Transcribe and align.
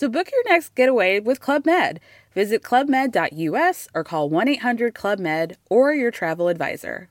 So 0.00 0.08
book 0.08 0.30
your 0.32 0.42
next 0.50 0.74
getaway 0.74 1.20
with 1.20 1.40
Club 1.40 1.66
Med. 1.66 2.00
Visit 2.34 2.62
clubmed.us 2.62 3.86
or 3.94 4.02
call 4.02 4.30
1 4.30 4.48
800 4.48 4.94
Club 4.94 5.18
Med 5.18 5.58
or 5.68 5.92
your 5.92 6.10
travel 6.10 6.48
advisor. 6.48 7.08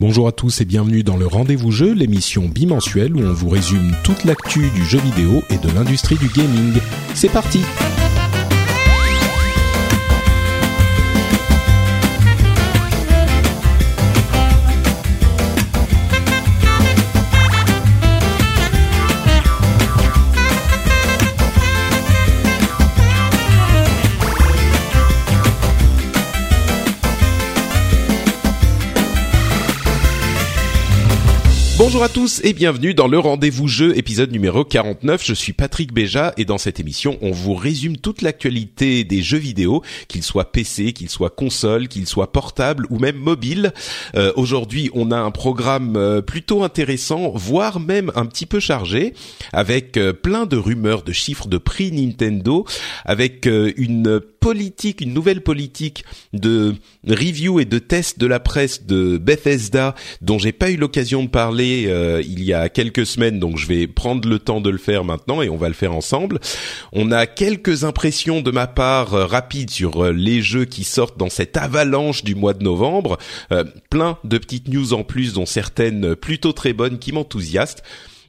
Bonjour 0.00 0.26
à 0.26 0.32
tous 0.32 0.62
et 0.62 0.64
bienvenue 0.64 1.02
dans 1.02 1.18
le 1.18 1.26
Rendez-vous 1.26 1.70
Jeu, 1.70 1.92
l'émission 1.92 2.48
bimensuelle 2.48 3.14
où 3.14 3.20
on 3.20 3.32
vous 3.34 3.50
résume 3.50 3.92
toute 4.04 4.24
l'actu 4.24 4.70
du 4.70 4.84
jeu 4.84 5.00
vidéo 5.00 5.42
et 5.50 5.58
de 5.58 5.70
l'industrie 5.74 6.16
du 6.16 6.28
gaming. 6.28 6.80
C'est 7.14 7.30
parti! 7.30 7.60
Bonjour 31.78 32.02
à 32.02 32.08
tous 32.08 32.40
et 32.42 32.54
bienvenue 32.54 32.94
dans 32.94 33.06
le 33.06 33.18
rendez-vous 33.18 33.68
jeu 33.68 33.98
épisode 33.98 34.32
numéro 34.32 34.64
49. 34.64 35.22
Je 35.22 35.34
suis 35.34 35.52
Patrick 35.52 35.92
Béja 35.92 36.32
et 36.38 36.46
dans 36.46 36.56
cette 36.56 36.80
émission, 36.80 37.18
on 37.20 37.32
vous 37.32 37.52
résume 37.52 37.98
toute 37.98 38.22
l'actualité 38.22 39.04
des 39.04 39.20
jeux 39.20 39.36
vidéo, 39.36 39.82
qu'ils 40.08 40.22
soient 40.22 40.50
PC, 40.50 40.94
qu'ils 40.94 41.10
soient 41.10 41.28
console, 41.28 41.88
qu'ils 41.88 42.06
soient 42.06 42.32
portables 42.32 42.86
ou 42.88 42.98
même 42.98 43.16
mobiles. 43.16 43.74
Euh, 44.14 44.32
Aujourd'hui, 44.36 44.90
on 44.94 45.10
a 45.10 45.18
un 45.18 45.30
programme 45.30 45.96
euh, 45.96 46.22
plutôt 46.22 46.62
intéressant, 46.62 47.32
voire 47.34 47.78
même 47.78 48.10
un 48.14 48.24
petit 48.24 48.46
peu 48.46 48.58
chargé, 48.58 49.12
avec 49.52 49.98
euh, 49.98 50.14
plein 50.14 50.46
de 50.46 50.56
rumeurs 50.56 51.02
de 51.02 51.12
chiffres 51.12 51.46
de 51.46 51.58
prix 51.58 51.92
Nintendo, 51.92 52.64
avec 53.04 53.44
une 53.44 54.20
politique, 54.40 55.02
une 55.02 55.12
nouvelle 55.12 55.42
politique 55.42 56.04
de 56.32 56.74
review 57.06 57.60
et 57.60 57.64
de 57.64 57.78
test 57.78 58.18
de 58.18 58.26
la 58.26 58.40
presse 58.40 58.86
de 58.86 59.18
Bethesda 59.18 59.94
dont 60.22 60.38
j'ai 60.38 60.52
pas 60.52 60.70
eu 60.70 60.76
l'occasion 60.76 61.24
de 61.24 61.28
parler 61.28 61.65
euh, 61.86 62.22
il 62.22 62.42
y 62.44 62.52
a 62.52 62.68
quelques 62.68 63.06
semaines, 63.06 63.38
donc 63.38 63.58
je 63.58 63.66
vais 63.66 63.86
prendre 63.86 64.28
le 64.28 64.38
temps 64.38 64.60
de 64.60 64.70
le 64.70 64.78
faire 64.78 65.04
maintenant 65.04 65.42
et 65.42 65.48
on 65.48 65.56
va 65.56 65.68
le 65.68 65.74
faire 65.74 65.94
ensemble. 65.94 66.38
On 66.92 67.12
a 67.12 67.26
quelques 67.26 67.84
impressions 67.84 68.40
de 68.40 68.50
ma 68.50 68.66
part 68.66 69.14
euh, 69.14 69.26
rapides 69.26 69.70
sur 69.70 70.04
euh, 70.04 70.12
les 70.12 70.42
jeux 70.42 70.64
qui 70.64 70.84
sortent 70.84 71.18
dans 71.18 71.30
cette 71.30 71.56
avalanche 71.56 72.24
du 72.24 72.34
mois 72.34 72.54
de 72.54 72.64
novembre, 72.64 73.18
Euh, 73.52 73.64
plein 73.90 74.18
de 74.24 74.38
petites 74.38 74.68
news 74.68 74.92
en 74.92 75.04
plus, 75.04 75.32
dont 75.32 75.46
certaines 75.46 76.16
plutôt 76.16 76.52
très 76.52 76.72
bonnes 76.72 76.98
qui 76.98 77.12
m'enthousiastent. 77.12 77.82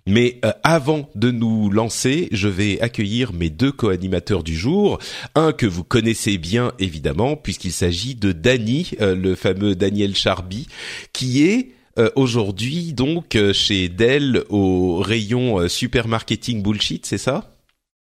Mais 0.07 0.39
euh, 0.45 0.51
avant 0.63 1.09
de 1.15 1.31
nous 1.31 1.69
lancer, 1.69 2.29
je 2.31 2.47
vais 2.47 2.79
accueillir 2.79 3.33
mes 3.33 3.49
deux 3.49 3.73
co-animateurs 3.73 4.43
du 4.43 4.55
jour. 4.55 4.99
Un 5.35 5.51
que 5.51 5.65
vous 5.65 5.83
connaissez 5.83 6.37
bien 6.37 6.71
évidemment, 6.79 7.35
puisqu'il 7.35 7.73
s'agit 7.73 8.15
de 8.15 8.31
Danny, 8.31 8.91
euh, 9.01 9.15
le 9.15 9.35
fameux 9.35 9.75
Daniel 9.75 10.15
Charby, 10.15 10.67
qui 11.11 11.43
est 11.43 11.71
euh, 11.97 12.09
aujourd'hui 12.15 12.93
donc 12.93 13.35
euh, 13.35 13.53
chez 13.53 13.89
Dell 13.89 14.43
au 14.49 14.97
rayon 14.97 15.59
euh, 15.59 15.67
supermarketing 15.67 16.61
bullshit, 16.61 17.05
c'est 17.05 17.17
ça? 17.17 17.45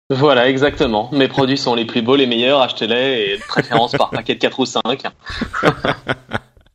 Voilà, 0.08 0.48
exactement. 0.48 1.10
Mes 1.12 1.26
produits 1.26 1.58
sont 1.58 1.74
les 1.74 1.84
plus 1.84 2.02
beaux, 2.02 2.14
les 2.14 2.26
meilleurs, 2.26 2.60
achetez-les 2.60 3.32
et 3.32 3.36
de 3.38 3.42
préférence 3.42 3.92
par 3.92 4.10
paquet 4.10 4.34
de 4.34 4.40
4 4.40 4.60
ou 4.60 4.66
5. 4.66 5.02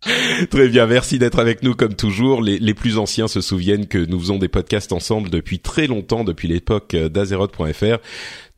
Très 0.49 0.67
bien, 0.67 0.87
merci 0.87 1.19
d'être 1.19 1.37
avec 1.37 1.61
nous 1.61 1.75
comme 1.75 1.95
toujours. 1.95 2.41
Les, 2.41 2.57
les, 2.57 2.73
plus 2.73 2.97
anciens 2.97 3.27
se 3.27 3.39
souviennent 3.39 3.87
que 3.87 3.99
nous 3.99 4.19
faisons 4.19 4.39
des 4.39 4.47
podcasts 4.47 4.93
ensemble 4.93 5.29
depuis 5.29 5.59
très 5.59 5.85
longtemps, 5.85 6.23
depuis 6.23 6.47
l'époque 6.47 6.95
euh, 6.95 7.07
d'Azeroth.fr. 7.07 7.99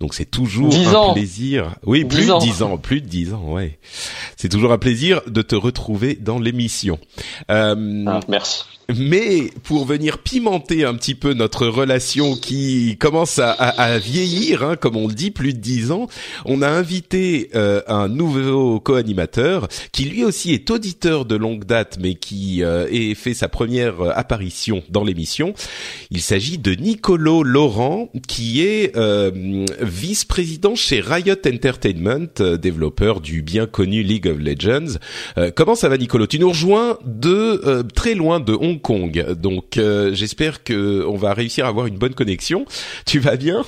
Donc 0.04 0.16
c'est 0.16 0.26
toujours 0.30 0.68
Dix 0.68 0.86
un 0.90 0.96
ans. 0.96 1.14
plaisir. 1.14 1.76
Oui, 1.86 2.04
Dix 2.04 2.14
plus 2.18 2.28
de 2.28 2.32
ans. 2.34 2.40
10 2.40 2.62
ans, 2.62 2.78
plus 2.78 3.00
de 3.00 3.08
10 3.08 3.34
ans, 3.34 3.54
ouais. 3.54 3.80
C'est 4.36 4.50
toujours 4.50 4.74
un 4.74 4.78
plaisir 4.78 5.22
de 5.28 5.42
te 5.42 5.56
retrouver 5.56 6.16
dans 6.20 6.40
l'émission. 6.40 7.00
Euh, 7.50 8.04
Ah, 8.06 8.20
merci. 8.28 8.66
Mais 8.94 9.50
pour 9.64 9.86
venir 9.86 10.18
pimenter 10.20 10.84
un 10.86 10.94
petit 10.96 11.16
peu 11.16 11.34
notre 11.34 11.68
relation 11.68 12.36
qui 12.36 12.98
commence 13.00 13.40
à, 13.40 13.52
à- 13.52 13.82
à 13.94 13.98
vieillir, 13.98 14.64
hein, 14.64 14.76
comme 14.76 14.96
on 14.98 15.08
le 15.08 15.14
dit, 15.14 15.32
plus 15.32 15.54
de 15.54 15.60
dix 15.60 15.92
ans, 15.92 16.08
on 16.46 16.62
a 16.62 16.68
invité 16.70 17.50
euh, 17.56 17.82
un 17.88 18.08
nouveau 18.08 18.80
co-animateur 18.80 19.68
qui 19.92 20.06
lui 20.06 20.24
aussi 20.24 20.54
est 20.54 20.70
auditeur 20.70 21.26
de 21.26 21.36
longue 21.36 21.66
date, 21.66 21.98
mais 22.02 22.16
qui 22.16 22.64
euh, 22.64 22.88
ait 22.92 23.16
fait 23.16 23.34
sa 23.34 23.48
première 23.48 24.02
apparition 24.18 24.84
dans 24.90 25.04
l'émission. 25.04 25.54
Il 26.12 26.22
s'agit 26.22 26.58
de 26.58 26.74
Nicolo 26.74 27.44
Laurent, 27.44 28.10
qui 28.28 28.62
est 28.62 28.96
euh, 28.98 29.32
vice-président 29.82 30.76
chez 30.76 31.00
Riot 31.00 31.36
Entertainment, 31.48 32.28
euh, 32.40 32.58
développeur 32.58 33.22
du 33.22 33.42
bien 33.42 33.66
connu 33.66 34.04
League 34.04 34.28
of 34.28 34.38
Legends. 34.40 34.98
Euh, 35.38 35.52
comment 35.56 35.76
ça 35.76 35.90
va, 35.90 35.98
Nicolo? 35.98 36.28
Tu 36.28 36.40
nous 36.40 36.50
rejoins 36.50 36.98
de 37.06 37.62
euh, 37.66 37.84
très 37.84 38.16
loin 38.16 38.40
de 38.40 38.54
Hong 38.54 38.82
Kong, 38.84 39.34
donc 39.34 39.78
euh, 39.78 40.14
j'espère 40.14 40.64
que 40.64 41.04
on 41.08 41.16
va 41.16 41.34
réussir 41.34 41.66
à 41.66 41.70
avoir 41.70 41.88
une 41.88 41.98
bonne 41.98 42.14
connexion. 42.14 42.66
Tu 43.08 43.20
vas 43.20 43.38
bien? 43.38 43.64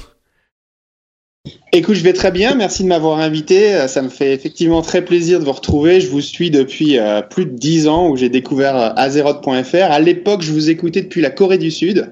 Écoute, 1.72 1.96
je 1.96 2.04
vais 2.04 2.14
très 2.14 2.32
bien. 2.32 2.56
Merci 2.56 2.84
de 2.84 2.88
m'avoir 2.88 3.20
invité. 3.20 3.76
Euh, 3.76 3.88
Ça 3.88 4.02
me 4.02 4.10
fait 4.10 4.34
effectivement 4.34 4.82
très 4.82 5.04
plaisir 5.04 5.40
de 5.40 5.46
vous 5.46 5.52
retrouver. 5.52 6.00
Je 6.00 6.08
vous 6.08 6.22
suis 6.22 6.50
depuis 6.50 6.98
euh, 6.98 7.22
plus 7.22 7.46
de 7.46 7.52
dix 7.52 7.88
ans 7.88 8.10
où 8.10 8.16
j'ai 8.16 8.30
découvert 8.30 8.76
euh, 8.76 8.90
Azeroth.fr. 8.96 9.92
À 9.92 10.00
l'époque, 10.00 10.42
je 10.42 10.52
vous 10.52 10.70
écoutais 10.70 11.02
depuis 11.02 11.22
la 11.22 11.30
Corée 11.30 11.58
du 11.58 11.72
Sud. 11.72 12.12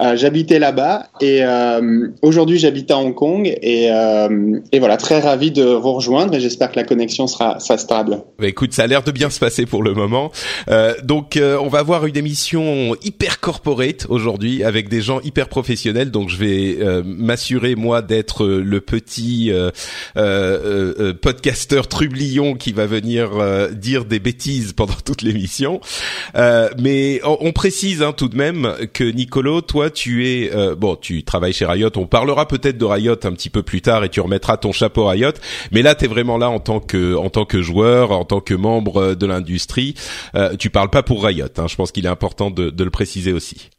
Euh, 0.00 0.16
J'habitais 0.16 0.58
là-bas 0.58 1.06
et 1.20 1.44
euh, 1.44 2.08
aujourd'hui, 2.20 2.58
j'habite 2.58 2.90
à 2.90 2.98
Hong 2.98 3.14
Kong 3.14 3.46
et, 3.46 3.92
euh, 3.92 4.58
et 4.72 4.80
voilà, 4.80 4.96
très 4.96 5.20
ravi 5.20 5.52
de 5.52 5.62
vous 5.62 5.92
rejoindre 5.92 6.34
et 6.34 6.40
j'espère 6.40 6.72
que 6.72 6.76
la 6.76 6.84
connexion 6.84 7.28
sera, 7.28 7.60
sera 7.60 7.78
stable. 7.78 8.22
Bah 8.40 8.48
écoute, 8.48 8.72
ça 8.72 8.82
a 8.82 8.86
l'air 8.88 9.04
de 9.04 9.12
bien 9.12 9.30
se 9.30 9.38
passer 9.38 9.66
pour 9.66 9.84
le 9.84 9.94
moment. 9.94 10.32
Euh, 10.68 10.94
donc 11.04 11.36
euh, 11.36 11.58
on 11.60 11.68
va 11.68 11.78
avoir 11.78 12.06
une 12.06 12.16
émission 12.16 12.96
hyper 13.04 13.38
corporate 13.38 14.06
aujourd'hui 14.08 14.64
avec 14.64 14.88
des 14.88 15.00
gens 15.00 15.20
hyper 15.20 15.48
professionnels. 15.48 16.10
Donc 16.10 16.28
je 16.28 16.38
vais 16.38 16.78
m'assurer 17.04 17.76
moi 17.76 18.02
d'être 18.02 18.46
le 18.46 18.80
petit 18.80 19.52
podcasteur 21.22 21.86
trublion 21.86 22.54
qui 22.54 22.72
va 22.72 22.86
venir 22.86 23.30
dire 23.72 24.04
des 24.06 24.18
bêtises 24.18 24.72
pendant 24.72 24.94
toute 25.04 25.22
l'émission. 25.22 25.80
Mais 26.34 27.20
on, 27.24 27.38
on 27.40 27.52
précise 27.52 28.02
hein, 28.02 28.12
tout 28.16 28.28
de 28.28 28.36
même 28.36 28.74
que 28.92 29.04
Nicolo, 29.04 29.60
toi 29.60 29.83
tu 29.90 30.26
es 30.26 30.50
euh, 30.54 30.74
bon, 30.74 30.96
tu 30.96 31.24
travailles 31.24 31.52
chez 31.52 31.66
Riot. 31.66 31.90
On 31.96 32.06
parlera 32.06 32.46
peut-être 32.48 32.78
de 32.78 32.84
Riot 32.84 33.16
un 33.24 33.32
petit 33.32 33.50
peu 33.50 33.62
plus 33.62 33.80
tard 33.82 34.04
et 34.04 34.08
tu 34.08 34.20
remettras 34.20 34.56
ton 34.56 34.72
chapeau 34.72 35.06
Riot. 35.06 35.32
Mais 35.72 35.82
là, 35.82 35.94
t'es 35.94 36.06
vraiment 36.06 36.38
là 36.38 36.50
en 36.50 36.60
tant 36.60 36.80
que 36.80 37.14
en 37.16 37.30
tant 37.30 37.44
que 37.44 37.62
joueur, 37.62 38.12
en 38.12 38.24
tant 38.24 38.40
que 38.40 38.54
membre 38.54 38.96
euh, 38.98 39.14
de 39.14 39.26
l'industrie. 39.26 39.94
Euh, 40.34 40.56
tu 40.56 40.70
parles 40.70 40.90
pas 40.90 41.02
pour 41.02 41.24
Riot. 41.24 41.46
Hein, 41.56 41.66
je 41.68 41.76
pense 41.76 41.92
qu'il 41.92 42.06
est 42.06 42.10
important 42.10 42.50
de, 42.50 42.70
de 42.70 42.84
le 42.84 42.90
préciser 42.90 43.32
aussi. 43.32 43.70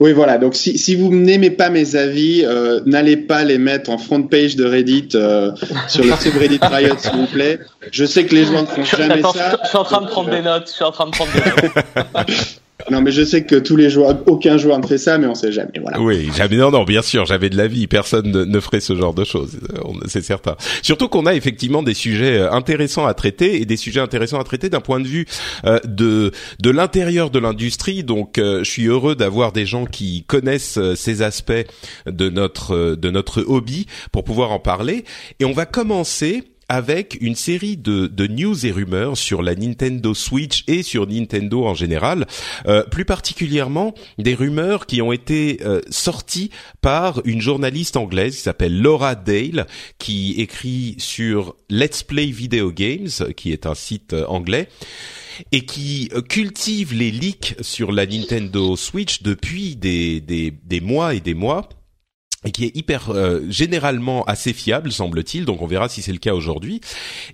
Oui, 0.00 0.14
voilà. 0.14 0.38
Donc, 0.38 0.54
si, 0.54 0.78
si 0.78 0.96
vous 0.96 1.14
n'aimez 1.14 1.50
pas 1.50 1.68
mes 1.68 1.94
avis, 1.94 2.42
euh, 2.44 2.80
n'allez 2.86 3.18
pas 3.18 3.44
les 3.44 3.58
mettre 3.58 3.90
en 3.90 3.98
front 3.98 4.22
page 4.22 4.56
de 4.56 4.64
Reddit 4.64 5.10
euh, 5.14 5.52
sur 5.88 6.04
le 6.04 6.12
subreddit 6.16 6.58
Riot, 6.62 6.96
s'il 6.98 7.12
vous 7.12 7.26
plaît. 7.26 7.58
Je 7.90 8.06
sais 8.06 8.24
que 8.24 8.34
les 8.34 8.46
joueurs 8.46 8.62
ne 8.62 8.66
font 8.66 8.82
Je, 8.82 8.96
jamais 8.96 9.14
attends, 9.18 9.34
ça. 9.34 9.58
je 9.62 9.68
suis 9.68 9.76
en 9.76 9.84
train 9.84 10.00
de 10.00 10.06
prendre 10.06 10.30
des 10.30 10.40
notes. 10.40 10.68
Je 10.68 10.72
suis 10.72 10.84
en 10.84 10.90
train 10.90 11.06
de 11.06 11.10
prendre 11.10 11.30
des 11.32 11.68
notes. 11.68 12.60
Non, 12.90 13.00
mais 13.00 13.12
je 13.12 13.22
sais 13.22 13.44
que 13.44 13.54
tous 13.54 13.76
les 13.76 13.88
joueurs, 13.88 14.18
aucun 14.26 14.56
joueur 14.58 14.78
ne 14.78 14.86
fait 14.86 14.98
ça, 14.98 15.16
mais 15.16 15.26
on 15.26 15.34
sait 15.34 15.52
jamais. 15.52 15.70
Voilà. 15.80 16.00
Oui, 16.00 16.28
jamais. 16.36 16.56
Non, 16.56 16.70
non, 16.70 16.84
bien 16.84 17.02
sûr, 17.02 17.24
j'avais 17.24 17.48
de 17.48 17.56
la 17.56 17.68
vie. 17.68 17.86
Personne 17.86 18.30
ne, 18.30 18.60
ferait 18.60 18.80
ce 18.80 18.96
genre 18.96 19.14
de 19.14 19.24
choses. 19.24 19.58
euh, 19.72 19.78
C'est 20.06 20.22
certain. 20.22 20.56
Surtout 20.82 21.08
qu'on 21.08 21.24
a 21.26 21.34
effectivement 21.34 21.82
des 21.82 21.94
sujets 21.94 22.36
euh, 22.36 22.50
intéressants 22.52 23.06
à 23.06 23.14
traiter 23.14 23.60
et 23.60 23.64
des 23.64 23.76
sujets 23.76 24.00
intéressants 24.00 24.40
à 24.40 24.44
traiter 24.44 24.68
d'un 24.70 24.80
point 24.80 25.00
de 25.00 25.06
vue 25.06 25.26
euh, 25.64 25.78
de 25.84 26.32
de 26.60 26.70
l'intérieur 26.70 27.30
de 27.30 27.38
l'industrie. 27.38 28.02
Donc, 28.02 28.34
je 28.36 28.64
suis 28.64 28.86
heureux 28.86 29.14
d'avoir 29.14 29.52
des 29.52 29.66
gens 29.66 29.86
qui 29.86 30.24
connaissent 30.24 30.78
ces 30.96 31.22
aspects 31.22 31.52
de 32.06 32.28
notre 32.28 32.96
de 32.96 33.10
notre 33.10 33.42
hobby 33.42 33.86
pour 34.12 34.24
pouvoir 34.24 34.50
en 34.50 34.58
parler. 34.58 35.04
Et 35.40 35.44
on 35.44 35.52
va 35.52 35.64
commencer 35.64 36.42
avec 36.68 37.16
une 37.20 37.34
série 37.34 37.76
de, 37.76 38.06
de, 38.06 38.26
news 38.26 38.66
et 38.66 38.70
rumeurs 38.70 39.16
sur 39.16 39.42
la 39.42 39.54
Nintendo 39.54 40.14
Switch 40.14 40.64
et 40.66 40.82
sur 40.82 41.06
Nintendo 41.06 41.64
en 41.64 41.74
général, 41.74 42.26
euh, 42.66 42.82
plus 42.84 43.04
particulièrement 43.04 43.94
des 44.18 44.34
rumeurs 44.34 44.86
qui 44.86 45.02
ont 45.02 45.12
été 45.12 45.60
euh, 45.62 45.80
sorties 45.90 46.50
par 46.80 47.20
une 47.24 47.40
journaliste 47.40 47.96
anglaise 47.96 48.36
qui 48.36 48.42
s'appelle 48.42 48.80
Laura 48.80 49.14
Dale, 49.14 49.66
qui 49.98 50.34
écrit 50.38 50.96
sur 50.98 51.56
Let's 51.70 52.02
Play 52.02 52.26
Video 52.26 52.70
Games, 52.70 53.10
qui 53.36 53.52
est 53.52 53.66
un 53.66 53.74
site 53.74 54.12
euh, 54.12 54.26
anglais 54.26 54.68
et 55.50 55.64
qui 55.64 56.10
cultive 56.28 56.94
les 56.94 57.10
leaks 57.10 57.56
sur 57.60 57.90
la 57.90 58.06
Nintendo 58.06 58.76
Switch 58.76 59.22
depuis 59.22 59.74
des, 59.74 60.20
des, 60.20 60.52
des 60.52 60.80
mois 60.80 61.14
et 61.14 61.20
des 61.20 61.34
mois 61.34 61.68
et 62.44 62.52
qui 62.52 62.64
est 62.64 62.76
hyper 62.76 63.10
euh, 63.10 63.40
généralement 63.48 64.24
assez 64.24 64.52
fiable 64.52 64.92
semble-t-il. 64.92 65.44
Donc 65.44 65.62
on 65.62 65.66
verra 65.66 65.88
si 65.88 66.02
c'est 66.02 66.12
le 66.12 66.18
cas 66.18 66.34
aujourd'hui. 66.34 66.80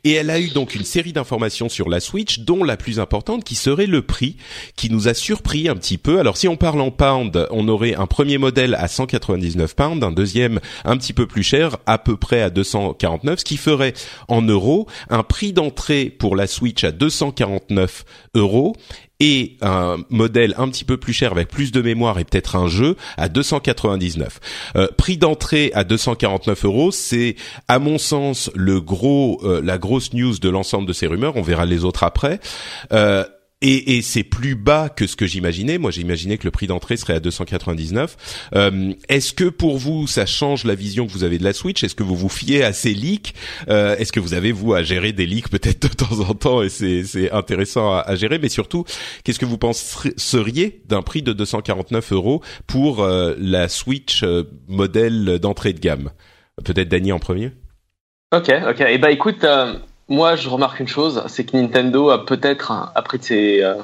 Et 0.04 0.12
elle 0.12 0.30
a 0.30 0.40
eu 0.40 0.48
donc 0.48 0.74
une 0.74 0.84
série 0.84 1.12
d'informations 1.12 1.68
sur 1.68 1.88
la 1.88 2.00
Switch 2.00 2.40
dont 2.40 2.64
la 2.64 2.76
plus 2.76 3.00
importante 3.00 3.44
qui 3.44 3.54
serait 3.54 3.86
le 3.86 4.02
prix 4.02 4.36
qui 4.76 4.90
nous 4.90 5.08
a 5.08 5.14
surpris 5.14 5.68
un 5.68 5.76
petit 5.76 5.98
peu. 5.98 6.18
Alors 6.18 6.36
si 6.36 6.48
on 6.48 6.56
parle 6.56 6.80
en 6.80 6.90
pound 6.90 7.46
on 7.50 7.68
aurait 7.68 7.94
un 7.94 8.06
premier 8.06 8.38
modèle 8.38 8.74
à 8.74 8.88
199 8.88 9.74
pounds 9.74 10.04
un 10.04 10.12
deuxième 10.12 10.60
un 10.84 10.96
petit 10.96 11.12
peu 11.12 11.26
plus 11.26 11.42
cher 11.42 11.76
à 11.86 11.98
peu 11.98 12.16
près 12.16 12.42
à 12.42 12.50
249 12.50 13.40
ce 13.40 13.44
qui 13.44 13.56
ferait 13.56 13.94
en 14.28 14.42
euros 14.42 14.86
un 15.08 15.22
prix 15.22 15.52
d'entrée 15.52 16.06
pour 16.06 16.36
la 16.36 16.46
Switch 16.46 16.84
à 16.84 16.92
249 16.92 18.04
euros 18.34 18.76
et 19.20 19.56
un 19.60 19.98
modèle 20.08 20.54
un 20.56 20.68
petit 20.68 20.84
peu 20.84 20.96
plus 20.96 21.12
cher 21.12 21.32
avec 21.32 21.48
plus 21.48 21.72
de 21.72 21.82
mémoire 21.82 22.18
et 22.18 22.24
peut-être 22.24 22.56
un 22.56 22.66
jeu 22.66 22.96
à 23.16 23.28
299. 23.28 24.40
Euh, 24.76 24.88
prix 24.96 25.18
d'entrée 25.18 25.70
à 25.74 25.84
249 25.84 26.64
euros, 26.64 26.90
c'est 26.90 27.36
à 27.68 27.78
mon 27.78 27.98
sens 27.98 28.50
le 28.54 28.80
gros, 28.80 29.40
euh, 29.44 29.60
la 29.62 29.78
grosse 29.78 30.12
news 30.14 30.38
de 30.38 30.48
l'ensemble 30.48 30.88
de 30.88 30.92
ces 30.92 31.06
rumeurs. 31.06 31.36
On 31.36 31.42
verra 31.42 31.66
les 31.66 31.84
autres 31.84 32.02
après. 32.02 32.40
Euh, 32.92 33.24
et, 33.62 33.96
et 33.96 34.02
c'est 34.02 34.22
plus 34.22 34.54
bas 34.54 34.88
que 34.88 35.06
ce 35.06 35.16
que 35.16 35.26
j'imaginais. 35.26 35.78
Moi, 35.78 35.90
j'imaginais 35.90 36.38
que 36.38 36.44
le 36.44 36.50
prix 36.50 36.66
d'entrée 36.66 36.96
serait 36.96 37.14
à 37.14 37.20
299. 37.20 38.48
Euh, 38.54 38.92
Est-ce 39.08 39.32
que 39.32 39.44
pour 39.44 39.76
vous, 39.76 40.06
ça 40.06 40.26
change 40.26 40.64
la 40.64 40.74
vision 40.74 41.06
que 41.06 41.12
vous 41.12 41.24
avez 41.24 41.38
de 41.38 41.44
la 41.44 41.52
Switch? 41.52 41.84
Est-ce 41.84 41.94
que 41.94 42.02
vous 42.02 42.16
vous 42.16 42.28
fiez 42.28 42.64
à 42.64 42.72
ces 42.72 42.94
leaks? 42.94 43.34
Euh, 43.68 43.96
Est-ce 43.96 44.12
que 44.12 44.20
vous 44.20 44.34
avez 44.34 44.52
vous 44.52 44.74
à 44.74 44.82
gérer 44.82 45.12
des 45.12 45.26
leaks 45.26 45.50
peut-être 45.50 45.82
de 45.82 45.94
temps 45.94 46.20
en 46.20 46.34
temps? 46.34 46.62
Et 46.62 46.70
c'est 46.70 47.30
intéressant 47.32 47.92
à, 47.92 48.14
gérer 48.14 48.38
Mais 48.38 48.48
surtout, 48.48 48.84
qu'est-ce 49.24 49.38
que 49.38 49.46
vous 49.46 49.58
penseriez 49.58 50.82
d'un 50.88 51.02
prix 51.02 51.22
de 51.22 51.32
249 51.32 52.12
euros 52.12 52.42
pour 52.66 53.02
euh, 53.02 53.34
la 53.38 53.68
Switch 53.68 54.22
euh, 54.22 54.44
modèle 54.68 55.38
d'entrée 55.38 55.72
de 55.72 55.80
gamme? 55.80 56.10
Peut-être 56.64 56.88
Dany 56.88 57.12
en 57.12 57.18
premier. 57.18 57.52
Ok, 58.32 58.48
ok. 58.68 58.80
Et 58.80 58.86
eh 58.90 58.98
ben 58.98 59.08
écoute, 59.08 59.42
euh, 59.42 59.74
moi, 60.10 60.36
je 60.36 60.48
remarque 60.48 60.80
une 60.80 60.88
chose, 60.88 61.22
c'est 61.28 61.44
que 61.44 61.56
Nintendo 61.56 62.10
a 62.10 62.26
peut-être, 62.26 62.72
après 62.94 63.18
de 63.18 63.22
ses, 63.22 63.62
euh, 63.62 63.74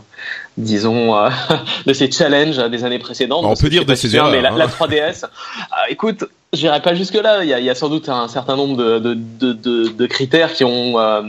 disons, 0.59 1.17
euh, 1.17 1.31
de 1.87 1.93
ses 1.93 2.11
challenges 2.11 2.59
des 2.69 2.85
années 2.85 2.99
précédentes. 2.99 3.45
On 3.45 3.55
peut 3.55 3.71
dire 3.71 3.87
de 3.87 3.95
ses 3.95 4.15
erreurs. 4.15 4.31
Mais 4.33 4.43
la, 4.43 4.51
3DS, 4.67 5.25
hein. 5.25 5.29
euh, 5.59 5.91
écoute, 5.91 6.25
j'irai 6.53 6.83
pas 6.83 6.95
jusque 6.95 7.15
là. 7.15 7.45
Il 7.45 7.49
y, 7.49 7.55
a, 7.55 7.61
il 7.61 7.65
y 7.65 7.71
a, 7.71 7.75
sans 7.75 7.89
doute 7.89 8.09
un 8.09 8.29
certain 8.29 8.57
nombre 8.57 8.77
de, 8.77 8.99
de, 8.99 9.53
de, 9.53 9.89
de 9.89 10.07
critères 10.07 10.53
qui 10.53 10.65
ont 10.65 10.99
euh, 10.99 11.23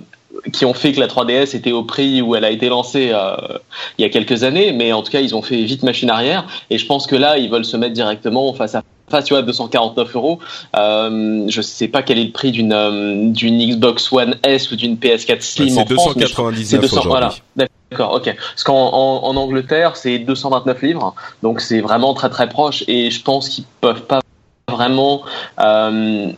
qui 0.51 0.65
ont 0.65 0.73
fait 0.73 0.91
que 0.91 0.99
la 0.99 1.07
3DS 1.07 1.55
était 1.55 1.71
au 1.71 1.83
prix 1.83 2.21
où 2.21 2.35
elle 2.35 2.45
a 2.45 2.51
été 2.51 2.69
lancée 2.69 3.11
euh, 3.13 3.35
il 3.97 4.01
y 4.01 4.05
a 4.05 4.09
quelques 4.09 4.43
années, 4.43 4.71
mais 4.71 4.93
en 4.93 5.01
tout 5.01 5.11
cas 5.11 5.21
ils 5.21 5.35
ont 5.35 5.41
fait 5.41 5.63
vite 5.63 5.83
machine 5.83 6.09
arrière 6.09 6.45
et 6.69 6.77
je 6.77 6.85
pense 6.85 7.07
que 7.07 7.15
là 7.15 7.37
ils 7.37 7.49
veulent 7.49 7.65
se 7.65 7.77
mettre 7.77 7.93
directement 7.93 8.53
face 8.53 8.75
à 8.75 8.83
face 9.09 9.25
tu 9.25 9.33
vois 9.33 9.41
249 9.41 10.15
euros. 10.15 10.39
Euh, 10.75 11.45
je 11.47 11.61
sais 11.61 11.87
pas 11.87 12.01
quel 12.01 12.19
est 12.19 12.25
le 12.25 12.31
prix 12.31 12.51
d'une 12.51 12.73
euh, 12.73 13.29
d'une 13.31 13.59
Xbox 13.59 14.11
One 14.11 14.35
S 14.43 14.71
ou 14.71 14.75
d'une 14.75 14.95
PS4 14.95 15.41
Slim 15.41 15.75
bah, 15.75 15.81
en 15.81 15.85
France 15.85 16.13
c'est 16.63 16.77
299 16.77 17.05
voilà. 17.05 17.33
D'accord 17.55 18.13
ok. 18.13 18.35
Parce 18.35 18.63
qu'en 18.63 18.93
en, 18.93 19.23
en 19.23 19.35
Angleterre 19.35 19.95
c'est 19.95 20.19
229 20.19 20.81
livres. 20.81 21.15
Donc 21.41 21.61
c'est 21.61 21.81
vraiment 21.81 22.13
très 22.13 22.29
très 22.29 22.49
proche. 22.49 22.83
Et 22.87 23.11
je 23.11 23.21
pense 23.21 23.49
qu'ils 23.49 23.65
peuvent 23.81 24.03
pas 24.03 24.19
vraiment 24.69 25.23
euh, 25.59 26.31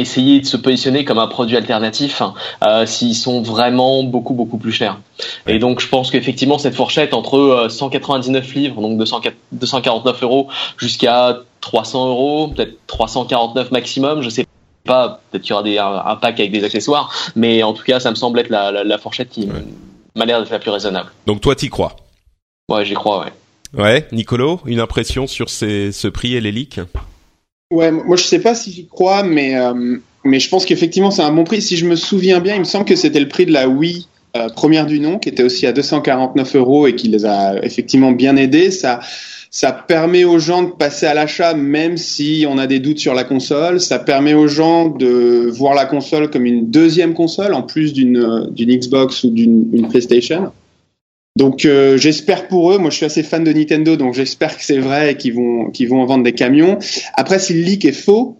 essayer 0.00 0.40
de 0.40 0.46
se 0.46 0.56
positionner 0.56 1.04
comme 1.04 1.18
un 1.18 1.26
produit 1.26 1.56
alternatif 1.56 2.22
euh, 2.64 2.86
s'ils 2.86 3.14
sont 3.14 3.42
vraiment 3.42 4.02
beaucoup 4.04 4.34
beaucoup 4.34 4.58
plus 4.58 4.72
chers. 4.72 4.98
Et 5.46 5.58
donc 5.58 5.80
je 5.80 5.88
pense 5.88 6.10
qu'effectivement 6.10 6.58
cette 6.58 6.74
fourchette 6.74 7.14
entre 7.14 7.66
199 7.68 8.44
euh, 8.44 8.58
livres, 8.58 8.80
donc 8.80 8.98
249 8.98 10.22
euros, 10.22 10.48
jusqu'à 10.78 11.38
300 11.60 12.08
euros, 12.08 12.48
peut-être 12.48 12.76
349 12.86 13.70
maximum, 13.70 14.22
je 14.22 14.28
sais 14.28 14.46
pas, 14.84 15.20
peut-être 15.30 15.42
qu'il 15.42 15.50
y 15.50 15.54
aura 15.54 15.62
des, 15.62 15.78
un, 15.78 16.16
pack 16.16 16.38
avec 16.38 16.52
des 16.52 16.64
accessoires, 16.64 17.12
mais 17.34 17.62
en 17.62 17.72
tout 17.72 17.84
cas 17.84 18.00
ça 18.00 18.10
me 18.10 18.16
semble 18.16 18.38
être 18.38 18.50
la, 18.50 18.70
la, 18.70 18.84
la 18.84 18.98
fourchette 18.98 19.30
qui 19.30 19.48
m'a 20.14 20.24
l'air 20.24 20.40
d'être 20.40 20.50
la 20.50 20.58
plus 20.58 20.70
raisonnable. 20.70 21.10
Donc 21.26 21.40
toi 21.40 21.54
t'y 21.54 21.68
crois? 21.68 21.96
Ouais 22.68 22.84
j'y 22.84 22.94
crois 22.94 23.24
ouais. 23.24 23.32
Ouais, 23.76 24.06
Nicolo, 24.12 24.60
une 24.64 24.80
impression 24.80 25.26
sur 25.26 25.50
ces, 25.50 25.92
ce 25.92 26.08
prix 26.08 26.34
et 26.34 26.40
les 26.40 26.52
leaks? 26.52 26.80
Ouais, 27.72 27.90
moi 27.90 28.16
je 28.16 28.22
sais 28.22 28.38
pas 28.38 28.54
si 28.54 28.70
j'y 28.70 28.86
crois, 28.86 29.24
mais 29.24 29.56
euh, 29.56 29.96
mais 30.24 30.38
je 30.38 30.48
pense 30.48 30.64
qu'effectivement 30.64 31.10
c'est 31.10 31.22
un 31.22 31.32
bon 31.32 31.42
prix. 31.42 31.60
Si 31.60 31.76
je 31.76 31.84
me 31.84 31.96
souviens 31.96 32.38
bien, 32.38 32.54
il 32.54 32.60
me 32.60 32.64
semble 32.64 32.84
que 32.84 32.94
c'était 32.94 33.18
le 33.18 33.26
prix 33.26 33.44
de 33.44 33.52
la 33.52 33.68
Wii 33.68 34.06
euh, 34.36 34.48
première 34.50 34.86
du 34.86 35.00
nom, 35.00 35.18
qui 35.18 35.28
était 35.30 35.42
aussi 35.42 35.66
à 35.66 35.72
249 35.72 36.54
euros 36.54 36.86
et 36.86 36.94
qui 36.94 37.08
les 37.08 37.24
a 37.24 37.58
effectivement 37.64 38.12
bien 38.12 38.36
aidés. 38.36 38.70
Ça 38.70 39.00
ça 39.50 39.72
permet 39.72 40.22
aux 40.22 40.38
gens 40.38 40.62
de 40.62 40.70
passer 40.70 41.06
à 41.06 41.14
l'achat 41.14 41.54
même 41.54 41.96
si 41.96 42.46
on 42.48 42.56
a 42.58 42.68
des 42.68 42.78
doutes 42.78 43.00
sur 43.00 43.14
la 43.14 43.24
console. 43.24 43.80
Ça 43.80 43.98
permet 43.98 44.34
aux 44.34 44.46
gens 44.46 44.88
de 44.88 45.50
voir 45.50 45.74
la 45.74 45.86
console 45.86 46.30
comme 46.30 46.46
une 46.46 46.70
deuxième 46.70 47.14
console 47.14 47.52
en 47.52 47.62
plus 47.62 47.92
d'une 47.92 48.48
d'une 48.52 48.76
Xbox 48.76 49.24
ou 49.24 49.30
d'une 49.30 49.88
PlayStation. 49.88 50.52
Donc 51.36 51.66
euh, 51.66 51.98
j'espère 51.98 52.48
pour 52.48 52.72
eux, 52.72 52.78
moi 52.78 52.90
je 52.90 52.96
suis 52.96 53.04
assez 53.04 53.22
fan 53.22 53.44
de 53.44 53.52
Nintendo, 53.52 53.96
donc 53.96 54.14
j'espère 54.14 54.56
que 54.56 54.64
c'est 54.64 54.78
vrai 54.78 55.12
et 55.12 55.16
qu'ils 55.16 55.34
vont 55.34 55.70
qu'ils 55.70 55.88
vont 55.88 56.00
en 56.00 56.06
vendre 56.06 56.24
des 56.24 56.32
camions. 56.32 56.78
Après 57.12 57.38
si 57.38 57.52
le 57.52 57.60
leak 57.60 57.84
est 57.84 57.92
faux, 57.92 58.38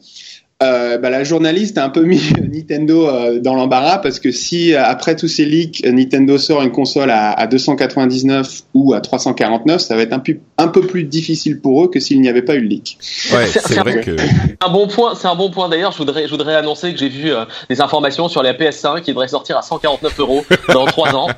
euh, 0.62 0.96
bah, 0.96 1.10
la 1.10 1.22
journaliste 1.22 1.76
a 1.76 1.84
un 1.84 1.90
peu 1.90 2.02
mis 2.02 2.32
Nintendo 2.50 3.08
euh, 3.08 3.40
dans 3.40 3.54
l'embarras 3.54 3.98
parce 3.98 4.20
que 4.20 4.32
si 4.32 4.72
euh, 4.72 4.82
après 4.82 5.14
tous 5.14 5.28
ces 5.28 5.44
leaks 5.44 5.84
Nintendo 5.84 6.38
sort 6.38 6.62
une 6.62 6.72
console 6.72 7.10
à, 7.10 7.30
à 7.32 7.46
299 7.46 8.62
ou 8.72 8.94
à 8.94 9.02
349, 9.02 9.82
ça 9.82 9.96
va 9.96 10.02
être 10.02 10.14
un, 10.14 10.18
peu, 10.18 10.38
un 10.56 10.68
peu 10.68 10.80
plus 10.80 11.04
difficile 11.04 11.60
pour 11.60 11.84
eux 11.84 11.88
que 11.88 12.00
s'il 12.00 12.22
n'y 12.22 12.30
avait 12.30 12.40
pas 12.40 12.54
eu 12.54 12.60
le 12.60 12.68
leak. 12.68 12.96
Ouais, 13.34 13.46
c'est 13.46 13.74
vrai 13.74 14.00
que 14.00 14.16
un 14.64 14.70
bon 14.70 14.88
point. 14.88 15.14
C'est 15.14 15.28
un 15.28 15.34
bon 15.34 15.50
point 15.50 15.68
d'ailleurs. 15.68 15.92
Je 15.92 15.98
voudrais 15.98 16.24
je 16.24 16.30
voudrais 16.30 16.54
annoncer 16.54 16.92
que 16.92 16.98
j'ai 16.98 17.10
vu 17.10 17.32
euh, 17.32 17.44
des 17.68 17.82
informations 17.82 18.28
sur 18.28 18.42
la 18.42 18.54
PS5 18.54 19.02
qui 19.02 19.10
devrait 19.10 19.28
sortir 19.28 19.58
à 19.58 19.62
149 19.62 20.18
euros 20.20 20.44
dans 20.72 20.86
trois 20.86 21.14
ans. 21.14 21.28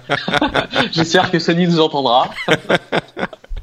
J'espère 0.92 1.32
que 1.32 1.40
Sony 1.40 1.66
nous 1.66 1.80
entendra. 1.80 2.30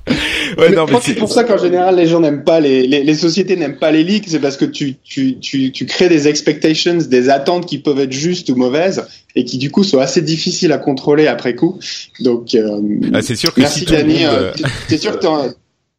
ouais, 0.57 0.69
non, 0.71 0.85
mais 0.87 0.97
c'est 1.01 1.15
pour 1.15 1.31
ça 1.31 1.43
qu'en 1.43 1.57
général 1.57 1.95
les 1.95 2.07
gens 2.07 2.19
n'aiment 2.19 2.43
pas 2.43 2.59
les, 2.59 2.85
les, 2.85 3.03
les 3.03 3.15
sociétés 3.15 3.55
n'aiment 3.55 3.79
pas 3.79 3.91
les 3.91 4.03
leaks, 4.03 4.25
c'est 4.27 4.39
parce 4.39 4.57
que 4.57 4.65
tu, 4.65 4.95
tu, 5.03 5.39
tu, 5.39 5.71
tu 5.71 5.85
crées 5.85 6.09
des 6.09 6.27
expectations, 6.27 6.97
des 6.97 7.29
attentes 7.29 7.65
qui 7.65 7.79
peuvent 7.79 7.99
être 7.99 8.11
justes 8.11 8.49
ou 8.49 8.55
mauvaises 8.55 9.05
et 9.35 9.45
qui 9.45 9.57
du 9.57 9.71
coup 9.71 9.83
sont 9.83 9.99
assez 9.99 10.21
difficiles 10.21 10.71
à 10.71 10.77
contrôler 10.77 11.27
après 11.27 11.55
coup. 11.55 11.79
Donc 12.19 12.53
euh, 12.53 12.79
ah, 13.13 13.21
c'est 13.21 13.35
sûr 13.35 13.53
que 13.53 13.61
merci 13.61 13.79
si 13.79 13.85
Dani. 13.85 14.25
Euh, 14.25 14.51
c'est 14.87 14.97
sûr 14.97 15.19
que 15.19 15.25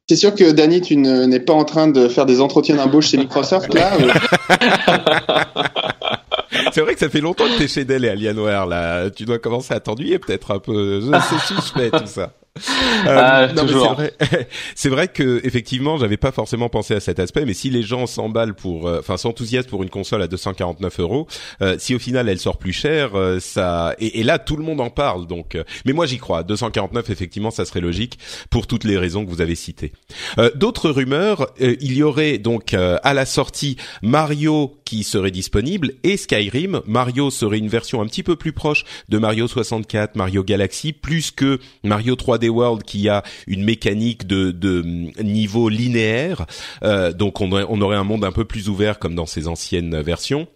c'est 0.08 0.16
sûr 0.16 0.34
que 0.34 0.52
Dani, 0.52 0.80
tu 0.80 0.96
n'es 0.96 1.40
pas 1.40 1.54
en 1.54 1.64
train 1.64 1.88
de 1.88 2.06
faire 2.06 2.26
des 2.26 2.40
entretiens 2.40 2.76
d'embauche 2.76 3.08
chez 3.08 3.16
Microsoft 3.16 3.74
là. 3.74 3.92
C'est 6.72 6.80
vrai 6.80 6.94
que 6.94 7.00
ça 7.00 7.08
fait 7.08 7.20
longtemps 7.20 7.44
que 7.44 7.58
t'es 7.58 7.68
chez 7.68 7.84
Dell 7.84 8.04
et 8.04 8.08
Alienware 8.08 8.66
là. 8.66 9.10
Tu 9.10 9.24
dois 9.24 9.38
commencer 9.38 9.74
à 9.74 9.80
t'ennuyer 9.80 10.18
peut-être 10.18 10.52
un 10.52 10.58
peu. 10.58 11.00
C'est 11.28 11.54
suspect 11.54 11.90
tout 11.90 12.06
ça. 12.06 12.32
Euh, 13.06 13.48
ah, 13.48 13.48
c'est 13.54 14.88
vrai. 14.88 14.96
vrai 14.96 15.08
que 15.08 15.40
effectivement, 15.44 15.98
j'avais 15.98 16.16
pas 16.16 16.32
forcément 16.32 16.68
pensé 16.68 16.94
à 16.94 17.00
cet 17.00 17.18
aspect, 17.18 17.44
mais 17.44 17.54
si 17.54 17.70
les 17.70 17.82
gens 17.82 18.06
s'emballent 18.06 18.54
pour, 18.54 18.88
euh, 18.88 19.00
enfin, 19.00 19.16
s'enthousiasment 19.16 19.70
pour 19.70 19.82
une 19.82 19.90
console 19.90 20.22
à 20.22 20.28
249 20.28 21.00
euros, 21.00 21.26
euh, 21.62 21.76
si 21.78 21.94
au 21.94 21.98
final 21.98 22.28
elle 22.28 22.38
sort 22.38 22.58
plus 22.58 22.72
cher, 22.72 23.14
euh, 23.14 23.40
ça, 23.40 23.94
et, 23.98 24.20
et, 24.20 24.22
là 24.22 24.38
tout 24.38 24.56
le 24.56 24.64
monde 24.64 24.80
en 24.80 24.90
parle, 24.90 25.26
donc. 25.26 25.54
Euh, 25.54 25.64
mais 25.84 25.92
moi 25.92 26.06
j'y 26.06 26.18
crois. 26.18 26.42
249, 26.42 27.10
effectivement, 27.10 27.50
ça 27.50 27.64
serait 27.64 27.80
logique 27.80 28.18
pour 28.50 28.66
toutes 28.66 28.84
les 28.84 28.96
raisons 28.96 29.24
que 29.24 29.30
vous 29.30 29.40
avez 29.40 29.54
citées. 29.54 29.92
D'autres 30.54 30.90
rumeurs, 30.90 31.48
il 31.58 31.92
y 31.94 32.02
aurait 32.02 32.38
donc 32.38 32.74
à 32.74 33.14
la 33.14 33.26
sortie 33.26 33.76
Mario 34.02 34.76
qui 34.84 35.02
serait 35.02 35.30
disponible 35.30 35.92
et 36.04 36.16
Skyrim. 36.16 36.80
Mario 36.86 37.30
serait 37.30 37.58
une 37.58 37.68
version 37.68 38.00
un 38.00 38.06
petit 38.06 38.22
peu 38.22 38.36
plus 38.36 38.52
proche 38.52 38.84
de 39.08 39.18
Mario 39.18 39.48
64, 39.48 40.16
Mario 40.16 40.42
Galaxy, 40.42 40.92
plus 40.92 41.30
que 41.30 41.58
Mario 41.82 42.14
3D 42.14 42.45
World 42.48 42.82
qui 42.84 43.08
a 43.08 43.22
une 43.46 43.64
mécanique 43.64 44.26
de, 44.26 44.50
de 44.50 44.82
niveau 45.22 45.68
linéaire. 45.68 46.46
Euh, 46.82 47.12
donc 47.12 47.40
on, 47.40 47.52
on 47.52 47.80
aurait 47.80 47.96
un 47.96 48.04
monde 48.04 48.24
un 48.24 48.32
peu 48.32 48.44
plus 48.44 48.68
ouvert 48.68 48.98
comme 48.98 49.14
dans 49.14 49.26
ses 49.26 49.48
anciennes 49.48 50.00
versions. 50.00 50.46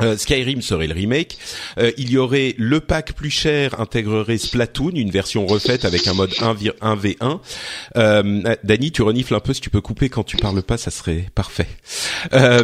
Euh, 0.00 0.16
Skyrim 0.16 0.62
serait 0.62 0.86
le 0.86 0.94
remake. 0.94 1.38
Euh, 1.78 1.90
il 1.98 2.10
y 2.10 2.18
aurait 2.18 2.54
le 2.58 2.80
pack 2.80 3.14
plus 3.14 3.30
cher 3.30 3.80
intégrerait 3.80 4.38
Splatoon, 4.38 4.92
une 4.94 5.10
version 5.10 5.46
refaite 5.46 5.84
avec 5.84 6.06
un 6.06 6.14
mode 6.14 6.32
1 6.40 6.54
1v1. 6.54 7.40
Euh, 7.96 8.54
Dany, 8.64 8.92
tu 8.92 9.02
renifles 9.02 9.34
un 9.34 9.40
peu. 9.40 9.52
Si 9.52 9.60
tu 9.60 9.70
peux 9.70 9.80
couper 9.80 10.08
quand 10.08 10.24
tu 10.24 10.36
parles 10.36 10.62
pas, 10.62 10.76
ça 10.76 10.90
serait 10.90 11.26
parfait. 11.34 11.68
Euh, 12.32 12.62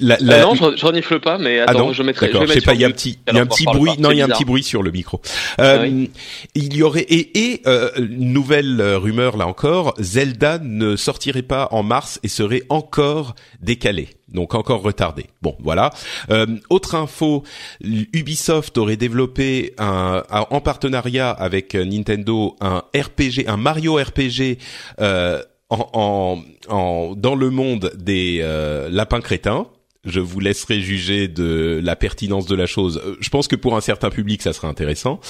la, 0.00 0.16
la... 0.20 0.42
non, 0.42 0.54
je, 0.54 0.76
je, 0.76 0.86
renifle 0.86 1.20
pas, 1.20 1.38
mais 1.38 1.60
attends, 1.60 1.72
ah 1.74 1.78
non 1.78 1.92
je 1.92 2.02
mettrai. 2.02 2.26
D'accord. 2.26 2.46
Je, 2.46 2.52
sais 2.52 2.60
pas. 2.60 2.74
Il 2.74 2.80
y 2.80 2.84
a 2.84 2.88
un 2.88 2.92
petit, 2.92 3.18
il 3.28 3.34
y 3.34 3.38
a 3.38 3.42
un 3.42 3.46
petit 3.46 3.64
bruit. 3.64 3.92
non, 3.98 4.10
il 4.10 4.18
y 4.18 4.22
a 4.22 4.24
un 4.24 4.28
petit 4.28 4.44
bruit 4.44 4.62
sur 4.62 4.82
le 4.82 4.90
micro. 4.90 5.20
Ah, 5.58 5.78
oui. 5.82 6.10
Il 6.54 6.74
y 6.74 6.82
aurait 6.82 7.02
et, 7.02 7.52
et 7.52 7.62
nouvelle 8.00 8.82
rumeur 8.82 9.36
là 9.36 9.46
encore, 9.46 9.94
Zelda 9.98 10.58
ne 10.58 10.96
sortirait 10.96 11.42
pas 11.42 11.68
en 11.70 11.82
mars 11.82 12.18
et 12.22 12.28
serait 12.28 12.62
encore 12.68 13.34
décalé 13.60 14.08
donc 14.32 14.54
encore 14.54 14.82
retardé. 14.82 15.26
Bon, 15.42 15.56
voilà. 15.60 15.90
Euh, 16.30 16.46
autre 16.70 16.94
info, 16.94 17.42
Ubisoft 17.82 18.76
aurait 18.78 18.96
développé 18.96 19.74
un, 19.78 20.22
en 20.30 20.60
partenariat 20.60 21.30
avec 21.30 21.74
Nintendo 21.74 22.56
un 22.60 22.82
RPG, 22.94 23.46
un 23.46 23.56
Mario 23.56 23.96
RPG 23.96 24.58
euh, 25.00 25.42
en, 25.70 26.42
en, 26.68 27.14
dans 27.16 27.34
le 27.34 27.50
monde 27.50 27.92
des 27.96 28.40
euh, 28.42 28.88
lapins 28.90 29.20
crétins. 29.20 29.66
Je 30.04 30.20
vous 30.20 30.40
laisserai 30.40 30.80
juger 30.80 31.28
de 31.28 31.80
la 31.82 31.94
pertinence 31.94 32.46
de 32.46 32.56
la 32.56 32.66
chose. 32.66 33.00
Euh, 33.04 33.16
je 33.20 33.28
pense 33.28 33.46
que 33.46 33.56
pour 33.56 33.76
un 33.76 33.80
certain 33.80 34.10
public, 34.10 34.42
ça 34.42 34.52
serait 34.52 34.68
intéressant. 34.68 35.20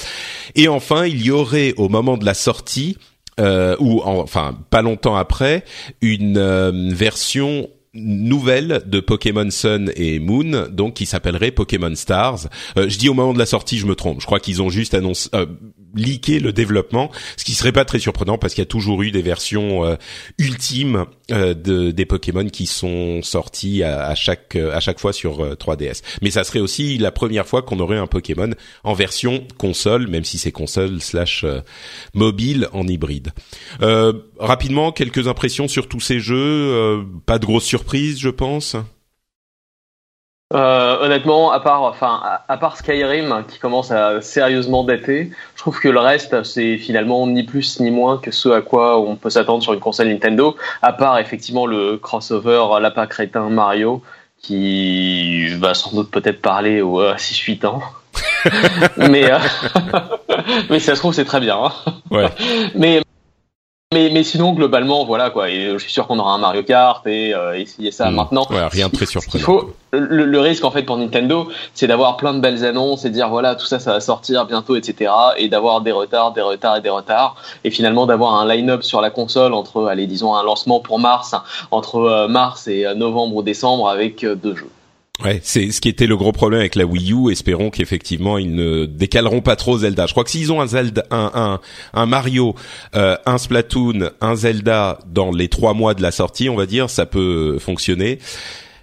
Et 0.55 0.69
enfin, 0.69 1.07
il 1.07 1.23
y 1.23 1.31
aurait 1.31 1.75
au 1.77 1.89
moment 1.89 2.17
de 2.17 2.25
la 2.25 2.35
sortie, 2.35 2.97
euh, 3.39 3.77
ou 3.81 4.01
enfin 4.03 4.59
pas 4.71 4.83
longtemps 4.83 5.17
après, 5.17 5.65
une 6.01 6.91
version 6.95 7.69
nouvelle 7.95 8.83
de 8.87 9.01
Pokémon 9.01 9.51
Sun 9.51 9.93
et 9.97 10.19
Moon, 10.19 10.69
donc 10.71 10.95
qui 10.95 11.07
s'appellerait 11.07 11.51
Pokémon 11.51 11.95
Stars. 11.95 12.49
Euh, 12.79 12.89
je 12.89 12.99
dis 12.99 13.09
au 13.09 13.15
moment 13.15 13.35
de 13.35 13.39
la 13.39 13.47
sortie, 13.47 13.79
je 13.79 13.87
me 13.87 13.95
trompe. 13.95 14.21
Je 14.21 14.27
crois 14.27 14.41
qu'ils 14.41 14.63
ont 14.63 14.71
juste 14.71 14.95
annoncé, 14.95 15.29
euh, 15.35 15.47
leaké 15.95 16.41
le 16.41 16.55
développement, 16.55 17.11
ce 17.37 17.45
qui 17.45 17.53
serait 17.53 17.73
pas 17.73 17.85
très 17.85 17.99
surprenant 17.99 18.39
parce 18.39 18.55
qu'il 18.55 18.63
y 18.63 18.67
a 18.67 18.67
toujours 18.67 19.03
eu 19.03 19.11
des 19.11 19.21
versions 19.21 19.85
euh, 19.85 19.97
ultimes 20.39 21.05
euh, 21.31 21.53
de, 21.53 21.91
des 21.91 22.07
Pokémon 22.07 22.47
qui 22.47 22.65
sont 22.65 23.21
sortis 23.23 23.83
à, 23.83 24.07
à, 24.07 24.15
chaque 24.15 24.57
à 24.57 24.81
chaque 24.81 24.99
fois 24.99 25.13
sur 25.13 25.55
3DS. 25.57 26.03
Mais 26.23 26.31
ça 26.31 26.45
serait 26.45 26.61
aussi 26.61 26.97
la 26.97 27.11
première 27.11 27.47
fois 27.47 27.61
qu'on 27.61 27.79
aurait 27.79 27.99
un 27.99 28.07
Pokémon 28.07 28.51
en 28.85 28.95
version 28.95 29.47
console, 29.59 30.09
même 30.09 30.25
si 30.25 30.39
c'est 30.39 30.53
console 30.53 31.03
slash 31.03 31.45
mobile 32.15 32.69
en 32.73 32.87
hybride. 32.87 33.33
Rapidement, 34.43 34.93
quelques 34.93 35.29
impressions 35.29 35.69
sur 35.69 35.89
tous 35.89 36.01
ces 36.01 36.21
jeux. 36.21 37.05
pas 37.27 37.39
de 37.39 37.47
grosses 37.47 37.65
surprises 37.65 37.83
surprise, 37.83 38.21
je 38.21 38.29
pense 38.29 38.77
euh, 40.53 40.99
honnêtement, 41.01 41.51
à 41.51 41.61
part, 41.61 41.83
enfin, 41.83 42.21
à, 42.47 42.57
part 42.59 42.77
Skyrim 42.77 43.45
qui 43.49 43.59
commence 43.59 43.91
à 43.91 44.21
sérieusement 44.21 44.85
dater, 44.85 45.31
je 45.55 45.59
trouve 45.59 45.81
que 45.81 45.89
le 45.89 45.99
reste 45.99 46.43
c'est 46.43 46.77
finalement 46.77 47.27
ni 47.27 47.43
plus 47.43 47.81
ni 47.81 47.91
moins 47.91 48.19
que 48.19 48.31
ce 48.31 48.51
à 48.51 48.61
quoi 48.61 49.01
on 49.01 49.17
peut 49.17 49.31
s'attendre 49.31 49.63
sur 49.63 49.73
une 49.73 49.81
console 49.81 50.09
Nintendo. 50.09 50.55
À 50.83 50.93
part 50.93 51.19
effectivement 51.19 51.65
le 51.65 51.97
crossover 51.97 52.67
lapin 52.81 53.07
crétin 53.07 53.49
Mario 53.49 54.03
qui 54.43 55.49
va 55.55 55.73
sans 55.73 55.93
doute 55.93 56.11
peut-être 56.11 56.43
parler 56.43 56.83
aux 56.83 57.03
6-8 57.03 57.67
ans. 57.67 57.81
mais 58.99 59.33
euh, 59.33 59.39
mais 60.71 60.81
ça 60.81 60.95
se 60.95 61.01
trouve 61.01 61.15
c'est 61.15 61.25
très 61.25 61.41
bien. 61.41 61.57
Hein. 61.57 61.73
Ouais. 62.11 62.29
mais 62.75 63.01
mais, 63.93 64.11
mais 64.11 64.25
sinon, 64.25 64.53
globalement, 64.53 65.05
voilà 65.05 65.31
quoi. 65.31 65.51
Et 65.51 65.71
je 65.73 65.79
suis 65.79 65.93
sûr 65.93 66.07
qu'on 66.07 66.19
aura 66.19 66.35
un 66.35 66.39
Mario 66.39 66.63
Kart 66.63 67.07
et 67.07 67.35
euh, 67.35 67.59
essayer 67.59 67.91
ça 67.91 68.11
mmh. 68.11 68.15
maintenant. 68.15 68.47
Ouais, 68.51 68.67
rien 68.67 68.89
de 68.89 68.93
très 68.93 69.07
surprenant. 69.07 69.41
Il 69.41 69.45
faut 69.45 69.75
le, 69.93 70.25
le, 70.25 70.41
risque 70.41 70.65
en 70.65 70.71
fait 70.71 70.83
pour 70.83 70.97
Nintendo, 70.97 71.49
c'est 71.75 71.87
d'avoir 71.87 72.17
plein 72.17 72.33
de 72.33 72.41
belles 72.41 72.65
annonces 72.65 73.05
et 73.05 73.11
de 73.11 73.15
dire 73.15 73.29
voilà 73.29 73.55
tout 73.55 73.67
ça, 73.67 73.79
ça 73.79 73.93
va 73.93 74.01
sortir 74.01 74.47
bientôt, 74.47 74.75
etc. 74.75 75.13
Et 75.37 75.49
d'avoir 75.49 75.83
des 75.83 75.93
retards, 75.93 76.33
des 76.33 76.41
retards 76.41 76.79
et 76.79 76.81
des 76.81 76.89
retards. 76.89 77.37
Et 77.65 77.71
finalement 77.71 78.07
d'avoir 78.07 78.41
un 78.41 78.47
line-up 78.47 78.83
sur 78.83 79.01
la 79.01 79.11
console 79.11 79.53
entre, 79.53 79.87
allez, 79.87 80.07
disons 80.07 80.35
un 80.35 80.43
lancement 80.43 80.81
pour 80.81 80.99
mars, 80.99 81.35
entre 81.71 81.97
euh, 81.97 82.29
mars 82.29 82.69
et 82.69 82.87
euh, 82.87 82.95
novembre 82.95 83.37
ou 83.37 83.43
décembre 83.43 83.89
avec 83.89 84.25
euh, 84.25 84.35
deux 84.35 84.57
jeux. 84.57 84.71
Ouais, 85.25 85.41
c'est 85.45 85.71
ce 85.71 85.81
qui 85.81 85.89
était 85.89 86.07
le 86.07 86.17
gros 86.17 86.33
problème 86.33 86.61
avec 86.61 86.75
la 86.75 86.85
Wii 86.85 87.13
U. 87.13 87.31
Espérons 87.31 87.71
qu'effectivement 87.71 88.39
ils 88.39 88.55
ne 88.55 88.87
décaleront 88.87 89.41
pas 89.41 89.57
trop 89.57 89.79
Zelda. 89.79 90.07
Je 90.07 90.13
crois 90.13 90.25
que 90.25 90.31
s'ils 90.31 90.51
ont 90.53 90.61
un 90.61 90.67
Zelda, 90.67 91.05
un 91.11 91.31
un, 91.35 91.61
un 91.95 92.07
Mario, 92.07 92.55
euh, 92.97 93.17
un 93.27 93.39
Splatoon, 93.39 94.11
un 94.21 94.35
Zelda 94.35 94.99
dans 95.07 95.31
les 95.31 95.49
trois 95.49 95.75
mois 95.75 95.95
de 95.95 96.03
la 96.03 96.11
sortie, 96.11 96.49
on 96.49 96.57
va 96.57 96.67
dire, 96.67 96.91
ça 96.91 97.07
peut 97.07 97.59
fonctionner. 97.59 98.19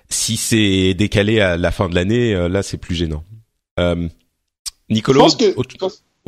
Si 0.10 0.38
c'est 0.38 0.94
décalé 0.94 1.40
à 1.40 1.58
la 1.58 1.72
fin 1.72 1.90
de 1.90 1.96
l'année, 1.96 2.34
euh, 2.34 2.48
là 2.48 2.64
c'est 2.64 2.78
plus 2.78 2.96
gênant. 2.96 3.24
Euh, 3.80 4.08
Nicolas, 4.90 5.28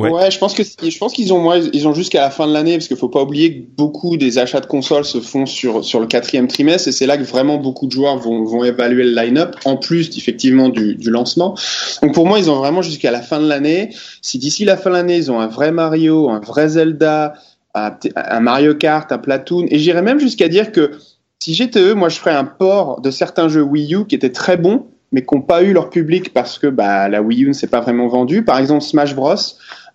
Ouais. 0.10 0.32
je 0.32 0.38
pense 0.38 0.54
que 0.54 0.64
je 0.64 0.98
pense 0.98 1.14
qu'ils 1.14 1.34
ont 1.34 1.54
ils 1.54 1.88
ont 1.88 1.94
jusqu'à 1.94 2.22
la 2.22 2.30
fin 2.30 2.48
de 2.48 2.54
l'année 2.54 2.74
parce 2.74 2.88
qu'il 2.88 2.98
faut 2.98 3.10
pas 3.10 3.22
oublier 3.22 3.54
que 3.54 3.68
beaucoup 3.78 4.18
des 4.18 4.38
achats 4.38 4.60
de 4.60 4.66
consoles 4.66 5.06
se 5.06 5.20
font 5.20 5.46
sur 5.46 5.84
sur 5.84 6.00
le 6.00 6.08
quatrième 6.08 6.48
trimestre 6.48 6.88
et 6.88 6.92
c'est 6.92 7.06
là 7.06 7.18
que 7.18 7.24
vraiment 7.24 7.58
beaucoup 7.58 7.88
de 7.88 7.92
joueurs 7.92 8.18
vont 8.18 8.44
vont 8.44 8.64
évaluer 8.64 9.04
le 9.04 9.14
line-up 9.14 9.56
en 9.66 9.78
plus 9.78 10.18
effectivement 10.18 10.70
du 10.70 10.96
du 10.96 11.10
lancement. 11.10 11.56
Donc 12.02 12.14
pour 12.14 12.26
moi, 12.26 12.40
ils 12.40 12.50
ont 12.50 12.56
vraiment 12.56 12.82
jusqu'à 12.82 13.12
la 13.12 13.22
fin 13.22 13.40
de 13.40 13.48
l'année. 13.48 13.90
Si 14.22 14.38
d'ici 14.38 14.66
la 14.66 14.78
fin 14.78 14.90
de 14.90 14.96
l'année, 14.96 15.18
ils 15.18 15.32
ont 15.32 15.40
un 15.40 15.48
vrai 15.48 15.72
Mario, 15.72 16.30
un 16.30 16.40
vrai 16.40 16.70
Zelda, 16.70 17.34
un 17.74 18.40
Mario 18.40 18.76
Kart, 18.76 19.12
un 19.12 19.18
Platoon 19.18 19.66
et 19.70 19.80
j'irais 19.80 20.02
même 20.02 20.20
jusqu'à 20.20 20.48
dire 20.48 20.72
que 20.72 20.92
si 21.40 21.54
j'étais 21.54 21.80
eux, 21.80 21.94
moi 21.94 22.10
je 22.10 22.18
ferais 22.18 22.36
un 22.36 22.46
port 22.46 23.02
de 23.02 23.12
certains 23.12 23.50
jeux 23.50 23.64
Wii 23.64 23.96
U 23.96 24.06
qui 24.06 24.16
étaient 24.16 24.32
très 24.32 24.58
bons 24.58 24.86
mais 25.12 25.26
qui 25.26 25.36
n'ont 25.36 25.42
pas 25.42 25.64
eu 25.64 25.74
leur 25.74 25.90
public 25.90 26.34
parce 26.34 26.58
que 26.58 26.68
bah, 26.68 27.10
la 27.10 27.22
Wii 27.22 27.44
U 27.44 27.48
ne 27.50 27.54
s'est 27.54 27.68
pas 27.68 27.82
vraiment 27.82 28.08
vendue. 28.08 28.44
Par 28.44 28.58
exemple, 28.58 28.82
Smash 28.82 29.16
Bros. 29.16 29.36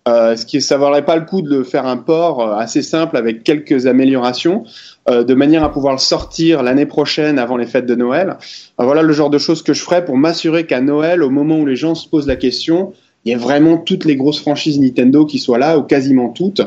Euh, 0.07 0.35
ce 0.37 0.45
qui 0.45 0.61
ça 0.61 0.77
valerait 0.77 1.03
pas 1.03 1.17
le 1.17 1.25
coup 1.25 1.41
de 1.41 1.63
faire 1.63 1.85
un 1.85 1.97
port 1.97 2.41
euh, 2.41 2.55
assez 2.55 2.81
simple 2.81 3.17
avec 3.17 3.43
quelques 3.43 3.87
améliorations, 3.87 4.63
euh, 5.09 5.23
de 5.23 5.33
manière 5.33 5.63
à 5.63 5.71
pouvoir 5.71 5.93
le 5.93 5.99
sortir 5.99 6.63
l'année 6.63 6.85
prochaine 6.85 7.39
avant 7.39 7.57
les 7.57 7.65
fêtes 7.65 7.85
de 7.85 7.95
Noël. 7.95 8.37
Euh, 8.79 8.85
voilà 8.85 9.01
le 9.01 9.11
genre 9.11 9.29
de 9.29 9.37
choses 9.37 9.63
que 9.63 9.73
je 9.73 9.83
ferais 9.83 10.05
pour 10.05 10.17
m'assurer 10.17 10.65
qu'à 10.65 10.79
Noël, 10.79 11.23
au 11.23 11.29
moment 11.29 11.59
où 11.59 11.65
les 11.65 11.75
gens 11.75 11.93
se 11.93 12.07
posent 12.07 12.27
la 12.27 12.37
question, 12.37 12.93
il 13.25 13.29
y 13.29 13.33
ait 13.33 13.37
vraiment 13.37 13.77
toutes 13.77 14.05
les 14.05 14.15
grosses 14.15 14.39
franchises 14.39 14.79
Nintendo 14.79 15.25
qui 15.25 15.39
soient 15.39 15.57
là, 15.57 15.77
ou 15.77 15.83
quasiment 15.83 16.29
toutes, 16.29 16.61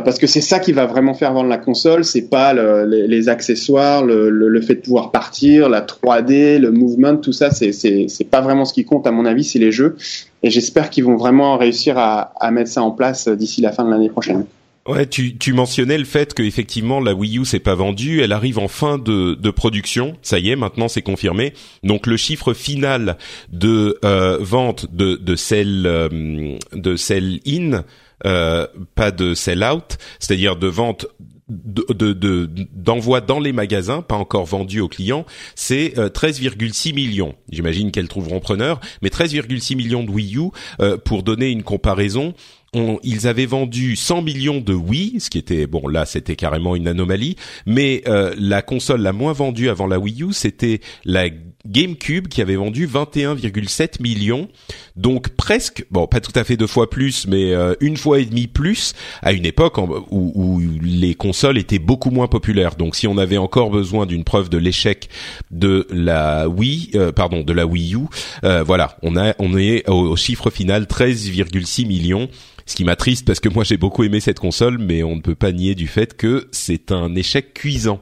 parce 0.00 0.18
que 0.18 0.26
c'est 0.26 0.40
ça 0.40 0.60
qui 0.60 0.72
va 0.72 0.86
vraiment 0.86 1.14
faire 1.14 1.32
vendre 1.32 1.48
la 1.48 1.58
console, 1.58 2.04
c'est 2.04 2.28
pas 2.28 2.54
le, 2.54 2.84
les, 2.84 3.28
accessoires, 3.28 4.04
le, 4.04 4.30
le, 4.30 4.48
le, 4.48 4.60
fait 4.60 4.76
de 4.76 4.80
pouvoir 4.80 5.10
partir, 5.10 5.68
la 5.68 5.80
3D, 5.80 6.58
le 6.58 6.70
movement, 6.70 7.16
tout 7.16 7.32
ça, 7.32 7.50
c'est 7.50 8.30
pas 8.30 8.40
vraiment 8.40 8.64
ce 8.64 8.72
qui 8.72 8.84
compte 8.84 9.06
à 9.06 9.10
mon 9.10 9.26
avis, 9.26 9.44
c'est 9.44 9.58
les 9.58 9.72
jeux. 9.72 9.96
Et 10.42 10.50
j'espère 10.50 10.90
qu'ils 10.90 11.04
vont 11.04 11.16
vraiment 11.16 11.56
réussir 11.56 11.98
à, 11.98 12.32
à 12.40 12.50
mettre 12.50 12.70
ça 12.70 12.82
en 12.82 12.92
place 12.92 13.28
d'ici 13.28 13.60
la 13.60 13.72
fin 13.72 13.84
de 13.84 13.90
l'année 13.90 14.10
prochaine. 14.10 14.44
Ouais, 14.88 15.06
tu, 15.06 15.38
tu 15.38 15.52
mentionnais 15.52 15.96
le 15.96 16.04
fait 16.04 16.34
que 16.34 16.42
effectivement 16.42 16.98
la 16.98 17.14
Wii 17.14 17.38
U 17.38 17.44
s'est 17.44 17.60
pas 17.60 17.76
vendue, 17.76 18.20
elle 18.20 18.32
arrive 18.32 18.58
en 18.58 18.66
fin 18.66 18.98
de, 18.98 19.34
de 19.34 19.50
production, 19.50 20.16
ça 20.22 20.40
y 20.40 20.50
est, 20.50 20.56
maintenant 20.56 20.88
c'est 20.88 21.02
confirmé. 21.02 21.52
Donc 21.84 22.08
le 22.08 22.16
chiffre 22.16 22.52
final 22.52 23.16
de 23.52 23.96
euh, 24.04 24.38
vente 24.40 24.92
de 24.92 25.14
de 25.14 25.36
sell 25.36 25.84
euh, 25.86 26.56
de 26.72 26.96
sell 26.96 27.38
in 27.46 27.84
euh, 28.24 28.66
pas 28.94 29.10
de 29.10 29.34
sell 29.34 29.64
out, 29.64 29.98
c'est-à-dire 30.18 30.56
de 30.56 30.68
vente 30.68 31.06
de 31.48 32.48
d'envoi 32.72 33.20
de, 33.20 33.26
dans 33.26 33.40
les 33.40 33.52
magasins, 33.52 34.02
pas 34.02 34.16
encore 34.16 34.46
vendu 34.46 34.80
aux 34.80 34.88
clients, 34.88 35.26
c'est 35.54 35.94
13,6 35.96 36.90
euh, 36.90 36.94
millions. 36.94 37.34
J'imagine 37.50 37.90
qu'elles 37.90 38.08
trouveront 38.08 38.40
preneur, 38.40 38.80
mais 39.02 39.08
13,6 39.08 39.76
millions 39.76 40.04
de 40.04 40.10
Wii 40.10 40.36
U 40.36 40.50
euh, 40.80 40.96
pour 40.96 41.22
donner 41.22 41.50
une 41.50 41.62
comparaison 41.62 42.34
ils 42.74 43.28
avaient 43.28 43.44
vendu 43.44 43.96
100 43.96 44.22
millions 44.22 44.58
de 44.58 44.72
Wii, 44.72 45.20
ce 45.20 45.28
qui 45.28 45.36
était 45.36 45.66
bon 45.66 45.88
là 45.88 46.06
c'était 46.06 46.36
carrément 46.36 46.74
une 46.74 46.88
anomalie, 46.88 47.36
mais 47.66 48.02
euh, 48.06 48.34
la 48.38 48.62
console 48.62 49.02
la 49.02 49.12
moins 49.12 49.34
vendue 49.34 49.68
avant 49.68 49.86
la 49.86 49.98
Wii 49.98 50.22
U 50.22 50.32
c'était 50.32 50.80
la 51.04 51.28
GameCube 51.66 52.28
qui 52.28 52.40
avait 52.40 52.56
vendu 52.56 52.86
21,7 52.86 54.00
millions, 54.00 54.48
donc 54.96 55.28
presque 55.36 55.84
bon 55.90 56.06
pas 56.06 56.20
tout 56.20 56.32
à 56.34 56.44
fait 56.44 56.56
deux 56.56 56.66
fois 56.66 56.88
plus, 56.88 57.26
mais 57.26 57.52
euh, 57.52 57.74
une 57.80 57.98
fois 57.98 58.20
et 58.20 58.24
demi 58.24 58.46
plus 58.46 58.94
à 59.20 59.32
une 59.32 59.44
époque 59.44 59.76
où, 59.76 60.32
où, 60.34 60.62
les 60.80 61.14
consoles 61.14 61.58
étaient 61.58 61.78
beaucoup 61.78 62.10
moins 62.10 62.26
populaires. 62.26 62.76
Donc 62.76 62.96
si 62.96 63.06
on 63.06 63.18
avait 63.18 63.36
encore 63.36 63.68
besoin 63.68 64.06
d'une 64.06 64.24
preuve 64.24 64.48
de 64.48 64.56
l'échec 64.56 65.10
de 65.50 65.86
la 65.90 66.48
Wii, 66.48 66.92
euh, 66.94 67.12
pardon 67.12 67.42
de 67.42 67.52
la 67.52 67.66
Wii 67.66 67.96
U, 67.96 67.98
euh, 68.44 68.62
voilà 68.62 68.96
on 69.02 69.14
a 69.16 69.34
on 69.38 69.58
est 69.58 69.86
au 69.90 70.16
chiffre 70.16 70.48
final 70.48 70.84
13,6 70.84 71.86
millions 71.86 72.30
ce 72.66 72.74
qui 72.74 72.84
m'attriste 72.84 73.26
parce 73.26 73.40
que 73.40 73.48
moi 73.48 73.64
j'ai 73.64 73.76
beaucoup 73.76 74.04
aimé 74.04 74.20
cette 74.20 74.38
console, 74.38 74.78
mais 74.78 75.02
on 75.02 75.16
ne 75.16 75.20
peut 75.20 75.34
pas 75.34 75.52
nier 75.52 75.74
du 75.74 75.86
fait 75.86 76.16
que 76.16 76.48
c'est 76.52 76.92
un 76.92 77.14
échec 77.14 77.54
cuisant. 77.54 78.00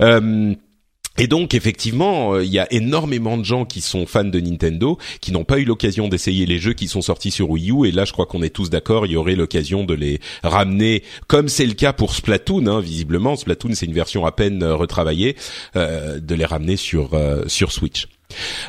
Euh, 0.00 0.54
et 1.16 1.28
donc 1.28 1.54
effectivement, 1.54 2.34
euh, 2.34 2.44
il 2.44 2.50
y 2.50 2.58
a 2.58 2.66
énormément 2.72 3.38
de 3.38 3.44
gens 3.44 3.64
qui 3.64 3.80
sont 3.80 4.04
fans 4.04 4.24
de 4.24 4.40
Nintendo, 4.40 4.98
qui 5.20 5.30
n'ont 5.30 5.44
pas 5.44 5.58
eu 5.60 5.64
l'occasion 5.64 6.08
d'essayer 6.08 6.44
les 6.44 6.58
jeux 6.58 6.72
qui 6.72 6.88
sont 6.88 7.02
sortis 7.02 7.30
sur 7.30 7.50
Wii 7.50 7.70
U. 7.70 7.86
Et 7.86 7.92
là, 7.92 8.04
je 8.04 8.12
crois 8.12 8.26
qu'on 8.26 8.42
est 8.42 8.50
tous 8.50 8.68
d'accord, 8.68 9.06
il 9.06 9.12
y 9.12 9.16
aurait 9.16 9.36
l'occasion 9.36 9.84
de 9.84 9.94
les 9.94 10.18
ramener, 10.42 11.04
comme 11.28 11.48
c'est 11.48 11.66
le 11.66 11.74
cas 11.74 11.92
pour 11.92 12.14
Splatoon. 12.14 12.66
Hein, 12.66 12.80
visiblement, 12.80 13.36
Splatoon 13.36 13.74
c'est 13.74 13.86
une 13.86 13.92
version 13.92 14.26
à 14.26 14.32
peine 14.32 14.64
euh, 14.64 14.74
retravaillée, 14.74 15.36
euh, 15.76 16.18
de 16.18 16.34
les 16.34 16.44
ramener 16.44 16.76
sur 16.76 17.10
sur 17.46 17.70
Switch. 17.72 18.08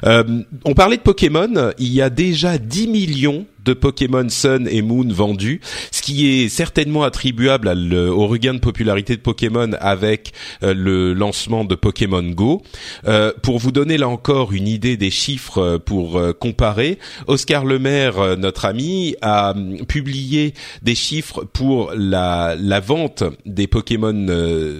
on 0.03 0.73
parlait 0.75 0.97
de 0.97 1.01
Pokémon, 1.01 1.71
il 1.79 1.93
y 1.93 2.01
a 2.01 2.09
déjà 2.09 2.57
10 2.57 2.87
millions 2.87 3.45
de 3.65 3.73
Pokémon 3.73 4.29
Sun 4.29 4.67
et 4.69 4.81
Moon 4.81 5.07
vendus, 5.09 5.59
ce 5.91 6.01
qui 6.01 6.27
est 6.27 6.49
certainement 6.49 7.03
attribuable 7.03 7.67
au 7.67 8.27
regain 8.27 8.53
de 8.53 8.59
popularité 8.59 9.15
de 9.15 9.21
Pokémon 9.21 9.71
avec 9.79 10.33
euh, 10.63 10.73
le 10.73 11.13
lancement 11.13 11.65
de 11.65 11.75
Pokémon 11.75 12.23
Go. 12.23 12.61
Euh, 13.07 13.31
pour 13.41 13.57
vous 13.57 13.71
donner 13.71 13.97
là 13.97 14.07
encore 14.07 14.53
une 14.53 14.67
idée 14.67 14.97
des 14.97 15.09
chiffres 15.09 15.57
euh, 15.57 15.79
pour 15.79 16.21
comparer, 16.39 16.99
Oscar 17.27 17.65
Lemaire, 17.65 18.37
notre 18.37 18.65
ami, 18.65 19.15
a 19.21 19.51
hum, 19.51 19.85
publié 19.87 20.53
des 20.83 20.95
chiffres 20.95 21.43
pour 21.43 21.91
la, 21.95 22.55
vente 22.85 23.23
des 23.45 23.67
Pokémon 23.67 24.13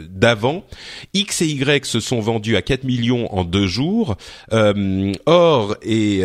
d'avant. 0.10 0.64
X 1.14 1.42
et 1.42 1.48
Y 1.48 1.86
se 1.86 2.00
sont 2.00 2.20
vendus 2.20 2.56
à 2.56 2.62
4 2.62 2.84
millions 2.84 3.34
en 3.36 3.44
deux 3.44 3.68
jours. 3.68 4.18
Or 5.26 5.76
et 5.82 6.24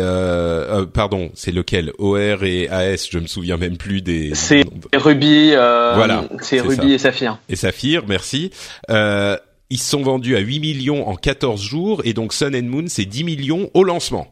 pardon, 0.93 1.31
c'est 1.33 1.51
lequel? 1.51 1.91
OR 1.97 2.43
et 2.43 2.50
AS, 2.69 3.07
je 3.11 3.19
me 3.19 3.27
souviens 3.27 3.57
même 3.57 3.77
plus 3.77 4.01
des. 4.01 4.33
C'est 4.35 4.63
Ruby. 4.93 5.51
Euh, 5.53 5.93
voilà. 5.95 6.25
C'est 6.41 6.59
Ruby 6.59 6.93
et 6.93 6.97
Saphir. 6.97 7.39
Et 7.49 7.55
Saphir, 7.55 8.03
merci. 8.07 8.51
Euh, 8.89 9.37
ils 9.69 9.79
sont 9.79 10.01
vendus 10.01 10.35
à 10.35 10.39
8 10.39 10.59
millions 10.59 11.07
en 11.07 11.15
14 11.15 11.61
jours 11.61 12.01
et 12.03 12.13
donc 12.13 12.33
Sun 12.33 12.55
and 12.55 12.63
Moon 12.63 12.85
c'est 12.87 13.05
10 13.05 13.23
millions 13.23 13.69
au 13.73 13.83
lancement. 13.83 14.27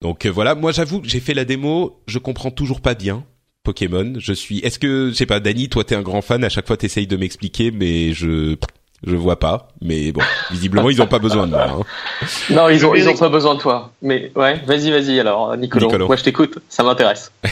Donc 0.00 0.26
euh, 0.26 0.30
voilà, 0.30 0.54
moi 0.54 0.70
j'avoue 0.70 1.00
j'ai 1.04 1.20
fait 1.20 1.34
la 1.34 1.44
démo, 1.44 2.02
je 2.06 2.18
comprends 2.18 2.50
toujours 2.50 2.80
pas 2.80 2.94
bien 2.94 3.24
Pokémon. 3.64 4.14
Je 4.18 4.32
suis. 4.32 4.58
Est-ce 4.58 4.78
que 4.78 5.08
je 5.10 5.14
sais 5.14 5.26
pas, 5.26 5.40
Dany, 5.40 5.68
toi 5.68 5.84
t'es 5.84 5.94
un 5.94 6.02
grand 6.02 6.22
fan. 6.22 6.44
À 6.44 6.48
chaque 6.48 6.66
fois 6.66 6.76
t'essayes 6.76 7.06
de 7.06 7.16
m'expliquer, 7.16 7.70
mais 7.70 8.12
je 8.12 8.56
je 9.06 9.16
vois 9.16 9.38
pas, 9.38 9.68
mais 9.80 10.12
bon, 10.12 10.22
visiblement 10.50 10.90
ils 10.90 11.00
ont 11.02 11.06
pas 11.06 11.18
besoin 11.18 11.46
de 11.46 11.52
moi. 11.52 11.66
Hein. 11.68 12.26
Non, 12.50 12.68
ils 12.68 12.84
ont 12.86 12.94
ils 12.94 13.08
ont 13.08 13.16
pas 13.16 13.28
besoin 13.28 13.54
de 13.54 13.60
toi. 13.60 13.90
Mais 14.02 14.30
ouais, 14.36 14.60
vas-y, 14.66 14.90
vas-y 14.90 15.20
alors, 15.20 15.56
Nicolas. 15.56 15.98
Moi 15.98 16.16
je 16.16 16.24
t'écoute, 16.24 16.58
ça 16.68 16.82
m'intéresse. 16.82 17.32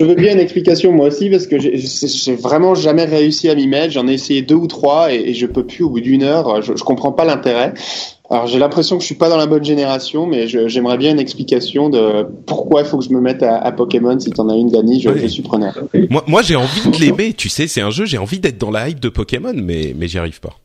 Je 0.00 0.06
veux 0.06 0.16
bien 0.16 0.32
une 0.32 0.40
explication 0.40 0.90
moi 0.90 1.06
aussi 1.06 1.30
parce 1.30 1.46
que 1.46 1.56
j'ai 1.60 2.34
vraiment 2.34 2.74
jamais 2.74 3.04
réussi 3.04 3.48
à 3.48 3.54
m'y 3.54 3.68
mettre. 3.68 3.92
J'en 3.92 4.08
ai 4.08 4.14
essayé 4.14 4.42
deux 4.42 4.56
ou 4.56 4.66
trois 4.66 5.12
et, 5.12 5.34
je 5.34 5.46
peux 5.46 5.64
plus 5.64 5.84
au 5.84 5.90
bout 5.90 6.00
d'une 6.00 6.24
heure. 6.24 6.62
Je, 6.62 6.74
je 6.74 6.82
comprends 6.82 7.12
pas 7.12 7.24
l'intérêt. 7.24 7.74
Alors 8.28 8.48
j'ai 8.48 8.58
l'impression 8.58 8.96
que 8.96 9.02
je 9.02 9.06
suis 9.06 9.14
pas 9.14 9.28
dans 9.28 9.36
la 9.36 9.46
bonne 9.46 9.64
génération, 9.64 10.26
mais 10.26 10.48
j'aimerais 10.48 10.98
bien 10.98 11.12
une 11.12 11.20
explication 11.20 11.90
de 11.90 12.26
pourquoi 12.46 12.80
il 12.80 12.86
faut 12.86 12.98
que 12.98 13.04
je 13.04 13.10
me 13.10 13.20
mette 13.20 13.44
à, 13.44 13.70
Pokémon. 13.70 14.18
Si 14.18 14.30
t'en 14.30 14.48
as 14.48 14.56
une, 14.56 14.70
Dani, 14.70 15.00
je, 15.00 15.16
je, 15.16 15.26
suis 15.28 15.42
preneur. 15.42 15.78
Moi, 16.10 16.24
moi 16.26 16.42
j'ai 16.42 16.56
envie 16.56 16.90
de 16.90 16.96
l'aimer. 16.96 17.32
Tu 17.32 17.48
sais, 17.48 17.68
c'est 17.68 17.82
un 17.82 17.90
jeu. 17.90 18.04
J'ai 18.04 18.18
envie 18.18 18.40
d'être 18.40 18.58
dans 18.58 18.72
la 18.72 18.88
hype 18.88 18.98
de 18.98 19.10
Pokémon, 19.10 19.54
mais 19.54 19.94
mais 19.96 20.08
j'y 20.08 20.18
arrive 20.18 20.40
pas. 20.40 20.58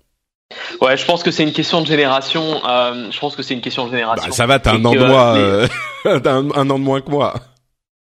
Ouais, 0.81 0.97
je 0.97 1.05
pense 1.05 1.23
que 1.23 1.31
c'est 1.31 1.43
une 1.43 1.51
question 1.51 1.81
de 1.81 1.87
génération. 1.87 2.61
Euh, 2.67 3.11
je 3.11 3.19
pense 3.19 3.35
que 3.35 3.43
c'est 3.43 3.53
une 3.53 3.61
question 3.61 3.85
de 3.85 3.91
génération. 3.91 4.29
Bah, 4.29 4.35
ça 4.35 4.45
va, 4.45 4.59
t'as 4.59 4.73
un 4.73 4.85
an 4.85 4.93
de 4.93 5.05
moins, 5.05 5.37
euh, 5.37 5.67
un, 6.05 6.69
an 6.69 6.79
de 6.79 6.83
moins 6.83 7.01
que 7.01 7.09
moi. 7.09 7.33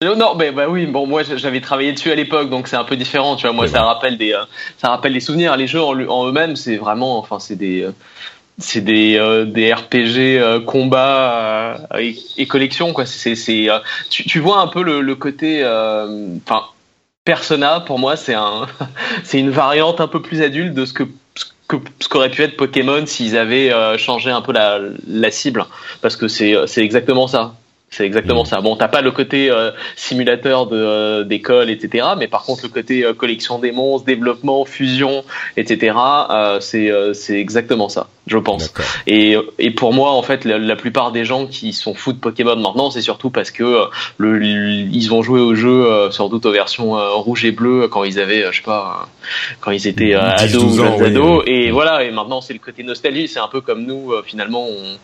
Non, 0.02 0.34
mais 0.34 0.52
bah 0.52 0.66
oui, 0.68 0.84
bon, 0.84 1.06
moi 1.06 1.22
j'avais 1.22 1.62
travaillé 1.62 1.92
dessus 1.92 2.12
à 2.12 2.14
l'époque, 2.14 2.50
donc 2.50 2.68
c'est 2.68 2.76
un 2.76 2.84
peu 2.84 2.96
différent, 2.96 3.34
tu 3.36 3.46
vois. 3.46 3.56
Moi, 3.56 3.66
ça 3.66 3.82
rappelle 3.82 4.18
des, 4.18 4.34
euh, 4.34 4.44
ça 4.76 4.88
rappelle 4.88 5.14
des 5.14 5.20
souvenirs. 5.20 5.56
Les 5.56 5.66
jeux 5.66 5.80
en, 5.82 6.26
eux-mêmes, 6.26 6.54
c'est 6.54 6.76
vraiment, 6.76 7.18
enfin, 7.18 7.40
c'est 7.40 7.56
des, 7.56 7.88
c'est 8.58 8.82
des, 8.82 9.44
des 9.46 9.72
RPG 9.72 10.64
combat 10.66 11.78
et, 11.98 12.14
et, 12.36 12.46
collection, 12.46 12.92
quoi. 12.92 13.06
C'est, 13.06 13.34
c'est, 13.34 13.68
tu, 14.10 14.24
tu 14.24 14.38
vois 14.38 14.60
un 14.60 14.68
peu 14.68 14.82
le, 14.82 15.00
le 15.00 15.14
côté, 15.14 15.64
enfin, 15.64 16.66
Persona, 17.24 17.80
pour 17.80 17.98
moi, 17.98 18.16
c'est 18.16 18.34
un, 18.34 18.66
c'est 19.24 19.40
une 19.40 19.50
variante 19.50 20.00
un 20.02 20.08
peu 20.08 20.20
plus 20.20 20.42
adulte 20.42 20.74
de 20.74 20.84
ce 20.84 20.92
que 20.92 21.04
que 21.68 21.76
ce 22.00 22.08
qu'aurait 22.08 22.30
pu 22.30 22.42
être 22.42 22.56
Pokémon 22.56 23.04
s'ils 23.06 23.36
avaient 23.36 23.72
euh, 23.72 23.98
changé 23.98 24.30
un 24.30 24.42
peu 24.42 24.52
la, 24.52 24.80
la 25.06 25.30
cible. 25.30 25.64
Parce 26.00 26.16
que 26.16 26.28
c'est 26.28 26.54
c'est 26.66 26.84
exactement 26.84 27.26
ça 27.26 27.54
c'est 27.88 28.04
exactement 28.04 28.42
mm. 28.42 28.46
ça. 28.46 28.60
Bon, 28.60 28.76
t'as 28.76 28.88
pas 28.88 29.00
le 29.00 29.12
côté 29.12 29.50
euh, 29.50 29.70
simulateur 29.94 30.66
de 30.66 30.76
euh, 30.76 31.24
d'école, 31.24 31.70
etc. 31.70 32.06
Mais 32.18 32.26
par 32.26 32.42
contre, 32.42 32.64
le 32.64 32.68
côté 32.68 33.04
euh, 33.04 33.14
collection 33.14 33.58
des 33.58 33.72
monstres, 33.72 34.06
développement, 34.06 34.64
fusion, 34.64 35.24
etc. 35.56 35.96
c'est 36.60 36.90
c'est 37.14 37.38
exactement 37.38 37.88
ça, 37.88 38.08
je 38.26 38.38
pense. 38.38 38.72
Et 39.06 39.36
et 39.58 39.70
pour 39.70 39.92
moi, 39.92 40.10
en 40.10 40.22
fait, 40.22 40.44
la, 40.44 40.76
plupart 40.76 41.12
des 41.12 41.24
gens 41.24 41.46
qui 41.46 41.72
sont 41.72 41.94
fous 41.94 42.12
de 42.12 42.18
Pokémon 42.18 42.56
maintenant, 42.56 42.90
c'est 42.90 43.00
surtout 43.00 43.30
parce 43.30 43.50
que 43.50 43.84
le, 44.18 44.44
ils 44.44 45.14
ont 45.14 45.22
joué 45.22 45.40
au 45.40 45.54
jeu, 45.54 46.10
sans 46.10 46.28
doute 46.28 46.44
aux 46.44 46.52
versions 46.52 46.92
rouge 47.20 47.44
et 47.44 47.52
bleu 47.52 47.88
quand 47.88 48.04
ils 48.04 48.18
avaient, 48.18 48.44
je 48.50 48.56
sais 48.56 48.62
pas, 48.62 49.08
quand 49.60 49.70
ils 49.70 49.86
étaient 49.86 50.14
ados 50.14 50.78
ou 50.78 51.04
ados. 51.04 51.44
Et 51.46 51.70
voilà. 51.70 52.04
Et 52.04 52.10
maintenant, 52.10 52.40
c'est 52.40 52.52
le 52.52 52.58
côté 52.58 52.82
nostalgie. 52.82 53.28
C'est 53.28 53.40
un 53.40 53.48
peu 53.48 53.60
comme 53.60 53.84
nous, 53.84 54.12
finalement, 54.24 54.66
on 54.66 54.98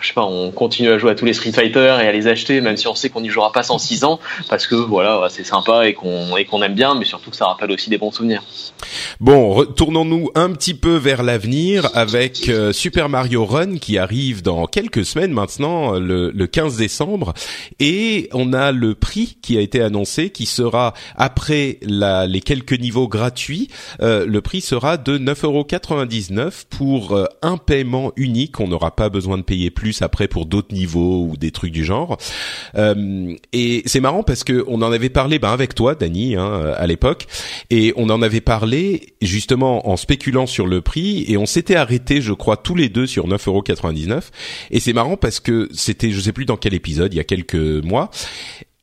je 0.00 0.08
sais 0.08 0.14
pas, 0.14 0.24
on 0.24 0.50
continue 0.50 0.90
à 0.90 0.98
jouer 0.98 1.10
à 1.10 1.14
tous 1.14 1.24
les 1.24 1.32
Street 1.32 1.52
Fighter 1.52 1.96
et 2.02 2.06
à 2.06 2.12
les 2.12 2.26
acheter, 2.26 2.60
même 2.60 2.76
si 2.76 2.88
on 2.88 2.94
sait 2.94 3.10
qu'on 3.10 3.20
n'y 3.20 3.28
jouera 3.28 3.52
pas 3.52 3.62
sans 3.62 3.78
6 3.78 4.04
ans, 4.04 4.20
parce 4.48 4.66
que 4.66 4.74
voilà, 4.74 5.26
c'est 5.30 5.44
sympa 5.44 5.86
et 5.86 5.94
qu'on 5.94 6.36
et 6.36 6.44
qu'on 6.44 6.62
aime 6.62 6.74
bien, 6.74 6.94
mais 6.94 7.04
surtout 7.04 7.30
que 7.30 7.36
ça 7.36 7.46
rappelle 7.46 7.70
aussi 7.70 7.90
des 7.90 7.98
bons 7.98 8.10
souvenirs. 8.10 8.42
Bon, 9.20 9.52
retournons-nous 9.52 10.30
un 10.34 10.50
petit 10.52 10.74
peu 10.74 10.96
vers 10.96 11.22
l'avenir 11.22 11.90
avec 11.94 12.48
euh, 12.48 12.72
Super 12.72 13.08
Mario 13.08 13.44
Run 13.44 13.76
qui 13.76 13.98
arrive 13.98 14.42
dans 14.42 14.66
quelques 14.66 15.04
semaines 15.04 15.32
maintenant, 15.32 15.92
le, 15.92 16.30
le 16.30 16.46
15 16.46 16.76
décembre, 16.76 17.34
et 17.78 18.28
on 18.32 18.52
a 18.52 18.72
le 18.72 18.94
prix 18.94 19.36
qui 19.42 19.58
a 19.58 19.60
été 19.60 19.82
annoncé, 19.82 20.30
qui 20.30 20.46
sera 20.46 20.94
après 21.16 21.78
la, 21.82 22.26
les 22.26 22.40
quelques 22.40 22.78
niveaux 22.78 23.08
gratuits, 23.08 23.68
euh, 24.00 24.26
le 24.26 24.40
prix 24.40 24.60
sera 24.60 24.96
de 24.96 25.18
9,99€ 25.18 26.64
pour 26.70 27.12
euh, 27.12 27.26
un 27.42 27.56
paiement 27.56 28.12
unique. 28.16 28.60
On 28.60 28.68
n'aura 28.68 28.94
pas 28.94 29.08
besoin 29.08 29.38
de 29.38 29.42
payer 29.42 29.70
plus 29.70 29.89
après 30.00 30.28
pour 30.28 30.46
d'autres 30.46 30.74
niveaux 30.74 31.26
ou 31.26 31.36
des 31.36 31.50
trucs 31.50 31.72
du 31.72 31.84
genre. 31.84 32.18
Euh, 32.76 33.34
et 33.52 33.82
c'est 33.86 34.00
marrant 34.00 34.22
parce 34.22 34.44
que 34.44 34.64
on 34.68 34.82
en 34.82 34.92
avait 34.92 35.10
parlé 35.10 35.38
ben, 35.38 35.50
avec 35.50 35.74
toi, 35.74 35.94
Dany, 35.94 36.36
hein, 36.36 36.72
à 36.76 36.86
l'époque, 36.86 37.26
et 37.70 37.92
on 37.96 38.08
en 38.10 38.22
avait 38.22 38.40
parlé 38.40 39.14
justement 39.20 39.88
en 39.88 39.96
spéculant 39.96 40.46
sur 40.46 40.66
le 40.66 40.80
prix 40.80 41.24
et 41.28 41.36
on 41.36 41.46
s'était 41.46 41.76
arrêté, 41.76 42.20
je 42.20 42.32
crois, 42.32 42.56
tous 42.56 42.74
les 42.74 42.88
deux 42.88 43.06
sur 43.06 43.28
9,99€. 43.28 44.30
Et 44.70 44.80
c'est 44.80 44.92
marrant 44.92 45.16
parce 45.16 45.40
que 45.40 45.68
c'était, 45.72 46.10
je 46.10 46.20
sais 46.20 46.32
plus 46.32 46.44
dans 46.44 46.56
quel 46.56 46.74
épisode, 46.74 47.12
il 47.12 47.16
y 47.16 47.20
a 47.20 47.24
quelques 47.24 47.54
mois, 47.54 48.10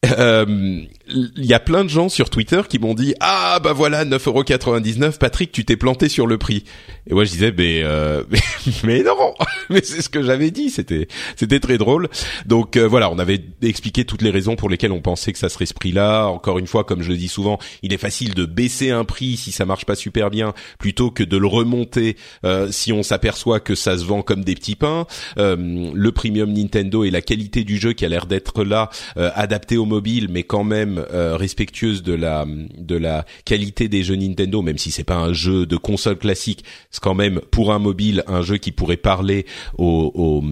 euh, 0.06 0.82
il 1.10 1.46
y 1.46 1.54
a 1.54 1.60
plein 1.60 1.84
de 1.84 1.90
gens 1.90 2.10
sur 2.10 2.30
Twitter 2.30 2.62
qui 2.68 2.80
m'ont 2.80 2.94
dit 2.94 3.14
ah 3.20 3.60
bah 3.64 3.74
voilà 3.74 4.06
9,99€ 4.06 5.18
Patrick 5.18 5.52
tu 5.52 5.66
t'es 5.66 5.78
planté 5.78 6.10
sur 6.10 6.28
le 6.28 6.38
prix. 6.38 6.64
Et 7.08 7.14
moi 7.14 7.24
je 7.24 7.32
disais 7.32 7.54
mais 7.58 7.82
euh, 7.84 8.24
mais, 8.84 9.04
non 9.04 9.16
mais 9.70 9.82
c'est 9.84 10.02
ce 10.02 10.10
que 10.10 10.24
j'avais 10.24 10.52
dit. 10.52 10.70
C'était 10.70 11.08
c'était 11.36 11.60
très 11.60 11.78
drôle. 11.78 12.10
Donc 12.46 12.78
euh, 12.78 12.88
voilà 12.88 13.12
on 13.12 13.20
avait 13.20 13.44
expliqué 13.62 14.06
toutes 14.06 14.22
les 14.22 14.32
raisons 14.32 14.56
pour 14.56 14.70
lesquelles 14.70 14.92
on 14.92 15.02
pensait 15.02 15.34
que 15.34 15.40
ça 15.40 15.50
serait 15.50 15.66
ce 15.66 15.74
prix 15.74 15.92
là 15.92 16.28
encore 16.28 16.60
une 16.60 16.68
fois 16.68 16.84
comme 16.84 17.02
je 17.02 17.10
le 17.10 17.18
dis 17.18 17.28
souvent 17.28 17.60
il 17.84 17.94
est 17.94 17.98
facile 17.98 18.34
de 18.34 18.46
baisser 18.46 18.92
un 18.92 19.06
prix 19.06 19.38
si 19.38 19.52
ça 19.52 19.66
marche 19.66 19.86
pas 19.86 19.96
super 19.96 20.30
bien 20.30 20.54
plutôt 20.80 21.12
que 21.12 21.24
de 21.24 21.38
le 21.38 21.48
remonter 21.48 22.18
euh, 22.44 22.72
si 22.72 22.92
on 22.92 23.04
s'aperçoit 23.04 23.60
que 23.60 23.76
ça 23.76 23.98
se 23.98 24.04
vend 24.04 24.22
comme 24.22 24.44
des 24.44 24.56
petits 24.56 24.76
pains. 24.76 25.06
Le 25.38 26.10
premium 26.12 26.52
Nintendo 26.52 27.04
et 27.04 27.12
la 27.12 27.22
qualité 27.22 27.64
du 27.64 27.78
jeu 27.78 27.94
qui 27.94 28.06
a 28.06 28.10
l'air 28.10 28.26
d'être 28.26 28.64
là 28.64 28.90
adapté 29.16 29.78
au 29.78 29.86
mobile 29.86 30.28
mais 30.30 30.44
quand 30.44 30.64
même 30.64 30.97
euh, 31.12 31.38
respectueuse 31.38 32.04
de 32.04 32.14
la 32.14 32.46
de 32.78 32.96
la 32.96 33.26
qualité 33.46 33.88
des 33.88 34.04
jeux 34.04 34.16
Nintendo, 34.16 34.62
même 34.62 34.78
si 34.78 34.92
c'est 34.92 35.04
pas 35.04 35.18
un 35.18 35.34
jeu 35.34 35.66
de 35.66 35.78
console 35.78 36.18
classique, 36.18 36.64
c'est 36.92 37.02
quand 37.02 37.16
même 37.16 37.42
pour 37.52 37.72
un 37.72 37.80
mobile 37.80 38.24
un 38.28 38.42
jeu 38.42 38.58
qui 38.58 38.72
pourrait 38.72 38.98
parler 38.98 39.46
aux, 39.78 40.44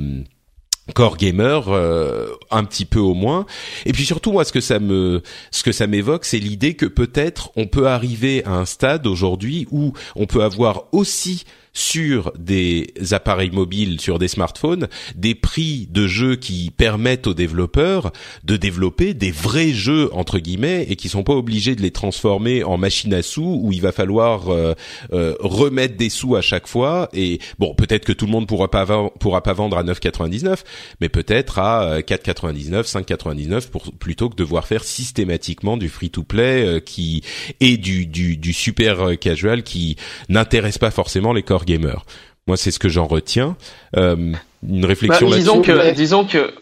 core 0.94 1.18
gamer 1.18 1.70
euh, 1.70 2.28
un 2.52 2.64
petit 2.64 2.86
peu 2.86 3.00
au 3.00 3.14
moins. 3.14 3.46
Et 3.86 3.92
puis 3.92 4.06
surtout 4.06 4.32
moi 4.32 4.46
ce 4.46 4.52
que 4.52 4.62
ça 4.62 4.80
ce 4.80 5.64
que 5.64 5.72
ça 5.72 5.88
m'évoque 5.88 6.26
c'est 6.26 6.40
l'idée 6.40 6.76
que 6.76 6.86
peut-être 6.86 7.52
on 7.56 7.66
peut 7.66 7.88
arriver 7.88 8.44
à 8.46 8.52
un 8.52 8.66
stade 8.66 9.08
aujourd'hui 9.08 9.68
où 9.72 9.94
on 10.16 10.26
peut 10.28 10.44
avoir 10.44 10.84
aussi 10.92 11.46
sur 11.76 12.32
des 12.40 12.94
appareils 13.12 13.52
mobiles, 13.52 14.00
sur 14.00 14.18
des 14.18 14.30
smartphones, 14.30 14.88
des 15.16 15.36
prix 15.36 15.88
de 15.92 16.08
jeux 16.08 16.38
qui 16.38 16.72
permettent 16.72 17.28
aux 17.28 17.34
développeurs 17.34 18.12
de 18.46 18.56
développer 18.56 19.14
des 19.14 19.32
vrais 19.32 19.72
jeux 19.72 20.10
entre 20.14 20.40
guillemets 20.40 20.86
et 20.90 20.96
qui 20.96 21.10
sont 21.10 21.24
pas 21.24 21.34
obligés 21.34 21.76
de 21.76 21.82
les 21.82 21.92
transformer 21.92 22.64
en 22.64 22.78
machine 22.78 23.14
à 23.14 23.22
sous 23.22 23.60
où 23.62 23.74
il 23.74 23.82
va 23.82 23.92
falloir 23.92 24.50
euh, 24.50 24.74
euh, 25.12 25.36
remettre 25.42 25.98
des 25.98 26.10
sous 26.10 26.38
à 26.38 26.42
chaque 26.42 26.66
fois. 26.66 27.10
Et 27.14 27.40
bon, 27.60 27.76
peut-être 27.76 28.06
que 28.06 28.14
tout 28.14 28.26
le 28.26 28.32
monde 28.32 28.48
pourra 28.48 28.72
pas 28.72 28.86
pourra 29.20 29.44
pas 29.44 29.54
vendre 29.54 29.78
à 29.78 29.84
9,99, 29.84 30.60
mais 31.02 31.10
peut-être 31.10 31.60
à 31.60 32.00
4,99, 32.00 32.90
5,99 32.90 33.70
pour 33.70 33.92
plutôt 33.92 34.30
que 34.30 34.36
de 34.36 34.44
devoir 34.44 34.66
faire 34.66 34.86
systématiquement 34.86 35.76
du 35.76 35.90
free-to-play 35.90 36.66
euh, 36.66 36.80
qui 36.80 37.22
et 37.60 37.76
du, 37.76 38.06
du, 38.06 38.38
du 38.38 38.54
super 38.54 39.20
casual 39.20 39.64
qui 39.64 39.98
n'intéresse 40.30 40.78
pas 40.78 40.92
forcément 40.92 41.34
les 41.34 41.44
corps 41.44 41.65
gamer. 41.66 42.06
Moi, 42.48 42.58
c'est 42.58 42.72
ce 42.72 42.80
que 42.80 42.90
j'en 42.90 43.08
retiens. 43.08 43.56
Euh, 43.98 44.34
une 44.68 44.86
réflexion 44.86 45.30
bah, 45.30 45.36
disons 45.36 45.62
que, 45.62 45.94
disons 45.94 46.26
que, 46.26 46.54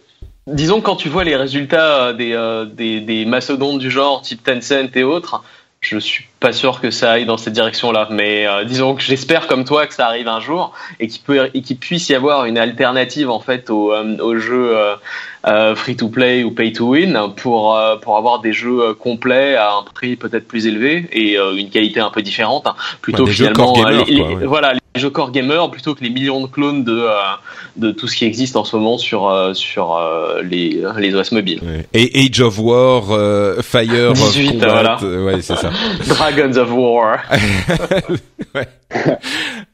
disons 0.47 0.79
que 0.79 0.85
quand 0.85 0.95
tu 0.95 1.09
vois 1.09 1.23
les 1.23 1.35
résultats 1.35 2.13
des, 2.13 2.33
euh, 2.33 2.65
des, 2.65 2.99
des 3.01 3.25
mastodontes 3.25 3.79
du 3.79 3.91
genre 3.91 4.21
type 4.21 4.43
Tencent 4.43 4.95
et 4.95 5.03
autres, 5.03 5.43
je 5.83 5.97
suis 5.97 6.25
pas 6.39 6.53
sûr 6.53 6.81
que 6.81 6.91
ça 6.91 7.11
aille 7.11 7.25
dans 7.25 7.37
cette 7.37 7.53
direction-là. 7.53 8.07
Mais 8.09 8.47
euh, 8.47 8.63
disons 8.63 8.95
que 8.95 9.01
j'espère 9.01 9.47
comme 9.47 9.65
toi 9.65 9.85
que 9.85 9.93
ça 9.93 10.07
arrive 10.07 10.27
un 10.27 10.39
jour 10.39 10.73
et 10.99 11.07
qu'il 11.07 11.21
peut 11.21 11.49
et 11.53 11.61
qu'il 11.61 11.77
puisse 11.77 12.09
y 12.09 12.15
avoir 12.15 12.45
une 12.45 12.57
alternative 12.57 13.29
en 13.29 13.39
fait 13.39 13.69
au, 13.69 13.93
euh, 13.93 14.17
au 14.19 14.37
jeu 14.37 14.75
euh, 15.45 15.75
free 15.75 15.95
to 15.95 16.07
play 16.07 16.43
ou 16.43 16.51
pay 16.51 16.71
to 16.71 16.91
win 16.91 17.19
pour 17.35 17.79
pour 18.01 18.17
avoir 18.17 18.39
des 18.39 18.53
jeux 18.53 18.93
complets 18.93 19.55
à 19.55 19.73
un 19.73 19.83
prix 19.93 20.15
peut-être 20.15 20.47
plus 20.47 20.67
élevé 20.67 21.07
et 21.11 21.37
une 21.37 21.69
qualité 21.69 21.99
un 21.99 22.09
peu 22.09 22.21
différente 22.21 22.67
hein, 22.67 22.75
plutôt 23.01 23.25
finalement 23.25 23.73
voilà 24.45 24.73
les 24.73 25.01
jeux 25.01 25.09
core 25.09 25.31
gamer 25.31 25.69
plutôt 25.71 25.95
que 25.95 26.03
les 26.03 26.09
millions 26.09 26.41
de 26.41 26.47
clones 26.47 26.83
de 26.83 27.07
de 27.75 27.91
tout 27.91 28.07
ce 28.07 28.15
qui 28.15 28.25
existe 28.25 28.55
en 28.55 28.63
ce 28.63 28.75
moment 28.75 28.97
sur 28.97 29.51
sur 29.53 29.99
les 30.43 30.81
les 30.97 31.15
OS 31.15 31.31
mobiles. 31.31 31.61
Et 31.93 32.27
Age 32.27 32.41
of 32.41 32.59
War, 32.59 33.03
Fire 33.61 34.13
18, 34.13 34.57
voilà. 34.59 34.97
ouais 35.03 35.41
c'est 35.41 35.55
ça. 35.55 35.71
Dragons 36.07 36.57
of 36.57 36.71
War. 36.71 37.19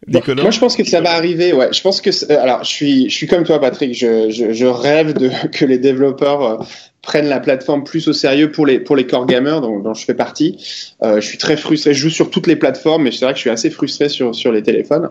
Moi, 0.08 0.52
je 0.52 0.60
pense 0.60 0.76
que 0.76 0.84
ça 0.84 1.02
va 1.02 1.12
arriver. 1.12 1.54
Ouais, 1.54 1.70
je 1.72 1.82
pense 1.82 2.02
que 2.02 2.10
euh, 2.10 2.42
alors 2.42 2.64
je 2.64 2.70
suis 2.70 3.10
je 3.10 3.16
suis 3.16 3.28
comme 3.28 3.44
toi, 3.44 3.60
Patrick. 3.60 3.94
Je 3.94 4.30
je, 4.30 4.54
je 4.54 4.66
rêve 4.66 5.14
de 5.14 5.30
que 5.52 5.66
les 5.66 5.78
développeurs 5.78 6.44
euh, 6.44 6.58
prennent 7.02 7.28
la 7.28 7.40
plateforme 7.40 7.84
plus 7.84 8.08
au 8.08 8.14
sérieux 8.14 8.52
pour 8.52 8.66
les 8.66 8.80
pour 8.80 8.96
les 8.96 9.06
core 9.06 9.26
gamers 9.26 9.62
dont, 9.62 9.80
dont 9.80 9.94
je 9.94 10.06
fais 10.06 10.14
partie. 10.14 10.58
Euh, 11.04 11.22
je 11.22 11.28
suis 11.28 11.38
très 11.38 11.58
frustré. 11.58 11.94
Je 11.94 12.00
joue 12.00 12.10
sur 12.10 12.30
toutes 12.30 12.48
les 12.48 12.56
plateformes, 12.56 13.04
mais 13.04 13.12
c'est 13.12 13.26
vrai 13.26 13.34
que 13.34 13.38
je 13.38 13.42
suis 13.42 13.50
assez 13.50 13.70
frustré 13.70 14.10
sur 14.10 14.34
sur 14.34 14.52
les 14.52 14.64
téléphones. 14.64 15.10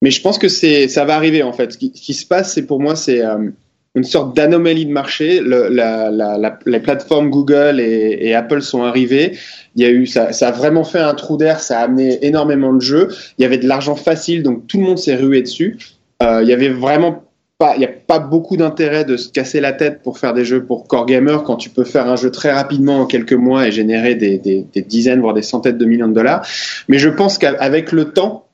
Mais 0.00 0.10
je 0.10 0.20
pense 0.22 0.38
que 0.38 0.48
c'est 0.48 0.88
ça 0.88 1.04
va 1.04 1.16
arriver 1.16 1.42
en 1.42 1.52
fait. 1.52 1.72
Ce 1.72 1.78
qui, 1.78 1.90
qui 1.92 2.14
se 2.14 2.24
passe, 2.24 2.54
c'est 2.54 2.66
pour 2.66 2.80
moi, 2.80 2.96
c'est 2.96 3.24
euh, 3.24 3.50
une 3.94 4.04
sorte 4.04 4.36
d'anomalie 4.36 4.86
de 4.86 4.92
marché. 4.92 5.40
La, 5.40 5.68
la, 5.68 6.10
la, 6.10 6.58
les 6.66 6.80
plateformes 6.80 7.30
Google 7.30 7.80
et, 7.80 8.18
et, 8.20 8.34
Apple 8.34 8.62
sont 8.62 8.82
arrivées. 8.82 9.36
Il 9.76 9.82
y 9.82 9.86
a 9.86 9.90
eu, 9.90 10.06
ça, 10.06 10.32
ça 10.32 10.48
a 10.48 10.52
vraiment 10.52 10.84
fait 10.84 11.00
un 11.00 11.14
trou 11.14 11.36
d'air. 11.36 11.60
Ça 11.60 11.80
a 11.80 11.84
amené 11.84 12.24
énormément 12.24 12.72
de 12.72 12.80
jeux. 12.80 13.08
Il 13.38 13.42
y 13.42 13.44
avait 13.44 13.58
de 13.58 13.66
l'argent 13.66 13.96
facile, 13.96 14.42
donc 14.42 14.66
tout 14.66 14.78
le 14.78 14.84
monde 14.84 14.98
s'est 14.98 15.16
rué 15.16 15.42
dessus. 15.42 15.78
Euh, 16.22 16.40
il 16.42 16.48
y 16.48 16.52
avait 16.52 16.68
vraiment 16.68 17.24
pas, 17.58 17.74
il 17.74 17.80
n'y 17.80 17.84
a 17.84 17.88
pas 17.88 18.20
beaucoup 18.20 18.56
d'intérêt 18.56 19.04
de 19.04 19.16
se 19.16 19.28
casser 19.28 19.60
la 19.60 19.72
tête 19.72 20.02
pour 20.02 20.18
faire 20.18 20.32
des 20.32 20.44
jeux 20.44 20.64
pour 20.64 20.86
core 20.86 21.06
gamer 21.06 21.42
quand 21.42 21.56
tu 21.56 21.70
peux 21.70 21.84
faire 21.84 22.06
un 22.06 22.14
jeu 22.14 22.30
très 22.30 22.52
rapidement 22.52 23.00
en 23.00 23.06
quelques 23.06 23.32
mois 23.32 23.66
et 23.66 23.72
générer 23.72 24.14
des, 24.14 24.38
des, 24.38 24.64
des 24.72 24.82
dizaines 24.82 25.20
voire 25.20 25.34
des 25.34 25.42
centaines 25.42 25.76
de 25.78 25.84
millions 25.84 26.08
de 26.08 26.14
dollars. 26.14 26.46
Mais 26.86 26.98
je 26.98 27.08
pense 27.08 27.36
qu'avec 27.36 27.90
le 27.90 28.12
temps 28.12 28.46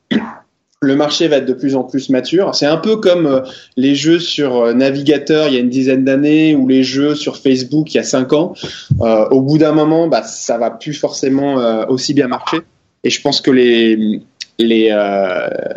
le 0.85 0.97
marché 0.97 1.29
va 1.29 1.37
être 1.37 1.47
de 1.47 1.53
plus 1.53 1.77
en 1.77 1.85
plus 1.85 2.11
mature. 2.11 2.55
C'est 2.55 2.67
un 2.67 2.77
peu 2.77 2.97
comme 2.97 3.27
euh, 3.27 3.41
les 3.77 3.95
jeux 3.95 4.19
sur 4.19 4.57
euh, 4.57 4.73
navigateur 4.73 5.49
il 5.49 5.55
y 5.55 5.57
a 5.57 5.61
une 5.61 5.69
dizaine 5.69 6.05
d'années 6.05 6.55
ou 6.55 6.69
les 6.69 6.83
jeux 6.83 7.15
sur 7.15 7.37
Facebook 7.37 7.93
il 7.93 7.97
y 7.97 8.01
a 8.01 8.05
cinq 8.05 8.33
ans. 8.33 8.55
Euh, 9.01 9.27
au 9.31 9.41
bout 9.41 9.59
d'un 9.59 9.73
moment, 9.73 10.09
bah, 10.09 10.23
ça 10.23 10.59
va 10.59 10.71
plus 10.71 10.95
forcément 10.95 11.57
aussi 11.89 12.15
bien 12.15 12.29
marcher. 12.29 12.59
Et 13.05 13.11
je 13.11 13.21
pense 13.21 13.41
que 13.41 13.51
les 13.51 14.21
les, 14.61 14.97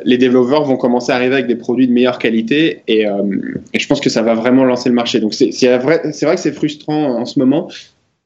les 0.03 0.17
développeurs 0.19 0.63
vont 0.63 0.77
commencer 0.77 1.11
à 1.11 1.15
arriver 1.15 1.33
avec 1.33 1.47
des 1.47 1.55
produits 1.55 1.87
de 1.87 1.93
meilleure 1.93 2.19
qualité 2.19 2.83
et, 2.87 3.05
je 3.73 3.87
pense 3.87 3.99
que 3.99 4.09
ça 4.09 4.21
va 4.21 4.35
vraiment 4.35 4.65
lancer 4.65 4.89
le 4.89 4.95
marché. 4.95 5.19
Donc 5.19 5.33
c'est 5.33 5.77
vrai, 5.77 6.11
c'est 6.13 6.25
vrai 6.25 6.35
que 6.35 6.41
c'est 6.41 6.51
frustrant 6.51 7.19
en 7.19 7.25
ce 7.25 7.39
moment, 7.39 7.69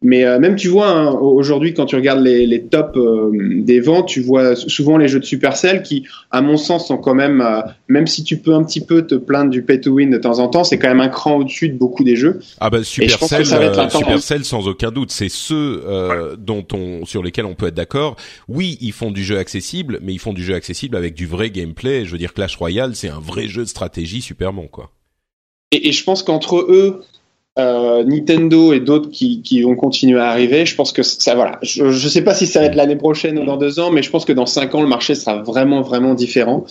mais 0.02 0.26
euh, 0.26 0.40
même 0.40 0.56
tu 0.56 0.68
vois 0.68 0.90
hein, 0.90 1.12
aujourd'hui 1.12 1.74
quand 1.74 1.86
tu 1.86 1.96
regardes 1.96 2.22
les, 2.22 2.48
les 2.48 2.64
tops 2.64 2.98
euh, 2.98 3.32
des 3.34 3.80
ventes, 3.80 4.08
tu 4.08 4.22
vois 4.22 4.56
souvent 4.56 4.98
les 4.98 5.08
jeux 5.08 5.20
de 5.20 5.26
Supercell 5.26 5.84
qui, 5.84 6.08
à 6.32 6.42
mon 6.42 6.58
sens, 6.58 6.88
sont 6.88 6.98
quand 6.98 7.14
même, 7.14 7.42
euh, 7.42 7.62
même 7.88 8.08
si 8.08 8.24
tu 8.24 8.38
peux 8.38 8.54
un 8.54 8.64
petit 8.64 8.82
peu 8.82 9.06
te 9.06 9.16
plaindre 9.16 9.52
du 9.52 9.64
pay 9.64 9.80
to 9.80 9.92
win 9.92 10.10
de 10.10 10.18
temps 10.18 10.40
en 10.40 10.48
temps, 10.48 10.64
c'est 10.64 10.80
quand 10.80 10.88
même 10.88 11.02
un 11.02 11.10
cran 11.10 11.36
au-dessus 11.36 11.70
de 11.70 11.78
beaucoup 11.78 12.04
des 12.04 12.16
jeux. 12.16 12.40
Ah 12.60 12.70
bah 12.70 12.84
Supercell, 12.84 13.46
Supercell 13.46 14.44
sans 14.44 14.68
aucun 14.68 14.92
doute, 14.92 15.12
c'est 15.12 15.30
ceux 15.30 15.84
dont 16.38 16.66
on, 16.74 17.06
sur 17.06 17.22
lesquels 17.22 17.46
on 17.46 17.56
peut 17.56 17.68
être 17.68 17.76
d'accord. 17.76 18.16
Oui, 18.48 18.78
ils 18.82 18.94
font 18.94 19.12
du 19.12 19.24
jeu 19.24 19.38
accessible, 19.38 20.00
mais 20.02 20.14
ils 20.14 20.20
font 20.20 20.34
du 20.34 20.44
jeu 20.44 20.56
accessible 20.56 20.96
avec 20.96 21.14
du 21.14 21.26
vrai 21.26 21.50
gameplay. 21.50 22.06
Je 22.06 22.12
veux 22.12 22.18
dire, 22.18 22.34
Clash 22.34 22.56
Royale, 22.56 22.96
c'est 22.96 23.10
un 23.10 23.20
vrai 23.20 23.48
jeu 23.48 23.62
de 23.62 23.68
stratégie 23.68 24.22
super 24.22 24.54
bon, 24.54 24.68
quoi. 24.68 24.92
Et, 25.72 25.88
et 25.88 25.92
je 25.92 26.04
pense 26.04 26.24
qu'entre 26.24 26.58
eux, 26.58 27.04
euh, 27.60 28.04
Nintendo 28.06 28.72
et 28.72 28.80
d'autres 28.80 29.10
qui, 29.10 29.42
qui 29.42 29.62
vont 29.62 29.76
continuer 29.76 30.20
à 30.20 30.30
arriver. 30.30 30.66
Je 30.66 30.76
pense 30.76 30.94
que 30.94 31.04
ça, 31.04 31.36
voilà. 31.36 31.60
Je 31.62 31.84
ne 31.84 31.92
sais 31.92 32.24
pas 32.24 32.34
si 32.34 32.48
ça 32.48 32.62
va 32.62 32.68
être 32.68 32.76
l'année 32.76 32.96
prochaine 32.96 33.38
ou 33.40 33.46
dans 33.46 33.58
deux 33.58 33.80
ans, 33.80 33.92
mais 33.92 34.02
je 34.02 34.10
pense 34.10 34.26
que 34.26 34.34
dans 34.34 34.46
cinq 34.46 34.74
ans, 34.76 34.82
le 34.82 34.88
marché 34.88 35.16
sera 35.16 35.42
vraiment, 35.42 35.82
vraiment 35.82 36.14
différent. 36.14 36.66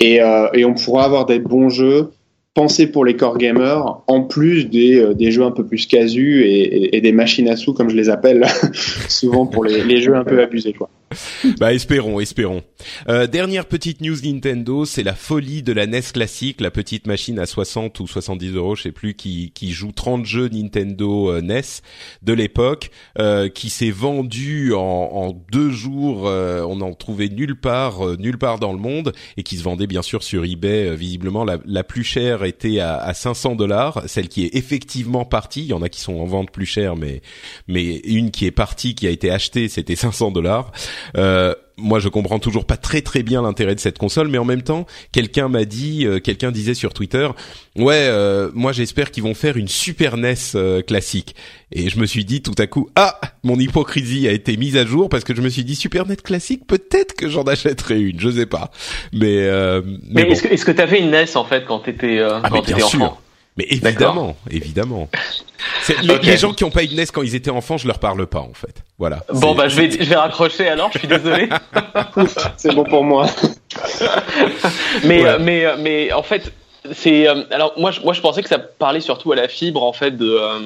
Et, 0.00 0.20
euh, 0.20 0.48
on 0.66 0.74
pourra 0.74 1.04
avoir 1.04 1.26
des 1.26 1.38
bons 1.38 1.68
jeux 1.68 2.10
pensés 2.54 2.86
pour 2.86 3.04
les 3.04 3.16
core 3.16 3.38
gamers, 3.38 4.00
en 4.06 4.22
plus 4.22 4.64
des, 4.64 4.96
euh, 4.96 5.30
jeux 5.30 5.44
un 5.44 5.50
peu 5.50 5.64
plus 5.64 5.86
casus 5.86 6.42
et, 6.46 7.00
des 7.00 7.12
machines 7.12 7.48
à 7.48 7.56
sous, 7.56 7.74
comme 7.74 7.90
je 7.90 7.96
les 7.96 8.08
appelle 8.08 8.46
souvent 9.08 9.46
pour 9.46 9.64
les, 9.64 9.84
les 9.84 10.00
jeux 10.00 10.16
un 10.16 10.24
peu 10.24 10.42
abusés. 10.42 10.72
Quoi. 10.72 10.88
bah 11.60 11.72
espérons, 11.72 12.18
espérons. 12.20 12.62
Euh, 13.08 13.26
dernière 13.26 13.66
petite 13.66 14.00
news 14.00 14.16
Nintendo, 14.24 14.84
c'est 14.84 15.04
la 15.04 15.14
folie 15.14 15.62
de 15.62 15.72
la 15.72 15.86
NES 15.86 16.02
classique, 16.12 16.60
la 16.60 16.70
petite 16.70 17.06
machine 17.06 17.38
à 17.38 17.46
60 17.46 18.00
ou 18.00 18.06
70 18.06 18.54
euros, 18.54 18.74
je 18.74 18.82
sais 18.82 18.92
plus, 18.92 19.14
qui, 19.14 19.52
qui 19.54 19.70
joue 19.72 19.92
30 19.92 20.26
jeux 20.26 20.48
Nintendo 20.48 21.30
euh, 21.30 21.40
NES 21.40 21.62
de 22.22 22.32
l'époque, 22.32 22.90
euh, 23.18 23.48
qui 23.48 23.70
s'est 23.70 23.90
vendue 23.90 24.74
en, 24.74 24.80
en, 24.80 25.44
deux 25.52 25.70
jours, 25.70 26.26
euh, 26.26 26.62
on 26.62 26.76
n'en 26.76 26.92
trouvait 26.92 27.28
nulle 27.28 27.58
part, 27.58 28.04
euh, 28.04 28.16
nulle 28.18 28.38
part 28.38 28.58
dans 28.58 28.72
le 28.72 28.78
monde, 28.78 29.12
et 29.36 29.44
qui 29.44 29.56
se 29.56 29.62
vendait 29.62 29.86
bien 29.86 30.02
sûr 30.02 30.24
sur 30.24 30.44
eBay. 30.44 30.96
visiblement, 30.96 31.44
la, 31.44 31.58
la, 31.64 31.84
plus 31.84 32.04
chère 32.04 32.42
était 32.42 32.80
à, 32.80 32.96
à 32.96 33.14
500 33.14 33.54
dollars, 33.54 34.02
celle 34.06 34.28
qui 34.28 34.44
est 34.44 34.56
effectivement 34.56 35.24
partie. 35.24 35.62
Il 35.62 35.68
y 35.68 35.72
en 35.72 35.82
a 35.82 35.88
qui 35.88 36.00
sont 36.00 36.16
en 36.16 36.24
vente 36.24 36.50
plus 36.50 36.66
chère, 36.66 36.96
mais 36.96 37.22
mais 37.68 37.96
une 38.04 38.32
qui 38.32 38.46
est 38.46 38.50
partie, 38.50 38.94
qui 38.94 39.06
a 39.06 39.10
été 39.10 39.30
achetée, 39.30 39.68
c'était 39.68 39.96
500 39.96 40.32
dollars. 40.32 40.72
Euh, 41.16 41.54
moi, 41.78 41.98
je 41.98 42.08
comprends 42.08 42.38
toujours 42.38 42.64
pas 42.64 42.76
très 42.78 43.02
très 43.02 43.22
bien 43.22 43.42
l'intérêt 43.42 43.74
de 43.74 43.80
cette 43.80 43.98
console, 43.98 44.28
mais 44.28 44.38
en 44.38 44.44
même 44.44 44.62
temps, 44.62 44.86
quelqu'un 45.12 45.48
m'a 45.48 45.64
dit, 45.64 46.06
euh, 46.06 46.20
quelqu'un 46.20 46.50
disait 46.50 46.74
sur 46.74 46.94
Twitter, 46.94 47.28
ouais, 47.76 48.06
euh, 48.08 48.50
moi 48.54 48.72
j'espère 48.72 49.10
qu'ils 49.10 49.22
vont 49.22 49.34
faire 49.34 49.58
une 49.58 49.68
Super 49.68 50.16
NES 50.16 50.34
euh, 50.54 50.80
classique. 50.80 51.34
Et 51.72 51.90
je 51.90 51.98
me 51.98 52.06
suis 52.06 52.24
dit 52.24 52.40
tout 52.40 52.54
à 52.58 52.66
coup, 52.66 52.88
ah, 52.96 53.20
mon 53.42 53.58
hypocrisie 53.58 54.26
a 54.26 54.32
été 54.32 54.56
mise 54.56 54.76
à 54.76 54.86
jour 54.86 55.08
parce 55.08 55.24
que 55.24 55.34
je 55.34 55.42
me 55.42 55.50
suis 55.50 55.64
dit 55.64 55.76
Super 55.76 56.06
NES 56.06 56.16
classique, 56.16 56.66
peut-être 56.66 57.14
que 57.14 57.28
j'en 57.28 57.42
achèterai 57.42 58.00
une, 58.00 58.20
je 58.20 58.30
sais 58.30 58.46
pas. 58.46 58.70
Mais 59.12 59.26
mais, 59.26 59.82
mais 60.10 60.24
bon. 60.24 60.32
est-ce 60.32 60.64
que 60.64 60.72
tu 60.72 60.80
avais 60.80 61.00
une 61.00 61.10
NES 61.10 61.36
en 61.36 61.44
fait 61.44 61.64
quand 61.66 61.80
t'étais 61.80 62.18
euh, 62.18 62.40
ah, 62.42 62.48
quand 62.50 62.62
t'étais 62.62 62.82
enfant? 62.82 63.18
Mais 63.56 63.66
évidemment, 63.70 64.36
évidemment. 64.50 65.08
Les, 66.02 66.18
les, 66.18 66.36
gens 66.36 66.52
qui 66.52 66.64
ont 66.64 66.70
pas 66.70 66.82
une 66.82 66.96
NES 66.96 67.06
quand 67.12 67.22
ils 67.22 67.34
étaient 67.34 67.50
enfants, 67.50 67.76
je 67.76 67.86
leur 67.86 67.98
parle 67.98 68.26
pas 68.26 68.40
en 68.40 68.52
fait. 68.52 68.82
Voilà. 68.98 69.24
Bon 69.32 69.54
bah 69.54 69.68
je 69.68 69.76
vais 69.80 69.90
je 69.90 70.04
vais 70.08 70.16
raccrocher 70.16 70.68
alors. 70.68 70.90
Je 70.92 70.98
suis 70.98 71.08
désolé. 71.08 71.48
c'est 72.56 72.74
bon 72.74 72.84
pour 72.84 73.04
moi. 73.04 73.26
mais 75.04 75.22
ouais. 75.22 75.38
mais 75.38 75.64
mais 75.78 76.12
en 76.12 76.22
fait 76.22 76.52
euh, 77.06 77.44
alors 77.50 77.74
moi 77.76 77.90
je, 77.90 78.00
moi 78.00 78.12
je 78.12 78.20
pensais 78.20 78.42
que 78.42 78.48
ça 78.48 78.58
parlait 78.58 79.00
surtout 79.00 79.32
à 79.32 79.36
la 79.36 79.48
fibre 79.48 79.82
en 79.82 79.92
fait 79.92 80.12
de 80.12 80.30
euh, 80.30 80.58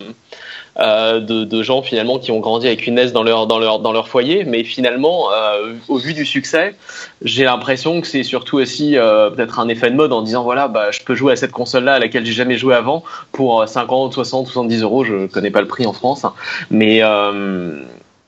euh, 0.78 1.20
de, 1.20 1.62
gens 1.62 1.83
finalement 1.83 2.18
qui 2.18 2.30
ont 2.30 2.40
grandi 2.40 2.66
avec 2.66 2.87
une 2.87 2.94
NES 2.94 3.11
dans 3.11 3.22
leur 3.22 3.46
dans 3.46 3.59
leur 3.59 3.80
dans 3.80 3.92
leur 3.92 4.09
foyer, 4.09 4.44
mais 4.44 4.64
finalement, 4.64 5.28
au 5.88 5.98
vu 5.98 6.14
du 6.14 6.24
succès, 6.24 6.74
j'ai 7.22 7.44
l'impression 7.44 8.00
que 8.00 8.06
c'est 8.06 8.22
surtout 8.22 8.59
aussi 8.59 8.92
peut-être 8.92 9.59
un 9.59 9.68
effet 9.68 9.90
de 9.90 9.96
mode 9.96 10.12
en 10.12 10.22
disant 10.22 10.44
voilà, 10.44 10.68
bah 10.68 10.90
je 10.90 11.00
peux 11.00 11.14
jouer 11.14 11.33
à 11.33 11.37
cette 11.37 11.50
console-là 11.50 11.94
à 11.94 11.98
laquelle 11.98 12.24
j'ai 12.24 12.33
jamais 12.33 12.56
joué 12.56 12.74
avant 12.74 13.02
pour 13.33 13.68
50, 13.68 14.14
60, 14.14 14.46
70 14.46 14.83
euros, 14.83 15.04
je 15.04 15.26
connais 15.26 15.50
pas 15.50 15.61
le 15.61 15.66
prix 15.66 15.87
en 15.87 15.92
France, 15.92 16.24
hein. 16.24 16.35
mais 16.70 17.02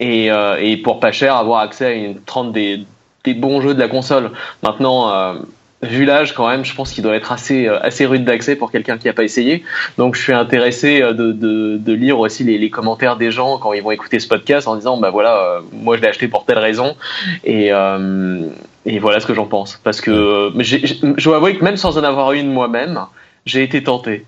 et, 0.00 0.26
et 0.26 0.76
pour 0.78 1.00
pas 1.00 1.12
cher 1.12 1.36
avoir 1.36 1.60
accès 1.60 1.86
à 1.86 1.92
une 1.92 2.20
30 2.22 2.52
des 2.52 2.84
des 3.24 3.34
bons 3.34 3.60
jeux 3.60 3.74
de 3.74 3.78
la 3.78 3.88
console. 3.88 4.32
Maintenant, 4.62 5.36
vu 5.82 6.04
l'âge 6.04 6.34
quand 6.34 6.48
même, 6.48 6.64
je 6.64 6.74
pense 6.74 6.92
qu'il 6.92 7.02
doit 7.02 7.16
être 7.16 7.32
assez 7.32 7.66
euh, 7.66 7.78
assez 7.82 8.06
rude 8.06 8.24
d'accès 8.24 8.56
pour 8.56 8.70
quelqu'un 8.70 8.98
qui 8.98 9.06
n'a 9.06 9.12
pas 9.12 9.24
essayé. 9.24 9.64
Donc 9.98 10.14
je 10.14 10.22
suis 10.22 10.32
intéressé 10.32 11.02
euh, 11.02 11.12
de, 11.12 11.32
de, 11.32 11.76
de 11.76 11.92
lire 11.92 12.18
aussi 12.18 12.44
les, 12.44 12.58
les, 12.58 12.70
commentaires 12.70 13.16
des 13.16 13.30
gens 13.30 13.58
quand 13.58 13.72
ils 13.72 13.82
vont 13.82 13.90
écouter 13.90 14.20
ce 14.20 14.28
podcast 14.28 14.68
en 14.68 14.76
disant 14.76 14.96
bah 14.96 15.10
voilà, 15.10 15.36
euh, 15.36 15.60
moi 15.72 15.96
je 15.96 16.02
l'ai 16.02 16.08
acheté 16.08 16.28
pour 16.28 16.44
telle 16.44 16.58
raison 16.58 16.96
et 17.44 17.72
euh, 17.72 18.46
et 18.86 18.98
voilà 18.98 19.20
ce 19.20 19.26
que 19.26 19.34
j'en 19.34 19.46
pense. 19.46 19.80
Parce 19.82 20.00
que 20.00 20.52
je 20.56 21.24
dois 21.24 21.36
avouer 21.36 21.56
que 21.56 21.64
même 21.64 21.76
sans 21.76 21.98
en 21.98 22.04
avoir 22.04 22.32
une 22.32 22.52
moi-même, 22.52 23.00
j'ai 23.44 23.62
été 23.62 23.82
tenté. 23.82 24.24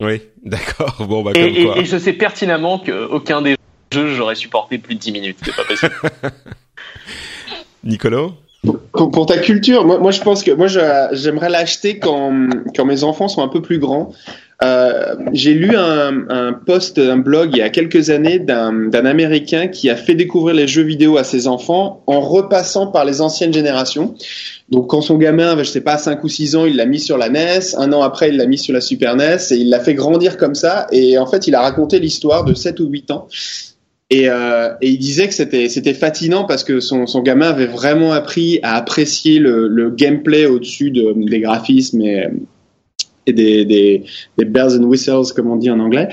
Oui, 0.00 0.22
d'accord. 0.44 1.06
Bon 1.08 1.22
bah 1.22 1.32
et, 1.34 1.40
comme 1.40 1.64
quoi. 1.64 1.78
Et, 1.78 1.80
et 1.80 1.84
je 1.84 1.96
sais 1.96 2.12
pertinemment 2.12 2.78
qu'aucun 2.78 3.42
des 3.42 3.56
jeux 3.92 4.14
j'aurais 4.14 4.34
supporté 4.34 4.78
plus 4.78 4.96
de 4.96 5.00
10 5.00 5.12
minutes. 5.12 5.38
C'est 5.42 5.54
pas 5.54 5.64
possible. 5.64 5.94
Nicolas? 7.84 8.30
Pour, 8.92 9.26
ta 9.26 9.38
culture, 9.38 9.84
moi, 9.84 9.98
moi, 9.98 10.10
je 10.10 10.20
pense 10.20 10.42
que 10.42 10.50
moi 10.50 10.66
j'aimerais 11.12 11.48
l'acheter 11.48 11.98
quand, 11.98 12.48
quand 12.74 12.84
mes 12.84 13.04
enfants 13.04 13.28
sont 13.28 13.42
un 13.42 13.48
peu 13.48 13.62
plus 13.62 13.78
grands. 13.78 14.12
Euh, 14.62 15.16
j'ai 15.32 15.52
lu 15.52 15.76
un, 15.76 16.30
un 16.30 16.52
post, 16.54 16.98
un 16.98 17.18
blog 17.18 17.50
il 17.52 17.58
y 17.58 17.62
a 17.62 17.68
quelques 17.68 18.08
années 18.08 18.38
d'un 18.38 19.04
Américain 19.04 19.68
qui 19.68 19.90
a 19.90 19.96
fait 19.96 20.14
découvrir 20.14 20.56
les 20.56 20.66
jeux 20.66 20.82
vidéo 20.82 21.18
à 21.18 21.24
ses 21.24 21.46
enfants 21.46 22.02
en 22.06 22.20
repassant 22.20 22.86
par 22.86 23.04
les 23.04 23.20
anciennes 23.20 23.52
générations. 23.52 24.14
Donc 24.70 24.88
quand 24.88 25.02
son 25.02 25.18
gamin 25.18 25.58
je 25.58 25.64
sais 25.64 25.82
pas, 25.82 25.98
5 25.98 26.24
ou 26.24 26.28
6 26.28 26.56
ans, 26.56 26.64
il 26.64 26.76
l'a 26.76 26.86
mis 26.86 27.00
sur 27.00 27.18
la 27.18 27.28
NES, 27.28 27.76
un 27.76 27.92
an 27.92 28.00
après 28.00 28.30
il 28.30 28.38
l'a 28.38 28.46
mis 28.46 28.56
sur 28.56 28.72
la 28.72 28.80
Super 28.80 29.14
NES 29.14 29.36
et 29.50 29.56
il 29.56 29.68
l'a 29.68 29.80
fait 29.80 29.94
grandir 29.94 30.38
comme 30.38 30.54
ça 30.54 30.86
et 30.90 31.18
en 31.18 31.26
fait 31.26 31.46
il 31.46 31.54
a 31.54 31.60
raconté 31.60 31.98
l'histoire 31.98 32.44
de 32.44 32.54
7 32.54 32.80
ou 32.80 32.88
8 32.88 33.10
ans 33.10 33.28
Et, 34.10 34.28
euh, 34.28 34.72
et, 34.80 34.90
il 34.90 34.98
disait 34.98 35.26
que 35.26 35.34
c'était 35.34 35.68
c'était 35.68 35.94
fascinant 35.94 36.44
parce 36.44 36.62
que 36.62 36.78
son, 36.78 37.06
son 37.06 37.22
gamin 37.22 37.48
avait 37.48 37.66
vraiment 37.66 38.12
appris 38.12 38.60
à 38.62 38.76
apprécier 38.76 39.40
le, 39.40 39.66
le 39.66 39.90
gameplay 39.90 40.46
au-dessus 40.46 40.92
de, 40.92 41.12
des 41.28 41.40
graphismes 41.40 42.02
et, 42.02 42.28
et 43.26 43.32
des, 43.32 43.64
des, 43.64 44.04
des, 44.38 44.44
bells 44.44 44.78
and 44.78 44.84
whistles 44.84 45.32
comme 45.34 45.50
on 45.50 45.56
dit 45.56 45.70
en 45.70 45.80
anglais. 45.80 46.08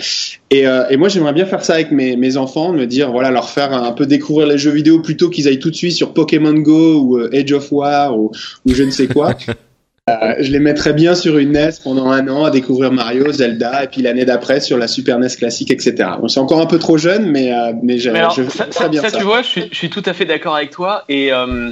Et, 0.50 0.66
euh, 0.66 0.90
et 0.90 0.98
moi 0.98 1.08
j'aimerais 1.08 1.34
bien 1.34 1.46
faire 1.46 1.64
ça 1.64 1.76
avec 1.76 1.92
mes, 1.92 2.18
mes 2.18 2.36
enfants, 2.36 2.74
me 2.74 2.86
dire 2.86 3.12
voilà 3.12 3.30
leur 3.30 3.50
faire 3.50 3.72
un 3.72 3.92
peu 3.92 4.08
découvrir 4.08 4.48
les 4.48 4.58
jeux 4.58 4.72
vidéo 4.72 5.00
plutôt 5.00 5.30
qu'ils 5.30 5.48
aillent 5.48 5.60
tout 5.60 5.70
de 5.70 5.76
suite 5.76 5.94
sur 5.94 6.16
Pokémon 6.16 6.54
Go 6.54 7.00
ou 7.00 7.18
euh, 7.20 7.30
Age 7.32 7.52
of 7.52 7.72
War 7.72 8.18
ou, 8.18 8.32
ou 8.66 8.74
je 8.74 8.82
ne 8.82 8.90
sais 8.90 9.06
quoi. 9.06 9.36
Euh, 10.10 10.36
je 10.40 10.52
les 10.52 10.60
mettrais 10.60 10.92
bien 10.92 11.16
sur 11.16 11.38
une 11.38 11.54
NES 11.54 11.70
pendant 11.82 12.12
un 12.12 12.28
an 12.28 12.44
à 12.44 12.52
découvrir 12.52 12.92
Mario, 12.92 13.32
Zelda, 13.32 13.86
et 13.86 13.88
puis 13.88 14.02
l'année 14.02 14.26
d'après 14.26 14.60
sur 14.60 14.78
la 14.78 14.90
Super 14.90 15.18
NES 15.18 15.30
classique, 15.30 15.72
etc. 15.72 15.94
Bon, 16.20 16.28
c'est 16.28 16.42
encore 16.42 16.60
un 16.60 16.66
peu 16.66 16.78
trop 16.78 16.98
jeune, 16.98 17.26
mais, 17.32 17.54
euh, 17.54 17.72
mais, 17.82 17.98
je, 18.00 18.10
je 18.36 18.50
ça, 18.50 18.68
ça, 18.70 18.90
bien 18.90 19.02
ça, 19.02 19.12
ça. 19.12 19.18
tu 19.18 19.24
vois, 19.24 19.44
je 19.44 19.48
suis, 19.48 19.70
je 19.72 19.78
suis, 19.78 19.90
tout 19.90 20.04
à 20.06 20.12
fait 20.12 20.26
d'accord 20.26 20.58
avec 20.58 20.72
toi. 20.72 21.06
Et 21.08 21.32
euh, 21.32 21.72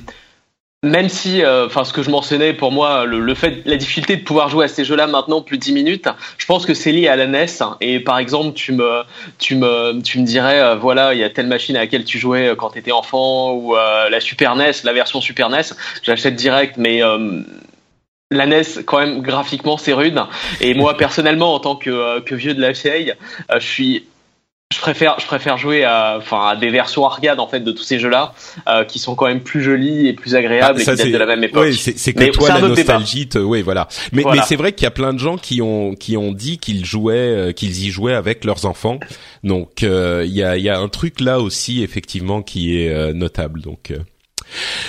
même 0.82 1.10
si, 1.10 1.44
euh, 1.44 1.66
enfin, 1.66 1.84
ce 1.84 1.92
que 1.92 2.04
je 2.04 2.10
mentionnais 2.10 2.54
pour 2.54 2.72
moi, 2.72 3.04
le, 3.04 3.20
le, 3.20 3.36
fait, 3.36 3.64
la 3.66 3.76
difficulté 3.76 4.16
de 4.16 4.24
pouvoir 4.24 4.48
jouer 4.48 4.64
à 4.64 4.70
ces 4.70 4.86
jeux-là 4.86 5.08
maintenant 5.08 5.42
plus 5.42 5.58
de 5.58 5.64
10 5.64 5.74
minutes, 5.74 6.08
je 6.38 6.46
pense 6.46 6.66
que 6.66 6.74
c'est 6.74 6.94
lié 6.94 7.10
à 7.10 7.18
la 7.18 7.28
NES. 7.28 7.48
Et 7.82 8.00
par 8.00 8.18
exemple, 8.18 8.54
tu 8.54 8.72
me, 8.72 9.02
tu 9.40 9.58
me, 9.58 10.02
tu 10.04 10.20
me 10.20 10.26
dirais, 10.26 10.78
voilà, 10.78 11.14
il 11.14 11.20
y 11.20 11.24
a 11.26 11.30
telle 11.30 11.48
machine 11.48 11.76
à 11.76 11.82
laquelle 11.82 12.06
tu 12.06 12.18
jouais 12.18 12.54
quand 12.58 12.70
tu 12.70 12.80
étais 12.80 12.94
enfant, 12.94 13.56
ou 13.56 13.76
la 13.76 14.22
Super 14.22 14.56
NES, 14.56 14.72
la 14.86 14.94
version 14.94 15.20
Super 15.20 15.50
NES, 15.50 15.74
j'achète 16.02 16.38
direct, 16.38 16.78
mais 16.78 17.02
la 18.32 18.48
NES, 18.48 18.84
quand 18.86 19.00
même, 19.00 19.22
graphiquement, 19.22 19.78
c'est 19.78 19.94
rude. 19.94 20.20
Et 20.60 20.74
moi, 20.74 20.98
personnellement, 20.98 21.54
en 21.54 21.60
tant 21.60 21.76
que, 21.76 22.20
que 22.22 22.34
vieux 22.34 22.54
de 22.54 22.62
la 22.62 22.72
vieille, 22.72 23.14
je 23.54 23.66
suis 23.66 24.06
je 24.72 24.80
préfère, 24.80 25.20
je 25.20 25.26
préfère 25.26 25.58
jouer 25.58 25.84
à, 25.84 26.16
enfin, 26.18 26.48
à 26.48 26.56
des 26.56 26.70
versions 26.70 27.06
arcade 27.06 27.40
en 27.40 27.48
fait 27.48 27.60
de 27.60 27.72
tous 27.72 27.84
ces 27.84 28.00
jeux-là, 28.00 28.34
euh, 28.68 28.86
qui 28.86 29.00
sont 29.00 29.16
quand 29.16 29.28
même 29.28 29.42
plus 29.42 29.62
jolies 29.62 30.08
et 30.08 30.14
plus 30.14 30.36
agréables 30.36 30.80
ah, 30.82 30.84
ça, 30.84 30.94
et 30.94 30.96
qui 30.96 31.04
datent 31.04 31.12
de 31.12 31.18
la 31.18 31.26
même 31.26 31.44
époque. 31.44 31.66
Oui, 31.66 31.76
c'est 31.76 32.14
que 32.14 32.32
toi 32.32 32.50
la 32.50 32.62
nostalgie, 32.62 33.28
te, 33.28 33.38
oui, 33.38 33.62
voilà. 33.62 33.88
Mais, 34.14 34.22
voilà. 34.22 34.42
mais 34.42 34.48
c'est 34.48 34.56
vrai 34.56 34.72
qu'il 34.72 34.86
y 34.86 34.88
a 34.88 34.92
plein 34.92 35.14
de 35.14 35.20
gens 35.20 35.38
qui 35.38 35.62
ont 35.62 35.94
qui 35.94 36.16
ont 36.16 36.32
dit 36.32 36.58
qu'ils 36.58 36.86
jouaient, 36.86 37.16
euh, 37.16 37.52
qu'ils 37.52 37.84
y 37.86 37.90
jouaient 37.90 38.14
avec 38.14 38.46
leurs 38.46 38.66
enfants. 38.66 39.00
Donc 39.44 39.84
euh, 39.84 40.24
il 40.26 40.34
y 40.34 40.44
a 40.44 40.58
il 40.58 40.64
y 40.64 40.70
a 40.70 40.80
un 40.80 40.88
truc 40.88 41.20
là 41.20 41.40
aussi 41.40 41.84
effectivement 41.84 42.42
qui 42.42 42.80
est 42.80 42.90
euh, 42.90 43.14
notable. 43.14 43.62
Donc 43.62 43.94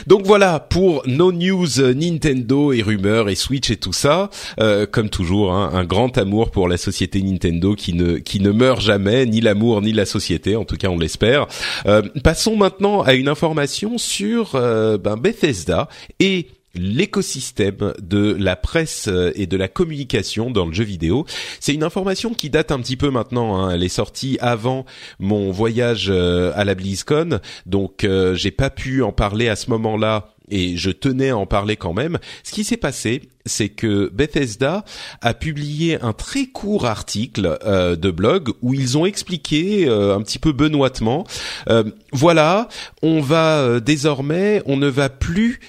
donc 0.06 0.26
voilà 0.26 0.60
pour 0.60 1.02
nos 1.06 1.32
news 1.32 1.66
Nintendo 1.94 2.72
et 2.72 2.82
rumeurs 2.82 3.28
et 3.28 3.34
Switch 3.34 3.70
et 3.70 3.76
tout 3.76 3.92
ça. 3.92 4.30
Euh, 4.60 4.86
comme 4.86 5.08
toujours, 5.08 5.52
hein, 5.52 5.70
un 5.72 5.84
grand 5.84 6.16
amour 6.18 6.50
pour 6.50 6.68
la 6.68 6.76
société 6.76 7.22
Nintendo 7.22 7.74
qui 7.74 7.94
ne 7.94 8.18
qui 8.18 8.40
ne 8.40 8.50
meurt 8.50 8.80
jamais, 8.80 9.26
ni 9.26 9.40
l'amour 9.40 9.82
ni 9.82 9.92
la 9.92 10.06
société, 10.06 10.56
en 10.56 10.64
tout 10.64 10.76
cas 10.76 10.88
on 10.88 10.98
l'espère. 10.98 11.46
Euh, 11.86 12.02
passons 12.22 12.56
maintenant 12.56 13.02
à 13.02 13.14
une 13.14 13.28
information 13.28 13.98
sur 13.98 14.54
euh, 14.54 14.98
ben 14.98 15.16
Bethesda 15.16 15.88
et 16.20 16.48
l'écosystème 16.74 17.92
de 18.00 18.36
la 18.38 18.56
presse 18.56 19.08
euh, 19.08 19.32
et 19.34 19.46
de 19.46 19.56
la 19.56 19.68
communication 19.68 20.50
dans 20.50 20.66
le 20.66 20.72
jeu 20.72 20.84
vidéo. 20.84 21.26
C'est 21.60 21.74
une 21.74 21.84
information 21.84 22.34
qui 22.34 22.50
date 22.50 22.72
un 22.72 22.80
petit 22.80 22.96
peu 22.96 23.10
maintenant. 23.10 23.56
Hein. 23.56 23.70
Elle 23.72 23.82
est 23.82 23.88
sortie 23.88 24.38
avant 24.40 24.84
mon 25.18 25.50
voyage 25.50 26.06
euh, 26.08 26.52
à 26.54 26.64
la 26.64 26.74
BlizzCon, 26.74 27.40
donc 27.66 28.04
euh, 28.04 28.34
j'ai 28.34 28.50
pas 28.50 28.70
pu 28.70 29.02
en 29.02 29.12
parler 29.12 29.48
à 29.48 29.56
ce 29.56 29.70
moment-là 29.70 30.32
et 30.52 30.76
je 30.76 30.90
tenais 30.90 31.30
à 31.30 31.36
en 31.36 31.46
parler 31.46 31.76
quand 31.76 31.94
même. 31.94 32.18
Ce 32.44 32.52
qui 32.52 32.62
s'est 32.62 32.76
passé, 32.76 33.22
c'est 33.46 33.70
que 33.70 34.10
Bethesda 34.12 34.84
a 35.20 35.34
publié 35.34 36.00
un 36.00 36.12
très 36.12 36.46
court 36.46 36.86
article 36.86 37.58
euh, 37.64 37.96
de 37.96 38.10
blog 38.10 38.50
où 38.60 38.74
ils 38.74 38.98
ont 38.98 39.06
expliqué 39.06 39.88
euh, 39.88 40.14
un 40.14 40.22
petit 40.22 40.38
peu 40.38 40.52
benoîtement, 40.52 41.24
euh, 41.68 41.84
voilà, 42.12 42.68
on 43.02 43.20
va 43.20 43.80
désormais, 43.80 44.62
on 44.66 44.76
ne 44.76 44.88
va 44.88 45.08
plus 45.08 45.60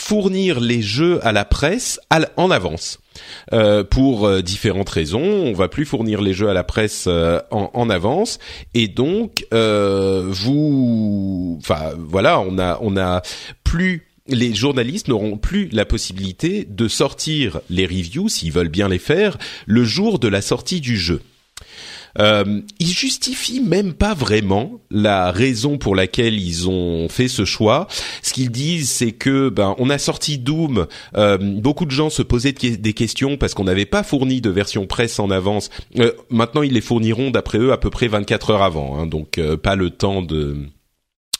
fournir 0.00 0.60
les 0.60 0.82
jeux 0.82 1.24
à 1.26 1.32
la 1.32 1.44
presse 1.44 2.00
en 2.36 2.50
avance. 2.50 2.98
Euh, 3.52 3.84
pour 3.84 4.26
euh, 4.26 4.42
différentes 4.42 4.90
raisons, 4.90 5.20
on 5.20 5.52
va 5.52 5.68
plus 5.68 5.84
fournir 5.84 6.20
les 6.20 6.32
jeux 6.32 6.48
à 6.48 6.54
la 6.54 6.64
presse 6.64 7.06
euh, 7.08 7.40
en, 7.50 7.90
avance, 7.90 8.38
et 8.74 8.88
donc 8.88 9.46
vous, 9.50 11.58
enfin 11.60 11.92
voilà, 11.98 12.40
on 12.40 12.58
a 12.58 12.78
on 12.80 12.96
a 12.96 13.22
plus 13.64 14.06
les 14.28 14.54
journalistes 14.54 15.08
n'auront 15.08 15.38
plus 15.38 15.68
la 15.72 15.86
possibilité 15.86 16.66
de 16.68 16.86
sortir 16.86 17.60
les 17.70 17.86
reviews 17.86 18.28
s'ils 18.28 18.52
veulent 18.52 18.68
bien 18.68 18.88
les 18.88 18.98
faire 18.98 19.38
le 19.66 19.84
jour 19.84 20.18
de 20.18 20.28
la 20.28 20.42
sortie 20.42 20.80
du 20.80 20.98
jeu. 20.98 21.22
Euh, 22.18 22.60
ils 22.78 22.92
justifient 22.92 23.60
même 23.60 23.94
pas 23.94 24.14
vraiment 24.14 24.80
la 24.90 25.30
raison 25.30 25.78
pour 25.78 25.94
laquelle 25.94 26.40
ils 26.40 26.68
ont 26.68 27.08
fait 27.08 27.28
ce 27.28 27.44
choix. 27.44 27.86
Ce 28.22 28.32
qu'ils 28.32 28.50
disent, 28.50 28.90
c'est 28.90 29.12
que 29.12 29.48
ben 29.48 29.74
on 29.78 29.90
a 29.90 29.98
sorti 29.98 30.38
Doom, 30.38 30.86
euh, 31.16 31.38
beaucoup 31.38 31.84
de 31.84 31.90
gens 31.90 32.10
se 32.10 32.22
posaient 32.22 32.52
des 32.52 32.92
questions 32.92 33.36
parce 33.36 33.54
qu'on 33.54 33.64
n'avait 33.64 33.86
pas 33.86 34.02
fourni 34.02 34.40
de 34.40 34.50
version 34.50 34.86
presse 34.86 35.18
en 35.18 35.30
avance. 35.30 35.70
Euh, 35.98 36.12
maintenant, 36.30 36.62
ils 36.62 36.72
les 36.72 36.80
fourniront 36.80 37.30
d'après 37.30 37.58
eux 37.58 37.72
à 37.72 37.78
peu 37.78 37.90
près 37.90 38.08
24 38.08 38.50
heures 38.50 38.62
avant, 38.62 38.98
hein, 38.98 39.06
donc 39.06 39.38
euh, 39.38 39.56
pas 39.56 39.76
le 39.76 39.90
temps 39.90 40.22
de 40.22 40.56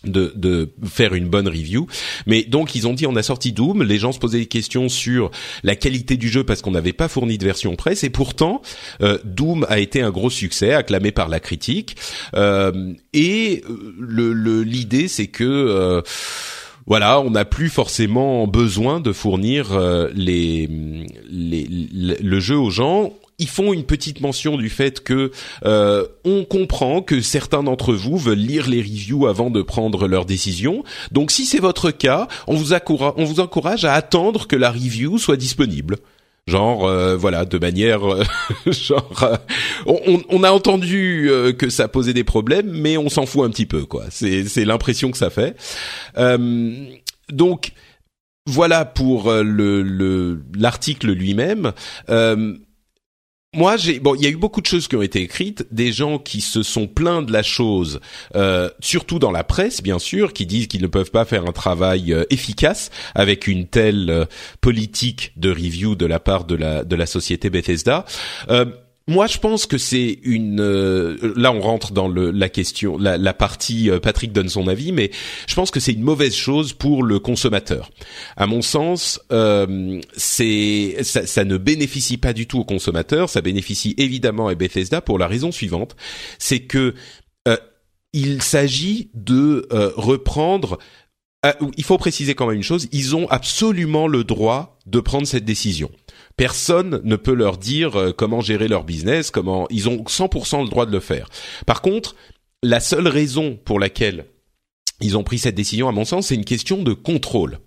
de, 0.05 0.33
de 0.37 0.71
faire 0.85 1.15
une 1.15 1.29
bonne 1.29 1.49
review. 1.49 1.87
Mais 2.27 2.45
donc 2.45 2.75
ils 2.75 2.87
ont 2.87 2.95
dit 2.95 3.07
on 3.07 3.17
a 3.17 3.23
sorti 3.23 3.53
Doom, 3.53 3.83
les 3.83 3.99
gens 3.99 4.13
se 4.13 4.19
posaient 4.19 4.39
des 4.39 4.47
questions 4.47 4.89
sur 4.89 5.31
la 5.63 5.77
qualité 5.77 6.17
du 6.17 6.29
jeu 6.29 6.45
parce 6.45 6.63
qu'on 6.63 6.71
n'avait 6.71 6.93
pas 6.93 7.09
fourni 7.09 7.39
de 7.39 7.45
version 7.45 7.75
presse. 7.77 8.05
Et 8.05 8.11
pourtant 8.11 8.63
euh, 9.03 9.19
Doom 9.25 9.67
a 9.69 9.79
été 9.79 10.01
un 10.01 10.11
gros 10.11 10.31
succès 10.31 10.73
acclamé 10.73 11.13
par 11.13 11.29
la 11.29 11.41
critique. 11.41 11.97
Euh, 12.35 12.93
et 13.13 13.63
le 13.99 14.63
l'idée 14.63 15.09
c'est 15.09 15.27
que 15.27 15.45
euh, 15.45 16.03
voilà, 16.89 17.21
on 17.21 17.31
n'a 17.31 17.45
plus 17.45 17.69
forcément 17.69 18.47
besoin 18.47 19.01
de 19.01 19.13
fournir 19.13 19.73
euh, 19.73 20.09
les, 20.15 20.67
les, 21.31 21.67
le 21.69 22.41
jeu 22.41 22.57
aux 22.57 22.71
gens 22.71 23.13
ils 23.39 23.49
font 23.49 23.73
une 23.73 23.85
petite 23.85 24.21
mention 24.21 24.57
du 24.57 24.69
fait 24.69 25.01
que 25.03 25.31
euh, 25.65 26.07
on 26.25 26.45
comprend 26.45 27.03
que 27.03 27.21
certains 27.21 27.63
d'entre 27.63 27.95
vous 27.95 28.19
veulent 28.19 28.39
lire 28.39 28.69
les 28.69 28.81
reviews 28.81 29.27
avant 29.27 29.51
de 29.51 29.63
prendre 29.63 30.09
leur 30.09 30.25
décision. 30.25 30.85
Donc 31.13 31.31
si 31.31 31.45
c'est 31.45 31.61
votre 31.61 31.91
cas, 31.91 32.29
on 32.47 32.55
vous, 32.55 32.75
on 32.75 33.25
vous 33.25 33.41
encourage 33.41 33.85
à 33.85 33.95
attendre 33.95 34.47
que 34.47 34.57
la 34.57 34.71
review 34.71 35.19
soit 35.19 35.37
disponible. 35.37 35.97
Genre 36.49 36.87
euh, 36.87 37.15
voilà 37.15 37.45
de 37.45 37.59
manière 37.59 38.11
euh, 38.11 38.25
genre 38.67 39.23
euh, 39.23 39.37
on, 39.85 40.23
on, 40.31 40.43
a 40.45 40.51
entendu 40.51 41.29
euh, 41.29 41.53
que 41.53 41.69
ça 41.69 41.89
posait 41.89 42.15
des 42.15 42.25
problèmes 42.25 42.71
mais 42.71 42.97
on 42.97 43.11
s'en 43.11 43.27
fout 43.27 43.45
un 43.45 43.51
petit 43.51 43.67
peu 43.67 43.85
quoi. 43.85 44.05
C'est 44.09 44.65
l'impression 44.65 45.11
que 45.11 45.19
ça 45.19 45.29
fait. 45.29 45.57
Donc 47.31 47.73
voilà 48.47 48.87
pour 48.87 49.31
le 49.31 50.41
l'article 50.57 51.13
lui-même 51.13 51.73
moi, 53.55 53.79
j'ai 53.79 53.99
bon, 53.99 54.15
il 54.15 54.23
y 54.23 54.27
a 54.27 54.29
eu 54.29 54.37
beaucoup 54.37 54.61
de 54.61 54.67
choses 54.67 54.89
qui 54.89 54.97
ont 54.97 55.03
été 55.03 55.23
écrites, 55.23 55.67
des 55.71 55.91
gens 55.91 56.19
qui 56.19 56.43
se 56.43 56.63
sont 56.63 56.87
plaints 56.87 57.23
de 57.23 57.33
la 57.33 57.43
chose, 57.43 57.99
euh, 58.37 58.69
surtout 58.81 59.19
dans 59.19 59.31
la 59.31 59.43
presse, 59.43 59.83
bien 59.83 59.99
sûr, 59.99 60.35
qui 60.35 60.45
disent 60.45 60.67
qu'ils 60.67 60.83
ne 60.83 60.87
peuvent 60.87 61.11
pas 61.11 61.25
faire 61.25 61.47
un 61.47 61.53
travail 61.53 62.13
euh, 62.13 62.25
efficace 62.29 62.91
avec 63.15 63.47
une 63.47 63.67
telle 63.67 64.11
euh, 64.11 64.27
politique 64.61 65.33
de 65.37 65.51
review 65.51 65.95
de 65.95 66.05
la 66.05 66.21
part 66.21 66.45
de 66.45 66.57
la 66.57 66.85
de 66.85 66.95
la 66.95 67.07
société 67.07 67.49
Bethesda. 67.49 68.05
Euh, 69.09 69.13
moi, 69.13 69.27
je 69.27 69.39
pense 69.39 69.67
que 69.67 69.79
c'est 69.79 70.19
une. 70.23 70.61
Euh, 70.61 71.33
là, 71.37 71.53
on 71.53 71.61
rentre 71.61 71.93
dans 71.93 72.09
le, 72.09 72.31
la 72.31 72.49
question, 72.49 72.99
la, 72.99 73.19
la 73.19 73.35
partie. 73.35 73.91
Euh, 73.91 74.01
Patrick 74.01 74.33
donne 74.33 74.49
son 74.49 74.69
avis, 74.69 74.93
mais 74.93 75.11
je 75.47 75.55
pense 75.55 75.71
que 75.71 75.81
c'est 75.81 75.93
une 75.93 76.03
mauvaise 76.03 76.35
chose 76.35 76.73
pour 76.73 77.03
le 77.03 77.19
consommateur. 77.19 77.91
À 78.37 78.47
mon 78.47 78.63
sens, 78.63 79.21
euh, 79.33 80.01
c'est 80.17 80.97
ça, 81.03 81.27
ça, 81.27 81.45
ne 81.45 81.57
bénéficie 81.57 82.19
pas 82.19 82.33
du 82.33 82.47
tout 82.47 82.61
au 82.61 82.65
consommateur. 82.65 83.29
Ça 83.29 83.41
bénéficie 83.41 83.95
évidemment 83.99 84.49
à 84.49 84.55
Bethesda 84.55 85.01
pour 85.01 85.19
la 85.19 85.27
raison 85.27 85.53
suivante, 85.53 85.97
c'est 86.39 86.61
que 86.61 86.95
euh, 87.47 87.57
il 88.13 88.43
s'agit 88.43 89.11
de 89.15 89.69
reprendre. 89.97 90.79
il 91.77 91.85
faut 91.85 91.99
préciser 91.99 92.35
quand 92.35 92.47
même 92.47 92.57
une 92.57 92.63
chose. 92.63 92.89
Ils 92.93 93.15
ont 93.17 93.29
absolument 93.29 94.07
le 94.07 94.25
droit 94.25 94.79
de 94.87 95.01
prendre 95.01 95.27
cette 95.27 95.45
décision 95.45 95.91
personne 96.39 97.03
ne 97.05 97.17
peut 97.17 97.35
leur 97.35 97.59
dire 97.59 97.97
euh, 97.97 98.13
comment 98.17 98.41
gérer 98.41 98.69
leur 98.69 98.85
business, 98.85 99.31
comment 99.31 99.67
ils 99.69 99.91
ont 99.91 100.05
100% 100.05 100.63
le 100.63 100.71
droit 100.71 100.87
de 100.87 100.93
le 100.93 101.01
faire. 101.01 101.29
Par 101.67 101.83
contre, 101.83 102.17
la 102.63 102.81
seule 102.81 103.09
raison 103.09 103.59
pour 103.63 103.79
laquelle 103.79 104.25
ils 105.01 105.19
ont 105.19 105.25
pris 105.25 105.39
cette 105.39 105.55
décision, 105.55 105.89
à 105.89 105.93
mon 105.93 106.05
sens, 106.05 106.29
c'est 106.29 106.35
une 106.35 106.45
question 106.45 106.83
de 106.83 106.93
contrôle. 106.93 107.59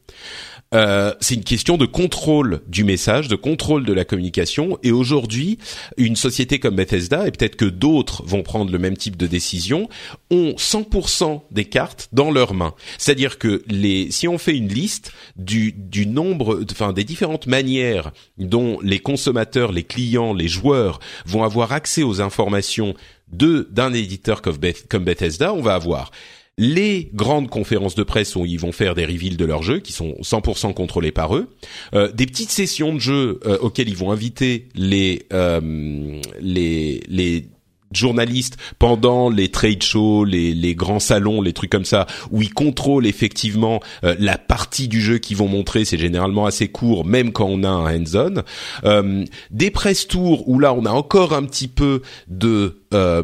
Euh, 0.74 1.14
c'est 1.20 1.36
une 1.36 1.44
question 1.44 1.76
de 1.76 1.86
contrôle 1.86 2.62
du 2.68 2.86
message, 2.86 3.28
de 3.28 3.36
contrôle 3.36 3.86
de 3.86 3.92
la 3.92 4.06
communication. 4.06 4.78
Et 4.84 4.92
aujourd'hui, 4.92 5.58
une 5.98 6.16
société 6.16 6.60
comme 6.60 6.76
Bethesda, 6.76 7.28
et 7.28 7.32
peut-être 7.32 7.58
que 7.58 7.66
d'autres 7.66 8.24
vont 8.26 8.42
prendre 8.42 8.72
le 8.72 8.80
même 8.80 8.96
type 8.96 9.18
de 9.18 9.28
décision, 9.28 9.90
ont 10.30 10.54
100% 10.58 11.42
des 11.52 11.66
cartes 11.66 12.08
dans 12.14 12.32
leurs 12.32 12.54
mains. 12.54 12.74
C'est-à-dire 12.98 13.38
que 13.38 13.64
les, 13.68 14.12
si 14.12 14.30
on 14.30 14.38
fait 14.38 14.56
une 14.56 14.70
liste 14.70 15.12
du, 15.36 15.74
du 15.74 16.08
nombre, 16.08 16.64
enfin 16.72 16.94
des 16.94 17.04
différentes 17.04 17.48
manières 17.48 18.14
dont 18.38 18.80
les 18.82 19.00
consommateurs, 19.00 19.74
les 19.74 19.84
clients, 19.84 20.34
les 20.34 20.48
joueurs 20.48 21.02
vont 21.26 21.44
avoir 21.44 21.74
accès 21.74 22.04
aux 22.04 22.22
informations 22.22 22.94
de 23.32 23.68
d'un 23.72 23.94
éditeur 23.94 24.42
comme 24.42 25.04
Bethesda, 25.04 25.54
on 25.54 25.62
va 25.62 25.76
avoir 25.76 26.12
les 26.58 27.10
grandes 27.14 27.50
conférences 27.50 27.96
de 27.96 28.04
presse 28.04 28.36
où 28.36 28.46
ils 28.46 28.60
vont 28.60 28.72
faire 28.72 28.94
des 28.94 29.06
reveals 29.06 29.38
de 29.38 29.46
leurs 29.46 29.64
jeux 29.64 29.80
qui 29.80 29.94
sont 29.94 30.16
100% 30.22 30.74
contrôlés 30.74 31.12
par 31.12 31.36
eux, 31.36 31.50
euh, 31.94 32.12
des 32.12 32.26
petites 32.26 32.52
sessions 32.52 32.94
de 32.94 33.00
jeux 33.00 33.40
euh, 33.46 33.58
auxquelles 33.60 33.90
ils 33.90 33.98
vont 33.98 34.12
inviter 34.12 34.68
les 34.76 35.24
euh, 35.34 36.20
les 36.40 37.02
les 37.08 37.46
journalistes 37.92 38.58
pendant 38.80 39.30
les 39.30 39.50
trade 39.50 39.84
shows, 39.84 40.26
les, 40.26 40.54
les 40.54 40.76
grands 40.76 41.00
salons, 41.00 41.42
les 41.42 41.54
trucs 41.54 41.70
comme 41.70 41.86
ça, 41.86 42.08
où 42.32 42.42
ils 42.42 42.54
contrôlent 42.54 43.08
effectivement 43.08 43.80
euh, 44.04 44.16
la 44.20 44.38
partie 44.38 44.88
du 44.88 45.02
jeu 45.02 45.18
qu'ils 45.18 45.38
vont 45.38 45.48
montrer. 45.48 45.86
C'est 45.86 45.98
généralement 45.98 46.46
assez 46.46 46.68
court, 46.68 47.06
même 47.06 47.32
quand 47.32 47.48
on 47.48 47.64
a 47.64 47.70
un 47.70 47.96
hands-on. 47.96 48.44
Euh, 48.86 49.26
des 49.52 49.72
press 49.72 50.08
tours 50.08 50.48
où 50.48 50.60
là 50.60 50.74
on 50.74 50.86
a 50.86 50.92
encore 50.92 51.34
un 51.34 51.44
petit 51.44 51.68
peu 51.68 52.02
de 52.28 52.82
euh, 52.94 53.24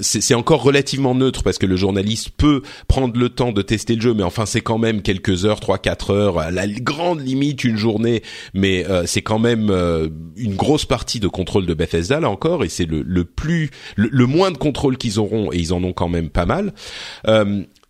c'est 0.00 0.34
encore 0.34 0.62
relativement 0.62 1.14
neutre 1.14 1.42
parce 1.42 1.58
que 1.58 1.66
le 1.66 1.76
journaliste 1.76 2.30
peut 2.36 2.62
prendre 2.88 3.18
le 3.18 3.28
temps 3.30 3.52
de 3.52 3.62
tester 3.62 3.94
le 3.94 4.02
jeu, 4.02 4.14
mais 4.14 4.22
enfin 4.22 4.44
c'est 4.44 4.60
quand 4.60 4.78
même 4.78 5.00
quelques 5.00 5.46
heures, 5.46 5.60
trois 5.60 5.78
quatre 5.78 6.10
heures, 6.10 6.38
à 6.38 6.50
la 6.50 6.66
grande 6.66 7.20
limite 7.20 7.64
une 7.64 7.76
journée, 7.76 8.22
mais 8.52 8.86
euh, 8.88 9.04
c'est 9.06 9.22
quand 9.22 9.38
même 9.38 9.70
euh, 9.70 10.08
une 10.36 10.56
grosse 10.56 10.84
partie 10.84 11.20
de 11.20 11.28
contrôle 11.28 11.64
de 11.64 11.74
Bethesda 11.74 12.20
là 12.20 12.28
encore, 12.28 12.64
et 12.64 12.68
c'est 12.68 12.84
le, 12.84 13.02
le 13.02 13.24
plus 13.24 13.70
le, 13.96 14.26
moins 14.26 14.50
de 14.50 14.58
contrôle 14.58 14.96
qu'ils 14.96 15.18
auront, 15.18 15.52
et 15.52 15.56
ils 15.56 15.72
en 15.72 15.82
ont 15.84 15.92
quand 15.92 16.08
même 16.08 16.30
pas 16.30 16.46
mal 16.46 16.72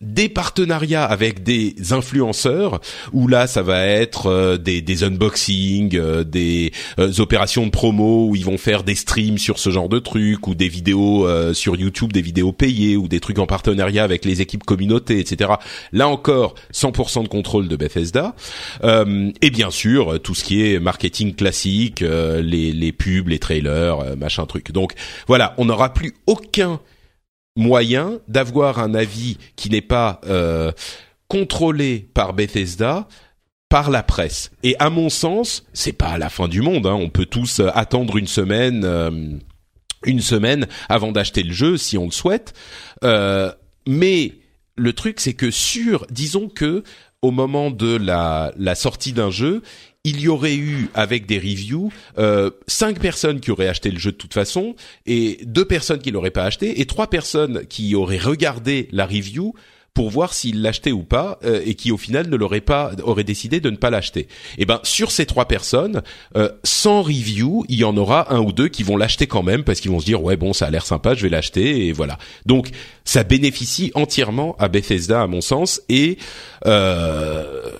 des 0.03 0.29
partenariats 0.29 1.05
avec 1.05 1.43
des 1.43 1.75
influenceurs 1.93 2.81
où 3.13 3.29
là 3.29 3.47
ça 3.47 3.63
va 3.63 3.87
être 3.87 4.27
euh, 4.27 4.57
des, 4.59 4.83
des 4.83 5.05
unboxings, 5.05 5.97
euh, 5.97 6.25
des 6.25 6.73
euh, 6.99 7.13
opérations 7.19 7.65
de 7.65 7.71
promo 7.71 8.29
où 8.29 8.37
ils 8.37 8.45
vont 8.45 8.59
faire 8.59 8.83
des 8.83 8.97
streams 8.97 9.39
sur 9.39 9.59
ce 9.59 9.71
genre 9.71 9.89
de 9.89 9.99
trucs 9.99 10.47
ou 10.49 10.55
des 10.55 10.69
vidéos 10.69 11.29
sur 11.55 11.77
YouTube, 11.77 12.13
des 12.13 12.23
vidéos 12.23 12.53
payées 12.53 12.97
ou 12.97 13.07
des 13.07 13.21
trucs 13.21 13.39
en 13.39 13.47
partenariat 13.47 14.03
avec 14.03 14.25
les 14.25 14.41
équipes 14.41 14.65
communautés, 14.65 15.19
etc. 15.21 15.53
Là 15.93 16.09
encore, 16.09 16.55
100% 16.73 17.23
de 17.23 17.29
contrôle 17.29 17.69
de 17.69 17.77
Bethesda 17.77 18.35
et 18.83 19.51
bien 19.51 19.71
sûr 19.71 20.21
tout 20.21 20.35
ce 20.35 20.45
qui 20.45 20.63
est 20.63 20.81
marketing 20.81 21.35
classique, 21.35 22.01
les, 22.01 22.73
les 22.73 22.93
pubs, 22.93 23.29
les 23.29 23.39
trailers, 23.39 24.17
machin 24.17 24.47
truc. 24.47 24.73
Donc 24.73 24.95
voilà, 25.27 25.55
on 25.59 25.67
n'aura 25.67 25.93
plus 25.93 26.15
aucun 26.27 26.81
moyen 27.57 28.19
d'avoir 28.29 28.79
un 28.79 28.95
avis 28.95 29.39
qui 29.57 29.71
n'est 29.71 29.81
pas 29.81 30.21
euh, 30.27 30.73
contrôlé 31.29 32.09
par 32.15 32.33
Bethesda 32.33 33.09
par 33.69 33.91
la 33.91 34.03
presse. 34.03 34.51
Et 34.63 34.77
à 34.79 34.91
mon 34.91 35.09
sens, 35.09 35.65
c'est 35.73 35.93
pas 35.93 36.19
la 36.19 36.29
fin 36.29 36.47
du 36.47 36.61
monde. 36.61 36.87
Hein. 36.87 36.95
On 36.95 37.09
peut 37.09 37.25
tous 37.25 37.61
euh, 37.61 37.71
attendre 37.75 38.19
une 38.19 38.27
semaine, 38.27 38.85
euh, 38.85 39.11
une 40.05 40.21
semaine 40.21 40.67
avant 40.89 41.13
d'acheter 41.13 41.43
le 41.43 41.53
jeu 41.53 41.77
si 41.79 41.97
on 41.97 42.07
le 42.07 42.11
souhaite. 42.11 42.55
mais 43.87 44.33
le 44.77 44.93
truc, 44.95 45.21
c'est 45.21 45.35
que 45.35 45.51
sur, 45.51 46.07
disons 46.11 46.49
que 46.49 46.83
au 47.21 47.31
moment 47.31 47.71
de 47.71 47.97
la 47.97 48.75
sortie 48.75 49.13
d'un 49.13 49.31
jeu, 49.31 49.63
il 50.05 50.21
y 50.21 50.29
aurait 50.29 50.57
eu 50.57 50.89
avec 50.95 51.27
des 51.27 51.39
reviews 51.39 51.93
euh, 52.19 52.51
cinq 52.67 52.99
personnes 52.99 53.39
qui 53.41 53.53
auraient 53.53 53.69
acheté 53.69 53.91
le 53.91 53.99
jeu 53.99 54.11
de 54.11 54.17
toute 54.17 54.35
façon 54.35 54.75
et 55.07 55.39
deux 55.45 55.65
personnes 55.65 56.01
qui 56.01 56.11
l'auraient 56.11 56.31
pas 56.31 56.45
acheté 56.45 56.81
et 56.81 56.87
trois 56.87 57.09
personnes 57.09 57.67
qui 57.67 57.95
auraient 57.95 58.19
regardé 58.19 58.89
la 58.91 59.07
review 59.07 59.55
pour 59.95 60.11
voir 60.11 60.33
s'il 60.33 60.63
l'achetait 60.63 60.93
ou 60.93 61.03
pas 61.03 61.39
euh, 61.45 61.61
et 61.65 61.75
qui 61.75 61.93
au 61.93 61.99
final 61.99 62.29
ne 62.29 62.37
l'aurait 62.37 62.61
pas 62.61 62.93
aurait 63.03 63.25
décidé 63.25 63.61
de 63.61 63.71
ne 63.71 63.77
pas 63.77 63.91
l'acheter. 63.91 64.21
Et 64.21 64.29
eh 64.59 64.65
ben 64.65 64.81
sur 64.83 65.11
ces 65.11 65.27
trois 65.27 65.47
personnes, 65.47 66.03
euh, 66.37 66.49
sans 66.65 67.03
review, 67.03 67.65
il 67.69 67.79
y 67.79 67.85
en 67.85 67.97
aura 67.97 68.33
un 68.35 68.41
ou 68.41 68.53
deux 68.53 68.69
qui 68.69 68.83
vont 68.83 68.97
l'acheter 68.97 69.27
quand 69.27 69.43
même 69.43 69.65
parce 69.65 69.81
qu'ils 69.81 69.91
vont 69.91 70.01
se 70.01 70.07
dire 70.07 70.23
ouais 70.23 70.37
bon 70.37 70.53
ça 70.53 70.67
a 70.67 70.71
l'air 70.71 70.87
sympa, 70.87 71.15
je 71.15 71.23
vais 71.23 71.29
l'acheter 71.29 71.87
et 71.87 71.93
voilà. 71.93 72.19
Donc 72.47 72.71
ça 73.05 73.25
bénéficie 73.25 73.93
entièrement 73.95 74.57
à 74.59 74.69
Bethesda 74.69 75.23
à 75.23 75.27
mon 75.27 75.41
sens 75.41 75.83
et 75.89 76.19
euh, 76.67 77.71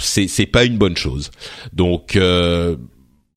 c'est 0.00 0.26
c'est 0.26 0.46
pas 0.46 0.64
une 0.64 0.76
bonne 0.76 0.96
chose. 0.96 1.30
Donc 1.72 2.16
euh, 2.16 2.76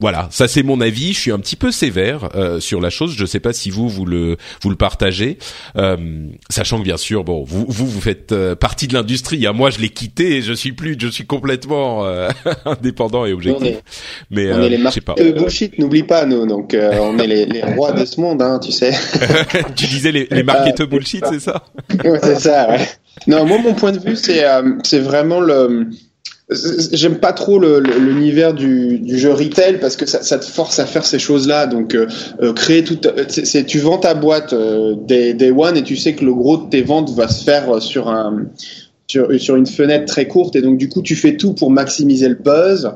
voilà, 0.03 0.27
ça 0.31 0.49
c'est 0.49 0.63
mon 0.63 0.81
avis. 0.81 1.13
Je 1.13 1.19
suis 1.19 1.31
un 1.31 1.39
petit 1.39 1.55
peu 1.55 1.71
sévère 1.71 2.27
euh, 2.35 2.59
sur 2.59 2.81
la 2.81 2.89
chose. 2.89 3.15
Je 3.15 3.21
ne 3.21 3.25
sais 3.25 3.39
pas 3.39 3.53
si 3.53 3.69
vous 3.69 3.87
vous 3.87 4.05
le 4.05 4.35
vous 4.61 4.69
le 4.69 4.75
partagez, 4.75 5.37
euh, 5.77 6.27
sachant 6.49 6.79
que 6.79 6.83
bien 6.83 6.97
sûr, 6.97 7.23
bon, 7.23 7.45
vous 7.45 7.65
vous 7.69 7.87
vous 7.87 8.01
faites 8.01 8.33
euh, 8.33 8.53
partie 8.53 8.89
de 8.89 8.95
l'industrie. 8.95 9.47
Hein. 9.47 9.53
Moi, 9.53 9.69
je 9.69 9.79
l'ai 9.79 9.87
quitté 9.87 10.35
et 10.35 10.41
je 10.41 10.51
suis 10.51 10.73
plus, 10.73 10.97
je 10.99 11.07
suis 11.07 11.25
complètement 11.25 12.05
indépendant 12.65 13.25
et 13.25 13.31
objectif. 13.31 13.77
Mais 14.29 14.51
on 14.51 14.61
est 14.63 14.67
les 14.67 14.77
marques 14.77 15.17
de 15.17 15.31
bullshit. 15.31 15.79
N'oublie 15.79 16.03
pas 16.03 16.25
nous. 16.25 16.45
Donc 16.47 16.75
on 16.99 17.17
est 17.19 17.27
les, 17.27 17.45
les, 17.45 17.63
rois 17.63 17.93
de 17.93 18.03
ce 18.03 18.19
monde, 18.19 18.41
hein, 18.41 18.59
tu 18.61 18.73
sais. 18.73 18.91
tu 19.77 19.87
disais 19.87 20.11
les, 20.11 20.27
les 20.29 20.43
marketeurs 20.43 20.89
bullshit, 20.89 21.23
c'est 21.29 21.39
ça? 21.39 21.63
Ouais, 22.03 22.19
C'est 22.21 22.41
ça. 22.41 22.71
Ouais. 22.71 22.85
Non, 23.27 23.45
moi 23.45 23.57
mon 23.59 23.73
point 23.73 23.93
de 23.93 23.99
vue, 23.99 24.17
c'est 24.17 24.43
c'est 24.83 24.99
vraiment 24.99 25.39
le 25.39 25.87
J'aime 26.91 27.17
pas 27.17 27.33
trop 27.33 27.59
l'univers 27.59 28.53
du, 28.53 28.99
du, 28.99 29.17
jeu 29.17 29.31
retail 29.31 29.79
parce 29.79 29.95
que 29.95 30.05
ça, 30.05 30.21
ça, 30.21 30.37
te 30.37 30.45
force 30.45 30.79
à 30.79 30.85
faire 30.85 31.05
ces 31.05 31.19
choses-là. 31.19 31.67
Donc, 31.67 31.95
euh, 31.95 32.07
euh 32.41 32.53
créer 32.53 32.83
tout, 32.83 32.99
c'est 33.27 33.65
tu 33.65 33.79
vends 33.79 33.97
ta 33.97 34.13
boîte 34.13 34.53
euh, 34.53 34.95
day, 34.95 35.33
day, 35.33 35.51
one 35.51 35.77
et 35.77 35.83
tu 35.83 35.95
sais 35.95 36.13
que 36.13 36.25
le 36.25 36.33
gros 36.33 36.57
de 36.57 36.69
tes 36.69 36.81
ventes 36.81 37.11
va 37.11 37.27
se 37.27 37.43
faire 37.43 37.81
sur 37.81 38.09
un 38.09 38.45
sur, 39.07 39.27
sur 39.39 39.55
une 39.55 39.67
fenêtre 39.67 40.05
très 40.05 40.27
courte 40.27 40.55
et 40.55 40.61
donc 40.61 40.77
du 40.77 40.89
coup 40.89 41.01
tu 41.01 41.15
fais 41.15 41.35
tout 41.35 41.53
pour 41.53 41.69
maximiser 41.69 42.29
le 42.29 42.35
buzz 42.35 42.89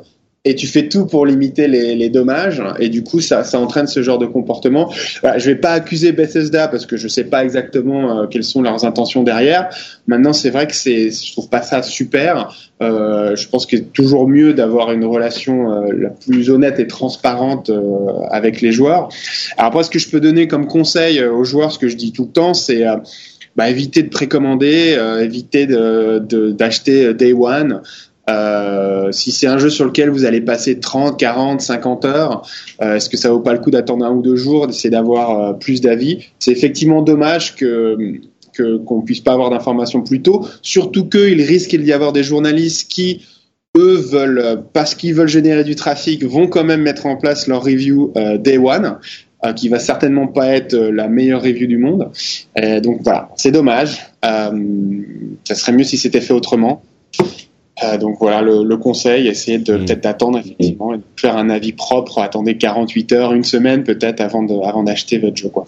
et 0.45 0.55
tu 0.55 0.67
fais 0.67 0.87
tout 0.87 1.05
pour 1.05 1.25
limiter 1.25 1.67
les, 1.67 1.95
les, 1.95 2.09
dommages 2.09 2.63
et 2.79 2.87
du 2.89 3.03
coup 3.03 3.19
ça, 3.19 3.43
ça 3.43 3.59
entraîne 3.59 3.87
ce 3.87 4.01
genre 4.01 4.17
de 4.17 4.25
comportement. 4.25 4.91
Voilà, 5.21 5.37
je 5.37 5.49
vais 5.49 5.57
pas 5.57 5.71
accuser 5.71 6.13
Bethesda 6.13 6.67
parce 6.69 6.85
que 6.85 6.95
je 6.95 7.07
sais 7.07 7.25
pas 7.25 7.43
exactement 7.43 8.21
euh, 8.21 8.27
quelles 8.27 8.45
sont 8.45 8.61
leurs 8.61 8.85
intentions 8.85 9.23
derrière. 9.23 9.69
Maintenant 10.07 10.33
c'est 10.33 10.49
vrai 10.49 10.67
que 10.67 10.75
c'est 10.75 11.09
je 11.09 11.31
trouve 11.33 11.49
pas 11.49 11.61
ça 11.61 11.83
super. 11.83 12.55
Euh, 12.81 13.35
je 13.35 13.47
pense 13.47 13.65
qu'il 13.65 13.79
est 13.79 13.93
toujours 13.93 14.27
mieux 14.27 14.53
d'avoir 14.53 14.91
une 14.91 15.05
relation 15.05 15.71
euh, 15.71 15.91
la 15.93 16.09
plus 16.09 16.51
honnête 16.51 16.79
et 16.79 16.85
transparente 16.85 17.71
euh, 17.71 18.19
avec 18.29 18.61
les 18.61 18.71
joueurs. 18.71 19.09
Alors 19.57 19.71
après 19.71 19.83
ce 19.83 19.89
que 19.89 19.99
je 19.99 20.09
peux 20.09 20.19
donner 20.19 20.47
comme 20.47 20.67
conseil 20.67 21.23
aux 21.23 21.43
joueurs, 21.43 21.71
ce 21.71 21.79
que 21.79 21.87
je 21.87 21.95
dis 21.95 22.11
tout 22.11 22.25
le 22.25 22.31
temps, 22.31 22.53
c'est 22.53 22.85
bah, 23.55 23.69
éviter 23.69 24.03
de 24.03 24.09
précommander, 24.09 24.97
éviter 25.19 25.65
d'acheter 25.65 27.07
de, 27.07 27.11
day 27.13 27.33
one. 27.33 27.81
Euh, 28.29 29.11
si 29.11 29.31
c'est 29.31 29.47
un 29.47 29.57
jeu 29.57 29.69
sur 29.69 29.85
lequel 29.85 30.09
vous 30.09 30.25
allez 30.25 30.41
passer 30.41 30.79
30, 30.79 31.17
40, 31.17 31.61
50 31.61 32.05
heures, 32.05 32.47
euh, 32.81 32.95
est-ce 32.95 33.09
que 33.09 33.17
ça 33.17 33.31
vaut 33.31 33.39
pas 33.39 33.53
le 33.53 33.59
coup 33.59 33.71
d'attendre 33.71 34.05
un 34.05 34.11
ou 34.11 34.21
deux 34.21 34.35
jours, 34.35 34.67
d'essayer 34.67 34.89
d'avoir 34.89 35.41
euh, 35.41 35.53
plus 35.53 35.79
d'avis? 35.81 36.25
C'est 36.39 36.51
effectivement 36.51 37.01
dommage 37.01 37.55
que 37.55 37.97
qu'on 38.87 39.03
puisse 39.03 39.19
pas 39.19 39.33
avoir 39.33 39.51
d'informations 39.51 40.01
plus 40.01 40.23
tôt, 40.23 40.47
surtout 40.63 41.07
qu'il 41.07 41.43
risque 41.43 41.75
d'y 41.75 41.93
avoir 41.93 42.11
des 42.11 42.23
journalistes 42.23 42.89
qui 42.89 43.21
eux 43.77 43.93
veulent, 43.93 44.63
parce 44.73 44.95
qu'ils 44.95 45.13
veulent 45.13 45.27
générer 45.27 45.63
du 45.63 45.75
trafic, 45.75 46.23
vont 46.23 46.47
quand 46.47 46.63
même 46.63 46.81
mettre 46.81 47.05
en 47.05 47.17
place 47.17 47.45
leur 47.45 47.63
review 47.63 48.13
day 48.39 48.57
one, 48.57 48.97
qui 49.55 49.69
va 49.69 49.77
certainement 49.77 50.25
pas 50.25 50.55
être 50.55 50.75
la 50.75 51.07
meilleure 51.07 51.43
review 51.43 51.67
du 51.67 51.77
monde. 51.77 52.09
donc 52.81 53.01
voilà, 53.03 53.29
c'est 53.35 53.51
dommage. 53.51 54.03
ça 54.23 55.53
serait 55.53 55.73
mieux 55.73 55.83
si 55.83 55.99
c'était 55.99 56.21
fait 56.21 56.33
autrement. 56.33 56.81
Euh, 57.83 57.97
donc 57.97 58.17
voilà 58.19 58.41
le, 58.41 58.63
le, 58.63 58.77
conseil, 58.77 59.27
essayez 59.27 59.59
de 59.59 59.73
mm. 59.75 59.85
peut-être 59.85 60.03
d'attendre 60.03 60.39
effectivement 60.39 60.93
et 60.93 60.97
de 60.97 61.03
faire 61.15 61.37
un 61.37 61.49
avis 61.49 61.73
propre. 61.73 62.19
Attendez 62.19 62.57
48 62.57 63.13
heures, 63.13 63.33
une 63.33 63.43
semaine 63.43 63.83
peut-être 63.83 64.21
avant 64.21 64.43
de, 64.43 64.53
avant 64.65 64.83
d'acheter 64.83 65.19
votre 65.19 65.37
jeu 65.37 65.49
quoi. 65.49 65.65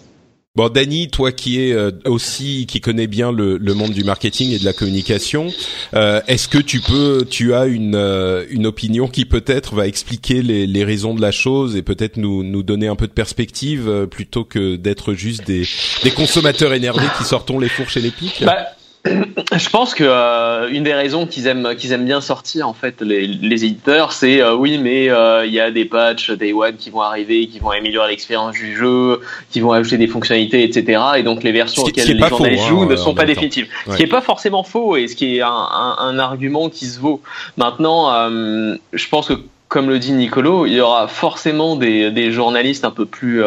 Bon, 0.56 0.68
Dany, 0.68 1.08
toi 1.08 1.30
qui 1.30 1.60
es 1.60 1.72
euh, 1.72 1.92
aussi 2.06 2.66
qui 2.66 2.80
connais 2.80 3.06
bien 3.06 3.30
le, 3.30 3.56
le, 3.56 3.72
monde 3.74 3.92
du 3.92 4.02
marketing 4.02 4.50
et 4.50 4.58
de 4.58 4.64
la 4.64 4.72
communication, 4.72 5.46
euh, 5.94 6.20
est-ce 6.26 6.48
que 6.48 6.58
tu 6.58 6.80
peux, 6.80 7.24
tu 7.30 7.54
as 7.54 7.66
une 7.66 7.94
euh, 7.94 8.44
une 8.50 8.66
opinion 8.66 9.06
qui 9.06 9.26
peut-être 9.26 9.76
va 9.76 9.86
expliquer 9.86 10.42
les, 10.42 10.66
les 10.66 10.82
raisons 10.82 11.14
de 11.14 11.20
la 11.20 11.30
chose 11.30 11.76
et 11.76 11.82
peut-être 11.82 12.16
nous 12.16 12.42
nous 12.42 12.64
donner 12.64 12.88
un 12.88 12.96
peu 12.96 13.06
de 13.06 13.12
perspective 13.12 14.08
plutôt 14.10 14.42
que 14.42 14.74
d'être 14.74 15.14
juste 15.14 15.46
des 15.46 15.62
des 16.02 16.10
consommateurs 16.10 16.72
énervés 16.72 17.06
qui 17.16 17.22
sortons 17.22 17.60
les 17.60 17.68
fourches 17.68 17.96
et 17.96 18.00
les 18.00 18.10
pics? 18.10 18.42
Bah 18.44 18.56
je 19.06 19.68
pense 19.70 19.94
que 19.94 20.04
euh, 20.06 20.68
une 20.70 20.82
des 20.82 20.92
raisons 20.92 21.26
qu'ils 21.26 21.46
aiment 21.46 21.74
qu'ils 21.74 21.92
aiment 21.92 22.04
bien 22.04 22.20
sortir 22.20 22.68
en 22.68 22.74
fait 22.74 23.00
les, 23.00 23.26
les 23.26 23.64
éditeurs, 23.64 24.12
c'est 24.12 24.42
euh, 24.42 24.54
oui 24.54 24.76
mais 24.76 25.08
euh, 25.08 25.46
il 25.46 25.52
y 25.54 25.60
a 25.60 25.70
des 25.70 25.86
patchs 25.86 26.30
Day 26.32 26.52
One 26.52 26.76
qui 26.76 26.90
vont 26.90 27.00
arriver, 27.00 27.46
qui 27.46 27.60
vont 27.60 27.70
améliorer 27.70 28.10
l'expérience 28.10 28.52
du 28.52 28.76
jeu, 28.76 29.20
qui 29.50 29.60
vont 29.60 29.72
ajouter 29.72 29.96
des 29.96 30.06
fonctionnalités, 30.06 30.64
etc. 30.64 31.02
Et 31.16 31.22
donc 31.22 31.42
les 31.42 31.52
versions 31.52 31.82
auxquelles 31.82 32.14
les 32.14 32.18
gens 32.18 32.66
jouent 32.68 32.84
ne 32.84 32.94
hein, 32.94 32.96
sont 32.98 33.14
pas 33.14 33.24
définitives. 33.24 33.68
Ce 33.90 33.96
qui 33.96 34.02
est 34.02 34.06
pas 34.06 34.20
forcément 34.20 34.64
faux 34.64 34.96
et 34.96 35.08
ce 35.08 35.16
qui 35.16 35.38
est 35.38 35.40
un, 35.40 35.48
un, 35.48 35.96
un 35.98 36.18
argument 36.18 36.68
qui 36.68 36.84
se 36.84 37.00
vaut. 37.00 37.22
Maintenant, 37.56 38.10
je 38.28 39.08
pense 39.08 39.28
que 39.28 39.34
comme 39.68 39.88
le 39.88 39.98
dit 39.98 40.12
Nicolo, 40.12 40.66
il 40.66 40.74
y 40.74 40.80
aura 40.80 41.08
forcément 41.08 41.76
des, 41.76 42.10
des 42.10 42.32
journalistes 42.32 42.84
un 42.84 42.90
peu 42.90 43.06
plus 43.06 43.42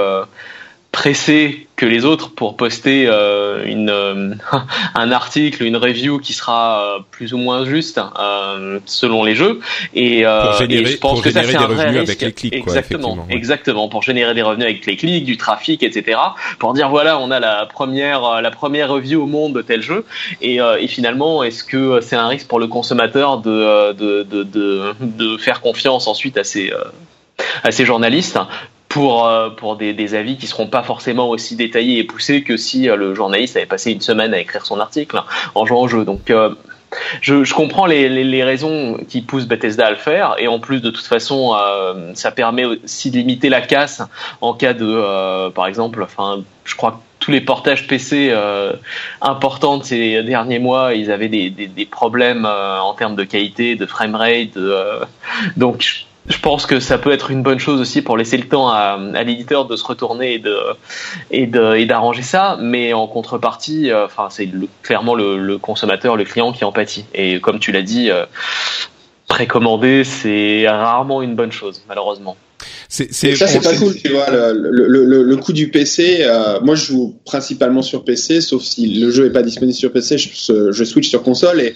pressé 0.93 1.67
que 1.75 1.88
les 1.88 2.06
autres 2.06 2.29
pour 2.29 2.56
poster 2.56 3.08
euh, 3.08 3.65
une, 3.65 3.89
euh, 3.89 4.36
un 4.95 5.12
article, 5.12 5.63
une 5.63 5.75
review 5.75 6.19
qui 6.19 6.34
sera 6.34 6.97
euh, 6.97 6.99
plus 7.10 7.34
ou 7.34 7.39
moins 7.39 7.65
juste 7.65 7.99
selon 8.86 9.23
les 9.23 9.34
jeux. 9.34 9.60
Et, 9.96 10.23
pour 10.23 10.54
générer, 10.54 10.85
je 10.85 10.98
pense 10.98 11.21
que 11.21 11.31
ça 11.31 11.44
c'est 11.44 11.56
un 11.56 11.65
vrai 11.65 11.89
risque. 11.89 11.98
avec 11.98 12.21
les 12.21 12.31
clics. 12.31 12.54
Exactement, 12.54 13.15
quoi, 13.15 13.25
exactement, 13.31 13.89
pour 13.89 14.04
générer 14.04 14.35
des 14.35 14.44
revenus 14.44 14.65
avec 14.65 14.85
les 14.85 14.96
clics, 14.96 15.25
du 15.25 15.35
trafic, 15.35 15.81
etc. 15.81 16.19
Pour 16.60 16.73
dire 16.73 16.89
voilà, 16.89 17.17
on 17.19 17.31
a 17.31 17.39
la 17.39 17.65
première 17.65 18.41
la 18.41 18.52
première 18.52 18.89
review 18.89 19.23
au 19.23 19.27
monde 19.27 19.54
de 19.54 19.63
tel 19.63 19.81
jeu. 19.81 20.06
Et, 20.41 20.60
et 20.79 20.87
finalement, 20.87 21.41
est-ce 21.44 21.63
que 21.63 22.02
c'est 22.02 22.15
un 22.15 22.27
risque 22.27 22.48
pour 22.48 22.60
le 22.60 22.67
consommateur 22.67 23.39
de 23.39 23.94
de, 23.94 24.21
de, 24.23 24.44
de, 24.44 24.94
de 25.02 25.37
faire 25.37 25.60
confiance 25.60 26.06
ensuite 26.08 26.37
à 26.37 26.44
ces 26.44 26.71
à 27.63 27.71
ces 27.71 27.83
journalistes? 27.83 28.37
Pour 28.94 29.25
euh, 29.25 29.50
pour 29.50 29.75
des, 29.75 30.13
avis 30.13 30.37
qui 30.37 30.46
seront 30.46 30.67
pas 30.67 30.83
forcément 30.83 31.27
aussi 31.27 31.56
détaillés 31.56 31.98
et 31.98 32.04
poussés 32.04 32.44
que 32.44 32.58
si 32.58 32.87
euh, 32.87 32.96
le 32.96 33.15
journaliste 33.15 33.58
avait 33.58 33.65
passé 33.65 33.91
une 33.91 34.02
semaine 34.02 34.35
à 34.35 34.39
écrire 34.39 34.67
son 34.67 34.79
article 34.79 35.19
en 35.56 35.65
jouant 35.65 35.81
au 35.81 35.87
jeu. 35.87 36.06
Donc 36.06 36.29
euh, 36.29 36.54
je, 37.21 37.52
comprends 37.56 37.87
les, 37.87 38.08
les, 38.08 38.44
raisons 38.44 39.00
qui 39.10 39.23
poussent 39.23 39.48
Bethesda 39.48 39.87
à 39.87 39.89
le 39.89 39.96
faire 39.96 40.35
et 40.37 40.48
en 40.48 40.60
plus 40.60 40.79
de 40.79 40.91
toute 40.91 41.08
façon 41.08 41.56
ça 42.13 42.29
permet 42.29 42.65
aussi 42.65 43.10
de 43.10 43.17
limiter 43.17 43.50
la 43.50 43.62
casse 43.62 44.04
en 44.41 44.54
cas 44.54 44.75
de 44.75 45.50
par 45.50 45.65
exemple 45.65 46.04
enfin 46.04 46.44
je 46.65 46.75
crois 46.75 46.91
que 46.91 46.98
tous 47.19 47.31
les 47.31 47.41
portages 47.41 47.87
PC 47.87 48.31
importants 49.21 49.79
de 49.79 49.83
ces 49.83 50.21
derniers 50.21 50.60
mois 50.60 50.94
ils 50.94 51.10
avaient 51.10 51.29
des, 51.29 51.50
des, 51.50 51.65
des 51.65 51.85
problèmes 51.87 52.46
en 52.46 52.94
termes 52.94 53.15
de 53.15 53.23
qualité 53.23 53.75
de 53.75 53.87
framerate 53.87 54.56
donc 55.58 56.06
je 56.28 56.40
pense 56.40 56.65
que 56.65 56.80
ça 56.80 56.98
peut 56.98 57.12
être 57.12 57.32
une 57.32 57.44
bonne 57.44 57.60
chose 57.60 57.82
aussi 57.82 58.02
pour 58.02 58.17
laisser 58.17 58.38
le 58.38 58.48
temps 58.48 58.69
à, 58.69 58.98
à 59.13 59.24
l'éditeur 59.24 59.65
de 59.65 59.76
se 59.76 59.84
retourner 59.84 60.36
et 60.36 60.40
de 60.40 60.58
et 61.32 61.48
de 61.48 61.76
et 61.76 61.86
d'arranger 61.86 62.21
ça 62.21 62.58
mais 62.62 62.94
en 62.94 63.08
contrepartie 63.08 63.92
euh, 63.92 64.06
enfin 64.06 64.28
c'est 64.30 64.50
clairement 64.82 65.15
le, 65.15 65.38
le, 65.38 65.58
consommateur 65.58 66.15
le 66.15 66.24
client 66.24 66.54
qui 66.54 66.63
en 66.63 66.71
pâtit 66.71 67.06
et 67.13 67.40
comme 67.42 67.60
tu 67.60 67.71
l'as 67.71 67.82
dit 67.82 68.10
euh, 68.10 68.26
précommander 69.28 70.04
c'est 70.04 70.67
rarement 70.67 71.21
une 71.21 71.36
bonne 71.36 71.52
chose 71.52 71.84
malheureusement 71.90 72.38
c'est, 72.88 73.12
c'est, 73.12 73.36
ça, 73.36 73.48
c'est 73.48 73.60
pas 73.60 73.76
cool, 73.76 73.96
tu 73.96 74.10
vois. 74.10 74.30
Le, 74.30 74.69
le, 74.69 75.04
le, 75.04 75.24
le 75.24 75.38
coût 75.38 75.52
du 75.52 75.69
PC, 75.69 76.19
euh, 76.21 76.60
moi, 76.62 76.76
je 76.76 76.86
joue 76.86 77.15
principalement 77.26 77.82
sur 77.82 78.06
PC, 78.06 78.40
sauf 78.40 78.62
si 78.62 78.88
le 78.88 79.10
jeu 79.10 79.26
est 79.26 79.32
pas 79.32 79.42
disponible 79.42 79.76
sur 79.76 79.92
PC, 79.92 80.17
je, 80.19 80.71
je 80.71 80.84
switch 80.84 81.10
sur 81.10 81.24
console 81.24 81.60
et 81.60 81.76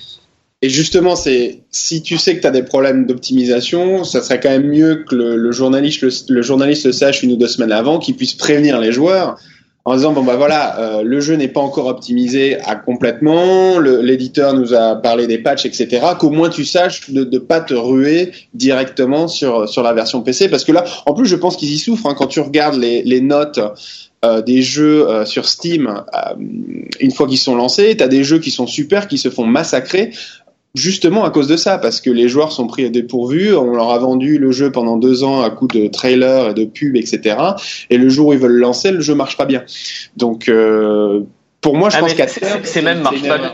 et 0.64 0.70
justement, 0.70 1.16
c'est 1.16 1.62
si 1.70 2.02
tu 2.02 2.18
sais 2.18 2.36
que 2.36 2.42
tu 2.42 2.48
as 2.48 2.52
des 2.52 2.64
problèmes 2.64 3.06
d'optimisation, 3.06 4.04
ça 4.04 4.24
serait 4.24 4.40
quand 4.40 4.50
même 4.50 4.68
mieux 4.68 5.04
que 5.08 5.14
le, 5.14 5.36
le 5.36 5.52
journaliste 5.52 6.30
le, 6.30 6.42
journaliste 6.42 6.86
le 6.88 6.92
sache 6.92 7.22
une 7.22 7.34
ou 7.34 7.36
deux 7.36 7.48
semaines 7.48 7.72
avant, 7.72 8.00
qu'il 8.00 8.16
puisse 8.16 8.34
prévenir 8.34 8.80
les 8.80 8.92
joueurs 8.92 9.38
en 9.86 9.96
disant 9.96 10.14
bon 10.14 10.24
bah 10.24 10.36
voilà, 10.36 10.80
euh, 10.80 11.04
le 11.04 11.20
jeu 11.22 11.36
n'est 11.36 11.48
pas 11.48 11.62
encore 11.62 11.86
optimisé 11.86 12.60
à 12.66 12.76
complètement, 12.76 13.80
l'éditeur 13.80 14.54
nous 14.54 14.74
a 14.74 14.96
parlé 14.96 15.28
des 15.28 15.38
patchs, 15.38 15.66
etc. 15.66 16.08
Qu'au 16.20 16.32
moins 16.32 16.50
tu 16.50 16.66
saches 16.66 17.10
de 17.12 17.24
ne 17.24 17.38
pas 17.38 17.62
te 17.62 17.76
ruer 17.76 18.32
directement 18.56 19.28
sur 19.28 19.70
sur 19.70 19.84
la 19.84 19.94
version 19.94 20.24
PC, 20.24 20.50
parce 20.50 20.66
que 20.66 20.72
là, 20.72 20.84
en 21.06 21.14
plus, 21.14 21.28
je 21.28 21.36
pense 21.36 21.56
qu'ils 21.56 21.72
y 21.72 21.78
souffrent 21.78 22.08
hein, 22.08 22.16
quand 22.18 22.28
tu 22.28 22.40
regardes 22.40 22.78
les, 22.78 23.04
les 23.04 23.22
notes. 23.22 23.60
Euh, 24.26 24.42
des 24.42 24.64
jeux 24.64 25.08
euh, 25.08 25.26
sur 25.26 25.48
Steam, 25.48 25.88
euh, 25.88 26.34
une 27.00 27.12
fois 27.12 27.28
qu'ils 27.28 27.38
sont 27.38 27.56
lancés, 27.56 27.96
tu 27.96 28.04
as 28.04 28.08
des 28.08 28.24
jeux 28.24 28.40
qui 28.40 28.50
sont 28.50 28.66
super, 28.66 29.08
qui 29.08 29.20
se 29.20 29.30
font 29.30 29.46
massacrer 29.46 30.10
justement 30.78 31.26
à 31.26 31.30
cause 31.30 31.48
de 31.48 31.58
ça, 31.58 31.78
parce 31.78 32.02
que 32.02 32.10
les 32.10 32.30
joueurs 32.30 32.52
sont 32.52 32.68
pris 32.68 32.86
à 32.86 32.90
dépourvu, 32.90 33.56
on 33.56 33.72
leur 33.72 33.92
a 33.92 33.98
vendu 33.98 34.38
le 34.38 34.52
jeu 34.52 34.72
pendant 34.72 34.98
deux 34.98 35.24
ans 35.24 35.42
à 35.42 35.50
coup 35.50 35.68
de 35.68 35.88
trailers, 35.88 36.54
de 36.54 36.66
pubs, 36.66 36.96
etc. 36.96 37.38
Et 37.90 37.98
le 37.98 38.10
jour 38.10 38.28
où 38.28 38.34
ils 38.34 38.40
veulent 38.40 38.60
lancer, 38.60 38.92
le 38.92 39.02
jeu 39.02 39.16
marche 39.16 39.38
pas 39.38 39.46
bien. 39.46 39.64
Donc 40.16 40.50
euh, 40.50 41.22
pour 41.60 41.76
moi, 41.76 41.90
je 41.90 41.98
ah, 41.98 42.02
pense 42.02 42.14
qu'à 42.14 42.28
c'est 42.28 42.82
même 42.84 43.02
marche 43.02 43.28
pas 43.28 43.40
bien. 43.40 43.54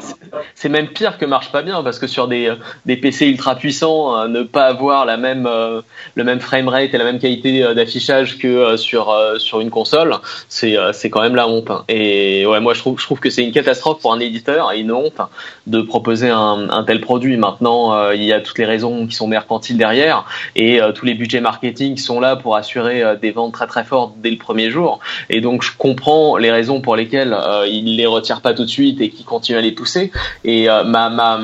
C'est 0.56 0.68
même 0.68 0.88
pire 0.88 1.18
que 1.18 1.26
marche 1.26 1.51
pas 1.51 1.62
bien 1.62 1.82
parce 1.84 1.99
que 1.99 2.08
sur 2.08 2.28
des 2.28 2.51
des 2.86 2.97
PC 2.97 3.28
ultra 3.28 3.56
puissants, 3.56 4.18
euh, 4.18 4.28
ne 4.28 4.43
pas 4.43 4.66
avoir 4.66 5.06
la 5.06 5.16
même 5.16 5.47
euh, 5.47 5.82
le 6.16 6.24
même 6.26 6.41
framerate 6.41 6.93
et 6.93 6.97
la 6.97 7.06
même 7.06 7.20
qualité 7.20 7.64
euh, 7.64 7.74
d'affichage 7.74 8.38
que 8.39 8.76
sur 8.76 9.16
sur 9.38 9.62
une 9.62 9.70
console, 9.70 10.16
c'est 10.49 10.76
c'est 10.91 11.10
quand 11.10 11.22
même 11.22 11.36
la 11.36 11.47
honte. 11.47 11.72
Hein. 11.72 11.86
Et 11.88 12.45
ouais, 12.45 12.60
moi 12.60 12.74
je 12.74 12.80
trouve 12.80 12.99
je 12.99 13.06
trouve 13.06 13.22
que 13.22 13.30
c'est 13.30 13.43
une 13.43 13.54
catastrophe 13.54 14.01
pour 14.01 14.12
un 14.12 14.20
éditeur 14.20 14.74
et 14.74 14.80
une 14.80 14.91
honte 14.91 15.22
de 15.68 15.82
proposer 15.82 16.30
un, 16.30 16.70
un 16.70 16.84
tel 16.84 16.99
produit. 16.99 17.38
Maintenant, 17.38 18.12
il 18.12 18.24
y 18.24 18.34
a 18.34 18.41
toutes 18.41 18.58
les 18.58 18.66
raisons 18.66 19.08
qui 19.08 19.16
sont 19.16 19.28
mercantiles 19.28 19.78
derrière 19.78 20.26
et 20.58 20.82
tous 20.93 21.06
les 21.06 21.14
budgets 21.14 21.41
marketing 21.41 21.95
qui 21.95 22.01
sont 22.01 22.20
là 22.20 22.36
pour 22.36 22.58
assurer 22.58 23.18
des 23.22 23.32
ventes 23.32 23.54
très 23.54 23.68
très 23.68 23.86
fortes 23.86 24.14
dès 24.18 24.30
le 24.30 24.38
premier 24.38 24.70
jour. 24.70 24.99
Et 25.30 25.39
donc 25.39 25.64
je 25.64 25.72
comprends 25.78 26.36
les 26.36 26.51
raisons 26.51 26.82
pour 26.82 26.95
lesquelles 26.97 27.38
il 27.68 27.93
les 27.96 28.06
retire 28.06 28.41
pas 28.41 28.54
tout 28.54 28.66
de 28.66 28.70
suite 28.70 29.02
et 29.02 29.10
qui 29.10 29.24
continue 29.24 29.58
à 29.58 29.62
les 29.62 29.72
pousser. 29.72 30.12
Et 30.44 30.70
euh, 30.70 30.84
ma, 30.84 31.10
ma 31.10 31.39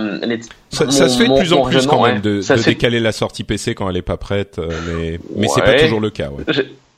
ça, 0.70 0.89
ça, 0.91 1.10
se 1.10 1.18
fait 1.18 1.28
de 1.28 1.38
plus 1.38 1.54
en 1.54 1.64
plus 1.64 1.88
quand 1.88 2.06
même 2.06 2.22
de, 2.22 2.41
de 2.41 2.64
décaler 2.64 3.00
la 3.00 3.12
sortie 3.12 3.43
PC 3.43 3.76
quand 3.76 3.89
elle 3.89 3.97
est 3.97 4.02
pas 4.02 4.18
prête, 4.18 4.60
euh, 4.60 4.70
mais 4.88 5.20
mais 5.36 5.47
c'est 5.47 5.62
pas 5.62 5.80
toujours 5.80 6.00
le 6.00 6.10
cas. 6.10 6.30
Ouais. 6.30 6.43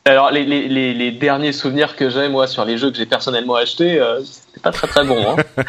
Alors 0.06 0.32
les, 0.32 0.44
les, 0.44 0.68
les, 0.68 0.94
les, 0.96 1.12
derniers 1.12 1.54
souvenirs 1.54 1.96
que 1.96 2.10
j'ai 2.10 2.28
moi 2.28 2.48
sur 2.48 2.66
les 2.66 2.78
jeux 2.78 2.90
que 2.90 2.98
j'ai 2.98 3.06
personnellement 3.06 3.56
achetés, 3.56 4.00
euh, 4.00 4.20
pas 4.62 4.72
très 4.72 4.88
très 4.88 5.06
bon. 5.06 5.18
Hein. 5.18 5.36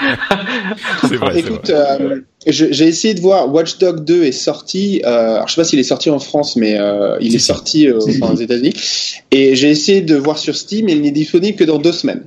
c'est 1.08 1.16
vrai, 1.16 1.38
Écoute, 1.38 1.70
euh, 1.70 2.20
j'ai 2.46 2.88
essayé 2.88 3.14
de 3.14 3.20
voir 3.20 3.52
Watch 3.52 3.78
Dog 3.78 4.04
2 4.04 4.24
est 4.24 4.32
sorti. 4.32 5.00
Euh, 5.04 5.34
alors 5.36 5.48
je 5.48 5.54
sais 5.54 5.60
pas 5.60 5.64
s'il 5.64 5.78
est 5.78 5.84
sorti 5.84 6.10
en 6.10 6.18
France, 6.18 6.56
mais 6.56 6.76
euh, 6.78 7.16
il 7.20 7.34
est 7.34 7.40
sorti 7.40 7.86
euh, 7.86 7.98
aux 7.98 8.36
États-Unis. 8.36 8.72
Et 9.30 9.54
j'ai 9.54 9.70
essayé 9.70 10.00
de 10.00 10.16
voir 10.16 10.38
sur 10.38 10.56
Steam, 10.56 10.88
et 10.88 10.92
il 10.92 11.02
n'est 11.02 11.12
disponible 11.12 11.56
que 11.56 11.64
dans 11.64 11.78
deux 11.78 11.92
semaines. 11.92 12.24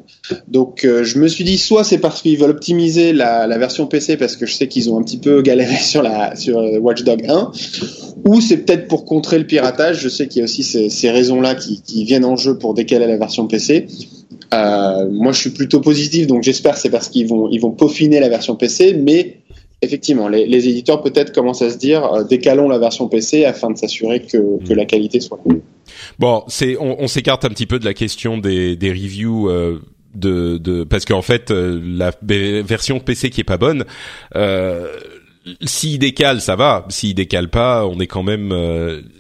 Donc 0.47 0.85
euh, 0.85 1.03
je 1.03 1.19
me 1.19 1.27
suis 1.27 1.43
dit 1.43 1.57
soit 1.57 1.83
c'est 1.83 1.97
parce 1.97 2.21
qu'ils 2.21 2.37
veulent 2.37 2.51
optimiser 2.51 3.13
la, 3.13 3.45
la, 3.45 3.57
version 3.57 3.85
PC 3.85 4.17
parce 4.17 4.35
que 4.37 4.45
je 4.45 4.53
sais 4.53 4.67
qu'ils 4.67 4.89
ont 4.89 4.97
un 4.97 5.03
petit 5.03 5.17
peu 5.17 5.41
galéré 5.41 5.75
sur 5.75 6.01
la 6.01 6.35
sur 6.35 6.57
Watch 6.81 7.03
Dog 7.03 7.25
1, 7.27 7.51
ou 8.25 8.41
c'est 8.41 8.57
peut-être 8.57 8.87
pour 8.87 9.05
contrer 9.05 9.37
le 9.37 9.45
piratage. 9.45 9.99
Je 9.99 10.09
sais 10.09 10.27
qu'il 10.27 10.39
y 10.39 10.41
a 10.41 10.45
aussi 10.45 10.63
ces, 10.63 10.89
ces 10.89 11.11
raisons-là 11.11 11.55
qui, 11.55 11.81
qui, 11.81 12.05
viennent 12.05 12.25
en 12.25 12.37
jeu 12.37 12.57
pour 12.57 12.73
décaler 12.73 13.07
la 13.07 13.17
version 13.17 13.47
PC. 13.47 13.87
Euh, 14.53 15.09
moi, 15.09 15.31
je 15.31 15.39
suis 15.39 15.49
plutôt 15.49 15.81
positif, 15.81 16.27
donc 16.27 16.43
j'espère 16.43 16.77
c'est 16.77 16.89
parce 16.89 17.09
qu'ils 17.09 17.27
vont 17.27 17.49
ils 17.49 17.59
vont 17.59 17.71
peaufiner 17.71 18.19
la 18.19 18.29
version 18.29 18.55
PC, 18.55 18.93
mais 18.93 19.39
effectivement, 19.81 20.27
les, 20.27 20.67
éditeurs 20.67 21.01
peut-être 21.01 21.33
commencent 21.33 21.61
à 21.61 21.69
se 21.69 21.77
dire 21.77 22.03
euh, 22.05 22.23
décalons 22.23 22.69
la 22.69 22.79
version 22.79 23.07
PC 23.07 23.45
afin 23.45 23.71
de 23.71 23.77
s'assurer 23.77 24.21
que, 24.21 24.63
que 24.65 24.73
la 24.73 24.85
qualité 24.85 25.19
soit 25.19 25.39
là. 25.45 25.55
Bon, 26.19 26.43
c'est 26.47 26.77
on, 26.79 27.07
s'écarte 27.07 27.45
un 27.45 27.49
petit 27.49 27.65
peu 27.65 27.79
de 27.79 27.85
la 27.85 27.93
question 27.93 28.37
des, 28.37 28.75
des 28.75 28.89
reviews. 28.89 29.49
Euh 29.49 29.81
de, 30.13 30.57
de 30.59 30.85
parce 30.85 31.03
qu'en 31.03 31.21
fait 31.21 31.51
euh, 31.51 31.77
la 31.83 32.13
version 32.21 33.01
PC 33.01 33.29
qui 33.29 33.41
est 33.41 33.43
pas 33.43 33.57
bonne 33.57 33.83
s'il 35.61 35.99
décale, 35.99 36.41
ça 36.41 36.55
va. 36.55 36.85
S'il 36.89 37.15
décale 37.15 37.49
pas, 37.49 37.85
on 37.85 37.99
est 37.99 38.07
quand 38.07 38.23
même. 38.23 38.51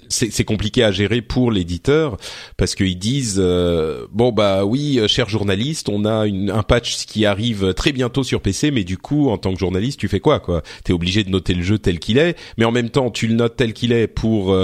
C'est 0.09 0.43
compliqué 0.43 0.83
à 0.83 0.91
gérer 0.91 1.21
pour 1.21 1.51
l'éditeur 1.51 2.17
parce 2.57 2.75
qu'ils 2.75 2.97
disent 2.97 3.39
euh, 3.39 4.05
bon 4.11 4.31
bah 4.31 4.65
oui, 4.65 4.99
euh, 4.99 5.07
cher 5.07 5.29
journaliste, 5.29 5.89
on 5.89 6.05
a 6.05 6.25
une, 6.25 6.49
un 6.49 6.63
patch 6.63 7.05
qui 7.05 7.25
arrive 7.25 7.73
très 7.73 7.91
bientôt 7.91 8.23
sur 8.23 8.41
PC, 8.41 8.71
mais 8.71 8.83
du 8.83 8.97
coup, 8.97 9.29
en 9.29 9.37
tant 9.37 9.53
que 9.53 9.59
journaliste, 9.59 9.99
tu 9.99 10.07
fais 10.07 10.19
quoi 10.19 10.39
quoi? 10.39 10.61
T'es 10.83 10.93
obligé 10.93 11.23
de 11.23 11.29
noter 11.29 11.53
le 11.53 11.63
jeu 11.63 11.77
tel 11.77 11.99
qu'il 11.99 12.17
est, 12.17 12.37
mais 12.57 12.65
en 12.65 12.71
même 12.71 12.89
temps, 12.89 13.11
tu 13.11 13.27
le 13.27 13.35
notes 13.35 13.55
tel 13.55 13.73
qu'il 13.73 13.91
est 13.91 14.07
pour 14.07 14.55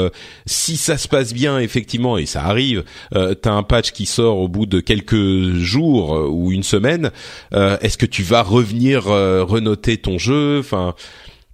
si 0.45 0.77
ça 0.77 0.97
se 0.97 1.07
passe 1.07 1.33
bien 1.33 1.59
effectivement 1.59 2.17
et 2.17 2.25
ça 2.25 2.43
arrive, 2.43 2.83
t'as 3.11 3.51
un 3.51 3.63
patch 3.63 3.91
qui 3.91 4.05
sort 4.05 4.37
au 4.37 4.47
bout 4.47 4.65
de 4.65 4.79
quelques 4.79 5.55
jours 5.55 6.29
ou 6.31 6.51
une 6.51 6.63
semaine. 6.63 7.11
Est-ce 7.53 7.97
que 7.97 8.05
tu 8.05 8.23
vas 8.23 8.43
revenir 8.43 9.03
renoter 9.05 9.97
ton 9.97 10.17
jeu? 10.17 10.59
Enfin 10.59 10.95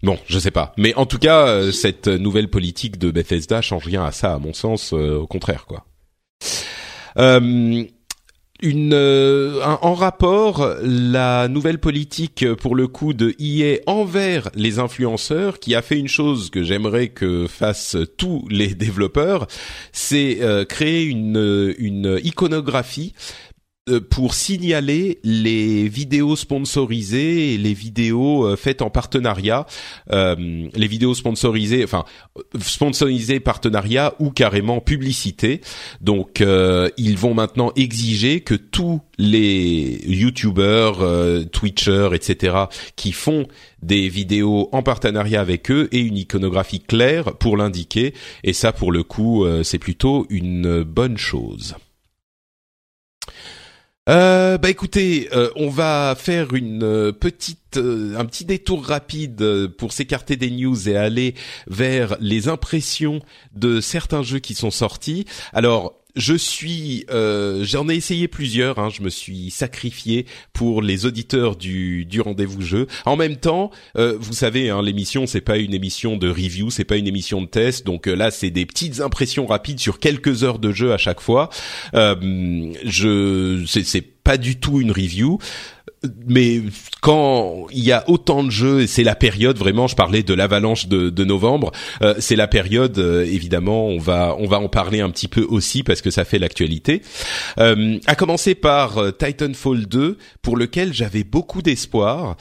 Bon, 0.04 0.20
je 0.28 0.38
sais 0.38 0.52
pas, 0.52 0.74
mais 0.78 0.94
en 0.96 1.08
tout 1.08 1.18
cas, 1.18 1.48
euh, 1.48 1.72
cette 1.72 2.08
nouvelle 2.08 2.50
politique 2.50 3.00
de 3.00 3.10
Bethesda 3.10 3.62
change 3.62 3.86
rien 3.86 4.06
à 4.06 4.12
ça, 4.12 4.36
à 4.36 4.40
mon 4.40 4.54
sens, 4.54 4.94
euh, 4.94 5.18
au 5.18 5.28
contraire, 5.28 5.66
quoi. 5.66 5.86
Euh, 7.20 7.84
en 9.64 9.94
rapport 9.94 10.76
la 10.82 11.48
nouvelle 11.48 11.78
politique 11.80 12.54
pour 12.56 12.76
le 12.76 12.88
coup 12.88 13.14
de 13.14 13.36
EA 13.40 13.82
envers 13.86 14.50
les 14.56 14.80
influenceurs 14.80 15.60
qui 15.60 15.76
a 15.76 15.84
fait 15.84 16.00
une 16.00 16.08
chose 16.08 16.50
que 16.50 16.64
j'aimerais 16.64 17.10
que 17.10 17.46
fassent 17.48 17.98
tous 18.18 18.48
les 18.50 18.68
développeurs 18.74 19.46
c'est 19.92 20.40
créer 20.68 21.04
une 21.04 22.20
iconographie 22.24 23.14
pour 24.10 24.34
signaler 24.34 25.20
les 25.24 25.88
vidéos 25.88 26.36
sponsorisées 26.36 27.54
et 27.54 27.58
les 27.58 27.74
vidéos 27.74 28.46
euh, 28.46 28.56
faites 28.56 28.82
en 28.82 28.90
partenariat, 28.90 29.66
euh, 30.12 30.68
les 30.74 30.88
vidéos 30.88 31.14
sponsorisées, 31.14 31.84
enfin 31.84 32.06
sponsorisées 32.60 33.40
partenariat 33.40 34.14
ou 34.20 34.32
carrément 34.32 34.82
publicité. 34.82 35.62
Donc 36.02 36.44
ils 36.98 37.18
vont 37.18 37.34
maintenant 37.34 37.72
exiger 37.76 38.42
que 38.42 38.56
tous 38.56 39.02
les 39.18 40.02
YouTubers, 40.06 41.50
Twitchers, 41.52 42.10
etc. 42.14 42.58
qui 42.96 43.12
font 43.12 43.48
des 43.82 44.10
vidéos 44.10 44.70
en 44.72 44.84
partenariat 44.84 45.42
avec 45.42 45.72
eux 45.72 45.88
aient 45.92 46.02
une 46.02 46.18
iconographie 46.18 46.82
claire 46.82 47.36
pour 47.38 47.58
l'indiquer. 47.58 48.14
Et 48.44 48.54
ça, 48.54 48.72
pour 48.72 48.92
le 48.92 49.04
coup, 49.04 49.46
c'est 49.64 49.80
plutôt 49.80 50.26
une 50.30 50.84
bonne 50.84 51.18
chose. 51.18 51.76
Euh, 54.08 54.58
bah 54.58 54.70
écoutez, 54.70 55.30
euh, 55.34 55.50
on 55.56 55.70
va 55.70 56.16
faire 56.18 56.54
une 56.54 56.84
euh, 56.84 57.12
petite, 57.12 57.78
un 57.78 58.26
petit 58.26 58.46
détour 58.46 58.86
rapide 58.86 59.68
pour 59.78 59.92
s'écarter 59.92 60.36
des 60.36 60.50
news 60.50 60.90
et 60.90 60.96
aller 60.96 61.36
vers 61.68 62.16
les 62.20 62.48
impressions 62.48 63.22
de 63.54 63.82
certains 63.82 64.24
jeux 64.24 64.40
qui 64.40 64.56
sont 64.56 64.72
sortis. 64.72 65.26
Alors, 65.54 65.94
je 66.18 66.34
suis, 66.34 67.06
euh, 67.10 67.64
j'en 67.64 67.88
ai 67.90 67.96
essayé 67.96 68.28
plusieurs. 68.28 68.80
Hein, 68.80 68.90
je 68.90 69.02
me 69.02 69.10
suis 69.10 69.52
sacrifié 69.52 70.26
pour 70.52 70.82
les 70.82 71.06
auditeurs 71.06 71.56
du, 71.56 72.06
du 72.06 72.22
rendez-vous 72.22 72.62
jeu. 72.62 72.88
En 73.06 73.16
même 73.16 73.38
temps, 73.38 73.72
euh, 73.98 74.18
vous 74.20 74.34
savez, 74.34 74.70
hein, 74.70 74.82
l'émission 74.82 75.28
c'est 75.28 75.42
pas 75.42 75.58
une 75.58 75.74
émission 75.74 76.18
de 76.18 76.30
review, 76.30 76.70
c'est 76.70 76.84
pas 76.84 76.98
une 76.98 77.08
émission 77.08 77.42
de 77.42 77.48
test. 77.48 77.86
Donc 77.86 78.08
euh, 78.08 78.16
là, 78.16 78.32
c'est 78.32 78.50
des 78.50 78.66
petites 78.66 79.00
impressions 79.00 79.46
rapides 79.46 79.80
sur 79.80 80.00
quelques 80.00 80.44
heures 80.44 80.60
de 80.60 80.72
jeu 80.72 80.92
à 80.92 80.98
chaque 80.98 81.22
fois. 81.22 81.50
Euh, 81.94 82.74
je, 82.84 83.64
c'est 83.66 84.02
pas 84.02 84.38
du 84.38 84.60
tout 84.60 84.82
une 84.82 84.92
review 84.92 85.40
mais 86.28 86.62
quand 87.02 87.68
il 87.72 87.84
y 87.84 87.92
a 87.92 88.04
autant 88.08 88.44
de 88.44 88.52
jeux 88.52 88.88
c'est 88.88 89.04
la 89.04 89.16
période 89.16 89.58
vraiment, 89.58 89.88
je 89.88 89.96
parlais 89.96 90.24
de 90.24 90.34
l'avalanche 90.34 90.88
de, 90.88 91.24
novembre, 91.24 91.72
euh, 92.02 92.14
c'est 92.20 92.36
la 92.36 92.48
période 92.48 92.98
euh, 93.00 93.26
évidemment, 93.26 93.88
on 93.88 93.98
va 93.98 94.36
on 94.40 94.48
va 94.48 94.60
en 94.60 94.70
parler 94.70 95.02
un 95.02 95.10
petit 95.10 95.28
peu 95.28 95.44
aussi 95.44 95.84
parce 95.84 96.02
que 96.02 96.12
ça 96.12 96.26
fait 96.26 96.40
l'actualité. 96.40 97.02
Euh, 97.60 97.98
à 98.06 98.16
commencer 98.16 98.56
par 98.56 98.98
euh, 98.98 99.12
Titanfall 99.12 99.88
2 99.88 100.18
pour 100.42 100.56
lequel 100.58 100.94
j'avais 100.94 101.24
beaucoup 101.24 101.62
d'espoir 101.62 102.38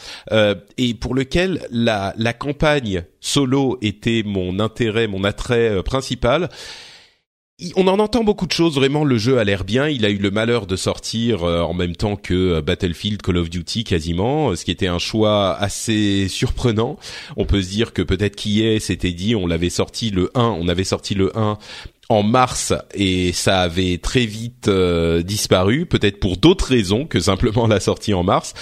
et 0.76 0.94
pour 0.94 1.14
lequel 1.14 1.66
la 1.70 2.14
la 2.16 2.32
campagne 2.32 3.04
solo 3.20 3.78
était 3.82 4.22
mon 4.24 4.60
intérêt, 4.60 5.06
mon 5.06 5.24
attrait 5.24 5.82
principal 5.82 6.48
on 7.74 7.88
en 7.88 7.98
entend 7.98 8.22
beaucoup 8.22 8.46
de 8.46 8.52
choses. 8.52 8.74
Vraiment, 8.74 9.04
le 9.04 9.16
jeu 9.18 9.38
a 9.38 9.44
l'air 9.44 9.64
bien. 9.64 9.88
Il 9.88 10.04
a 10.04 10.10
eu 10.10 10.18
le 10.18 10.30
malheur 10.30 10.66
de 10.66 10.76
sortir 10.76 11.44
euh, 11.44 11.62
en 11.62 11.72
même 11.72 11.96
temps 11.96 12.16
que 12.16 12.34
euh, 12.34 12.60
Battlefield, 12.60 13.22
Call 13.22 13.38
of 13.38 13.50
Duty, 13.50 13.84
quasiment, 13.84 14.54
ce 14.54 14.64
qui 14.64 14.70
était 14.70 14.86
un 14.88 14.98
choix 14.98 15.56
assez 15.56 16.28
surprenant. 16.28 16.98
On 17.36 17.46
peut 17.46 17.62
se 17.62 17.68
dire 17.68 17.92
que 17.92 18.02
peut-être 18.02 18.36
qu'hier 18.36 18.80
s'était 18.80 19.12
dit, 19.12 19.34
on 19.34 19.46
l'avait 19.46 19.70
sorti 19.70 20.10
le 20.10 20.30
1, 20.34 20.42
on 20.42 20.68
avait 20.68 20.84
sorti 20.84 21.14
le 21.14 21.36
1 21.36 21.58
en 22.08 22.22
mars 22.22 22.72
et 22.94 23.32
ça 23.32 23.60
avait 23.60 23.98
très 23.98 24.26
vite 24.26 24.68
euh, 24.68 25.22
disparu, 25.22 25.86
peut-être 25.86 26.20
pour 26.20 26.36
d'autres 26.36 26.66
raisons 26.66 27.04
que 27.06 27.18
simplement 27.18 27.66
la 27.66 27.80
sortie 27.80 28.14
en 28.14 28.22
mars 28.22 28.54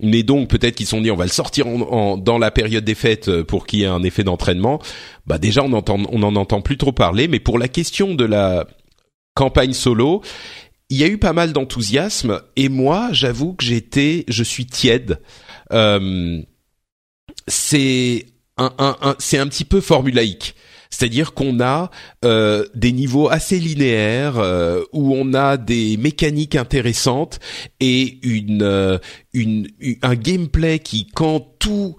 mais 0.00 0.22
donc 0.22 0.48
peut-être 0.48 0.74
qu'ils 0.76 0.86
sont 0.86 1.00
dit 1.00 1.10
on 1.10 1.16
va 1.16 1.24
le 1.24 1.30
sortir 1.30 1.66
en, 1.66 2.16
dans 2.16 2.38
la 2.38 2.50
période 2.50 2.84
des 2.84 2.94
fêtes 2.94 3.28
euh, 3.28 3.44
pour 3.44 3.66
qu'il 3.66 3.80
y 3.80 3.82
ait 3.84 3.86
un 3.86 4.02
effet 4.02 4.24
d'entraînement. 4.24 4.80
Bah 5.26 5.38
déjà 5.38 5.62
on 5.62 5.72
entend 5.72 5.98
on 6.10 6.22
en 6.22 6.36
entend 6.36 6.60
plus 6.60 6.76
trop 6.76 6.92
parler, 6.92 7.28
mais 7.28 7.40
pour 7.40 7.58
la 7.58 7.68
question 7.68 8.14
de 8.14 8.24
la 8.24 8.66
campagne 9.34 9.72
solo, 9.72 10.22
il 10.90 10.98
y 10.98 11.04
a 11.04 11.08
eu 11.08 11.18
pas 11.18 11.32
mal 11.32 11.52
d'enthousiasme 11.52 12.42
et 12.56 12.68
moi 12.68 13.08
j'avoue 13.12 13.54
que 13.54 13.64
j'étais 13.64 14.24
je 14.28 14.42
suis 14.42 14.66
tiède. 14.66 15.20
Euh, 15.72 16.42
c'est 17.48 18.26
un, 18.58 18.72
un, 18.78 18.96
un 19.00 19.16
c'est 19.18 19.38
un 19.38 19.46
petit 19.46 19.64
peu 19.64 19.80
formulaïque. 19.80 20.54
C'est-à-dire 20.92 21.32
qu'on 21.32 21.58
a 21.60 21.90
euh, 22.24 22.66
des 22.74 22.92
niveaux 22.92 23.28
assez 23.28 23.58
linéaires 23.58 24.38
euh, 24.38 24.82
où 24.92 25.14
on 25.14 25.32
a 25.34 25.56
des 25.56 25.96
mécaniques 25.96 26.54
intéressantes 26.54 27.40
et 27.80 28.20
euh, 28.60 28.98
une, 29.32 29.68
un 30.02 30.14
gameplay 30.14 30.78
qui 30.78 31.06
quand 31.06 31.40
tout 31.58 31.96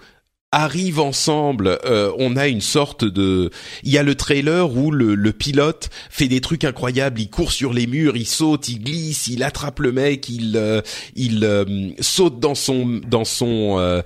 arrivent 0.54 1.00
ensemble, 1.00 1.80
euh, 1.86 2.12
on 2.18 2.36
a 2.36 2.48
une 2.48 2.62
sorte 2.62 3.04
de... 3.04 3.50
Il 3.84 3.92
y 3.92 3.98
a 3.98 4.04
le 4.04 4.16
trailer 4.16 4.76
où 4.76 4.92
le, 4.92 5.16
le, 5.16 5.34
pilote 5.34 5.90
fait 6.10 6.28
des 6.28 6.42
trucs 6.42 6.64
incroyables, 6.64 7.20
il 7.20 7.30
court 7.30 7.52
sur 7.52 7.74
les 7.74 7.88
murs, 7.88 8.16
il 8.16 8.28
saute, 8.28 8.70
il 8.70 8.82
glisse, 8.82 9.28
il 9.28 9.44
attrape 9.44 9.80
le 9.80 9.92
mec, 9.92 10.30
il 10.30 10.56
euh, 10.56 10.82
il 11.16 11.44
euh, 11.44 11.90
saute 12.00 12.40
dans 12.40 12.56
son 12.56 13.02
dans 13.08 13.26
son 13.26 14.04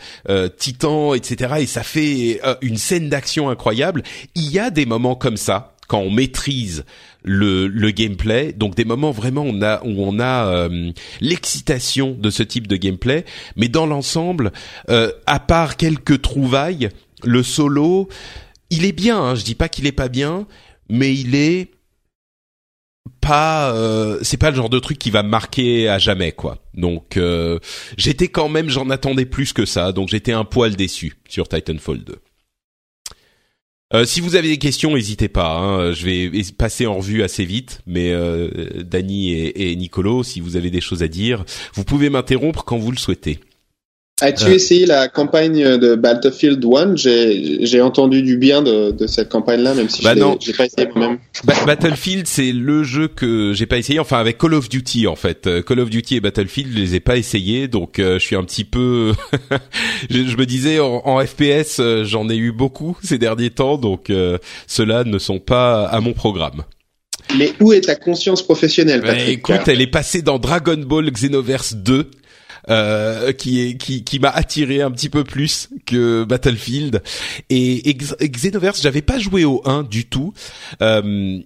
titan, 0.57 1.13
etc. 1.13 1.55
Et 1.59 1.65
ça 1.65 1.83
fait 1.83 2.39
une 2.61 2.77
scène 2.77 3.09
d'action 3.09 3.49
incroyable. 3.49 4.03
Il 4.35 4.49
y 4.49 4.59
a 4.59 4.69
des 4.69 4.85
moments 4.85 5.15
comme 5.15 5.37
ça 5.37 5.73
quand 5.87 5.99
on 5.99 6.11
maîtrise 6.11 6.85
le, 7.27 7.67
le 7.67 7.91
gameplay. 7.91 8.53
Donc 8.53 8.75
des 8.75 8.85
moments 8.85 9.11
vraiment 9.11 9.43
on 9.43 9.61
a, 9.61 9.83
où 9.83 9.93
on 9.97 10.19
a 10.19 10.47
euh, 10.47 10.91
l'excitation 11.21 12.15
de 12.17 12.29
ce 12.29 12.41
type 12.41 12.67
de 12.67 12.77
gameplay. 12.77 13.25
Mais 13.55 13.67
dans 13.67 13.85
l'ensemble, 13.85 14.51
euh, 14.89 15.11
à 15.27 15.39
part 15.39 15.77
quelques 15.77 16.21
trouvailles, 16.21 16.89
le 17.23 17.43
solo, 17.43 18.07
il 18.69 18.85
est 18.85 18.93
bien. 18.93 19.19
Hein, 19.19 19.35
je 19.35 19.43
dis 19.43 19.55
pas 19.55 19.69
qu'il 19.69 19.85
est 19.85 19.91
pas 19.91 20.07
bien, 20.07 20.47
mais 20.89 21.13
il 21.13 21.35
est 21.35 21.71
pas 23.21 23.73
euh, 23.73 24.19
c'est 24.21 24.37
pas 24.37 24.51
le 24.51 24.55
genre 24.55 24.69
de 24.69 24.79
truc 24.79 24.97
qui 24.97 25.11
va 25.11 25.23
marquer 25.23 25.89
à 25.89 25.97
jamais 25.97 26.31
quoi. 26.31 26.59
Donc 26.73 27.19
j'étais 27.97 28.27
quand 28.27 28.47
même 28.49 28.69
j'en 28.69 28.89
attendais 28.89 29.25
plus 29.25 29.53
que 29.53 29.65
ça 29.65 29.91
donc 29.91 30.09
j'étais 30.09 30.33
un 30.33 30.43
poil 30.43 30.75
déçu 30.75 31.13
sur 31.27 31.47
Titanfall 31.47 32.03
2. 32.03 32.21
Euh, 33.93 34.03
si 34.03 34.19
vous 34.19 34.35
avez 34.35 34.49
des 34.49 34.57
questions, 34.57 34.95
n'hésitez 34.95 35.29
pas. 35.29 35.55
Hein. 35.55 35.93
Je 35.93 36.05
vais 36.05 36.31
passer 36.57 36.85
en 36.87 36.95
revue 36.95 37.23
assez 37.23 37.45
vite, 37.45 37.79
mais 37.87 38.11
euh, 38.11 38.83
Dany 38.83 39.33
et 39.33 39.75
Nicolo, 39.77 40.23
si 40.23 40.41
vous 40.41 40.57
avez 40.57 40.69
des 40.69 40.81
choses 40.81 41.03
à 41.03 41.07
dire, 41.07 41.45
vous 41.73 41.85
pouvez 41.85 42.09
m'interrompre 42.09 42.65
quand 42.65 42.77
vous 42.77 42.91
le 42.91 42.97
souhaitez. 42.97 43.39
As-tu 44.19 44.45
euh. 44.45 44.55
essayé 44.55 44.87
la 44.87 45.07
campagne 45.09 45.77
de 45.77 45.93
Battlefield 45.93 46.65
1 46.65 46.95
J'ai 46.95 47.81
entendu 47.81 48.23
du 48.23 48.37
bien 48.37 48.63
de, 48.63 48.89
de 48.89 49.05
cette 49.05 49.29
campagne-là, 49.29 49.75
même 49.75 49.89
si 49.89 50.03
bah 50.03 50.15
j'ai 50.39 50.53
pas 50.53 50.65
essayé 50.65 50.87
moi-même. 50.95 51.19
Battlefield, 51.67 52.25
c'est 52.25 52.51
le 52.51 52.83
jeu 52.83 53.09
que 53.09 53.53
j'ai 53.53 53.67
pas 53.67 53.77
essayé. 53.77 53.99
Enfin, 53.99 54.17
avec 54.17 54.39
Call 54.39 54.55
of 54.55 54.69
Duty, 54.69 55.05
en 55.05 55.15
fait. 55.15 55.45
Euh, 55.45 55.61
Call 55.61 55.79
of 55.81 55.91
Duty 55.91 56.15
et 56.15 56.19
Battlefield, 56.19 56.73
je 56.73 56.79
les 56.79 56.95
ai 56.95 56.99
pas 56.99 57.17
essayés, 57.17 57.67
donc 57.67 57.99
euh, 57.99 58.17
je 58.17 58.25
suis 58.25 58.35
un 58.35 58.43
petit 58.43 58.63
peu. 58.63 59.13
je, 60.09 60.25
je, 60.25 60.37
me 60.37 60.47
disais 60.47 60.79
en, 60.79 61.03
en 61.05 61.23
FPS, 61.23 61.79
j'en 62.03 62.27
ai 62.27 62.37
eu 62.37 62.51
beaucoup 62.51 62.97
ces 63.03 63.19
derniers 63.19 63.51
temps, 63.51 63.77
donc 63.77 64.11
ceux-là 64.65 65.03
ne 65.03 65.19
sont 65.19 65.39
pas 65.39 65.85
à 65.85 65.99
mon 66.01 66.13
programme. 66.13 66.63
Mais 67.37 67.53
où 67.59 67.71
est 67.71 67.81
ta 67.81 67.95
conscience 67.95 68.41
professionnelle, 68.41 69.01
bah, 69.01 69.09
Patrick? 69.09 69.29
Écoute, 69.29 69.67
elle 69.67 69.81
est 69.81 69.91
passée 69.91 70.23
dans 70.23 70.39
Dragon 70.39 70.77
Ball 70.77 71.11
Xenoverse 71.11 71.75
2 71.75 72.09
euh, 72.69 73.31
qui 73.31 73.61
est 73.61 73.77
qui 73.77 74.03
qui 74.03 74.19
m'a 74.19 74.29
attiré 74.29 74.81
un 74.81 74.91
petit 74.91 75.09
peu 75.09 75.23
plus 75.23 75.69
que 75.85 76.23
Battlefield 76.23 77.01
et, 77.49 77.93
Xenoverse 77.93 78.81
j'avais 78.81 79.01
pas 79.01 79.19
joué 79.19 79.45
au 79.45 79.61
1 79.65 79.83
du 79.83 80.05
tout 80.07 80.33
euh, 80.81 81.39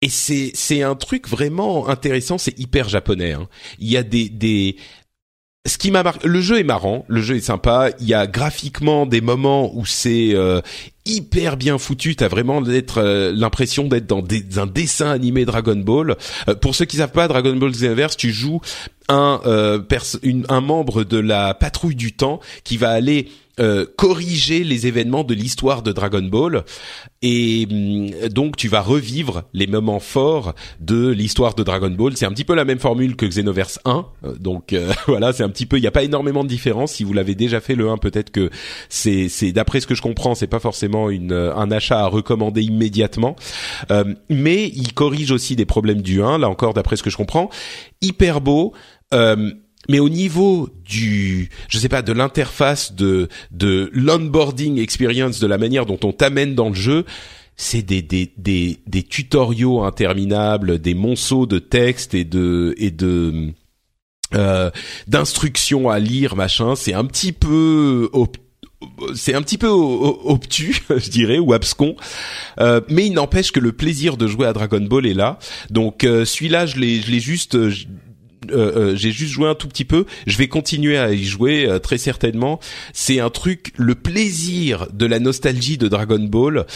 et 0.00 0.08
c'est 0.08 0.50
c'est 0.54 0.82
un 0.82 0.94
truc 0.94 1.28
vraiment 1.28 1.88
intéressant 1.88 2.38
c'est 2.38 2.58
hyper 2.58 2.88
japonais 2.88 3.32
hein. 3.32 3.48
il 3.78 3.90
y 3.90 3.96
a 3.96 4.02
des 4.02 4.28
des 4.28 4.76
ce 5.64 5.78
qui 5.78 5.92
m'a 5.92 6.02
marqué, 6.02 6.26
le 6.26 6.40
jeu 6.40 6.58
est 6.58 6.64
marrant, 6.64 7.04
le 7.06 7.22
jeu 7.22 7.36
est 7.36 7.40
sympa. 7.40 7.90
Il 8.00 8.06
y 8.08 8.14
a 8.14 8.26
graphiquement 8.26 9.06
des 9.06 9.20
moments 9.20 9.72
où 9.76 9.86
c'est 9.86 10.30
euh, 10.34 10.60
hyper 11.06 11.56
bien 11.56 11.78
foutu. 11.78 12.16
T'as 12.16 12.26
vraiment 12.26 12.60
euh, 12.66 13.32
l'impression 13.32 13.86
d'être 13.86 14.08
dans 14.08 14.24
un 14.56 14.66
dessin 14.66 15.10
animé 15.10 15.44
Dragon 15.44 15.76
Ball. 15.76 16.16
Euh, 16.48 16.56
pour 16.56 16.74
ceux 16.74 16.84
qui 16.84 16.96
savent 16.96 17.12
pas, 17.12 17.28
Dragon 17.28 17.54
Ball 17.54 17.70
Xenoverse, 17.70 18.16
tu 18.16 18.32
joues 18.32 18.60
un 19.08 19.40
un 20.48 20.60
membre 20.60 21.04
de 21.04 21.18
la 21.18 21.54
patrouille 21.54 21.94
du 21.94 22.12
temps 22.12 22.40
qui 22.64 22.76
va 22.76 22.90
aller 22.90 23.28
euh, 23.60 23.84
corriger 23.96 24.64
les 24.64 24.86
événements 24.86 25.24
de 25.24 25.34
l'histoire 25.34 25.82
de 25.82 25.92
Dragon 25.92 26.22
Ball 26.22 26.64
et 27.20 27.66
hum, 27.70 28.28
donc 28.30 28.56
tu 28.56 28.68
vas 28.68 28.80
revivre 28.80 29.44
les 29.52 29.66
moments 29.66 30.00
forts 30.00 30.54
de 30.80 31.08
l'histoire 31.08 31.54
de 31.54 31.62
Dragon 31.62 31.90
Ball. 31.90 32.16
C'est 32.16 32.24
un 32.24 32.30
petit 32.32 32.44
peu 32.44 32.54
la 32.54 32.64
même 32.64 32.78
formule 32.78 33.14
que 33.14 33.26
Xenoverse 33.26 33.78
1, 33.84 34.06
euh, 34.24 34.34
donc 34.38 34.72
euh, 34.72 34.92
voilà, 35.06 35.32
c'est 35.32 35.42
un 35.42 35.50
petit 35.50 35.66
peu. 35.66 35.76
Il 35.76 35.82
n'y 35.82 35.86
a 35.86 35.92
pas 35.92 36.02
énormément 36.02 36.44
de 36.44 36.48
différence. 36.48 36.92
Si 36.92 37.04
vous 37.04 37.12
l'avez 37.12 37.34
déjà 37.34 37.60
fait 37.60 37.74
le 37.74 37.90
1, 37.90 37.98
peut-être 37.98 38.30
que 38.30 38.50
c'est 38.88 39.28
c'est 39.28 39.52
d'après 39.52 39.80
ce 39.80 39.86
que 39.86 39.94
je 39.94 40.02
comprends, 40.02 40.34
c'est 40.34 40.46
pas 40.46 40.60
forcément 40.60 41.10
une 41.10 41.32
un 41.32 41.70
achat 41.70 42.00
à 42.00 42.06
recommander 42.06 42.62
immédiatement, 42.62 43.36
mais 44.28 44.68
il 44.68 44.94
corrige 44.94 45.30
aussi 45.30 45.56
des 45.56 45.66
problèmes 45.66 46.02
du 46.02 46.22
1. 46.22 46.38
Là 46.38 46.48
encore, 46.48 46.74
d'après 46.74 46.96
ce 46.96 47.02
que 47.02 47.10
je 47.10 47.16
comprends, 47.16 47.50
hyper 48.00 48.40
beau. 48.40 48.72
Euh, 49.12 49.52
mais 49.88 49.98
au 49.98 50.08
niveau 50.08 50.68
du, 50.84 51.50
je 51.68 51.78
sais 51.78 51.88
pas, 51.88 52.02
de 52.02 52.12
l'interface 52.12 52.94
de 52.94 53.28
de 53.50 53.90
l'onboarding 53.92 54.78
experience, 54.78 55.40
de 55.40 55.46
la 55.46 55.58
manière 55.58 55.86
dont 55.86 55.98
on 56.04 56.12
t'amène 56.12 56.54
dans 56.54 56.68
le 56.68 56.74
jeu, 56.74 57.04
c'est 57.56 57.82
des 57.82 58.02
des 58.02 58.32
des 58.36 58.78
des 58.86 59.02
tutoriaux 59.02 59.82
interminables, 59.82 60.78
des 60.78 60.94
monceaux 60.94 61.46
de 61.46 61.58
textes 61.58 62.14
et 62.14 62.24
de 62.24 62.74
et 62.78 62.90
de 62.90 63.52
euh, 64.34 64.70
d'instructions 65.08 65.90
à 65.90 65.98
lire, 65.98 66.36
machin. 66.36 66.74
C'est 66.74 66.94
un 66.94 67.04
petit 67.04 67.32
peu 67.32 68.08
c'est 69.14 69.34
un 69.34 69.42
petit 69.42 69.58
peu 69.58 69.68
obtus, 69.68 70.82
je 70.90 71.10
dirais, 71.10 71.38
ou 71.38 71.52
abscon, 71.52 71.96
euh, 72.58 72.80
mais 72.88 73.06
il 73.06 73.12
n'empêche 73.12 73.52
que 73.52 73.60
le 73.60 73.72
plaisir 73.72 74.16
de 74.16 74.26
jouer 74.26 74.46
à 74.46 74.52
Dragon 74.52 74.80
Ball 74.80 75.06
est 75.06 75.14
là. 75.14 75.38
Donc 75.70 76.04
euh, 76.04 76.24
celui-là, 76.24 76.66
je 76.66 76.76
l'ai, 76.78 77.00
je 77.00 77.10
l'ai 77.10 77.20
juste, 77.20 77.56
euh, 78.50 78.96
j'ai 78.96 79.12
juste 79.12 79.32
joué 79.32 79.48
un 79.48 79.54
tout 79.54 79.68
petit 79.68 79.84
peu. 79.84 80.06
Je 80.26 80.36
vais 80.36 80.48
continuer 80.48 80.96
à 80.98 81.12
y 81.12 81.24
jouer 81.24 81.78
très 81.82 81.98
certainement. 81.98 82.60
C'est 82.92 83.20
un 83.20 83.30
truc, 83.30 83.72
le 83.76 83.94
plaisir 83.94 84.88
de 84.92 85.06
la 85.06 85.20
nostalgie 85.20 85.78
de 85.78 85.88
Dragon 85.88 86.18
Ball 86.18 86.66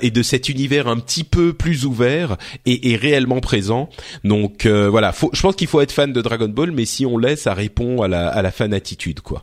et 0.00 0.10
de 0.10 0.22
cet 0.22 0.48
univers 0.48 0.88
un 0.88 0.98
petit 0.98 1.24
peu 1.24 1.52
plus 1.52 1.86
ouvert 1.86 2.36
et, 2.66 2.96
réellement 2.96 3.40
présent. 3.40 3.88
Donc 4.24 4.66
voilà, 4.66 5.12
faut, 5.12 5.30
je 5.32 5.40
pense 5.40 5.56
qu'il 5.56 5.68
faut 5.68 5.80
être 5.80 5.92
fan 5.92 6.12
de 6.12 6.22
Dragon 6.22 6.48
Ball, 6.48 6.70
mais 6.70 6.84
si 6.84 7.06
on 7.06 7.18
laisse, 7.18 7.42
ça 7.42 7.54
répond 7.54 8.02
à 8.02 8.08
la, 8.08 8.28
à 8.28 8.42
la 8.42 8.50
fan 8.50 8.74
attitude, 8.74 9.20
quoi. 9.20 9.42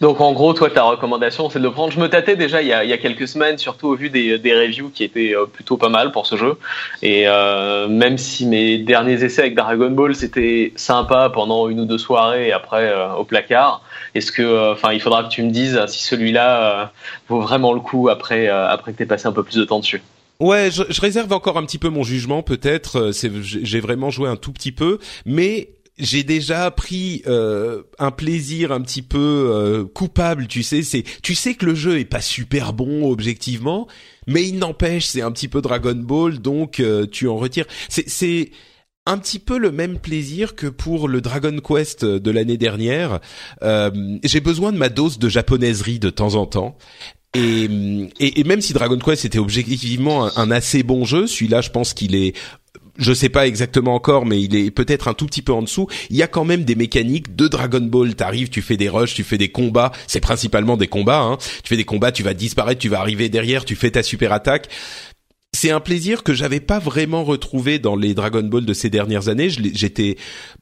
Donc 0.00 0.20
en 0.20 0.32
gros, 0.32 0.52
toi, 0.52 0.70
ta 0.70 0.82
recommandation, 0.82 1.48
c'est 1.50 1.58
de 1.58 1.64
le 1.64 1.70
prendre. 1.70 1.92
Je 1.92 2.00
me 2.00 2.08
tâtais 2.08 2.36
déjà 2.36 2.62
il 2.62 2.68
y 2.68 2.72
a, 2.72 2.98
quelques 2.98 3.28
semaines, 3.28 3.58
surtout 3.58 3.88
au 3.88 3.94
vu 3.94 4.10
des, 4.10 4.38
des 4.38 4.54
reviews 4.54 4.90
qui 4.90 5.04
étaient 5.04 5.34
euh, 5.34 5.46
plutôt 5.46 5.76
pas 5.76 5.88
mal 5.88 6.12
pour 6.12 6.26
ce 6.26 6.36
jeu. 6.36 6.58
Et 7.02 7.24
euh, 7.26 7.88
même 7.88 8.18
si 8.18 8.46
mes 8.46 8.78
derniers 8.78 9.22
essais 9.24 9.42
avec 9.42 9.54
Dragon 9.54 9.90
Ball, 9.90 10.14
c'était 10.14 10.72
sympa 10.76 11.30
pendant 11.32 11.68
une 11.68 11.80
ou 11.80 11.84
deux 11.84 11.98
soirées 11.98 12.48
et 12.48 12.52
après 12.52 12.88
euh, 12.88 13.14
au 13.14 13.24
placard, 13.24 13.82
est-ce 14.14 14.32
que, 14.32 14.72
enfin, 14.72 14.92
il 14.92 15.00
faudra 15.00 15.24
que 15.24 15.28
tu 15.28 15.42
me 15.42 15.50
dises 15.50 15.80
si 15.86 16.04
celui-là 16.04 16.92
vaut 17.28 17.40
vraiment 17.40 17.72
le 17.72 17.80
coup 17.80 18.08
après, 18.08 18.48
après 18.48 18.92
que 18.92 18.98
tu 18.98 19.02
aies 19.02 19.06
passé 19.06 19.26
un 19.26 19.32
peu 19.32 19.42
plus 19.42 19.56
de 19.56 19.64
temps 19.64 19.80
dessus. 19.80 20.02
Ouais, 20.40 20.70
je, 20.70 20.82
je, 20.88 21.00
réserve 21.00 21.32
encore 21.32 21.56
un 21.56 21.64
petit 21.64 21.78
peu 21.78 21.88
mon 21.88 22.02
jugement, 22.02 22.42
peut-être. 22.42 23.10
J'ai 23.12 23.80
vraiment 23.80 24.10
joué 24.10 24.28
un 24.28 24.36
tout 24.36 24.52
petit 24.52 24.72
peu, 24.72 24.98
mais 25.24 25.75
j'ai 25.98 26.24
déjà 26.24 26.70
pris 26.70 27.22
euh, 27.26 27.82
un 27.98 28.10
plaisir 28.10 28.72
un 28.72 28.80
petit 28.80 29.02
peu 29.02 29.18
euh, 29.18 29.84
coupable, 29.84 30.46
tu 30.46 30.62
sais. 30.62 30.82
C'est, 30.82 31.04
tu 31.22 31.34
sais 31.34 31.54
que 31.54 31.64
le 31.64 31.74
jeu 31.74 31.98
est 31.98 32.04
pas 32.04 32.20
super 32.20 32.72
bon 32.72 33.10
objectivement, 33.10 33.86
mais 34.26 34.46
il 34.46 34.58
n'empêche, 34.58 35.06
c'est 35.06 35.22
un 35.22 35.32
petit 35.32 35.48
peu 35.48 35.62
Dragon 35.62 35.94
Ball, 35.94 36.38
donc 36.38 36.80
euh, 36.80 37.06
tu 37.06 37.28
en 37.28 37.36
retires. 37.36 37.66
C'est, 37.88 38.08
c'est 38.08 38.50
un 39.06 39.18
petit 39.18 39.38
peu 39.38 39.56
le 39.56 39.70
même 39.70 39.98
plaisir 39.98 40.54
que 40.54 40.66
pour 40.66 41.08
le 41.08 41.20
Dragon 41.20 41.56
Quest 41.60 42.04
de 42.04 42.30
l'année 42.30 42.56
dernière. 42.56 43.20
j'ai 43.62 44.40
besoin 44.40 44.72
de 44.72 44.78
ma 44.78 44.88
dose 44.88 45.18
de 45.18 45.28
japonaiserie 45.28 46.00
de 46.00 46.10
temps 46.10 46.34
en 46.34 46.44
temps. 46.44 46.76
Et, 47.34 47.68
et, 48.18 48.44
même 48.44 48.60
si 48.62 48.72
Dragon 48.72 48.98
Quest 48.98 49.26
était 49.26 49.38
objectivement 49.38 50.36
un 50.38 50.50
assez 50.50 50.82
bon 50.82 51.04
jeu, 51.04 51.26
celui-là, 51.26 51.60
je 51.60 51.70
pense 51.70 51.92
qu'il 51.92 52.14
est 52.14 52.34
je 52.98 53.12
sais 53.12 53.28
pas 53.28 53.46
exactement 53.46 53.94
encore, 53.94 54.26
mais 54.26 54.40
il 54.40 54.54
est 54.56 54.70
peut-être 54.70 55.08
un 55.08 55.14
tout 55.14 55.26
petit 55.26 55.42
peu 55.42 55.52
en 55.52 55.62
dessous. 55.62 55.86
Il 56.10 56.16
y 56.16 56.22
a 56.22 56.26
quand 56.26 56.44
même 56.44 56.64
des 56.64 56.74
mécaniques 56.74 57.34
de 57.36 57.48
Dragon 57.48 57.80
Ball. 57.80 58.14
T'arrives, 58.14 58.48
tu 58.48 58.62
fais 58.62 58.76
des 58.76 58.88
rushs, 58.88 59.14
tu 59.14 59.24
fais 59.24 59.38
des 59.38 59.50
combats. 59.50 59.92
C'est 60.06 60.20
principalement 60.20 60.76
des 60.76 60.88
combats. 60.88 61.20
Hein. 61.20 61.38
Tu 61.62 61.68
fais 61.68 61.76
des 61.76 61.84
combats, 61.84 62.12
tu 62.12 62.22
vas 62.22 62.34
disparaître, 62.34 62.80
tu 62.80 62.88
vas 62.88 63.00
arriver 63.00 63.28
derrière, 63.28 63.64
tu 63.64 63.76
fais 63.76 63.90
ta 63.90 64.02
super 64.02 64.32
attaque. 64.32 64.68
C'est 65.52 65.70
un 65.70 65.80
plaisir 65.80 66.22
que 66.22 66.34
j'avais 66.34 66.60
pas 66.60 66.78
vraiment 66.78 67.24
retrouvé 67.24 67.78
dans 67.78 67.96
les 67.96 68.12
Dragon 68.12 68.42
Ball 68.42 68.66
de 68.66 68.74
ces 68.74 68.90
dernières 68.90 69.28
années. 69.28 69.48
J'étais, 69.48 70.16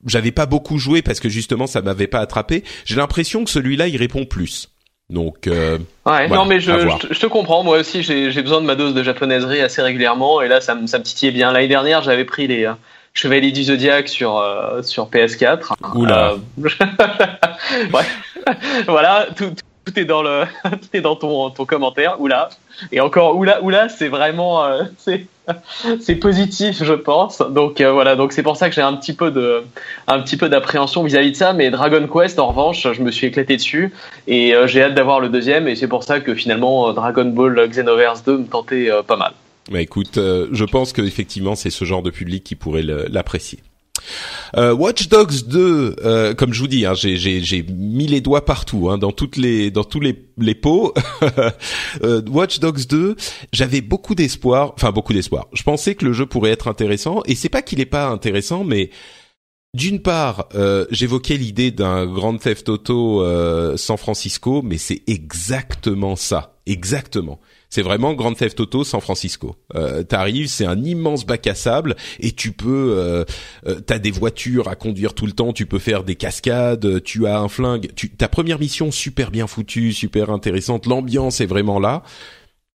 j'avais 0.06 0.30
pas 0.30 0.46
beaucoup 0.46 0.78
joué 0.78 1.02
parce 1.02 1.18
que 1.18 1.28
justement 1.28 1.66
ça 1.66 1.82
m'avait 1.82 2.06
pas 2.06 2.20
attrapé. 2.20 2.62
J'ai 2.84 2.94
l'impression 2.94 3.44
que 3.44 3.50
celui-là 3.50 3.88
il 3.88 3.96
répond 3.96 4.24
plus. 4.24 4.73
Donc, 5.14 5.46
euh, 5.46 5.78
ouais, 6.06 6.26
non, 6.26 6.44
mais 6.44 6.58
je, 6.58 6.72
je, 7.10 7.20
te 7.20 7.26
comprends. 7.26 7.62
Moi 7.62 7.78
aussi, 7.78 8.02
j'ai 8.02 8.42
besoin 8.42 8.60
de 8.60 8.66
ma 8.66 8.74
dose 8.74 8.94
de 8.94 9.02
japonaiserie 9.04 9.60
assez 9.60 9.80
régulièrement, 9.80 10.42
et 10.42 10.48
là, 10.48 10.60
ça 10.60 10.74
me, 10.74 10.88
ça 10.88 10.98
me 10.98 11.04
titillait 11.04 11.30
bien. 11.30 11.52
L'année 11.52 11.68
dernière, 11.68 12.02
j'avais 12.02 12.24
pris 12.24 12.48
les 12.48 12.64
euh, 12.64 12.72
Chevaliers 13.14 13.52
du 13.52 13.62
Zodiac 13.62 14.08
sur 14.08 14.38
euh, 14.38 14.82
sur 14.82 15.08
PS4. 15.08 15.74
Oula. 15.94 16.32
Euh, 16.32 16.68
ouais. 17.94 18.02
voilà, 18.88 19.28
tout, 19.36 19.50
tout 19.50 19.64
est 19.96 20.04
dans 20.04 20.22
le, 20.22 20.44
tout 20.64 20.88
est 20.92 21.00
dans 21.00 21.16
ton 21.16 21.50
ton 21.50 21.64
commentaire. 21.64 22.20
Oula. 22.20 22.48
Et 22.92 23.00
encore 23.00 23.36
oula, 23.36 23.62
oula, 23.62 23.88
c'est 23.88 24.08
vraiment, 24.08 24.64
euh, 24.64 24.84
c'est 24.98 25.26
c'est 26.00 26.16
positif, 26.16 26.82
je 26.82 26.94
pense. 26.94 27.38
Donc 27.38 27.80
euh, 27.80 27.92
voilà, 27.92 28.16
donc 28.16 28.32
c'est 28.32 28.42
pour 28.42 28.56
ça 28.56 28.68
que 28.68 28.74
j'ai 28.74 28.82
un 28.82 28.94
petit 28.94 29.12
peu 29.12 29.30
de, 29.30 29.62
un 30.06 30.20
petit 30.20 30.36
peu 30.36 30.48
d'appréhension 30.48 31.02
vis-à-vis 31.02 31.32
de 31.32 31.36
ça. 31.36 31.52
Mais 31.52 31.70
Dragon 31.70 32.08
Quest, 32.08 32.38
en 32.38 32.48
revanche, 32.48 32.86
je 32.92 33.02
me 33.02 33.10
suis 33.10 33.26
éclaté 33.26 33.56
dessus 33.56 33.92
et 34.26 34.54
euh, 34.54 34.66
j'ai 34.66 34.82
hâte 34.82 34.94
d'avoir 34.94 35.20
le 35.20 35.28
deuxième. 35.28 35.68
Et 35.68 35.76
c'est 35.76 35.88
pour 35.88 36.04
ça 36.04 36.20
que 36.20 36.34
finalement 36.34 36.92
Dragon 36.92 37.26
Ball 37.26 37.68
Xenoverse 37.68 38.24
2 38.24 38.38
me 38.38 38.46
tentait 38.46 38.90
pas 39.06 39.16
mal. 39.16 39.32
Bah 39.70 39.80
écoute, 39.80 40.16
je 40.16 40.64
pense 40.64 40.92
que 40.92 41.02
effectivement 41.02 41.54
c'est 41.54 41.70
ce 41.70 41.84
genre 41.84 42.02
de 42.02 42.10
public 42.10 42.44
qui 42.44 42.54
pourrait 42.54 42.82
l'apprécier. 42.82 43.60
Euh, 44.56 44.72
Watch 44.72 45.08
Dogs 45.08 45.46
2, 45.46 45.96
euh, 46.04 46.34
comme 46.34 46.52
je 46.52 46.60
vous 46.60 46.68
dis, 46.68 46.86
hein, 46.86 46.94
j'ai 46.94 47.62
mis 47.68 48.06
les 48.06 48.20
doigts 48.20 48.44
partout, 48.44 48.88
hein, 48.88 48.98
dans 48.98 49.12
toutes 49.12 49.36
les 49.36 49.70
dans 49.70 49.84
tous 49.84 50.00
les 50.00 50.28
les 50.38 50.54
pots. 50.54 50.94
euh, 52.02 52.22
Watch 52.28 52.60
Dogs 52.60 52.86
2, 52.86 53.16
j'avais 53.52 53.80
beaucoup 53.80 54.14
d'espoir, 54.14 54.72
enfin 54.74 54.92
beaucoup 54.92 55.12
d'espoir. 55.12 55.48
Je 55.52 55.62
pensais 55.62 55.94
que 55.94 56.04
le 56.04 56.12
jeu 56.12 56.26
pourrait 56.26 56.50
être 56.50 56.68
intéressant, 56.68 57.22
et 57.26 57.34
c'est 57.34 57.48
pas 57.48 57.62
qu'il 57.62 57.80
est 57.80 57.86
pas 57.86 58.08
intéressant, 58.08 58.64
mais 58.64 58.90
d'une 59.74 60.00
part, 60.00 60.48
euh, 60.54 60.86
j'évoquais 60.90 61.36
l'idée 61.36 61.72
d'un 61.72 62.06
Grand 62.06 62.36
Theft 62.36 62.68
Auto 62.68 63.24
San 63.76 63.96
Francisco, 63.96 64.62
mais 64.62 64.78
c'est 64.78 65.02
exactement 65.08 66.14
ça, 66.14 66.58
exactement. 66.66 67.40
C'est 67.74 67.82
vraiment 67.82 68.14
Grand 68.14 68.34
Theft 68.34 68.60
Auto 68.60 68.84
San 68.84 69.00
Francisco. 69.00 69.56
Euh, 69.74 70.04
T'arrives, 70.04 70.46
c'est 70.46 70.64
un 70.64 70.80
immense 70.80 71.26
bac 71.26 71.44
à 71.48 71.56
sable 71.56 71.96
et 72.20 72.30
tu 72.30 72.52
peux, 72.52 72.94
euh, 72.96 73.24
euh, 73.66 73.80
t'as 73.80 73.98
des 73.98 74.12
voitures 74.12 74.68
à 74.68 74.76
conduire 74.76 75.12
tout 75.12 75.26
le 75.26 75.32
temps, 75.32 75.52
tu 75.52 75.66
peux 75.66 75.80
faire 75.80 76.04
des 76.04 76.14
cascades, 76.14 77.02
tu 77.02 77.26
as 77.26 77.36
un 77.36 77.48
flingue. 77.48 77.90
Tu, 77.96 78.10
ta 78.10 78.28
première 78.28 78.60
mission 78.60 78.92
super 78.92 79.32
bien 79.32 79.48
foutue, 79.48 79.92
super 79.92 80.30
intéressante, 80.30 80.86
l'ambiance 80.86 81.40
est 81.40 81.46
vraiment 81.46 81.80
là. 81.80 82.04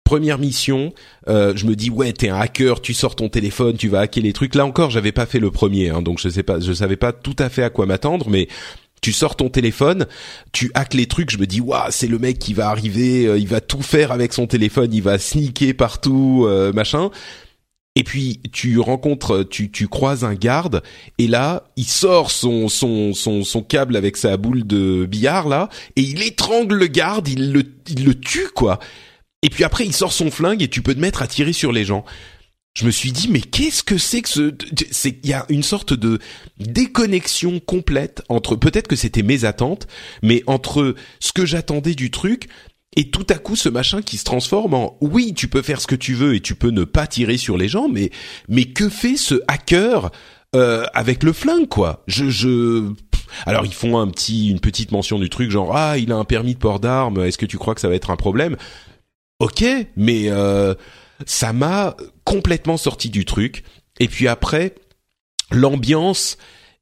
Première 0.04 0.38
mission, 0.38 0.94
euh, 1.28 1.52
je 1.54 1.66
me 1.66 1.76
dis 1.76 1.90
ouais 1.90 2.14
t'es 2.14 2.30
un 2.30 2.38
hacker, 2.40 2.80
tu 2.80 2.94
sors 2.94 3.16
ton 3.16 3.28
téléphone, 3.28 3.76
tu 3.76 3.88
vas 3.88 4.00
hacker 4.00 4.22
les 4.22 4.32
trucs. 4.32 4.54
Là 4.54 4.64
encore 4.64 4.88
j'avais 4.88 5.12
pas 5.12 5.26
fait 5.26 5.40
le 5.40 5.50
premier, 5.50 5.90
hein, 5.90 6.00
donc 6.00 6.20
je 6.20 6.30
sais 6.30 6.42
pas, 6.42 6.58
je 6.58 6.72
savais 6.72 6.96
pas 6.96 7.12
tout 7.12 7.36
à 7.38 7.50
fait 7.50 7.64
à 7.64 7.68
quoi 7.68 7.84
m'attendre, 7.84 8.30
mais 8.30 8.48
tu 9.00 9.12
sors 9.12 9.36
ton 9.36 9.48
téléphone, 9.48 10.06
tu 10.52 10.70
hackes 10.74 10.94
les 10.94 11.06
trucs, 11.06 11.30
je 11.30 11.38
me 11.38 11.46
dis 11.46 11.60
waouh, 11.60 11.90
c'est 11.90 12.06
le 12.06 12.18
mec 12.18 12.38
qui 12.38 12.54
va 12.54 12.68
arriver, 12.68 13.26
euh, 13.26 13.38
il 13.38 13.48
va 13.48 13.60
tout 13.60 13.82
faire 13.82 14.12
avec 14.12 14.32
son 14.32 14.46
téléphone, 14.46 14.92
il 14.92 15.02
va 15.02 15.18
sneaker 15.18 15.74
partout, 15.74 16.44
euh, 16.46 16.72
machin. 16.72 17.10
Et 17.98 18.04
puis 18.04 18.40
tu 18.52 18.78
rencontres, 18.78 19.42
tu, 19.42 19.70
tu 19.70 19.88
croises 19.88 20.22
un 20.22 20.34
garde 20.34 20.82
et 21.16 21.26
là 21.26 21.64
il 21.76 21.86
sort 21.86 22.30
son 22.30 22.68
son 22.68 23.14
son 23.14 23.42
son 23.42 23.62
câble 23.62 23.96
avec 23.96 24.18
sa 24.18 24.36
boule 24.36 24.66
de 24.66 25.06
billard 25.06 25.48
là 25.48 25.70
et 25.96 26.02
il 26.02 26.22
étrangle 26.22 26.74
le 26.74 26.88
garde, 26.88 27.26
il 27.26 27.52
le 27.52 27.62
il 27.88 28.04
le 28.04 28.14
tue 28.14 28.48
quoi. 28.54 28.80
Et 29.42 29.48
puis 29.48 29.64
après 29.64 29.86
il 29.86 29.94
sort 29.94 30.12
son 30.12 30.30
flingue 30.30 30.62
et 30.62 30.68
tu 30.68 30.82
peux 30.82 30.94
te 30.94 31.00
mettre 31.00 31.22
à 31.22 31.26
tirer 31.26 31.54
sur 31.54 31.72
les 31.72 31.84
gens 31.84 32.04
je 32.76 32.84
me 32.84 32.90
suis 32.90 33.10
dit 33.10 33.28
mais 33.30 33.40
qu'est-ce 33.40 33.82
que 33.82 33.96
c'est 33.96 34.20
que 34.20 34.28
ce 34.28 34.54
c'est 34.90 35.18
il 35.24 35.30
y 35.30 35.32
a 35.32 35.46
une 35.48 35.62
sorte 35.62 35.94
de 35.94 36.18
déconnexion 36.58 37.58
complète 37.58 38.22
entre 38.28 38.54
peut-être 38.54 38.86
que 38.86 38.96
c'était 38.96 39.22
mes 39.22 39.46
attentes 39.46 39.86
mais 40.22 40.42
entre 40.46 40.94
ce 41.18 41.32
que 41.32 41.46
j'attendais 41.46 41.94
du 41.94 42.10
truc 42.10 42.48
et 42.94 43.10
tout 43.10 43.26
à 43.30 43.36
coup 43.36 43.56
ce 43.56 43.70
machin 43.70 44.02
qui 44.02 44.18
se 44.18 44.24
transforme 44.24 44.74
en 44.74 44.98
oui 45.00 45.32
tu 45.34 45.48
peux 45.48 45.62
faire 45.62 45.80
ce 45.80 45.86
que 45.86 45.94
tu 45.94 46.12
veux 46.12 46.34
et 46.34 46.40
tu 46.40 46.54
peux 46.54 46.68
ne 46.68 46.84
pas 46.84 47.06
tirer 47.06 47.38
sur 47.38 47.56
les 47.56 47.68
gens 47.68 47.88
mais 47.88 48.10
mais 48.48 48.66
que 48.66 48.90
fait 48.90 49.16
ce 49.16 49.40
hacker 49.48 50.10
euh, 50.54 50.84
avec 50.92 51.22
le 51.22 51.32
flingue 51.32 51.68
quoi? 51.68 52.04
Je 52.06 52.28
je 52.28 52.92
alors 53.46 53.64
ils 53.64 53.74
font 53.74 53.98
un 53.98 54.08
petit 54.08 54.50
une 54.50 54.60
petite 54.60 54.92
mention 54.92 55.18
du 55.18 55.30
truc 55.30 55.50
genre 55.50 55.74
ah 55.74 55.96
il 55.96 56.12
a 56.12 56.16
un 56.16 56.24
permis 56.24 56.52
de 56.52 56.58
port 56.58 56.78
d'armes 56.78 57.24
est-ce 57.24 57.38
que 57.38 57.46
tu 57.46 57.56
crois 57.56 57.74
que 57.74 57.80
ça 57.80 57.88
va 57.88 57.94
être 57.94 58.10
un 58.10 58.16
problème? 58.16 58.56
Ok 59.40 59.64
mais 59.96 60.26
euh, 60.28 60.74
ça 61.24 61.52
m'a 61.52 61.96
complètement 62.24 62.76
sorti 62.76 63.10
du 63.10 63.24
truc. 63.24 63.64
Et 64.00 64.08
puis 64.08 64.28
après, 64.28 64.74
l'ambiance 65.50 66.36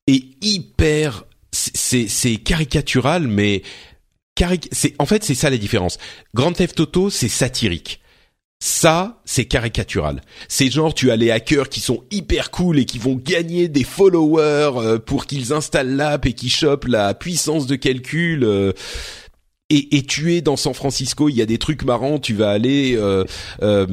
est 0.06 0.24
hyper, 0.42 1.24
c'est 1.52 2.08
c'est 2.08 2.36
caricatural, 2.36 3.28
mais 3.28 3.62
c'est 4.72 4.94
en 4.98 5.06
fait 5.06 5.22
c'est 5.22 5.34
ça 5.34 5.50
la 5.50 5.58
différence. 5.58 5.98
Grand 6.34 6.52
Theft 6.52 6.80
Auto, 6.80 7.10
c'est 7.10 7.28
satirique. 7.28 8.00
Ça, 8.60 9.20
c'est 9.26 9.44
caricatural. 9.44 10.22
C'est 10.48 10.70
genre 10.70 10.94
tu 10.94 11.10
as 11.10 11.16
les 11.16 11.30
hackers 11.30 11.68
qui 11.68 11.80
sont 11.80 12.02
hyper 12.10 12.50
cool 12.50 12.78
et 12.78 12.86
qui 12.86 12.98
vont 12.98 13.14
gagner 13.14 13.68
des 13.68 13.84
followers 13.84 14.72
euh, 14.78 14.98
pour 14.98 15.26
qu'ils 15.26 15.52
installent 15.52 15.96
l'app 15.96 16.24
et 16.24 16.32
qui 16.32 16.48
chopent 16.48 16.86
la 16.86 17.12
puissance 17.12 17.66
de 17.66 17.76
calcul. 17.76 18.42
Et, 19.70 19.96
et 19.96 20.02
tu 20.02 20.34
es 20.34 20.40
dans 20.40 20.56
San 20.56 20.74
Francisco, 20.74 21.28
il 21.28 21.36
y 21.36 21.42
a 21.42 21.46
des 21.46 21.58
trucs 21.58 21.84
marrants, 21.84 22.18
tu 22.18 22.34
vas 22.34 22.50
aller, 22.50 22.96
euh, 22.96 23.24
euh, 23.62 23.86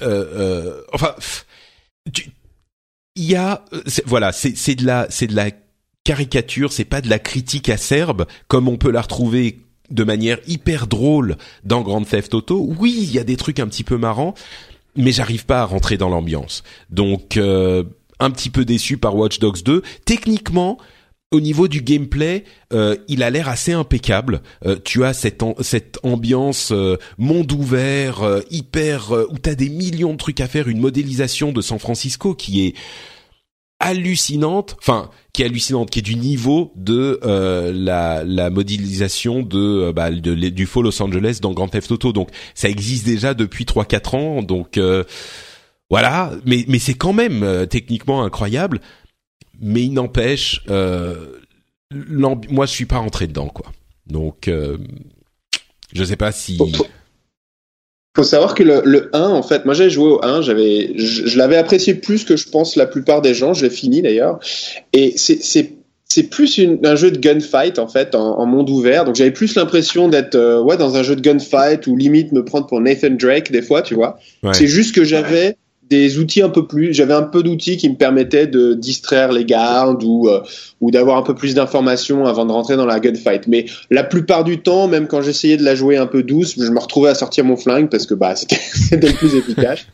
euh, 0.00 0.24
euh 0.34 0.80
enfin, 0.92 1.14
il 3.14 3.24
y 3.24 3.34
a, 3.34 3.64
voilà, 4.06 4.32
c'est 4.32 4.74
de 4.74 4.86
la 4.86 5.06
c'est 5.10 5.26
de 5.26 5.36
la 5.36 5.50
caricature, 6.04 6.72
c'est 6.72 6.86
pas 6.86 7.00
de 7.00 7.10
la 7.10 7.18
critique 7.18 7.68
acerbe 7.68 8.26
comme 8.48 8.68
on 8.68 8.78
peut 8.78 8.90
la 8.90 9.02
retrouver 9.02 9.60
de 9.90 10.04
manière 10.04 10.38
hyper 10.46 10.86
drôle 10.86 11.36
dans 11.64 11.82
Grand 11.82 12.02
Theft 12.02 12.34
Auto. 12.34 12.66
Oui, 12.78 12.96
il 13.02 13.12
y 13.12 13.18
a 13.18 13.24
des 13.24 13.36
trucs 13.36 13.60
un 13.60 13.68
petit 13.68 13.84
peu 13.84 13.98
marrants, 13.98 14.34
mais 14.96 15.12
j'arrive 15.12 15.44
pas 15.44 15.60
à 15.60 15.64
rentrer 15.64 15.98
dans 15.98 16.08
l'ambiance. 16.08 16.62
Donc 16.90 17.36
euh, 17.36 17.84
un 18.18 18.30
petit 18.30 18.50
peu 18.50 18.64
déçu 18.64 18.96
par 18.96 19.16
Watch 19.16 19.38
Dogs 19.38 19.62
2. 19.62 19.82
Techniquement, 20.04 20.78
au 21.32 21.40
niveau 21.40 21.66
du 21.66 21.82
gameplay, 21.82 22.44
euh, 22.72 22.96
il 23.08 23.22
a 23.22 23.30
l'air 23.30 23.48
assez 23.48 23.72
impeccable. 23.72 24.42
Euh, 24.64 24.76
tu 24.84 25.04
as 25.04 25.12
cette 25.14 25.42
cette 25.60 25.98
ambiance 26.02 26.70
euh, 26.72 26.96
monde 27.18 27.50
ouvert, 27.52 28.42
hyper 28.50 29.12
où 29.30 29.38
t'as 29.38 29.54
des 29.54 29.68
millions 29.68 30.12
de 30.12 30.18
trucs 30.18 30.40
à 30.40 30.46
faire, 30.46 30.68
une 30.68 30.80
modélisation 30.80 31.52
de 31.52 31.60
San 31.60 31.78
Francisco 31.78 32.34
qui 32.34 32.66
est 32.66 32.74
hallucinante, 33.82 34.76
enfin 34.78 35.10
qui 35.32 35.42
est 35.42 35.46
hallucinante, 35.46 35.90
qui 35.90 35.98
est 35.98 36.02
du 36.02 36.14
niveau 36.14 36.72
de 36.76 37.18
euh, 37.24 37.72
la, 37.74 38.22
la 38.24 38.48
modélisation 38.48 39.42
de, 39.42 39.58
euh, 39.58 39.92
bah, 39.92 40.10
du 40.10 40.66
faux 40.66 40.82
Los 40.82 41.02
Angeles 41.02 41.38
dans 41.42 41.52
Grand 41.52 41.68
Theft 41.68 41.90
Auto. 41.90 42.12
Donc 42.12 42.28
ça 42.54 42.68
existe 42.68 43.04
déjà 43.04 43.34
depuis 43.34 43.64
3-4 43.64 44.16
ans. 44.16 44.42
Donc 44.42 44.78
euh, 44.78 45.02
voilà, 45.90 46.30
mais 46.46 46.64
mais 46.68 46.78
c'est 46.78 46.94
quand 46.94 47.12
même 47.12 47.66
techniquement 47.68 48.22
incroyable. 48.22 48.80
Mais 49.60 49.82
il 49.82 49.92
n'empêche, 49.92 50.62
moi 50.68 52.66
je 52.66 52.70
suis 52.70 52.86
pas 52.86 52.98
rentré 52.98 53.26
dedans 53.26 53.48
quoi. 53.48 53.72
Donc 54.06 54.50
je 55.92 56.04
sais 56.04 56.16
pas 56.16 56.32
si 56.32 56.58
faut 58.14 58.24
savoir 58.24 58.54
que 58.54 58.62
le, 58.62 58.82
le 58.84 59.10
1, 59.14 59.20
en 59.22 59.42
fait, 59.42 59.64
moi 59.64 59.72
j'avais 59.72 59.90
joué 59.90 60.10
au 60.10 60.24
1, 60.24 60.42
j'avais, 60.42 60.92
je, 60.96 61.38
l'avais 61.38 61.56
apprécié 61.56 61.94
plus 61.94 62.24
que 62.24 62.36
je 62.36 62.48
pense 62.48 62.76
la 62.76 62.86
plupart 62.86 63.22
des 63.22 63.32
gens, 63.32 63.54
je 63.54 63.64
l'ai 63.64 63.70
fini 63.70 64.02
d'ailleurs, 64.02 64.38
et 64.92 65.14
c'est, 65.16 65.42
c'est, 65.42 65.72
c'est 66.04 66.24
plus 66.24 66.58
une, 66.58 66.84
un 66.84 66.94
jeu 66.94 67.10
de 67.10 67.18
gunfight 67.18 67.78
en 67.78 67.88
fait 67.88 68.14
en, 68.14 68.38
en 68.38 68.44
monde 68.44 68.68
ouvert, 68.68 69.06
donc 69.06 69.14
j'avais 69.14 69.30
plus 69.30 69.54
l'impression 69.54 70.08
d'être 70.08 70.34
euh, 70.34 70.60
ouais 70.60 70.76
dans 70.76 70.96
un 70.96 71.02
jeu 71.02 71.16
de 71.16 71.22
gunfight 71.22 71.86
ou 71.86 71.96
limite 71.96 72.32
me 72.32 72.44
prendre 72.44 72.66
pour 72.66 72.82
Nathan 72.82 73.10
Drake 73.10 73.50
des 73.50 73.62
fois, 73.62 73.80
tu 73.80 73.94
vois. 73.94 74.18
C'est 74.52 74.66
juste 74.66 74.94
que 74.94 75.04
j'avais 75.04 75.56
des 75.88 76.18
outils 76.18 76.42
un 76.42 76.48
peu 76.48 76.66
plus. 76.66 76.94
J'avais 76.94 77.14
un 77.14 77.22
peu 77.22 77.42
d'outils 77.42 77.76
qui 77.76 77.88
me 77.88 77.96
permettaient 77.96 78.46
de 78.46 78.74
distraire 78.74 79.32
les 79.32 79.44
gardes 79.44 80.02
ou 80.04 80.28
euh, 80.28 80.40
ou 80.80 80.90
d'avoir 80.90 81.18
un 81.18 81.22
peu 81.22 81.34
plus 81.34 81.54
d'informations 81.54 82.24
avant 82.26 82.46
de 82.46 82.52
rentrer 82.52 82.76
dans 82.76 82.86
la 82.86 83.00
gunfight. 83.00 83.46
Mais 83.46 83.66
la 83.90 84.04
plupart 84.04 84.44
du 84.44 84.60
temps, 84.60 84.88
même 84.88 85.06
quand 85.06 85.22
j'essayais 85.22 85.56
de 85.56 85.64
la 85.64 85.74
jouer 85.74 85.96
un 85.96 86.06
peu 86.06 86.22
douce, 86.22 86.54
je 86.58 86.70
me 86.70 86.78
retrouvais 86.78 87.10
à 87.10 87.14
sortir 87.14 87.44
mon 87.44 87.56
flingue 87.56 87.90
parce 87.90 88.06
que 88.06 88.14
bah 88.14 88.34
c'était 88.36 89.08
le 89.08 89.14
plus 89.14 89.34
efficace. 89.34 89.86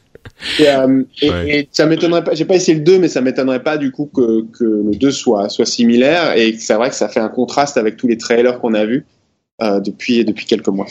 Et, 0.61 0.69
euh, 0.69 1.03
et, 1.23 1.69
ça 1.73 1.87
m'étonnerait 1.87 2.23
pas. 2.23 2.35
J'ai 2.35 2.45
pas 2.45 2.55
essayé 2.55 2.77
le 2.79 2.85
2, 2.85 2.99
mais 2.99 3.09
ça 3.09 3.21
m'étonnerait 3.21 3.63
pas 3.63 3.77
du 3.77 3.91
coup 3.91 4.07
que, 4.07 4.45
que 4.57 4.65
le 4.65 4.95
2 4.95 5.11
soit 5.11 5.49
soit 5.49 5.67
similaire. 5.67 6.37
Et 6.37 6.55
c'est 6.59 6.75
vrai 6.75 6.91
que 6.91 6.97
ça 6.97 7.09
fait 7.09 7.21
un 7.21 7.29
contraste 7.29 7.77
avec 7.77 7.97
tous 7.97 8.07
les 8.07 8.19
trailers 8.19 8.61
qu'on 8.61 8.75
a 8.75 8.85
vus 8.85 9.07
euh, 9.63 9.81
depuis 9.81 10.25
depuis 10.25 10.47
quelques 10.47 10.69
mois. 10.69 10.87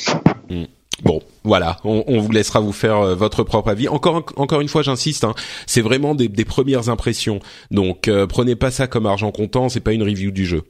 Mm. 0.50 0.64
Bon, 1.04 1.22
voilà, 1.44 1.78
on, 1.84 2.20
vous 2.20 2.32
laissera 2.32 2.60
vous 2.60 2.72
faire 2.72 2.98
euh, 2.98 3.16
votre 3.16 3.44
propre 3.44 3.70
avis. 3.70 3.88
Encore 3.88 4.26
encore 4.36 4.62
une 4.62 4.68
fois, 4.68 4.82
j'insiste, 4.82 5.24
hein, 5.24 5.36
c'est 5.68 5.82
vraiment 5.82 6.16
des, 6.16 6.28
premières 6.44 6.90
impressions. 6.90 7.40
Donc 7.70 8.08
euh, 8.08 8.26
prenez 8.26 8.56
pas 8.56 8.72
ça 8.72 8.88
comme 8.88 9.06
argent 9.06 9.32
comptant, 9.32 9.70
c'est 9.70 9.80
pas 9.80 9.94
une 9.94 10.02
review 10.02 10.32
du 10.32 10.46
jeu. 10.46 10.64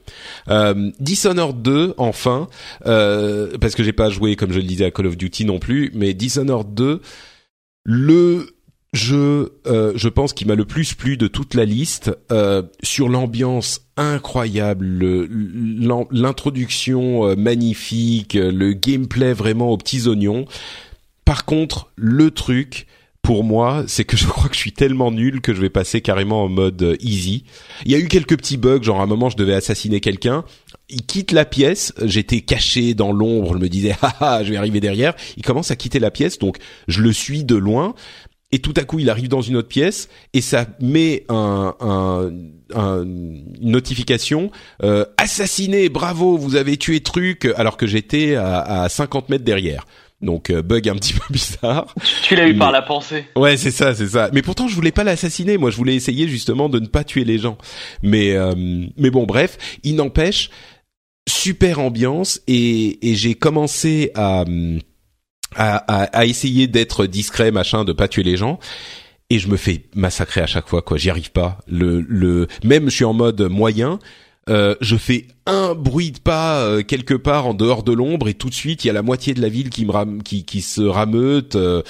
Euh, 0.50 0.92
Dishonored 1.00 1.62
2, 1.62 1.94
enfin, 1.98 2.50
euh, 2.86 3.58
parce 3.62 3.74
que 3.74 3.84
j'ai 3.84 3.94
pas 3.94 4.10
joué 4.10 4.36
comme 4.36 4.52
je 4.52 4.58
le 4.58 4.66
disais 4.66 4.86
à 4.86 4.92
Call 4.92 5.08
of 5.08 5.16
Duty 5.16 5.46
non 5.46 5.60
plus, 5.60 5.92
mais 5.94 6.14
Dishonored 6.14 6.74
2, 6.74 7.02
le 7.86 8.57
jeu, 8.98 9.60
euh, 9.68 9.94
je 9.96 10.10
pense, 10.10 10.34
qui 10.34 10.44
m'a 10.44 10.56
le 10.56 10.66
plus 10.66 10.94
plu 10.94 11.16
de 11.16 11.28
toute 11.28 11.54
la 11.54 11.64
liste, 11.64 12.12
euh, 12.32 12.64
sur 12.84 13.08
l'ambiance 13.08 13.88
incroyable, 13.96 15.30
l'introduction 16.12 17.28
euh, 17.28 17.36
magnifique, 17.36 18.34
le 18.34 18.74
gameplay 18.74 19.32
vraiment 19.32 19.70
aux 19.70 19.78
petits 19.78 20.08
oignons. 20.08 20.46
Par 21.24 21.46
contre, 21.46 21.92
le 21.96 22.32
truc, 22.32 22.88
pour 23.22 23.44
moi, 23.44 23.84
c'est 23.88 24.06
que 24.06 24.18
je 24.18 24.26
crois 24.26 24.50
que 24.50 24.56
je 24.56 24.60
suis 24.60 24.74
tellement 24.74 25.12
nul 25.12 25.42
que 25.42 25.54
je 25.54 25.62
vais 25.62 25.70
passer 25.70 26.02
carrément 26.02 26.44
en 26.44 26.50
mode 26.50 26.98
easy. 27.00 27.44
Il 27.86 27.92
y 27.92 27.96
a 27.96 28.00
eu 28.00 28.08
quelques 28.08 28.38
petits 28.38 28.58
bugs, 28.58 28.84
genre 28.84 29.00
à 29.00 29.04
un 29.04 29.08
moment 29.08 29.30
je 29.30 29.38
devais 29.38 29.54
assassiner 29.54 30.00
quelqu'un. 30.00 30.44
Il 30.90 31.06
quitte 31.06 31.34
la 31.34 31.44
pièce, 31.44 31.94
j'étais 32.02 32.42
caché 32.42 32.94
dans 32.94 33.12
l'ombre, 33.12 33.54
je 33.54 33.60
me 33.60 33.68
disais 33.70 33.96
ah, 34.02 34.16
ah 34.20 34.44
je 34.44 34.52
vais 34.52 34.58
arriver 34.58 34.80
derrière. 34.80 35.14
Il 35.36 35.44
commence 35.44 35.72
à 35.72 35.76
quitter 35.76 36.00
la 36.00 36.12
pièce, 36.12 36.40
donc 36.40 36.58
je 36.88 37.02
le 37.02 37.12
suis 37.12 37.44
de 37.44 37.56
loin 37.56 37.94
et 38.52 38.60
tout 38.60 38.74
à 38.78 38.84
coup 38.84 39.00
il 39.00 39.10
arrive 39.10 39.28
dans 39.28 39.42
une 39.42 39.58
autre 39.58 39.68
pièce 39.68 40.10
et 40.34 40.42
ça 40.42 40.66
met 40.80 41.26
un, 41.30 41.76
un, 41.80 42.32
une 43.04 43.44
notification 43.62 44.52
euh, 44.84 45.06
assassiné 45.18 45.90
bravo 45.90 46.38
vous 46.38 46.56
avez 46.56 46.78
tué 46.78 47.02
truc 47.02 47.48
alors 47.58 47.78
que 47.78 47.88
j'étais 47.88 48.36
à, 48.36 48.84
à 48.84 48.90
50 48.90 49.30
mètres 49.30 49.44
derrière 49.44 49.86
donc 50.22 50.50
euh, 50.50 50.62
bug 50.62 50.90
un 50.90 50.96
petit 50.96 51.14
peu 51.14 51.22
bizarre. 51.30 51.94
Tu 52.24 52.36
l'as 52.36 52.48
eu 52.48 52.58
par 52.58 52.72
la 52.72 52.82
pensée. 52.82 53.26
Ouais, 53.36 53.58
c'est 53.58 53.72
ça, 53.72 53.94
c'est 53.94 54.08
ça. 54.08 54.30
Mais 54.34 54.42
pourtant 54.42 54.68
je 54.68 54.76
voulais 54.76 54.92
pas 54.92 55.04
l'assassiner, 55.04 55.58
moi 55.58 55.70
je 55.70 55.78
voulais 55.78 55.96
essayer 55.96 56.28
justement 56.28 56.70
de 56.70 56.80
ne 56.80 56.88
pas 56.88 57.04
tuer 57.04 57.24
les 57.24 57.38
gens. 57.38 57.58
Mais 58.02 58.32
euh, 58.32 58.56
mais 58.98 59.10
bon 59.12 59.26
bref, 59.26 59.58
il 59.84 59.96
n'empêche 59.96 60.50
super 61.30 61.80
ambiance 61.80 62.42
et, 62.48 63.10
et 63.10 63.16
j'ai 63.16 63.36
commencé 63.36 64.12
à 64.16 64.46
à, 65.56 65.78
à, 66.04 66.26
essayer 66.26 66.68
d'être 66.68 67.06
discret, 67.06 67.52
machin, 67.52 67.84
de 67.86 67.94
pas 67.94 68.08
tuer 68.08 68.24
les 68.24 68.38
gens. 68.38 68.60
Et 69.30 69.40
je 69.40 69.48
me 69.50 69.58
fais 69.58 69.84
massacrer 69.96 70.42
à 70.42 70.48
chaque 70.48 70.68
fois, 70.68 70.82
quoi. 70.82 70.98
J'y 70.98 71.10
arrive 71.10 71.32
pas. 71.32 71.58
Le, 71.68 72.02
le, 72.02 72.48
même 72.64 72.86
je 72.86 72.96
suis 72.96 73.06
en 73.06 73.14
mode 73.14 73.42
moyen. 73.42 74.00
Euh, 74.50 74.76
je 74.80 74.96
fais 74.96 75.28
un 75.46 75.76
bruit 75.76 76.12
de 76.12 76.20
pas 76.20 76.62
euh, 76.62 76.82
quelque 76.82 77.14
part 77.14 77.48
en 77.48 77.54
dehors 77.54 77.84
de 77.84 77.92
l'ombre 77.92 78.30
et 78.30 78.34
tout 78.34 78.50
de 78.50 78.54
suite 78.54 78.86
il 78.86 78.88
y 78.88 78.90
a 78.90 78.94
la 78.94 79.02
moitié 79.02 79.34
de 79.34 79.42
la 79.42 79.50
ville 79.50 79.70
qui 79.70 79.86
me 79.86 80.22
qui, 80.22 80.46
qui 80.46 80.62
se 80.62 80.82
rameute. 80.82 81.56
Euh, 81.56 81.82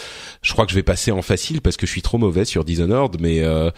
je 0.42 0.54
crois 0.54 0.66
que 0.66 0.72
je 0.72 0.76
vais 0.76 0.82
passer 0.82 1.12
en 1.12 1.22
facile 1.22 1.62
parce 1.62 1.78
que 1.78 1.86
je 1.86 1.92
suis 1.92 2.02
trop 2.02 2.18
mauvais 2.18 2.46
sur 2.46 2.66
Dishonored, 2.66 3.18
mais 3.22 3.44
euh, 3.44 3.70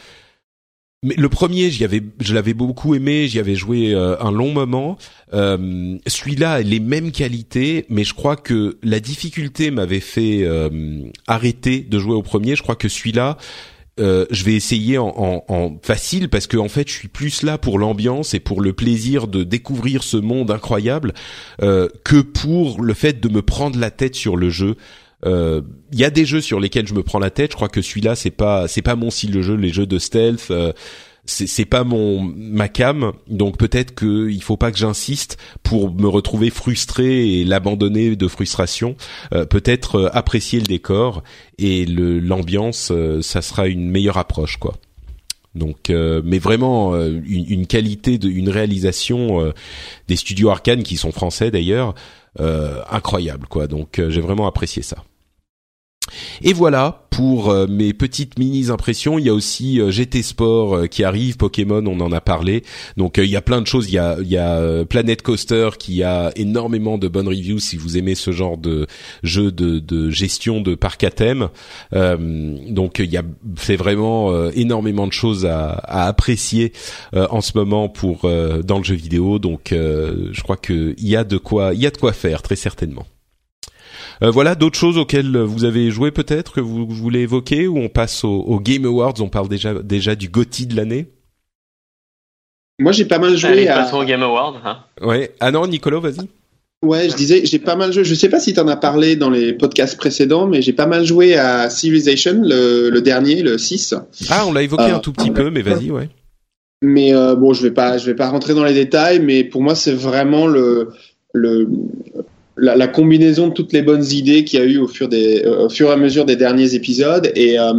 le 1.02 1.30
premier, 1.30 1.72
je 1.72 2.34
l'avais 2.34 2.54
beaucoup 2.54 2.94
aimé, 2.94 3.28
j'y 3.28 3.40
avais 3.40 3.56
joué 3.56 3.94
euh, 3.94 4.18
un 4.20 4.32
long 4.32 4.52
moment. 4.52 4.98
Euh, 5.34 5.98
Celui-là 6.08 6.62
les 6.62 6.82
mêmes 6.82 7.12
qualités, 7.12 7.86
mais 7.90 8.04
je 8.04 8.14
crois 8.14 8.36
que 8.36 8.78
la 8.84 9.00
difficulté 9.00 9.72
m'avait 9.72 10.02
fait 10.02 10.44
euh, 10.44 10.70
arrêter 11.26 11.80
de 11.80 12.00
jouer 12.00 12.16
au 12.16 12.22
premier. 12.22 12.58
Je 12.58 12.64
crois 12.64 12.76
que 12.76 12.90
celui-là, 12.90 13.38
euh, 14.02 14.26
je 14.30 14.44
vais 14.44 14.56
essayer 14.56 14.98
en, 14.98 15.08
en, 15.08 15.44
en, 15.48 15.78
facile 15.82 16.28
parce 16.28 16.48
que 16.48 16.58
en 16.58 16.68
fait, 16.68 16.90
je 16.90 16.94
suis 16.94 17.08
plus 17.08 17.44
là 17.44 17.58
pour 17.58 17.80
l'ambiance 17.80 18.34
et 18.34 18.42
pour 18.42 18.62
le 18.62 18.74
plaisir 18.74 19.28
de 19.28 19.44
découvrir 19.44 20.04
ce 20.04 20.18
monde 20.18 20.52
incroyable 20.52 21.14
que 21.60 22.22
pour 22.22 22.82
le 22.82 22.94
fait 22.94 23.22
de 23.22 23.30
me 23.30 23.42
prendre 23.42 23.80
la 23.80 23.92
tête 23.92 24.16
sur 24.16 24.36
le 24.36 24.50
jeu. 24.50 24.76
Il 25.24 25.30
euh, 25.30 25.62
y 25.92 26.06
a 26.06 26.10
des 26.10 26.26
jeux 26.26 26.42
sur 26.42 26.60
lesquels 26.60 26.88
je 26.88 26.94
me 26.94 27.04
prends 27.04 27.20
la 27.20 27.30
tête. 27.30 27.52
Je 27.52 27.56
crois 27.56 27.68
que 27.68 27.82
celui-là, 27.82 28.16
c'est 28.16 28.32
pas 28.32 28.68
c'est 28.68 28.82
pas 28.82 28.96
mon 28.96 29.10
style 29.10 29.32
de 29.32 29.42
jeu. 29.42 29.56
Les 29.56 29.70
jeux 29.70 29.86
de 29.86 30.00
stealth, 30.00 30.48
euh, 30.50 30.72
c'est 31.26 31.66
pas 31.66 31.84
mon 31.84 32.22
ma 32.22 32.70
cam. 32.70 33.12
Donc 33.28 33.58
peut-être 33.58 33.94
que 33.94 34.30
il 34.30 34.42
faut 34.42 34.56
pas 34.56 34.72
que 34.72 34.78
j'insiste 34.78 35.38
pour 35.62 35.94
me 35.94 36.08
retrouver 36.08 36.50
frustré 36.50 37.40
et 37.40 37.44
l'abandonner 37.44 38.16
de 38.16 38.28
frustration. 38.28 38.96
Euh, 39.34 39.46
peut-être 39.46 39.96
euh, 39.96 40.10
apprécier 40.14 40.60
le 40.60 40.68
décor 40.68 41.24
et 41.58 41.86
l'ambiance, 41.86 42.94
ça 43.22 43.42
sera 43.42 43.68
une 43.68 43.90
meilleure 43.90 44.18
approche 44.18 44.58
quoi. 44.58 44.76
Donc, 45.56 45.90
mais 45.90 46.38
vraiment 46.38 46.96
une, 46.96 47.46
une, 47.50 47.68
qualité 47.68 48.18
de, 48.18 48.30
une 48.30 48.50
réalisation 48.50 49.52
des 50.08 50.16
studios 50.16 50.52
Arkane 50.52 50.84
qui 50.84 50.96
sont 50.96 51.12
français 51.12 51.52
d'ailleurs, 51.52 51.96
incroyable 52.38 53.48
quoi. 53.48 53.68
Donc, 53.68 54.02
j'ai 54.10 54.22
vraiment 54.22 54.48
apprécié 54.48 54.82
ça. 54.84 54.98
Et 56.42 56.54
voilà 56.54 57.04
pour 57.20 57.50
euh, 57.50 57.68
mes 57.68 57.92
petites 57.92 58.40
mini 58.40 58.70
impressions. 58.70 59.20
Il 59.20 59.26
y 59.26 59.30
a 59.30 59.34
aussi 59.34 59.82
euh, 59.82 59.92
GT 59.92 60.24
Sport 60.24 60.74
euh, 60.74 60.88
qui 60.88 61.04
arrive, 61.04 61.36
Pokémon, 61.36 61.86
on 61.86 62.00
en 62.00 62.14
a 62.14 62.22
parlé. 62.22 62.64
Donc 62.96 63.18
il 63.18 63.26
y 63.26 63.36
a 63.36 63.42
plein 63.42 63.60
de 63.60 63.68
choses. 63.68 63.90
Il 63.90 63.96
y 63.96 63.98
a, 63.98 64.18
il 64.22 64.30
y 64.30 64.38
a 64.38 64.86
Planet 64.86 65.22
Coaster 65.22 65.72
qui 65.78 66.02
a 66.02 66.32
énormément 66.38 66.98
de 66.98 67.10
bonnes 67.10 67.28
reviews 67.28 67.60
si 67.60 67.76
vous 67.76 67.98
aimez 67.98 68.16
ce 68.16 68.32
genre 68.32 68.58
de 68.58 68.88
jeu 69.22 69.52
de, 69.52 70.10
gestion 70.10 70.62
de 70.62 70.76
parc 70.76 71.04
à 71.04 71.12
thème. 71.12 71.50
donc 71.92 73.00
il 73.00 73.12
y 73.12 73.18
a 73.18 73.24
c'est 73.58 73.76
vraiment 73.76 74.50
énormément 74.52 75.08
de 75.08 75.12
choses 75.12 75.46
à, 75.46 75.72
à 75.72 76.08
apprécier 76.08 76.72
en 77.14 77.42
ce 77.42 77.52
moment 77.56 77.90
pour 77.90 78.22
dans 78.22 78.78
le 78.78 78.84
jeu 78.84 78.96
vidéo. 78.96 79.40
Donc 79.40 79.70
je 79.72 80.42
crois 80.42 80.58
qu'il 80.58 80.96
y 80.98 81.16
a 81.16 81.24
de 81.24 81.38
quoi 81.38 81.74
il 81.74 81.82
y 81.82 81.88
a 81.88 81.92
de 81.92 81.98
quoi 81.98 82.14
faire 82.14 82.42
très 82.42 82.56
certainement. 82.56 83.06
Euh, 84.22 84.32
voilà, 84.32 84.56
d'autres 84.56 84.78
choses 84.78 84.98
auxquelles 84.98 85.38
vous 85.38 85.64
avez 85.64 85.92
joué 85.92 86.12
peut-être 86.12 86.54
que 86.54 86.62
vous, 86.62 86.86
voulez 86.88 87.22
évoquer 87.22 87.68
ou 87.68 87.78
on 87.78 87.90
passe 87.90 88.24
au, 88.24 88.60
Game 88.60 88.86
Awards 88.86 89.14
On 89.20 89.30
parle 89.30 89.48
déjà 89.48 89.74
déjà 89.76 90.16
du 90.16 90.30
GOTY 90.30 90.66
de 90.66 90.76
l'année? 90.76 91.08
Moi, 92.80 92.92
j'ai 92.92 93.06
pas 93.06 93.20
mal 93.20 93.36
joué 93.36 93.50
Allez, 93.50 93.68
à. 93.68 93.94
au 93.96 94.04
Game 94.04 94.24
Awards. 94.24 94.62
Hein. 94.66 94.80
Ouais. 95.02 95.36
Ah 95.40 95.52
non, 95.52 95.68
Nicolas, 95.68 96.00
vas-y. 96.00 96.28
Ouais, 96.82 97.10
je 97.10 97.16
disais, 97.16 97.46
j'ai 97.46 97.60
pas 97.60 97.76
mal 97.76 97.92
joué. 97.92 98.06
Je 98.06 98.16
sais 98.16 98.30
pas 98.30 98.40
si 98.40 98.54
tu 98.54 98.60
en 98.60 98.68
as 98.70 98.78
parlé 98.78 99.18
dans 99.18 99.30
les 99.30 99.52
podcasts 99.52 99.98
précédents, 99.98 100.48
mais 100.48 100.62
j'ai 100.62 100.72
pas 100.72 100.86
mal 100.86 101.04
joué 101.04 101.36
à 101.36 101.70
Civilization, 101.70 102.42
le, 102.42 102.98
dernier, 103.00 103.42
le 103.42 103.58
6. 103.58 103.96
Ah, 104.30 104.46
on 104.48 104.54
l'a 104.54 104.64
évoqué 104.64 104.84
un 104.84 105.00
tout 105.00 105.12
petit 105.12 105.32
peu, 105.32 105.50
mais 105.50 105.62
vas-y, 105.62 105.92
ouais. 105.92 106.10
Mais 106.82 107.14
euh, 107.14 107.36
bon, 107.36 107.54
je 107.54 107.64
vais 107.64 107.72
pas, 107.72 107.98
je 107.98 108.06
vais 108.06 108.16
pas 108.16 108.30
rentrer 108.30 108.54
dans 108.54 108.64
les 108.64 108.74
détails, 108.74 109.20
mais 109.20 109.44
pour 109.44 109.62
moi, 109.62 109.76
c'est 109.76 109.92
vraiment 109.92 110.48
le, 110.48 110.94
le, 111.34 111.68
la, 112.60 112.76
la, 112.76 112.88
combinaison 112.88 113.48
de 113.48 113.54
toutes 113.54 113.74
les 113.74 113.82
bonnes 113.82 114.06
idées 114.12 114.44
qu'il 114.44 114.60
y 114.60 114.62
a 114.62 114.66
eu 114.66 114.78
au 114.78 114.88
fur, 114.88 115.08
des, 115.08 115.44
euh, 115.46 115.66
au 115.66 115.70
fur 115.70 115.90
et 115.90 115.94
à 115.94 115.98
mesure 115.98 116.26
des 116.26 116.36
derniers 116.36 116.76
épisodes. 116.76 117.32
Et 117.36 117.60
euh, 117.60 117.74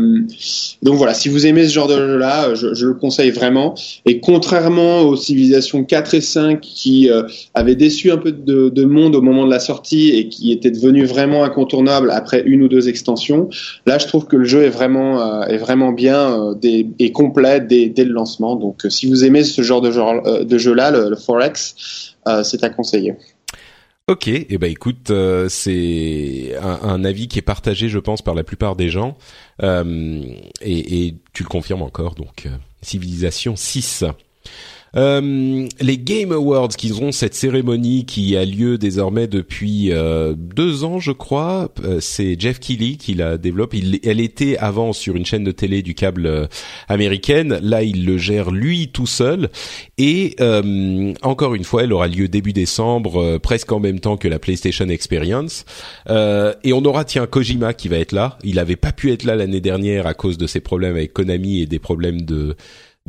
donc 0.83 0.95
voilà, 0.95 1.15
si 1.15 1.29
vous 1.29 1.47
aimez 1.47 1.67
ce 1.67 1.73
genre 1.73 1.89
de 1.89 1.97
jeu-là, 1.97 2.55
je, 2.55 2.75
je, 2.75 2.87
le 2.87 2.95
conseille 2.95 3.31
vraiment. 3.31 3.75
Et 4.07 4.21
contrairement 4.21 5.03
aux 5.03 5.17
civilisations 5.17 5.85
4 5.85 6.15
et 6.15 6.21
5 6.21 6.61
qui 6.61 7.11
euh, 7.11 7.23
avaient 7.55 7.77
déçu 7.77 8.11
un 8.11 8.17
peu 8.17 8.33
de, 8.33 8.69
de, 8.69 8.85
monde 8.85 9.15
au 9.15 9.23
moment 9.23 9.45
de 9.45 9.51
la 9.51 9.61
sortie 9.61 10.11
et 10.11 10.29
qui 10.29 10.53
étaient 10.53 10.71
devenus 10.71 11.09
vraiment 11.09 11.45
incontournables 11.45 12.11
après 12.11 12.43
une 12.45 12.63
ou 12.63 12.69
deux 12.69 12.89
extensions, 12.89 13.49
là 13.87 13.99
je 13.99 14.07
trouve 14.07 14.27
que 14.27 14.37
le 14.37 14.45
jeu 14.45 14.63
est 14.63 14.71
vraiment, 14.71 15.45
est 15.45 15.59
vraiment 15.59 15.93
bien 15.93 16.55
et 16.63 17.13
complet 17.13 17.61
dès, 17.61 17.89
dès, 17.89 18.05
le 18.05 18.13
lancement. 18.13 18.57
Donc 18.57 18.87
si 18.89 19.07
vous 19.07 19.25
aimez 19.25 19.45
ce 19.45 19.63
genre 19.63 19.81
de, 19.81 20.45
de 20.45 20.59
jeu-là, 20.59 20.91
le, 20.91 21.11
le 21.11 21.17
Forex, 21.17 22.15
c'est 22.43 22.65
à 22.65 22.71
conseiller. 22.71 23.15
Ok, 24.11 24.27
et 24.27 24.45
eh 24.51 24.59
ben 24.59 24.69
écoute, 24.69 25.11
euh, 25.11 25.49
c'est 25.49 26.57
un, 26.61 27.05
avis 27.05 27.29
qui 27.29 27.39
est 27.39 27.43
partagé, 27.43 27.89
je 27.89 28.01
pense, 28.01 28.23
par 28.23 28.35
la 28.35 28.43
plupart 28.43 28.75
des 28.75 28.89
gens, 28.89 29.17
euh, 29.63 30.21
et, 30.61 31.07
et, 31.07 31.15
tu 31.33 31.45
le 31.45 31.49
confirmes 31.49 31.83
encore. 31.83 32.17
Donc, 32.17 32.47
euh, 32.47 32.51
Civilisation 32.83 33.55
6. 33.55 34.03
Euh, 34.97 35.69
les 35.81 35.99
Game 35.99 36.33
Awards, 36.33 36.69
qui 36.69 36.93
ont 36.93 37.13
cette 37.13 37.35
cérémonie 37.35 38.05
qui 38.05 38.37
a 38.37 38.45
lieu 38.45 38.79
désormais 38.79 39.27
depuis 39.27 39.93
euh, 39.93 40.35
deux 40.37 40.85
ans, 40.85 40.99
je 40.99 41.13
crois. 41.13 41.71
Euh, 41.85 41.99
c'est 42.01 42.39
Jeff 42.39 42.59
Keighley 42.59 42.97
qui 42.97 43.15
la 43.15 43.39
développe. 43.39 43.75
Elle 44.05 44.21
était 44.21 44.57
avant 44.59 44.93
sur 44.93 45.17
une 45.17 45.27
chaîne 45.27 45.45
de 45.45 45.53
télé 45.53 45.83
du 45.83 45.95
câble 45.95 46.49
américaine. 46.89 47.59
Là, 47.63 47.83
il 47.83 48.05
le 48.05 48.19
gère 48.19 48.51
lui 48.51 48.89
tout 48.89 49.07
seul. 49.07 49.51
Et 49.99 50.37
encore 51.23 51.55
une 51.55 51.65
fois, 51.65 51.85
elle 51.85 51.93
aura 51.93 52.09
lieu 52.09 52.29
début 52.29 52.53
décembre, 52.53 53.39
presque 53.39 53.73
en 53.73 53.81
même 53.81 54.01
temps 54.01 54.17
que 54.17 54.29
la 54.29 54.39
PlayStation 54.39 54.89
Experience. 54.89 55.65
et 56.09 56.73
on 56.73 56.85
aura 56.85 57.05
tiens 57.05 57.27
Kojima 57.27 57.75
qui 57.75 57.89
va 57.89 57.99
être 57.99 58.13
là. 58.13 58.39
Il 58.45 58.59
avait 58.59 58.77
pas 58.77 58.93
pu 58.93 59.13
être 59.13 59.25
là 59.25 59.37
l'année 59.37 59.61
dernière 59.61 60.07
à 60.07 60.15
cause 60.15 60.39
de 60.39 60.47
ses 60.47 60.61
problèmes 60.61 60.97
avec 60.97 61.13
Konami 61.13 61.61
et 61.61 61.67
des 61.67 61.79
problèmes 61.79 62.23
de 62.23 62.57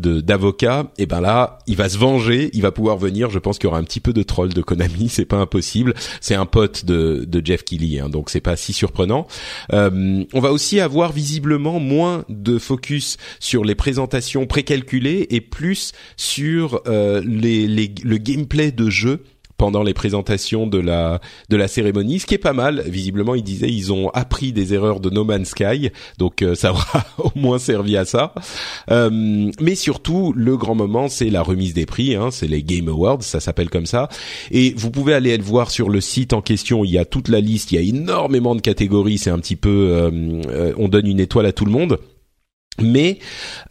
d'avocat, 0.02 0.92
et 0.98 1.06
ben 1.06 1.22
là, 1.22 1.60
il 1.68 1.76
va 1.76 1.90
se 1.90 1.98
venger, 1.98 2.50
il 2.54 2.62
va 2.62 2.72
pouvoir 2.72 2.98
venir. 2.98 3.30
Je 3.30 3.40
pense 3.40 3.58
qu'il 3.58 3.68
y 3.68 3.70
aura 3.70 3.80
un 3.80 3.84
petit 3.84 4.00
peu 4.00 4.14
de 4.14 4.24
troll 4.24 4.50
de 4.50 4.62
Konami, 4.62 5.10
c'est 5.10 5.26
pas 5.26 5.38
impossible. 5.38 5.94
C'est 6.20 6.36
un 6.36 6.46
pote 6.46 6.86
de, 6.86 7.26
de 7.28 7.46
Jeff 7.46 7.64
Keighley, 7.64 8.00
hein, 8.00 8.10
donc 8.10 8.30
c'est 8.30 8.42
pas 8.42 8.56
si 8.56 8.74
surprenant. 8.74 9.28
Euh, 9.74 10.24
on 10.34 10.40
va 10.40 10.52
aussi 10.52 10.80
avoir 10.80 11.12
visiblement 11.12 11.80
moins 11.80 12.26
de 12.30 12.58
focus 12.58 13.18
sur 13.40 13.64
les 13.64 13.76
présentations 13.76 14.46
précalculées 14.46 15.28
et 15.30 15.42
plus 15.42 15.92
sur 16.18 16.82
euh, 16.88 17.22
les, 17.26 17.68
les, 17.68 17.94
le 18.04 18.18
gameplay 18.18 18.72
de 18.72 18.90
jeu 18.90 19.24
pendant 19.62 19.84
les 19.84 19.94
présentations 19.94 20.66
de 20.66 20.80
la 20.80 21.22
de 21.50 21.56
la 21.56 21.68
cérémonie, 21.68 22.20
ce 22.20 22.26
qui 22.26 22.34
est 22.34 22.40
pas 22.40 22.52
mal. 22.52 22.82
Visiblement, 22.88 23.36
ils 23.36 23.44
disaient 23.44 23.72
ils 23.72 23.94
ont 23.94 24.10
appris 24.10 24.54
des 24.54 24.74
erreurs 24.74 25.00
de 25.00 25.12
No 25.12 25.24
Man's 25.24 25.50
Sky, 25.50 25.92
donc 26.18 26.42
euh, 26.42 26.56
ça 26.56 26.72
aura 26.72 27.06
au 27.20 27.30
moins 27.36 27.60
servi 27.60 27.96
à 27.96 28.04
ça. 28.04 28.34
Euh, 28.90 29.52
mais 29.62 29.76
surtout, 29.76 30.34
le 30.36 30.58
grand 30.58 30.74
moment, 30.74 31.10
c'est 31.10 31.30
la 31.30 31.44
remise 31.44 31.76
des 31.76 31.86
prix. 31.86 32.16
Hein, 32.16 32.30
c'est 32.32 32.48
les 32.48 32.64
Game 32.64 32.88
Awards, 32.88 33.22
ça 33.22 33.40
s'appelle 33.40 33.70
comme 33.70 33.86
ça. 33.86 34.10
Et 34.50 34.74
vous 34.76 34.90
pouvez 34.90 35.14
aller 35.14 35.38
le 35.38 35.44
voir 35.44 35.70
sur 35.70 35.92
le 35.92 36.02
site 36.02 36.34
en 36.34 36.42
question. 36.42 36.84
Il 36.84 36.90
y 36.90 36.98
a 36.98 37.06
toute 37.06 37.28
la 37.28 37.40
liste, 37.40 37.72
il 37.72 37.76
y 37.76 37.78
a 37.78 37.88
énormément 37.88 38.56
de 38.56 38.62
catégories. 38.62 39.20
C'est 39.20 39.30
un 39.30 39.38
petit 39.38 39.56
peu, 39.56 39.92
euh, 39.92 40.74
on 40.76 40.88
donne 40.88 41.06
une 41.06 41.20
étoile 41.20 41.46
à 41.46 41.52
tout 41.52 41.66
le 41.66 41.72
monde. 41.72 42.00
Mais 42.80 43.20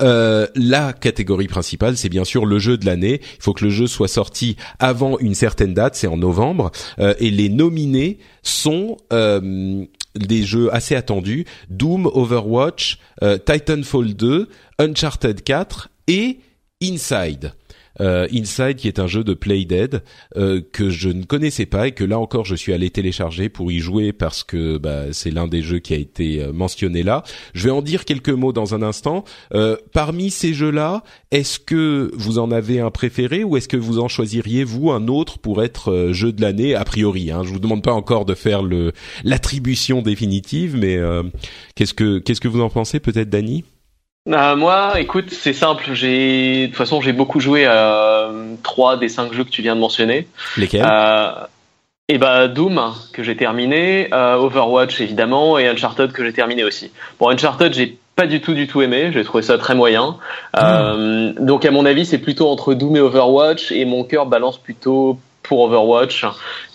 euh, 0.02 0.46
la 0.54 0.92
catégorie 0.92 1.48
principale, 1.48 1.96
c'est 1.96 2.08
bien 2.08 2.24
sûr 2.24 2.46
le 2.46 2.58
jeu 2.58 2.76
de 2.76 2.86
l'année. 2.86 3.20
Il 3.22 3.42
faut 3.42 3.52
que 3.52 3.64
le 3.64 3.70
jeu 3.70 3.86
soit 3.86 4.08
sorti 4.08 4.56
avant 4.78 5.18
une 5.18 5.34
certaine 5.34 5.74
date, 5.74 5.94
c'est 5.96 6.06
en 6.06 6.16
novembre. 6.16 6.70
Euh, 6.98 7.14
et 7.18 7.30
les 7.30 7.48
nominés 7.48 8.18
sont 8.42 8.98
euh, 9.12 9.84
des 10.14 10.42
jeux 10.42 10.72
assez 10.74 10.94
attendus 10.94 11.46
Doom, 11.70 12.06
Overwatch, 12.12 12.98
Titanfall 13.20 14.14
2, 14.14 14.48
Uncharted 14.78 15.42
4 15.42 15.88
et 16.08 16.38
Inside 16.82 17.52
euh, 18.00 18.26
Inside 18.32 18.76
qui 18.76 18.88
est 18.88 18.98
un 18.98 19.06
jeu 19.06 19.24
de 19.24 19.34
Playdead 19.34 20.02
euh, 20.36 20.60
que 20.72 20.90
je 20.90 21.08
ne 21.08 21.24
connaissais 21.24 21.66
pas 21.66 21.88
et 21.88 21.92
que 21.92 22.04
là 22.04 22.18
encore 22.18 22.44
je 22.44 22.54
suis 22.54 22.72
allé 22.72 22.90
télécharger 22.90 23.48
pour 23.48 23.70
y 23.70 23.78
jouer 23.78 24.12
parce 24.12 24.44
que 24.44 24.78
bah, 24.78 25.12
c'est 25.12 25.30
l'un 25.30 25.46
des 25.46 25.62
jeux 25.62 25.78
qui 25.78 25.94
a 25.94 25.96
été 25.96 26.42
euh, 26.42 26.52
mentionné 26.52 27.02
là. 27.02 27.22
Je 27.54 27.64
vais 27.64 27.70
en 27.70 27.82
dire 27.82 28.04
quelques 28.04 28.30
mots 28.30 28.52
dans 28.52 28.74
un 28.74 28.82
instant. 28.82 29.24
Euh, 29.54 29.76
parmi 29.92 30.30
ces 30.30 30.54
jeux-là, 30.54 31.02
est-ce 31.30 31.58
que 31.58 32.10
vous 32.14 32.38
en 32.38 32.50
avez 32.50 32.80
un 32.80 32.90
préféré 32.90 33.44
ou 33.44 33.56
est-ce 33.56 33.68
que 33.68 33.76
vous 33.76 33.98
en 33.98 34.08
choisiriez 34.08 34.64
vous 34.64 34.90
un 34.90 35.08
autre 35.08 35.38
pour 35.38 35.62
être 35.62 35.90
euh, 35.90 36.12
jeu 36.12 36.32
de 36.32 36.40
l'année 36.42 36.74
a 36.74 36.84
priori 36.84 37.30
hein? 37.30 37.42
Je 37.44 37.50
vous 37.50 37.58
demande 37.58 37.82
pas 37.82 37.92
encore 37.92 38.24
de 38.24 38.34
faire 38.34 38.62
l'attribution 39.24 40.02
définitive, 40.02 40.76
mais 40.76 40.98
qu'est-ce 41.74 41.94
que 41.94 42.18
qu'est-ce 42.18 42.40
que 42.40 42.48
vous 42.48 42.60
en 42.60 42.70
pensez 42.70 43.00
peut-être, 43.00 43.30
Dany? 43.30 43.64
Euh, 44.30 44.56
moi, 44.56 45.00
écoute, 45.00 45.30
c'est 45.30 45.52
simple. 45.52 45.90
J'ai 45.92 46.62
de 46.62 46.66
toute 46.66 46.76
façon, 46.76 47.00
j'ai 47.00 47.12
beaucoup 47.12 47.40
joué 47.40 47.66
à 47.66 47.72
euh, 47.72 48.54
trois 48.62 48.96
des 48.96 49.08
cinq 49.08 49.32
jeux 49.32 49.44
que 49.44 49.50
tu 49.50 49.62
viens 49.62 49.74
de 49.74 49.80
mentionner. 49.80 50.28
Lesquels? 50.56 50.84
Euh, 50.84 51.32
Et 52.08 52.18
bah 52.18 52.48
Doom 52.48 52.92
que 53.12 53.22
j'ai 53.22 53.36
terminé, 53.36 54.08
euh, 54.12 54.34
Overwatch 54.34 55.00
évidemment 55.00 55.58
et 55.58 55.68
Uncharted 55.68 56.12
que 56.12 56.24
j'ai 56.24 56.32
terminé 56.32 56.64
aussi. 56.64 56.90
Bon, 57.18 57.28
Uncharted, 57.28 57.72
j'ai 57.72 57.98
pas 58.16 58.26
du 58.26 58.40
tout 58.40 58.54
du 58.54 58.66
tout 58.66 58.82
aimé. 58.82 59.10
J'ai 59.12 59.24
trouvé 59.24 59.42
ça 59.42 59.58
très 59.58 59.74
moyen. 59.74 60.16
Mmh. 60.56 61.34
donc 61.38 61.64
à 61.64 61.70
mon 61.70 61.86
avis, 61.86 62.04
c'est 62.04 62.18
plutôt 62.18 62.48
entre 62.48 62.74
Doom 62.74 62.96
et 62.96 63.00
Overwatch 63.00 63.70
et 63.72 63.84
mon 63.84 64.04
cœur 64.04 64.26
balance 64.26 64.58
plutôt 64.58 65.18
pour 65.50 65.62
Overwatch, 65.62 66.24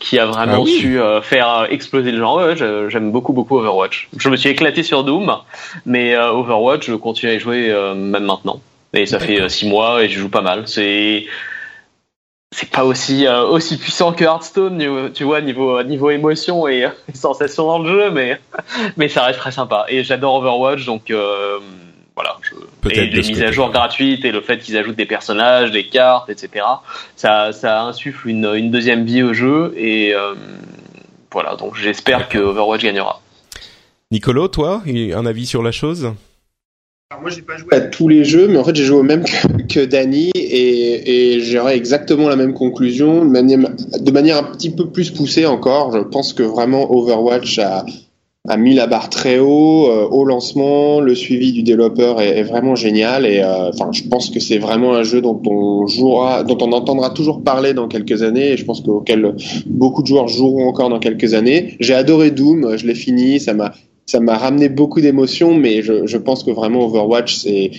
qui 0.02 0.20
a 0.20 0.26
vraiment 0.26 0.56
ah 0.58 0.60
oui. 0.60 0.80
su 0.82 1.00
euh, 1.00 1.22
faire 1.22 1.66
exploser 1.70 2.12
le 2.12 2.18
genre. 2.18 2.36
Ouais, 2.36 2.58
J'aime 2.58 3.10
beaucoup 3.10 3.32
beaucoup 3.32 3.58
Overwatch. 3.58 4.10
Je 4.18 4.28
me 4.28 4.36
suis 4.36 4.50
éclaté 4.50 4.84
sur 4.84 5.06
Doom, 5.06 5.34
mais 5.86 6.14
euh, 6.14 6.32
Overwatch, 6.32 6.88
je 6.88 6.96
continue 6.96 7.32
à 7.32 7.36
y 7.36 7.40
jouer 7.40 7.72
euh, 7.72 7.96
même 7.96 8.26
maintenant. 8.26 8.60
Et 8.94 9.06
ça 9.06 9.18
fait 9.20 9.48
six 9.48 9.66
mois 9.66 10.04
et 10.04 10.10
je 10.10 10.20
joue 10.20 10.28
pas 10.28 10.42
mal. 10.42 10.68
C'est 10.68 11.26
c'est 12.52 12.70
pas 12.70 12.84
aussi 12.84 13.26
aussi 13.30 13.78
puissant 13.78 14.12
que 14.12 14.26
Hearthstone, 14.26 15.12
tu 15.14 15.24
vois, 15.24 15.40
niveau 15.40 15.82
niveau 15.84 16.10
émotion 16.10 16.68
et, 16.74 16.90
sensations 17.14 17.68
dans 17.68 17.80
le 17.80 17.90
jeu, 17.90 18.12
mais 18.12 18.42
mais 18.98 19.08
ça 19.08 19.24
reste 19.24 19.40
très 19.40 19.54
sympa. 19.54 19.86
Et 19.88 20.04
j'adore 20.04 20.36
Overwatch, 20.36 20.86
donc 20.86 21.14
voilà. 22.16 22.38
Je... 22.42 22.56
Et 22.90 23.08
les 23.08 23.22
mises 23.22 23.42
à 23.42 23.52
jour 23.52 23.72
gratuites 23.72 24.26
et 24.26 24.32
le 24.32 24.42
fait 24.42 24.60
qu'ils 24.60 24.78
ajoutent 24.78 24.96
des 24.96 25.06
personnages, 25.06 25.72
des 25.72 25.88
cartes, 25.88 26.30
etc. 26.30 26.66
Ça, 27.16 27.52
ça 27.52 27.84
insuffle 27.84 28.30
une, 28.30 28.46
une 28.56 28.72
deuxième 28.72 29.06
vie 29.06 29.24
au 29.24 29.34
jeu 29.34 29.74
et 29.76 30.14
euh, 30.14 30.34
voilà. 31.32 31.56
Donc 31.56 31.76
j'espère 31.76 32.30
que 32.30 32.38
Overwatch 32.38 32.84
gagnera. 32.84 33.22
Nicolo, 34.12 34.48
toi, 34.48 34.84
un 34.86 35.26
avis 35.26 35.46
sur 35.46 35.64
la 35.64 35.72
chose? 35.72 36.14
Alors 37.12 37.22
moi, 37.22 37.30
j'ai 37.30 37.42
pas 37.42 37.58
joué 37.58 37.74
à 37.74 37.82
tous 37.82 38.08
les 38.08 38.24
jeux, 38.24 38.48
mais 38.48 38.58
en 38.58 38.64
fait, 38.64 38.76
j'ai 38.76 38.84
joué 38.84 38.98
au 38.98 39.04
même 39.04 39.24
que, 39.68 39.74
que 39.74 39.86
Danny 39.86 40.32
et, 40.36 41.36
et 41.36 41.42
j'aurais 41.42 41.76
exactement 41.76 42.30
la 42.30 42.36
même 42.36 42.54
conclusion, 42.54 43.26
de 43.26 43.30
manière, 43.30 43.60
de 44.00 44.12
manière 44.12 44.38
un 44.38 44.44
petit 44.44 44.70
peu 44.70 44.90
plus 44.90 45.12
poussée 45.12 45.46
encore. 45.46 45.92
Je 45.92 46.00
pense 46.00 46.34
que 46.34 46.44
vraiment 46.44 46.92
Overwatch 46.92 47.60
a, 47.60 47.86
a 48.48 48.58
mis 48.58 48.74
la 48.74 48.88
barre 48.88 49.10
très 49.10 49.40
haut 49.40 49.90
euh, 49.90 50.08
au 50.08 50.26
lancement. 50.26 51.00
Le 51.00 51.16
suivi 51.16 51.52
du 51.52 51.64
développeur 51.64 52.22
est, 52.22 52.38
est 52.38 52.44
vraiment 52.44 52.76
génial 52.76 53.26
et 53.26 53.40
euh, 53.40 53.70
enfin, 53.70 53.90
je 53.92 54.04
pense 54.04 54.30
que 54.30 54.40
c'est 54.40 54.58
vraiment 54.58 54.94
un 54.94 55.04
jeu 55.04 55.22
dont 55.22 55.42
on 55.48 55.88
jouera, 55.88 56.44
dont 56.44 56.58
on 56.62 56.72
entendra 56.72 57.10
toujours 57.10 57.44
parler 57.44 57.74
dans 57.74 57.88
quelques 57.88 58.24
années 58.24 58.52
et 58.52 58.58
je 58.58 58.66
pense 58.66 58.82
qu'auquel 58.82 59.36
beaucoup 59.66 60.02
de 60.02 60.08
joueurs 60.08 60.28
joueront 60.28 60.68
encore 60.68 60.90
dans 60.90 61.00
quelques 61.00 61.34
années. 61.34 61.76
J'ai 61.80 61.94
adoré 61.94 62.32
Doom, 62.32 62.78
je 62.78 62.86
l'ai 62.86 62.96
fini, 62.96 63.40
ça 63.40 63.54
m'a 63.54 63.74
ça 64.08 64.20
m'a 64.20 64.38
ramené 64.38 64.70
beaucoup 64.70 65.02
d'émotions, 65.02 65.56
mais 65.56 65.82
je, 65.82 66.06
je 66.06 66.18
pense 66.18 66.44
que 66.44 66.52
vraiment 66.52 66.86
Overwatch 66.86 67.36
c'est 67.36 67.72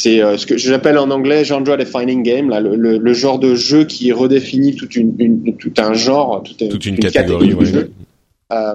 c'est 0.00 0.22
euh, 0.22 0.38
ce 0.38 0.46
que 0.46 0.56
j'appelle 0.56 0.96
en 0.96 1.10
anglais 1.10 1.44
genre 1.44 1.62
defining 1.62 2.22
game, 2.22 2.48
là, 2.48 2.60
le, 2.60 2.74
le, 2.74 2.96
le, 2.96 3.12
genre 3.12 3.38
de 3.38 3.54
jeu 3.54 3.84
qui 3.84 4.12
redéfinit 4.12 4.74
toute 4.74 4.96
une, 4.96 5.14
une 5.18 5.56
tout 5.58 5.72
un 5.76 5.92
genre, 5.92 6.42
toute, 6.42 6.68
toute 6.70 6.86
une, 6.86 6.94
une, 6.94 7.00
catégorie, 7.00 7.48
catégorie 7.48 7.70
de 7.70 7.78
jeu. 7.78 7.90
Euh, 8.52 8.74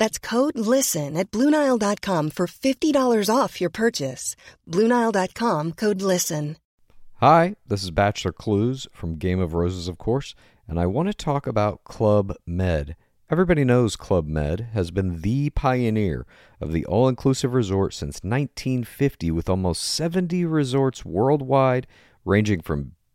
That's 0.00 0.18
code 0.18 0.58
LISTEN 0.58 1.14
at 1.18 1.30
Bluenile.com 1.30 2.30
for 2.30 2.46
$50 2.46 3.28
off 3.28 3.60
your 3.60 3.68
purchase. 3.68 4.34
Bluenile.com 4.66 5.72
code 5.72 6.00
LISTEN. 6.00 6.56
Hi, 7.16 7.54
this 7.68 7.82
is 7.82 7.90
Bachelor 7.90 8.32
Clues 8.32 8.86
from 8.94 9.16
Game 9.16 9.40
of 9.40 9.52
Roses, 9.52 9.88
of 9.88 9.98
course, 9.98 10.34
and 10.66 10.80
I 10.80 10.86
want 10.86 11.08
to 11.08 11.14
talk 11.14 11.46
about 11.46 11.84
Club 11.84 12.34
Med. 12.46 12.96
Everybody 13.30 13.62
knows 13.62 13.94
Club 13.94 14.26
Med 14.26 14.70
has 14.72 14.90
been 14.90 15.20
the 15.20 15.50
pioneer 15.50 16.24
of 16.62 16.72
the 16.72 16.86
all 16.86 17.06
inclusive 17.06 17.52
resort 17.52 17.92
since 17.92 18.22
1950, 18.22 19.30
with 19.30 19.50
almost 19.50 19.82
70 19.82 20.46
resorts 20.46 21.04
worldwide, 21.04 21.86
ranging 22.24 22.62
from 22.62 22.92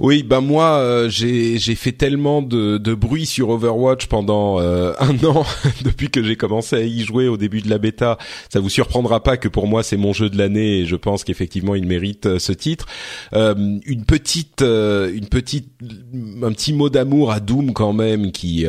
Oui, 0.00 0.22
bah 0.22 0.40
moi 0.40 0.78
euh, 0.78 1.08
j'ai 1.08 1.58
j'ai 1.58 1.74
fait 1.74 1.92
tellement 1.92 2.42
de, 2.42 2.76
de 2.76 2.94
bruit 2.94 3.24
sur 3.24 3.50
Overwatch 3.50 4.06
pendant 4.06 4.60
euh, 4.60 4.92
un 4.98 5.16
an 5.24 5.44
depuis 5.84 6.10
que 6.10 6.22
j'ai 6.22 6.36
commencé 6.36 6.76
à 6.76 6.82
y 6.82 7.00
jouer 7.00 7.28
au 7.28 7.36
début 7.36 7.62
de 7.62 7.70
la 7.70 7.78
bêta. 7.78 8.18
Ça 8.52 8.60
vous 8.60 8.68
surprendra 8.68 9.22
pas 9.22 9.36
que 9.36 9.48
pour 9.48 9.66
moi 9.66 9.82
c'est 9.82 9.96
mon 9.96 10.12
jeu 10.12 10.28
de 10.28 10.36
l'année 10.36 10.80
et 10.80 10.86
je 10.86 10.96
pense 10.96 11.24
qu'effectivement 11.24 11.74
il 11.74 11.86
mérite 11.86 12.26
euh, 12.26 12.38
ce 12.38 12.52
titre. 12.52 12.86
une 13.32 14.04
petite 14.04 14.62
une 14.62 15.26
petite 15.30 15.68
un 16.42 16.52
petit 16.52 16.72
mot 16.72 16.90
d'amour 16.90 17.30
à 17.30 17.40
Doom 17.40 17.72
quand 17.72 17.92
même 17.92 18.32
qui 18.32 18.66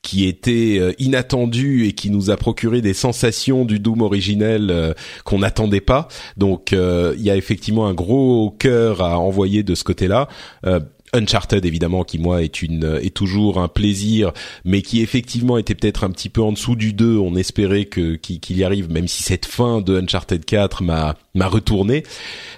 qui 0.00 0.26
était 0.26 0.94
inattendu 0.98 1.86
et 1.86 1.92
qui 1.92 2.10
nous 2.10 2.30
a 2.30 2.36
procuré 2.36 2.80
des 2.80 2.94
sensations 2.94 3.64
du 3.64 3.78
Doom 3.78 4.00
originel 4.00 4.94
qu'on 5.24 5.40
n'attendait 5.40 5.80
pas. 5.80 6.08
Donc 6.36 6.72
il 6.72 7.22
y 7.22 7.30
a 7.30 7.36
effectivement 7.36 7.86
un 7.86 7.94
gros 7.94 8.50
cœur 8.58 9.02
à 9.02 9.18
envoyer 9.18 9.62
de 9.62 9.74
ce 9.74 9.84
côté-là. 9.84 10.28
Euh, 10.66 10.80
Uncharted 11.14 11.64
évidemment 11.66 12.04
qui 12.04 12.18
moi 12.18 12.42
est 12.42 12.62
une 12.62 12.98
est 13.02 13.14
toujours 13.14 13.60
un 13.60 13.68
plaisir 13.68 14.32
mais 14.64 14.80
qui 14.80 15.02
effectivement 15.02 15.58
était 15.58 15.74
peut-être 15.74 16.04
un 16.04 16.10
petit 16.10 16.30
peu 16.30 16.40
en 16.40 16.52
dessous 16.52 16.74
du 16.74 16.94
2 16.94 17.18
on 17.18 17.36
espérait 17.36 17.84
que 17.84 18.14
qu'il 18.14 18.56
y 18.56 18.64
arrive 18.64 18.90
même 18.90 19.06
si 19.08 19.22
cette 19.22 19.44
fin 19.44 19.82
de 19.82 20.00
Uncharted 20.00 20.42
4 20.42 20.82
m'a 20.82 21.16
m'a 21.34 21.48
retourné. 21.48 22.02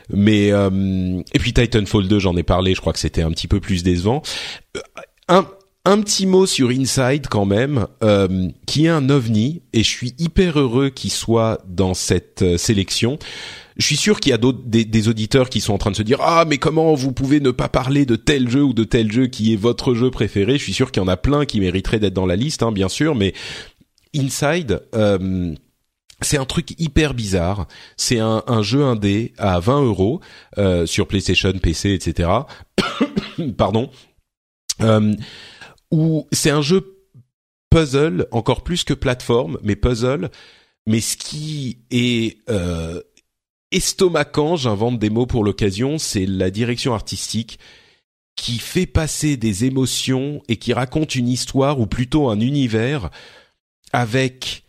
Mais 0.08 0.52
euh, 0.52 1.20
et 1.32 1.38
puis 1.38 1.52
Titanfall 1.52 2.06
2 2.06 2.18
j'en 2.20 2.36
ai 2.36 2.42
parlé. 2.44 2.74
Je 2.74 2.80
crois 2.80 2.92
que 2.92 2.98
c'était 2.98 3.22
un 3.22 3.30
petit 3.30 3.48
peu 3.48 3.58
plus 3.58 3.82
décevant. 3.82 4.22
Euh, 4.76 4.80
un 5.28 5.48
un 5.86 6.00
petit 6.00 6.24
mot 6.24 6.46
sur 6.46 6.70
Inside 6.70 7.26
quand 7.28 7.44
même, 7.44 7.86
qui 8.64 8.86
est 8.86 8.88
un 8.88 9.10
ovni, 9.10 9.60
et 9.74 9.82
je 9.82 9.88
suis 9.90 10.14
hyper 10.18 10.58
heureux 10.58 10.88
qu'il 10.88 11.12
soit 11.12 11.60
dans 11.68 11.92
cette 11.92 12.56
sélection 12.56 13.18
je 13.76 13.86
suis 13.86 13.96
sûr 13.96 14.20
qu'il 14.20 14.30
y 14.30 14.32
a 14.32 14.38
d'autres 14.38 14.60
des, 14.64 15.08
auditeurs 15.08 15.50
qui 15.50 15.60
sont 15.60 15.72
en 15.72 15.78
train 15.78 15.90
de 15.90 15.96
se 15.96 16.02
dire 16.02 16.18
ah 16.20 16.44
mais 16.46 16.58
comment 16.58 16.94
vous 16.94 17.12
pouvez 17.12 17.40
ne 17.40 17.50
pas 17.50 17.68
parler 17.68 18.06
de 18.06 18.16
tel 18.16 18.48
jeu 18.48 18.62
ou 18.62 18.72
de 18.72 18.84
tel 18.84 19.10
jeu 19.10 19.26
qui 19.26 19.52
est 19.52 19.56
votre 19.56 19.94
jeu 19.94 20.10
préféré? 20.10 20.58
Je 20.58 20.62
suis 20.62 20.72
sûr 20.72 20.92
qu'il 20.92 21.02
y 21.02 21.04
en 21.04 21.08
a 21.08 21.16
plein 21.16 21.44
qui 21.44 21.60
mériteraient 21.60 21.98
d'être 21.98 22.14
dans 22.14 22.26
la 22.26 22.36
liste, 22.36 22.62
hein, 22.62 22.72
bien 22.72 22.88
sûr, 22.88 23.14
mais 23.14 23.34
Inside. 24.14 24.82
Euh, 24.94 25.54
c'est 26.20 26.38
un 26.38 26.44
truc 26.44 26.78
hyper 26.80 27.14
bizarre. 27.14 27.66
C'est 27.96 28.18
un, 28.18 28.62
jeu 28.62 28.84
indé 28.84 29.32
à 29.36 29.60
20 29.60 29.82
euros 29.82 30.20
euh, 30.58 30.86
sur 30.86 31.06
PlayStation, 31.06 31.52
PC, 31.52 31.92
etc. 31.92 32.30
Pardon. 33.58 33.90
Euh, 34.80 35.14
où 35.90 36.26
c'est 36.32 36.50
un 36.50 36.62
jeu 36.62 36.98
puzzle 37.70 38.26
encore 38.30 38.62
plus 38.62 38.84
que 38.84 38.94
plateforme, 38.94 39.58
mais 39.62 39.76
puzzle. 39.76 40.30
Mais 40.86 41.00
ce 41.00 41.16
qui 41.16 41.78
est 41.90 42.38
euh, 42.50 43.00
estomacant, 43.74 44.56
j'invente 44.56 44.98
des 44.98 45.10
mots 45.10 45.26
pour 45.26 45.44
l'occasion, 45.44 45.98
c'est 45.98 46.26
la 46.26 46.50
direction 46.50 46.94
artistique 46.94 47.58
qui 48.36 48.58
fait 48.58 48.86
passer 48.86 49.36
des 49.36 49.64
émotions 49.64 50.42
et 50.48 50.56
qui 50.56 50.72
raconte 50.72 51.14
une 51.14 51.28
histoire 51.28 51.80
ou 51.80 51.86
plutôt 51.86 52.30
un 52.30 52.40
univers 52.40 53.10
avec 53.92 54.64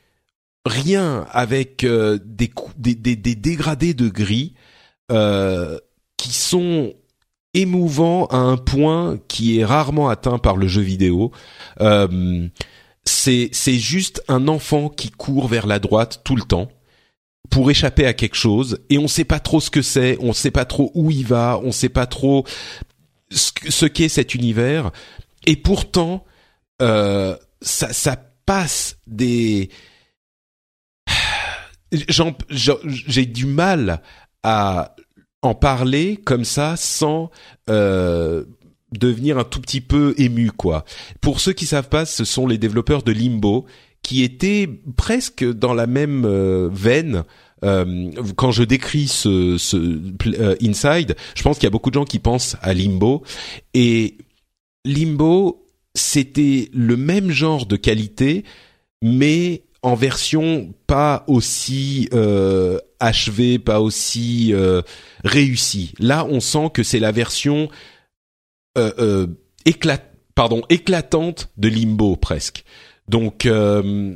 rien, 0.65 1.25
avec 1.31 1.83
euh, 1.83 2.19
des, 2.23 2.51
des, 2.77 3.15
dégradés 3.15 3.93
de 3.93 4.09
gris 4.09 4.53
euh, 5.11 5.79
qui 6.17 6.33
sont 6.33 6.93
émouvants 7.53 8.25
à 8.27 8.37
un 8.37 8.57
point 8.57 9.19
qui 9.27 9.59
est 9.59 9.65
rarement 9.65 10.09
atteint 10.09 10.37
par 10.37 10.57
le 10.57 10.67
jeu 10.67 10.81
vidéo. 10.81 11.31
Euh, 11.81 12.47
c'est 13.03 13.51
juste 13.53 14.23
un 14.27 14.47
enfant 14.47 14.89
qui 14.89 15.11
court 15.11 15.47
vers 15.47 15.67
la 15.67 15.79
droite 15.79 16.21
tout 16.23 16.35
le 16.35 16.41
temps 16.41 16.69
pour 17.49 17.69
échapper 17.69 18.05
à 18.05 18.13
quelque 18.13 18.35
chose 18.35 18.79
et 18.89 18.97
on 18.97 19.07
sait 19.07 19.25
pas 19.25 19.39
trop 19.39 19.59
ce 19.59 19.69
que 19.69 19.81
c'est, 19.81 20.17
on 20.19 20.33
sait 20.33 20.51
pas 20.51 20.65
trop 20.65 20.91
où 20.95 21.11
il 21.11 21.25
va, 21.25 21.59
on 21.63 21.71
sait 21.71 21.89
pas 21.89 22.05
trop 22.05 22.45
ce 23.31 23.85
qu'est 23.85 24.09
cet 24.09 24.35
univers 24.35 24.91
et 25.45 25.55
pourtant 25.55 26.25
euh, 26.81 27.35
ça, 27.61 27.93
ça 27.93 28.17
passe 28.45 28.97
des 29.07 29.69
j'ai 32.49 33.25
du 33.25 33.45
mal 33.45 34.01
à 34.43 34.95
en 35.41 35.55
parler 35.55 36.17
comme 36.17 36.43
ça 36.45 36.75
sans 36.75 37.29
euh, 37.69 38.45
devenir 38.91 39.37
un 39.37 39.43
tout 39.43 39.61
petit 39.61 39.81
peu 39.81 40.13
ému 40.17 40.51
quoi. 40.51 40.85
Pour 41.21 41.39
ceux 41.39 41.53
qui 41.53 41.65
savent 41.65 41.89
pas, 41.89 42.05
ce 42.05 42.25
sont 42.25 42.47
les 42.47 42.57
développeurs 42.57 43.03
de 43.03 43.11
Limbo 43.11 43.65
qui 44.05 44.21
était 44.21 44.69
presque 44.97 45.43
dans 45.43 45.73
la 45.73 45.87
même 45.87 46.25
euh, 46.25 46.69
veine. 46.71 47.23
Euh, 47.63 48.11
quand 48.35 48.51
je 48.51 48.63
décris 48.63 49.07
ce, 49.07 49.57
ce 49.57 49.77
euh, 49.77 50.55
Inside, 50.61 51.15
je 51.33 51.41
pense 51.41 51.57
qu'il 51.57 51.63
y 51.63 51.67
a 51.67 51.71
beaucoup 51.71 51.89
de 51.89 51.95
gens 51.95 52.05
qui 52.05 52.19
pensent 52.19 52.55
à 52.61 52.75
Limbo 52.75 53.23
et 53.73 54.17
Limbo 54.85 55.67
c'était 55.95 56.69
le 56.71 56.97
même 56.97 57.31
genre 57.31 57.65
de 57.65 57.77
qualité, 57.77 58.43
mais 59.01 59.63
en 59.81 59.95
version 59.95 60.71
pas 60.85 61.23
aussi 61.27 62.07
euh, 62.13 62.77
achevée, 62.99 63.57
pas 63.57 63.81
aussi 63.81 64.53
euh, 64.53 64.83
réussie. 65.23 65.95
Là, 65.97 66.27
on 66.29 66.39
sent 66.39 66.69
que 66.75 66.83
c'est 66.83 66.99
la 66.99 67.11
version 67.11 67.69
euh, 68.77 69.25
éclat 69.65 69.99
pardon 70.35 70.61
éclatante 70.69 71.49
de 71.57 71.69
Limbo 71.69 72.17
presque. 72.17 72.65
Donc 73.07 73.45
euh, 73.45 74.15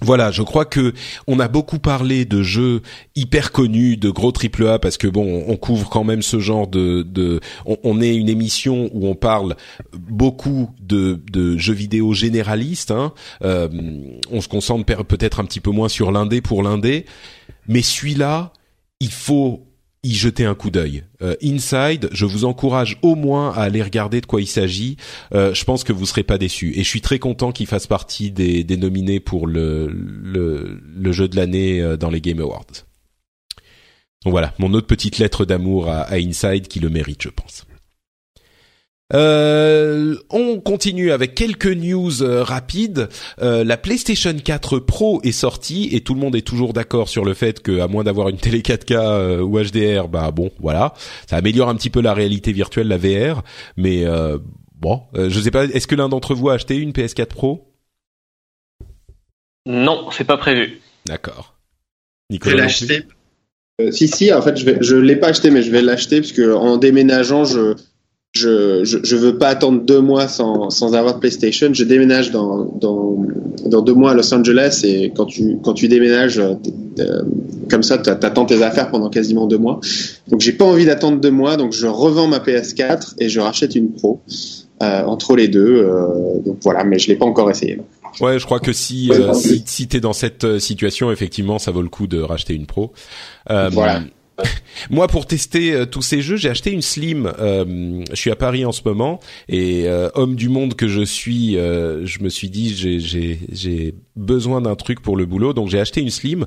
voilà, 0.00 0.30
je 0.30 0.42
crois 0.42 0.64
que 0.64 0.92
on 1.26 1.40
a 1.40 1.48
beaucoup 1.48 1.80
parlé 1.80 2.24
de 2.24 2.42
jeux 2.42 2.82
hyper 3.16 3.50
connus, 3.50 3.96
de 3.96 4.10
gros 4.10 4.30
triple 4.30 4.68
A, 4.68 4.78
parce 4.78 4.96
que 4.96 5.08
bon, 5.08 5.44
on 5.48 5.56
couvre 5.56 5.88
quand 5.88 6.04
même 6.04 6.22
ce 6.22 6.38
genre 6.38 6.68
de, 6.68 7.40
on, 7.66 8.00
est 8.00 8.14
une 8.14 8.28
émission 8.28 8.90
où 8.92 9.08
on 9.08 9.16
parle 9.16 9.56
beaucoup 9.92 10.70
de, 10.80 11.20
de 11.32 11.56
jeux 11.56 11.74
vidéo 11.74 12.12
généralistes. 12.12 12.92
Hein. 12.92 13.12
Euh, 13.42 13.68
on 14.30 14.40
se 14.40 14.48
concentre 14.48 14.84
peut-être 14.84 15.40
un 15.40 15.44
petit 15.44 15.60
peu 15.60 15.70
moins 15.70 15.88
sur 15.88 16.12
l'indé 16.12 16.40
pour 16.42 16.62
l'indé, 16.62 17.04
mais 17.66 17.82
celui-là, 17.82 18.52
il 19.00 19.10
faut 19.12 19.67
y 20.02 20.14
jeter 20.14 20.44
un 20.44 20.54
coup 20.54 20.70
d'œil. 20.70 21.04
Euh, 21.22 21.34
Inside, 21.42 22.08
je 22.12 22.24
vous 22.24 22.44
encourage 22.44 22.98
au 23.02 23.14
moins 23.14 23.50
à 23.52 23.62
aller 23.62 23.82
regarder 23.82 24.20
de 24.20 24.26
quoi 24.26 24.40
il 24.40 24.46
s'agit. 24.46 24.96
Euh, 25.34 25.52
je 25.54 25.64
pense 25.64 25.84
que 25.84 25.92
vous 25.92 26.06
serez 26.06 26.22
pas 26.22 26.38
déçus. 26.38 26.72
Et 26.76 26.84
je 26.84 26.88
suis 26.88 27.00
très 27.00 27.18
content 27.18 27.52
qu'il 27.52 27.66
fasse 27.66 27.86
partie 27.86 28.30
des, 28.30 28.64
des, 28.64 28.76
nominés 28.76 29.20
pour 29.20 29.46
le, 29.46 29.88
jeu 31.10 31.28
de 31.28 31.36
l'année 31.36 31.80
euh, 31.80 31.96
dans 31.96 32.10
les 32.10 32.20
Game 32.20 32.40
Awards. 32.40 32.66
Donc 34.24 34.32
voilà, 34.32 34.54
mon 34.58 34.72
autre 34.74 34.86
petite 34.86 35.18
lettre 35.18 35.44
d'amour 35.44 35.88
à 35.88 36.14
Inside 36.14 36.68
qui 36.68 36.80
le 36.80 36.90
mérite, 36.90 37.22
je 37.22 37.28
pense. 37.28 37.64
Euh, 39.14 40.16
on 40.28 40.60
continue 40.60 41.12
avec 41.12 41.34
quelques 41.34 41.66
news 41.66 42.22
euh, 42.22 42.42
rapides. 42.42 43.08
Euh, 43.40 43.64
la 43.64 43.78
PlayStation 43.78 44.34
4 44.34 44.78
Pro 44.80 45.20
est 45.22 45.32
sortie 45.32 45.88
et 45.92 46.02
tout 46.02 46.12
le 46.12 46.20
monde 46.20 46.36
est 46.36 46.46
toujours 46.46 46.74
d'accord 46.74 47.08
sur 47.08 47.24
le 47.24 47.32
fait 47.32 47.62
que, 47.62 47.80
à 47.80 47.88
moins 47.88 48.04
d'avoir 48.04 48.28
une 48.28 48.36
télé 48.36 48.60
4K 48.60 49.40
ou 49.40 49.58
HDR, 49.58 50.08
bah 50.08 50.30
bon, 50.30 50.50
voilà, 50.60 50.92
ça 51.28 51.36
améliore 51.36 51.70
un 51.70 51.74
petit 51.74 51.90
peu 51.90 52.02
la 52.02 52.12
réalité 52.12 52.52
virtuelle, 52.52 52.88
la 52.88 52.98
VR. 52.98 53.42
Mais 53.76 54.04
bon, 54.78 55.02
je 55.14 55.40
sais 55.40 55.50
pas. 55.50 55.64
Est-ce 55.64 55.86
que 55.86 55.94
l'un 55.94 56.08
d'entre 56.08 56.34
vous 56.34 56.50
a 56.50 56.54
acheté 56.54 56.76
une 56.76 56.92
PS4 56.92 57.26
Pro? 57.26 57.72
Non, 59.64 60.10
c'est 60.10 60.24
pas 60.24 60.36
prévu. 60.36 60.80
D'accord. 61.06 61.54
Nicolas. 62.30 62.52
Je 62.52 62.56
l'ai 62.56 62.62
acheté. 62.64 63.02
si 63.90 64.08
si, 64.08 64.32
en 64.32 64.42
fait, 64.42 64.56
je 64.56 64.64
vais, 64.66 64.78
je 64.82 64.96
l'ai 64.96 65.16
pas 65.16 65.28
acheté, 65.28 65.50
mais 65.50 65.62
je 65.62 65.70
vais 65.70 65.82
l'acheter 65.82 66.20
parce 66.20 66.32
que 66.32 66.54
en 66.54 66.76
déménageant, 66.76 67.44
je 67.44 67.74
je, 68.34 68.84
je, 68.84 68.98
je, 69.02 69.16
veux 69.16 69.38
pas 69.38 69.48
attendre 69.48 69.82
deux 69.82 70.00
mois 70.00 70.28
sans, 70.28 70.70
sans 70.70 70.94
avoir 70.94 71.14
de 71.14 71.20
PlayStation. 71.20 71.70
Je 71.72 71.84
déménage 71.84 72.30
dans, 72.30 72.64
dans, 72.64 73.16
dans 73.66 73.82
deux 73.82 73.94
mois 73.94 74.12
à 74.12 74.14
Los 74.14 74.32
Angeles 74.32 74.82
et 74.84 75.12
quand 75.16 75.26
tu, 75.26 75.58
quand 75.62 75.72
tu 75.72 75.88
déménages 75.88 76.38
euh, 76.38 77.22
comme 77.70 77.82
ça, 77.82 77.98
tu 77.98 78.10
attends 78.10 78.44
tes 78.44 78.62
affaires 78.62 78.90
pendant 78.90 79.10
quasiment 79.10 79.46
deux 79.46 79.58
mois. 79.58 79.80
Donc 80.28 80.40
j'ai 80.40 80.52
pas 80.52 80.64
envie 80.64 80.84
d'attendre 80.84 81.20
deux 81.20 81.30
mois, 81.30 81.56
donc 81.56 81.72
je 81.72 81.86
revends 81.86 82.28
ma 82.28 82.38
PS4 82.38 83.14
et 83.18 83.28
je 83.28 83.40
rachète 83.40 83.74
une 83.74 83.92
Pro. 83.92 84.20
entre 84.80 85.34
les 85.34 85.48
deux. 85.48 85.84
donc 86.44 86.58
voilà, 86.62 86.84
mais 86.84 86.98
je 86.98 87.08
l'ai 87.08 87.16
pas 87.16 87.26
encore 87.26 87.50
essayé. 87.50 87.80
Ouais, 88.20 88.38
je 88.38 88.44
crois 88.44 88.58
que 88.60 88.72
si 88.72 89.10
euh, 89.12 89.32
si, 89.32 89.62
si 89.64 89.86
t'es 89.86 90.00
dans 90.00 90.12
cette 90.12 90.58
situation, 90.58 91.12
effectivement, 91.12 91.58
ça 91.58 91.70
vaut 91.70 91.82
le 91.82 91.88
coup 91.88 92.06
de 92.06 92.20
racheter 92.20 92.54
une 92.54 92.66
pro. 92.66 92.92
voilà. 93.48 94.02
Moi, 94.90 95.08
pour 95.08 95.26
tester 95.26 95.72
euh, 95.72 95.86
tous 95.86 96.02
ces 96.02 96.22
jeux, 96.22 96.36
j'ai 96.36 96.48
acheté 96.48 96.70
une 96.70 96.82
Slim. 96.82 97.32
Euh, 97.38 98.04
je 98.10 98.16
suis 98.16 98.30
à 98.30 98.36
Paris 98.36 98.64
en 98.64 98.72
ce 98.72 98.82
moment 98.84 99.20
et 99.48 99.86
euh, 99.86 100.08
homme 100.14 100.36
du 100.36 100.48
monde 100.48 100.74
que 100.74 100.88
je 100.88 101.02
suis, 101.02 101.54
je 101.54 102.22
me 102.22 102.28
suis 102.28 102.50
dit 102.50 102.74
j'ai 102.74 103.94
besoin 104.18 104.60
d'un 104.60 104.76
truc 104.76 105.00
pour 105.00 105.16
le 105.16 105.26
boulot, 105.26 105.52
donc 105.52 105.68
j'ai 105.68 105.80
acheté 105.80 106.00
une 106.00 106.10
Slim. 106.10 106.46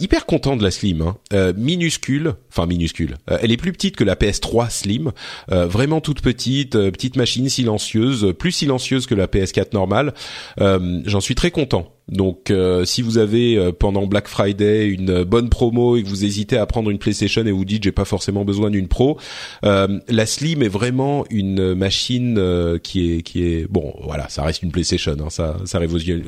hyper 0.00 0.26
content 0.26 0.56
de 0.56 0.62
la 0.62 0.70
Slim, 0.70 1.02
hein. 1.02 1.52
minuscule, 1.56 2.34
enfin 2.50 2.66
minuscule. 2.66 3.16
elle 3.26 3.52
est 3.52 3.56
plus 3.56 3.72
petite 3.72 3.96
que 3.96 4.04
la 4.04 4.14
PS3 4.14 4.70
Slim, 4.70 5.12
vraiment 5.48 6.00
toute 6.00 6.20
petite, 6.20 6.72
petite 6.72 7.16
machine 7.16 7.48
silencieuse, 7.48 8.34
plus 8.38 8.52
silencieuse 8.52 9.06
que 9.06 9.14
la 9.14 9.26
PS4 9.26 9.74
normale. 9.74 10.14
J'en 10.58 11.20
suis 11.20 11.34
très 11.34 11.50
content. 11.50 11.94
Donc 12.08 12.50
euh, 12.50 12.84
si 12.84 13.00
vous 13.00 13.16
avez 13.16 13.56
euh, 13.56 13.72
pendant 13.72 14.06
Black 14.06 14.28
Friday 14.28 14.88
une 14.88 15.24
bonne 15.24 15.48
promo 15.48 15.96
et 15.96 16.02
que 16.02 16.08
vous 16.08 16.24
hésitez 16.24 16.58
à 16.58 16.66
prendre 16.66 16.90
une 16.90 16.98
PlayStation 16.98 17.44
et 17.46 17.50
vous 17.50 17.64
dites 17.64 17.82
j'ai 17.82 17.92
pas 17.92 18.04
forcément 18.04 18.44
besoin 18.44 18.70
d'une 18.70 18.88
pro, 18.88 19.18
euh, 19.64 20.00
la 20.08 20.26
Slim 20.26 20.62
est 20.62 20.68
vraiment 20.68 21.24
une 21.30 21.74
machine 21.74 22.38
qui 22.82 23.12
est 23.12 23.22
qui 23.22 23.44
est 23.44 23.66
bon 23.70 23.94
voilà 24.02 24.28
ça 24.28 24.42
reste 24.42 24.62
une 24.62 24.70
PlayStation 24.70 25.16
hein, 25.18 25.30
ça 25.30 25.56
ça 25.64 25.78
révolutionne, 25.78 26.24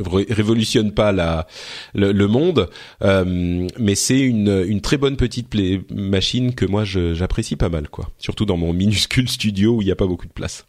révolutionne 0.67 0.93
pas 0.93 1.47
le, 1.95 2.27
monde 2.27 2.69
mais 3.01 3.95
c'est 3.95 4.21
une 4.21 4.81
très 4.81 4.97
bonne 4.97 5.17
petite 5.17 5.55
machine 5.91 6.55
que 6.55 6.67
moi 6.67 6.85
j'apprécie 6.85 7.57
pas 7.57 7.69
mal 7.69 7.89
quoi 7.89 8.11
surtout 8.19 8.45
dans 8.45 8.57
mon 8.57 8.73
minuscule 8.73 9.29
studio 9.29 9.77
où 9.77 9.83
il 9.83 9.87
n'y 9.87 9.93
a 9.93 9.97
pas 9.97 10.07
beaucoup 10.07 10.27
de 10.27 10.33
place. 10.33 10.67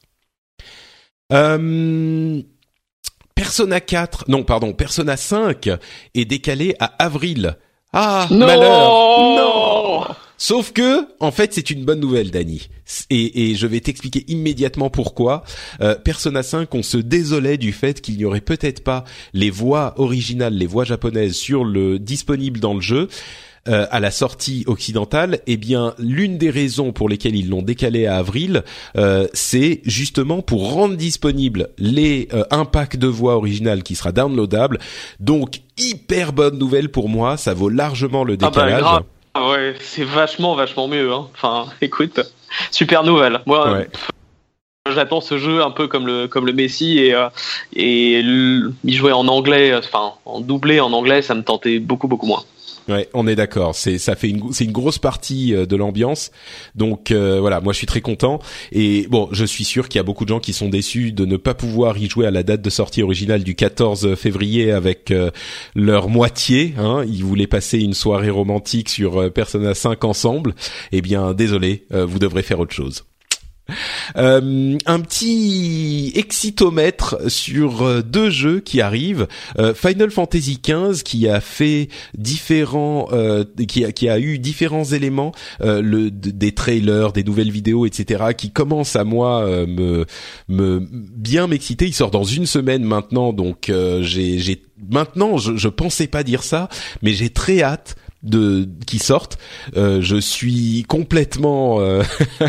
Euh, 1.33 2.41
Persona 3.35 3.81
4, 3.81 4.25
non 4.29 4.43
pardon, 4.43 4.73
Persona 4.73 5.17
5 5.17 5.69
est 6.15 6.25
décalé 6.25 6.75
à 6.79 6.85
avril. 7.03 7.57
Ah, 7.93 8.27
malheur 8.31 8.89
Non 9.35 10.03
Sauf 10.39 10.71
que, 10.71 11.07
en 11.19 11.31
fait, 11.31 11.53
c'est 11.53 11.71
une 11.71 11.83
bonne 11.83 11.99
nouvelle, 11.99 12.29
Dani. 12.29 12.69
Et, 13.09 13.55
je 13.55 13.65
vais 13.65 13.79
t'expliquer 13.79 14.23
immédiatement 14.27 14.91
pourquoi. 14.91 15.43
Euh, 15.81 15.95
Persona 15.95 16.43
5, 16.43 16.73
on 16.75 16.83
se 16.83 16.97
désolait 16.97 17.57
du 17.57 17.73
fait 17.73 18.01
qu'il 18.01 18.17
n'y 18.17 18.25
aurait 18.25 18.41
peut-être 18.41 18.83
pas 18.83 19.03
les 19.33 19.49
voix 19.49 19.95
originales, 19.97 20.53
les 20.53 20.67
voix 20.67 20.83
japonaises 20.83 21.35
sur 21.35 21.63
le 21.63 21.97
disponibles 21.97 22.59
dans 22.59 22.75
le 22.75 22.81
jeu. 22.81 23.07
Euh, 23.67 23.85
à 23.91 23.99
la 23.99 24.11
sortie 24.11 24.63
occidentale, 24.67 25.39
eh 25.45 25.57
bien 25.57 25.93
l'une 25.99 26.37
des 26.37 26.49
raisons 26.49 26.93
pour 26.93 27.09
lesquelles 27.09 27.35
ils 27.35 27.49
l'ont 27.49 27.61
décalé 27.61 28.05
à 28.05 28.17
avril, 28.17 28.63
euh, 28.97 29.27
c'est 29.33 29.81
justement 29.83 30.41
pour 30.41 30.73
rendre 30.73 30.95
disponible 30.95 31.69
les 31.77 32.29
euh, 32.33 32.43
un 32.51 32.65
pack 32.65 32.97
de 32.97 33.07
voix 33.07 33.35
originales 33.35 33.83
qui 33.83 33.95
sera 33.95 34.11
downloadable. 34.11 34.79
Donc 35.19 35.61
hyper 35.77 36.31
bonne 36.33 36.57
nouvelle 36.57 36.89
pour 36.89 37.09
moi, 37.09 37.35
ça 37.35 37.53
vaut 37.53 37.69
largement 37.69 38.23
le 38.23 38.37
ah 38.41 38.49
bah, 38.49 38.49
décalage. 38.49 39.03
Ah 39.33 39.49
ouais, 39.49 39.75
c'est 39.81 40.05
vachement 40.05 40.55
vachement 40.55 40.87
mieux. 40.87 41.11
Hein. 41.11 41.27
Enfin, 41.33 41.65
écoute, 41.81 42.19
super 42.71 43.03
nouvelle. 43.03 43.41
Moi. 43.45 43.85
J'attends 44.93 45.19
ce 45.19 45.37
jeu 45.37 45.61
un 45.61 45.71
peu 45.71 45.87
comme 45.87 46.07
le 46.07 46.27
comme 46.27 46.45
le 46.45 46.53
Messi 46.53 46.99
et 46.99 47.13
euh, 47.13 47.27
et 47.75 48.21
y 48.21 48.93
jouer 48.93 49.11
en 49.11 49.27
anglais, 49.27 49.75
enfin 49.75 50.13
en 50.25 50.39
doublé 50.39 50.79
en 50.79 50.93
anglais, 50.93 51.21
ça 51.21 51.35
me 51.35 51.43
tentait 51.43 51.79
beaucoup 51.79 52.07
beaucoup 52.07 52.25
moins. 52.25 52.43
Ouais, 52.87 53.09
on 53.13 53.27
est 53.27 53.35
d'accord. 53.35 53.75
C'est 53.75 53.97
ça 53.97 54.15
fait 54.15 54.29
une 54.29 54.53
c'est 54.53 54.63
une 54.63 54.71
grosse 54.71 54.97
partie 54.97 55.53
euh, 55.53 55.65
de 55.65 55.75
l'ambiance. 55.75 56.31
Donc 56.75 57.11
euh, 57.11 57.39
voilà, 57.41 57.59
moi 57.59 57.73
je 57.73 57.77
suis 57.77 57.87
très 57.87 58.01
content 58.01 58.39
et 58.71 59.07
bon, 59.09 59.27
je 59.31 59.43
suis 59.43 59.65
sûr 59.65 59.89
qu'il 59.89 59.99
y 59.99 60.01
a 60.01 60.03
beaucoup 60.03 60.23
de 60.23 60.29
gens 60.29 60.39
qui 60.39 60.53
sont 60.53 60.69
déçus 60.69 61.11
de 61.11 61.25
ne 61.25 61.35
pas 61.35 61.53
pouvoir 61.53 61.97
y 61.97 62.09
jouer 62.09 62.25
à 62.25 62.31
la 62.31 62.43
date 62.43 62.61
de 62.61 62.69
sortie 62.69 63.03
originale 63.03 63.43
du 63.43 63.55
14 63.55 64.15
février 64.15 64.71
avec 64.71 65.11
euh, 65.11 65.31
leur 65.75 66.07
moitié. 66.07 66.73
Hein. 66.77 67.03
Ils 67.07 67.25
voulaient 67.25 67.47
passer 67.47 67.79
une 67.79 67.93
soirée 67.93 68.29
romantique 68.29 68.89
sur 68.89 69.31
Persona 69.33 69.73
5 69.73 70.03
ensemble. 70.05 70.55
Eh 70.91 71.01
bien, 71.01 71.33
désolé, 71.33 71.85
vous 71.91 72.19
devrez 72.19 72.41
faire 72.41 72.59
autre 72.59 72.73
chose. 72.73 73.03
Euh, 74.17 74.77
un 74.85 74.99
petit 75.01 76.11
excitomètre 76.15 77.29
sur 77.29 77.83
euh, 77.83 78.01
deux 78.01 78.29
jeux 78.29 78.59
qui 78.59 78.81
arrivent. 78.81 79.27
Euh, 79.59 79.73
Final 79.73 80.11
Fantasy 80.11 80.59
XV 80.63 81.03
qui 81.03 81.27
a 81.27 81.41
fait 81.41 81.89
différents, 82.17 83.09
qui 83.67 83.85
a, 83.85 83.91
qui 83.91 84.09
a 84.09 84.19
eu 84.19 84.39
différents 84.39 84.85
éléments, 84.85 85.31
le, 85.59 86.09
des 86.09 86.51
trailers, 86.53 87.11
des 87.11 87.23
nouvelles 87.23 87.51
vidéos, 87.51 87.85
etc. 87.85 88.25
qui 88.37 88.51
commencent 88.51 88.95
à 88.95 89.03
moi 89.03 89.45
me, 89.67 90.05
me 90.47 90.87
bien 90.89 91.47
m'exciter. 91.47 91.85
Il 91.85 91.93
sort 91.93 92.11
dans 92.11 92.23
une 92.23 92.45
semaine 92.45 92.83
maintenant, 92.83 93.33
donc 93.33 93.71
j'ai 94.01 94.63
maintenant 94.89 95.37
je, 95.37 95.55
je 95.55 95.67
pensais 95.67 96.07
pas 96.07 96.23
dire 96.23 96.43
ça, 96.43 96.69
mais 97.01 97.13
j'ai 97.13 97.29
très 97.29 97.61
hâte 97.61 97.95
de 98.23 98.67
qui 98.85 98.99
sortent. 98.99 99.37
Euh, 99.75 100.01
je 100.01 100.17
suis 100.17 100.83
complètement 100.87 101.79
euh, 101.81 102.03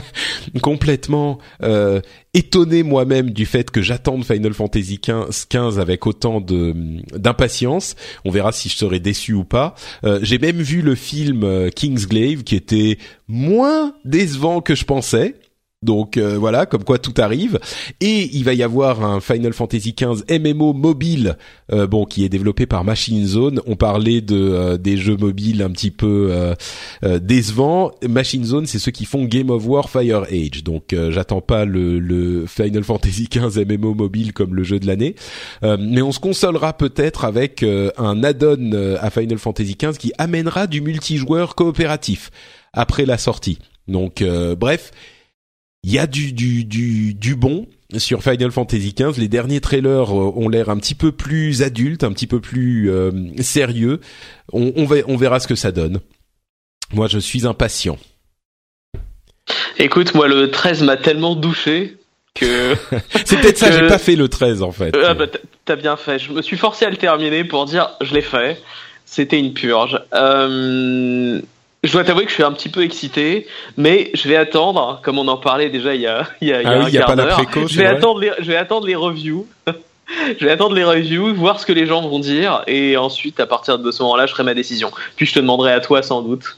complètement 0.62 1.38
euh, 1.62 2.00
étonné 2.34 2.82
moi-même 2.82 3.30
du 3.30 3.46
fait 3.46 3.70
que 3.70 3.82
j'attende 3.82 4.24
Final 4.24 4.54
Fantasy 4.54 4.98
15, 4.98 5.46
15 5.46 5.78
avec 5.78 6.06
autant 6.06 6.40
de 6.40 6.74
d'impatience. 7.16 7.96
On 8.24 8.30
verra 8.30 8.52
si 8.52 8.68
je 8.68 8.76
serai 8.76 9.00
déçu 9.00 9.32
ou 9.32 9.44
pas. 9.44 9.74
J'ai 10.22 10.38
même 10.38 10.60
vu 10.60 10.82
le 10.82 10.94
film 10.94 11.70
Kingsglaive 11.74 12.44
qui 12.44 12.56
était 12.56 12.98
moins 13.26 13.94
décevant 14.04 14.60
que 14.60 14.74
je 14.74 14.84
pensais. 14.84 15.34
Donc 15.82 16.16
euh, 16.16 16.36
voilà, 16.36 16.66
comme 16.66 16.82
quoi 16.82 16.98
tout 16.98 17.14
arrive. 17.18 17.60
Et 18.00 18.28
il 18.32 18.42
va 18.42 18.52
y 18.52 18.64
avoir 18.64 19.04
un 19.04 19.20
Final 19.20 19.52
Fantasy 19.52 19.94
XV 19.94 20.24
MMO 20.40 20.72
mobile, 20.72 21.36
euh, 21.72 21.86
bon, 21.86 22.04
qui 22.04 22.24
est 22.24 22.28
développé 22.28 22.66
par 22.66 22.82
Machine 22.82 23.24
Zone. 23.24 23.60
On 23.64 23.76
parlait 23.76 24.20
de 24.20 24.36
euh, 24.36 24.76
des 24.76 24.96
jeux 24.96 25.16
mobiles 25.16 25.62
un 25.62 25.70
petit 25.70 25.92
peu 25.92 26.32
décevants. 27.20 27.92
Machine 28.08 28.44
Zone, 28.44 28.66
c'est 28.66 28.78
ceux 28.80 28.90
qui 28.90 29.04
font 29.04 29.24
Game 29.24 29.50
of 29.50 29.66
War 29.66 29.88
Fire 29.88 30.24
Age. 30.24 30.64
Donc 30.64 30.94
j'attends 31.10 31.40
pas 31.40 31.64
le, 31.64 32.00
le, 32.00 32.46
Final 32.46 32.82
Fantasy 32.88 33.28
XV 33.30 33.64
MMO 33.64 33.94
mobile 33.94 34.32
comme 34.32 34.54
le 34.54 34.64
jeu 34.64 34.80
de 34.80 34.86
l'année, 34.86 35.14
mais 35.62 36.02
on 36.02 36.12
se 36.12 36.18
consolera 36.18 36.72
peut-être 36.72 37.24
avec 37.24 37.62
un 37.62 38.24
add-on 38.24 38.96
à 39.00 39.10
Final 39.10 39.38
Fantasy 39.38 39.76
XV 39.80 39.96
qui 39.98 40.12
amènera 40.18 40.66
du 40.66 40.80
multijoueur 40.80 41.54
coopératif 41.54 42.30
après 42.72 43.06
la 43.06 43.18
sortie. 43.18 43.58
Donc 43.86 44.24
bref 44.58 44.92
il 45.84 45.92
y 45.92 45.98
a 45.98 46.06
du, 46.06 46.32
du, 46.32 46.64
du, 46.64 47.14
du 47.14 47.36
bon 47.36 47.66
sur 47.96 48.22
Final 48.22 48.50
Fantasy 48.50 48.94
XV. 48.94 49.18
Les 49.18 49.28
derniers 49.28 49.60
trailers 49.60 50.10
euh, 50.10 50.32
ont 50.36 50.48
l'air 50.48 50.68
un 50.68 50.76
petit 50.78 50.94
peu 50.94 51.12
plus 51.12 51.62
adultes, 51.62 52.04
un 52.04 52.12
petit 52.12 52.26
peu 52.26 52.40
plus 52.40 52.90
euh, 52.90 53.10
sérieux. 53.40 54.00
On, 54.52 54.72
on, 54.76 54.86
on 55.06 55.16
verra 55.16 55.40
ce 55.40 55.48
que 55.48 55.54
ça 55.54 55.72
donne. 55.72 56.00
Moi, 56.92 57.06
je 57.06 57.18
suis 57.18 57.46
impatient. 57.46 57.98
Écoute, 59.78 60.14
moi, 60.14 60.28
le 60.28 60.50
13 60.50 60.82
m'a 60.82 60.96
tellement 60.96 61.34
douché 61.36 61.96
que... 62.34 62.74
C'est 63.24 63.40
peut-être 63.40 63.58
ça, 63.58 63.70
j'ai 63.70 63.86
pas 63.86 63.98
fait 63.98 64.16
le 64.16 64.28
13 64.28 64.62
en 64.62 64.72
fait. 64.72 64.94
Ah 65.02 65.14
bah, 65.14 65.26
t'as 65.64 65.76
bien 65.76 65.96
fait. 65.96 66.18
Je 66.18 66.32
me 66.32 66.42
suis 66.42 66.56
forcé 66.56 66.84
à 66.84 66.90
le 66.90 66.96
terminer 66.96 67.44
pour 67.44 67.66
dire 67.66 67.90
je 68.00 68.12
l'ai 68.14 68.22
fait. 68.22 68.60
C'était 69.06 69.38
une 69.38 69.54
purge. 69.54 70.00
Euh 70.12 71.40
je 71.84 71.92
dois 71.92 72.04
t'avouer 72.04 72.24
que 72.24 72.30
je 72.30 72.34
suis 72.34 72.42
un 72.42 72.52
petit 72.52 72.68
peu 72.68 72.82
excité, 72.82 73.46
mais 73.76 74.10
je 74.14 74.28
vais 74.28 74.36
attendre, 74.36 75.00
comme 75.02 75.18
on 75.18 75.28
en 75.28 75.36
parlait 75.36 75.70
déjà 75.70 75.94
il 75.94 76.00
y 76.00 76.06
a, 76.06 76.26
il 76.40 76.48
y 76.48 76.52
a, 76.52 76.62
il 76.62 76.64
y 76.64 76.68
a 76.68 76.72
ah 76.72 76.86
un 76.86 76.90
quart 76.90 77.16
d'heure. 77.16 77.40
Je 77.54 77.78
vais 77.78 77.86
attendre 77.86 78.20
les, 78.20 78.32
je 78.40 78.46
vais 78.46 78.56
attendre 78.56 78.86
les 78.86 78.96
reviews. 78.96 79.46
je 80.40 80.44
vais 80.44 80.50
attendre 80.50 80.74
les 80.74 80.84
reviews, 80.84 81.34
voir 81.34 81.60
ce 81.60 81.66
que 81.66 81.72
les 81.72 81.86
gens 81.86 82.00
vont 82.00 82.18
dire, 82.18 82.62
et 82.66 82.96
ensuite, 82.96 83.40
à 83.40 83.46
partir 83.46 83.78
de 83.78 83.90
ce 83.90 84.02
moment-là, 84.02 84.26
je 84.26 84.32
ferai 84.32 84.42
ma 84.42 84.54
décision. 84.54 84.90
Puis 85.16 85.26
je 85.26 85.34
te 85.34 85.38
demanderai 85.38 85.72
à 85.72 85.80
toi, 85.80 86.02
sans 86.02 86.22
doute. 86.22 86.56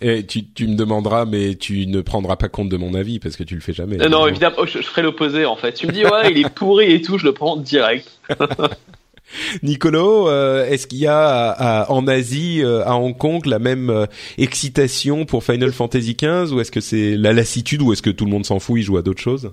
Et 0.00 0.24
tu, 0.24 0.44
tu 0.46 0.66
me 0.66 0.76
demanderas, 0.76 1.24
mais 1.24 1.54
tu 1.54 1.86
ne 1.86 2.00
prendras 2.00 2.36
pas 2.36 2.48
compte 2.48 2.68
de 2.68 2.76
mon 2.76 2.94
avis 2.94 3.18
parce 3.18 3.36
que 3.36 3.42
tu 3.42 3.54
le 3.54 3.60
fais 3.60 3.72
jamais. 3.72 4.00
Euh, 4.00 4.08
non, 4.08 4.26
évidemment, 4.26 4.64
je, 4.64 4.78
je 4.78 4.86
ferai 4.86 5.02
l'opposé 5.02 5.44
en 5.44 5.56
fait. 5.56 5.72
Tu 5.72 5.86
me 5.86 5.92
dis 5.92 6.04
ouais, 6.04 6.30
il 6.30 6.38
est 6.38 6.48
pourri 6.48 6.92
et 6.92 7.02
tout, 7.02 7.18
je 7.18 7.24
le 7.24 7.32
prends 7.32 7.56
direct. 7.56 8.10
Nicolo, 9.62 10.28
euh, 10.28 10.66
est-ce 10.66 10.86
qu'il 10.86 10.98
y 10.98 11.06
a 11.06 11.86
en 11.90 12.06
Asie, 12.06 12.62
euh, 12.62 12.84
à 12.84 12.96
Hong 12.96 13.16
Kong, 13.16 13.46
la 13.46 13.58
même 13.58 13.90
euh, 13.90 14.06
excitation 14.38 15.24
pour 15.24 15.44
Final 15.44 15.72
Fantasy 15.72 16.16
XV 16.20 16.52
ou 16.52 16.60
est-ce 16.60 16.70
que 16.70 16.80
c'est 16.80 17.16
la 17.16 17.32
lassitude 17.32 17.82
ou 17.82 17.92
est-ce 17.92 18.02
que 18.02 18.10
tout 18.10 18.24
le 18.24 18.30
monde 18.30 18.46
s'en 18.46 18.58
fout, 18.58 18.78
il 18.78 18.82
joue 18.82 18.96
à 18.96 19.02
d'autres 19.02 19.22
choses? 19.22 19.52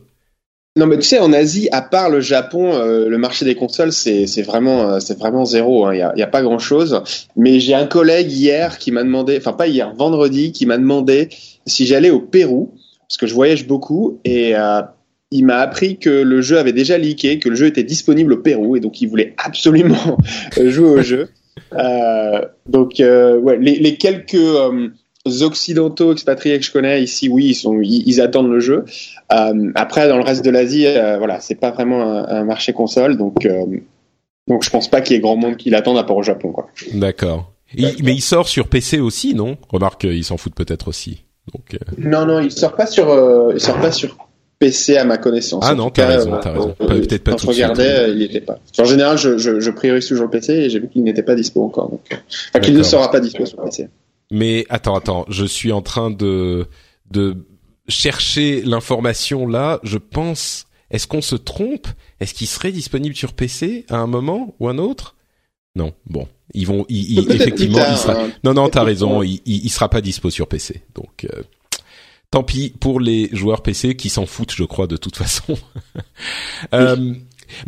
Non, 0.77 0.85
mais 0.85 0.97
tu 0.97 1.03
sais, 1.03 1.19
en 1.19 1.33
Asie, 1.33 1.67
à 1.73 1.81
part 1.81 2.09
le 2.09 2.21
Japon, 2.21 2.79
le 2.81 3.17
marché 3.17 3.43
des 3.43 3.55
consoles, 3.55 3.91
c'est 3.91 4.41
vraiment, 4.43 4.99
zéro. 5.43 5.85
Hein. 5.85 5.93
Il 5.93 5.97
n'y 6.15 6.21
a, 6.21 6.25
a, 6.25 6.27
pas 6.27 6.41
grand-chose. 6.41 7.03
Mais 7.35 7.59
j'ai 7.59 7.73
un 7.73 7.85
collègue 7.85 8.31
hier 8.31 8.77
qui 8.77 8.91
m'a 8.91 9.03
demandé, 9.03 9.35
enfin 9.37 9.51
pas 9.51 9.67
hier, 9.67 9.93
vendredi, 9.93 10.53
qui 10.53 10.65
m'a 10.65 10.77
demandé 10.77 11.27
si 11.65 11.85
j'allais 11.85 12.09
au 12.09 12.21
Pérou, 12.21 12.73
parce 13.09 13.17
que 13.17 13.27
je 13.27 13.33
voyage 13.33 13.67
beaucoup, 13.67 14.19
et 14.23 14.55
il 15.31 15.45
m'a 15.45 15.57
appris 15.57 15.97
que 15.97 16.09
le 16.09 16.41
jeu 16.41 16.57
avait 16.57 16.73
déjà 16.73 16.97
leaké, 16.97 17.39
que 17.39 17.49
le 17.49 17.55
jeu 17.55 17.67
était 17.67 17.83
disponible 17.83 18.33
au 18.33 18.37
Pérou, 18.37 18.75
et 18.75 18.79
donc 18.79 19.01
il 19.01 19.07
voulait 19.07 19.33
absolument 19.37 20.17
jouer 20.65 20.89
au 20.89 21.01
jeu. 21.01 21.29
Euh, 21.73 22.41
donc, 22.67 22.99
euh, 22.99 23.37
ouais, 23.39 23.57
les, 23.57 23.77
les 23.77 23.95
quelques, 23.95 24.35
euh, 24.35 24.89
occidentaux 25.41 26.11
expatriés 26.11 26.59
que 26.59 26.65
je 26.65 26.71
connais 26.71 27.03
ici, 27.03 27.29
oui, 27.29 27.47
ils 27.47 27.55
sont, 27.55 27.79
ils, 27.81 28.21
attendent 28.21 28.51
le 28.51 28.59
jeu. 28.59 28.85
Euh, 29.31 29.71
après, 29.75 30.07
dans 30.07 30.17
le 30.17 30.23
reste 30.23 30.43
de 30.43 30.49
l'Asie, 30.49 30.87
euh, 30.87 31.17
voilà, 31.17 31.39
c'est 31.39 31.55
pas 31.55 31.71
vraiment 31.71 32.01
un, 32.01 32.43
marché 32.43 32.73
console, 32.73 33.17
donc 33.17 33.45
euh, 33.45 33.65
donc 34.47 34.63
je 34.63 34.69
pense 34.69 34.89
pas 34.89 35.01
qu'il 35.01 35.15
y 35.15 35.19
ait 35.19 35.21
grand 35.21 35.35
monde 35.35 35.57
qui 35.57 35.69
l'attende 35.69 35.97
à 35.97 36.03
part 36.03 36.17
au 36.17 36.23
Japon, 36.23 36.51
quoi. 36.51 36.67
D'accord. 36.93 37.51
mais 37.77 37.93
il 37.99 38.21
sort 38.21 38.47
sur 38.47 38.67
PC 38.67 38.99
aussi, 38.99 39.35
non? 39.35 39.57
Remarque, 39.69 40.05
ils 40.05 40.23
s'en 40.23 40.37
foutent 40.37 40.55
peut-être 40.55 40.87
aussi. 40.87 41.25
Donc. 41.53 41.77
Non, 41.97 42.25
non, 42.25 42.39
il 42.39 42.51
sort 42.51 42.75
pas 42.75 42.87
sur, 42.87 43.51
il 43.53 43.59
sort 43.59 43.79
pas 43.79 43.91
sur 43.91 44.17
PC 44.61 44.95
à 44.95 45.05
ma 45.05 45.17
connaissance. 45.17 45.63
Ah 45.67 45.73
non, 45.73 45.89
t'as 45.89 46.05
raison, 46.05 46.37
t'as 46.39 46.51
raison. 46.51 46.75
Peut-être 46.77 47.23
pas 47.23 47.33
tout 47.33 47.47
de 47.47 47.53
suite. 47.53 47.65
il 47.77 48.21
était 48.21 48.41
pas. 48.41 48.59
En 48.77 48.85
général, 48.85 49.17
je, 49.17 49.39
je, 49.39 49.59
je 49.59 49.71
priorise 49.71 50.05
toujours 50.05 50.25
le 50.25 50.29
PC 50.29 50.53
et 50.53 50.69
j'ai 50.69 50.79
vu 50.79 50.87
qu'il 50.87 51.03
n'était 51.03 51.23
pas 51.23 51.33
dispo 51.33 51.63
encore. 51.63 51.89
Donc, 51.89 52.01
enfin, 52.49 52.59
qu'il 52.59 52.75
ne 52.75 52.83
sera 52.83 53.09
pas 53.09 53.19
dispo 53.19 53.43
sur 53.47 53.59
PC. 53.63 53.89
Mais 54.29 54.67
attends, 54.69 54.95
attends, 54.95 55.25
je 55.29 55.45
suis 55.45 55.71
en 55.71 55.81
train 55.81 56.11
de 56.11 56.67
de 57.09 57.37
chercher 57.87 58.61
l'information 58.61 59.47
là. 59.47 59.79
Je 59.81 59.97
pense, 59.97 60.67
est-ce 60.91 61.07
qu'on 61.07 61.23
se 61.23 61.35
trompe? 61.35 61.87
Est-ce 62.19 62.35
qu'il 62.35 62.47
serait 62.47 62.71
disponible 62.71 63.15
sur 63.15 63.33
PC 63.33 63.87
à 63.89 63.97
un 63.97 64.07
moment 64.07 64.53
ou 64.59 64.69
un 64.69 64.77
autre? 64.77 65.15
Non. 65.75 65.91
Bon, 66.05 66.27
ils 66.53 66.67
vont, 66.67 66.85
effectivement, 66.87 67.79
il 67.89 67.97
sera. 67.97 68.13
Hein. 68.13 68.29
Non, 68.43 68.53
non, 68.53 68.69
t'as 68.69 68.83
raison. 68.83 69.23
Il, 69.23 69.41
il, 69.47 69.69
sera 69.71 69.89
pas 69.89 70.01
dispo 70.01 70.29
sur 70.29 70.47
PC. 70.47 70.83
Donc. 70.93 71.25
Euh, 71.25 71.41
tant 72.31 72.43
pis 72.43 72.73
pour 72.79 72.99
les 72.99 73.29
joueurs 73.33 73.61
PC 73.61 73.95
qui 73.95 74.09
s'en 74.09 74.25
foutent, 74.25 74.53
je 74.55 74.63
crois, 74.63 74.87
de 74.87 74.95
toute 74.97 75.17
façon. 75.17 75.57
euh, 76.73 77.13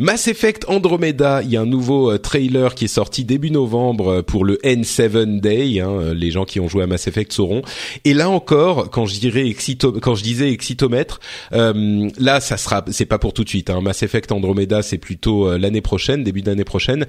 Mass 0.00 0.26
Effect 0.28 0.64
Andromeda, 0.68 1.42
il 1.42 1.50
y 1.50 1.58
a 1.58 1.60
un 1.60 1.66
nouveau 1.66 2.10
euh, 2.10 2.18
trailer 2.18 2.74
qui 2.74 2.86
est 2.86 2.88
sorti 2.88 3.26
début 3.26 3.50
novembre 3.50 4.08
euh, 4.08 4.22
pour 4.22 4.46
le 4.46 4.56
N7 4.64 5.40
Day. 5.40 5.80
Hein, 5.80 6.14
les 6.14 6.30
gens 6.30 6.46
qui 6.46 6.60
ont 6.60 6.68
joué 6.68 6.82
à 6.82 6.86
Mass 6.86 7.06
Effect 7.06 7.30
sauront. 7.34 7.60
Et 8.06 8.14
là 8.14 8.30
encore, 8.30 8.88
quand 8.90 9.04
je 9.04 9.20
dirais 9.20 9.54
quand 10.00 10.14
je 10.14 10.22
disais 10.22 10.50
excitomètre, 10.50 11.20
là 11.52 12.40
ça 12.40 12.56
sera, 12.56 12.82
c'est 12.90 13.04
pas 13.04 13.18
pour 13.18 13.34
tout 13.34 13.44
de 13.44 13.48
suite. 13.50 13.68
Hein. 13.68 13.82
Mass 13.82 14.02
Effect 14.02 14.32
Andromeda, 14.32 14.80
c'est 14.80 14.98
plutôt 14.98 15.58
l'année 15.58 15.82
prochaine, 15.82 16.24
début 16.24 16.42
d'année 16.42 16.64
prochaine. 16.64 17.06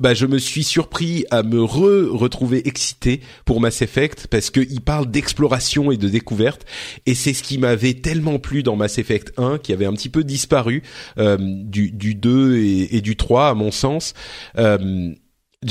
Bah, 0.00 0.14
je 0.14 0.26
me 0.26 0.38
suis 0.38 0.64
surpris 0.64 1.24
à 1.30 1.42
me 1.42 1.62
re 1.62 2.10
retrouver 2.10 2.66
excité 2.66 3.20
pour 3.44 3.60
Mass 3.60 3.82
Effect 3.82 4.26
parce 4.28 4.50
que 4.50 4.60
il 4.60 4.80
parle 4.80 5.10
d'exploration 5.10 5.90
et 5.90 5.96
de 5.96 6.08
découverte. 6.08 6.64
Et 7.06 7.14
c'est 7.14 7.34
ce 7.34 7.42
qui 7.42 7.58
m'avait 7.58 7.94
tellement 7.94 8.38
plu 8.38 8.62
dans 8.62 8.76
Mass 8.76 8.98
Effect 8.98 9.32
1, 9.36 9.58
qui 9.58 9.72
avait 9.72 9.86
un 9.86 9.92
petit 9.92 10.08
peu 10.08 10.24
disparu 10.24 10.82
du, 11.16 11.90
du 11.90 12.14
2 12.14 12.56
et, 12.56 12.96
et, 12.96 13.00
du 13.00 13.16
3 13.16 13.48
à 13.48 13.54
mon 13.54 13.70
sens. 13.70 14.14
Euh, 14.56 15.12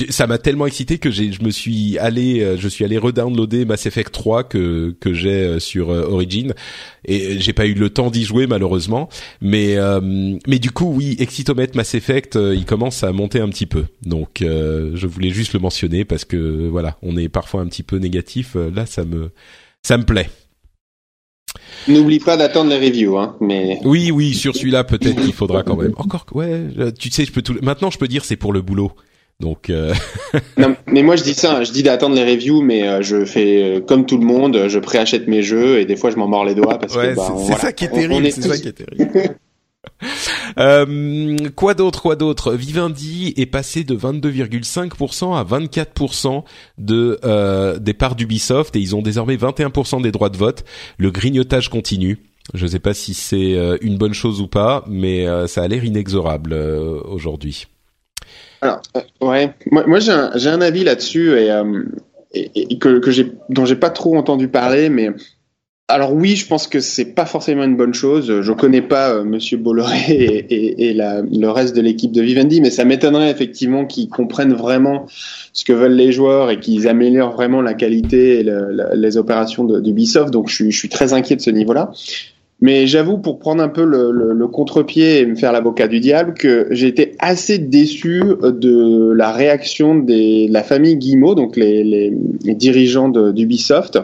ça 0.09 0.27
m'a 0.27 0.37
tellement 0.37 0.65
excité 0.65 0.97
que 0.97 1.09
j'ai, 1.09 1.31
je 1.31 1.41
me 1.43 1.49
suis 1.49 1.97
allé, 1.97 2.41
euh, 2.41 2.57
je 2.57 2.67
suis 2.67 2.83
allé 2.83 2.97
redownloader 2.97 3.63
Mass 3.63 3.85
Effect 3.85 4.11
3 4.11 4.43
que 4.43 4.95
que 4.99 5.13
j'ai 5.13 5.29
euh, 5.29 5.59
sur 5.59 5.89
Origin 5.89 6.53
et 7.05 7.39
j'ai 7.39 7.53
pas 7.53 7.65
eu 7.65 7.73
le 7.73 7.89
temps 7.89 8.11
d'y 8.11 8.25
jouer 8.25 8.47
malheureusement, 8.47 9.07
mais 9.39 9.77
mais 10.45 10.59
du 10.59 10.71
coup 10.71 10.91
oui, 10.93 11.15
Excitomètre 11.19 11.77
Mass 11.77 11.95
Effect, 11.95 12.35
il 12.35 12.65
commence 12.65 13.03
à 13.03 13.11
monter 13.13 13.39
un 13.39 13.47
petit 13.49 13.65
peu, 13.65 13.85
donc 14.03 14.39
je 14.41 15.07
voulais 15.07 15.29
juste 15.29 15.53
le 15.53 15.59
mentionner 15.59 16.03
parce 16.03 16.25
que 16.25 16.67
voilà, 16.67 16.97
on 17.01 17.15
est 17.15 17.29
parfois 17.29 17.61
un 17.61 17.67
petit 17.67 17.83
peu 17.83 17.97
négatif, 17.97 18.55
là 18.55 18.85
ça 18.85 19.05
me 19.05 19.31
ça 19.83 19.97
me 19.97 20.03
plaît. 20.03 20.29
N'oublie 21.87 22.19
pas 22.19 22.35
d'attendre 22.35 22.69
les 22.69 22.77
reviews, 22.77 23.17
hein. 23.17 23.37
Mais 23.39 23.79
oui, 23.85 24.11
oui, 24.11 24.33
sur 24.33 24.55
celui-là 24.55 24.83
peut-être 24.83 25.21
qu'il 25.21 25.33
faudra 25.33 25.63
quand 25.63 25.77
même. 25.77 25.93
Encore, 25.95 26.25
ouais. 26.33 26.67
Tu 26.99 27.09
sais, 27.09 27.23
je 27.23 27.31
peux 27.31 27.41
tout. 27.41 27.55
Maintenant, 27.61 27.89
je 27.89 27.97
peux 27.97 28.07
dire 28.07 28.25
c'est 28.25 28.35
pour 28.35 28.51
le 28.51 28.61
boulot. 28.61 28.91
Donc. 29.39 29.69
Euh... 29.69 29.93
non, 30.57 30.75
mais 30.87 31.03
moi 31.03 31.15
je 31.15 31.23
dis 31.23 31.33
ça, 31.33 31.63
je 31.63 31.71
dis 31.71 31.83
d'attendre 31.83 32.15
les 32.15 32.23
reviews, 32.23 32.61
mais 32.61 32.87
euh, 32.87 33.01
je 33.01 33.23
fais 33.25 33.63
euh, 33.63 33.79
comme 33.81 34.05
tout 34.05 34.17
le 34.17 34.25
monde, 34.25 34.67
je 34.67 34.79
préachète 34.79 35.27
mes 35.27 35.43
jeux 35.43 35.79
et 35.79 35.85
des 35.85 35.95
fois 35.95 36.09
je 36.09 36.15
m'en 36.15 36.27
mords 36.27 36.45
les 36.45 36.55
doigts 36.55 36.79
parce 36.79 36.95
que. 36.95 37.15
Bah, 37.15 37.33
c'est 37.45 37.53
ça 37.53 37.71
qui 37.71 37.85
est 37.85 37.89
terrible. 37.89 38.31
C'est 38.31 38.41
ça 38.41 38.57
qui 38.57 38.67
est 38.67 38.73
terrible. 38.73 39.35
Euh, 40.59 41.35
quoi 41.55 41.73
d'autre, 41.73 42.01
quoi 42.01 42.15
d'autre? 42.15 42.53
Vivendi 42.53 43.33
est 43.37 43.45
passé 43.45 43.83
de 43.83 43.95
22,5% 43.95 45.35
à 45.35 45.43
24% 45.43 46.43
de 46.77 47.19
euh, 47.23 47.77
des 47.79 47.93
parts 47.93 48.15
d'Ubisoft 48.15 48.75
et 48.75 48.79
ils 48.79 48.95
ont 48.95 49.01
désormais 49.01 49.35
21% 49.35 50.01
des 50.01 50.11
droits 50.11 50.29
de 50.29 50.37
vote. 50.37 50.63
Le 50.97 51.11
grignotage 51.11 51.69
continue. 51.69 52.19
Je 52.53 52.65
ne 52.65 52.71
sais 52.71 52.79
pas 52.79 52.93
si 52.93 53.13
c'est 53.13 53.55
euh, 53.55 53.77
une 53.81 53.97
bonne 53.97 54.13
chose 54.13 54.41
ou 54.41 54.47
pas, 54.47 54.83
mais 54.87 55.27
euh, 55.27 55.47
ça 55.47 55.63
a 55.63 55.67
l'air 55.67 55.83
inexorable 55.83 56.53
aujourd'hui. 56.53 57.67
Alors, 58.61 58.81
ouais, 59.21 59.53
moi, 59.71 59.99
j'ai 59.99 60.11
un, 60.11 60.31
un, 60.33 60.61
avis 60.61 60.83
là-dessus 60.83 61.37
et, 61.37 61.51
et, 62.33 62.73
et, 62.73 62.77
que, 62.79 63.11
j'ai 63.11 63.31
dont 63.49 63.65
j'ai 63.65 63.75
pas 63.75 63.89
trop 63.89 64.17
entendu 64.17 64.47
parler, 64.47 64.89
mais 64.89 65.11
alors 65.89 66.13
oui, 66.13 66.35
je 66.35 66.45
pense 66.45 66.67
que 66.67 66.81
c'est 66.81 67.13
pas 67.13 67.25
forcément 67.25 67.63
une 67.63 67.77
bonne 67.77 67.93
chose. 67.93 68.41
Je 68.41 68.51
connais 68.51 68.81
pas 68.81 69.13
euh, 69.13 69.23
Monsieur 69.23 69.57
Bolloré 69.57 70.45
et, 70.49 70.93
le 70.93 71.47
reste 71.47 71.75
de 71.75 71.81
l'équipe 71.81 72.11
de 72.11 72.21
Vivendi, 72.21 72.59
mais 72.59 72.71
ça 72.71 72.83
m'étonnerait 72.83 73.31
effectivement 73.31 73.85
qu'ils 73.85 74.09
comprennent 74.09 74.53
vraiment 74.53 75.05
ce 75.53 75.63
que 75.63 75.71
veulent 75.71 75.95
les 75.95 76.11
joueurs 76.11 76.51
et 76.51 76.59
qu'ils 76.59 76.89
améliorent 76.89 77.31
vraiment 77.31 77.61
la 77.61 77.73
qualité 77.73 78.39
et 78.39 78.43
le, 78.43 78.89
les 78.95 79.17
opérations 79.17 79.63
d'Ubisoft. 79.63 80.31
Donc 80.31 80.49
je 80.49 80.69
suis 80.69 80.89
très 80.89 81.13
inquiet 81.13 81.37
de 81.37 81.41
ce 81.41 81.51
niveau-là. 81.51 81.91
Mais 82.59 82.87
j'avoue, 82.87 83.19
pour 83.19 83.37
prendre 83.37 83.61
un 83.61 83.69
peu 83.69 83.83
le, 83.83 84.11
le, 84.11 84.33
le 84.33 84.47
contre-pied 84.47 85.19
et 85.19 85.25
me 85.27 85.35
faire 85.35 85.51
l'avocat 85.51 85.87
du 85.87 85.99
diable, 85.99 86.33
que 86.33 86.67
j'ai 86.71 86.87
été 86.87 87.13
assez 87.19 87.59
déçu 87.59 88.23
de 88.41 89.11
la 89.11 89.31
réaction 89.31 89.93
des, 89.93 90.47
de 90.47 90.53
la 90.53 90.63
famille 90.63 90.97
Guillemot, 90.97 91.35
donc 91.35 91.55
les, 91.55 91.83
les, 91.83 92.11
les 92.43 92.55
dirigeants 92.55 93.09
d'Ubisoft, 93.09 93.99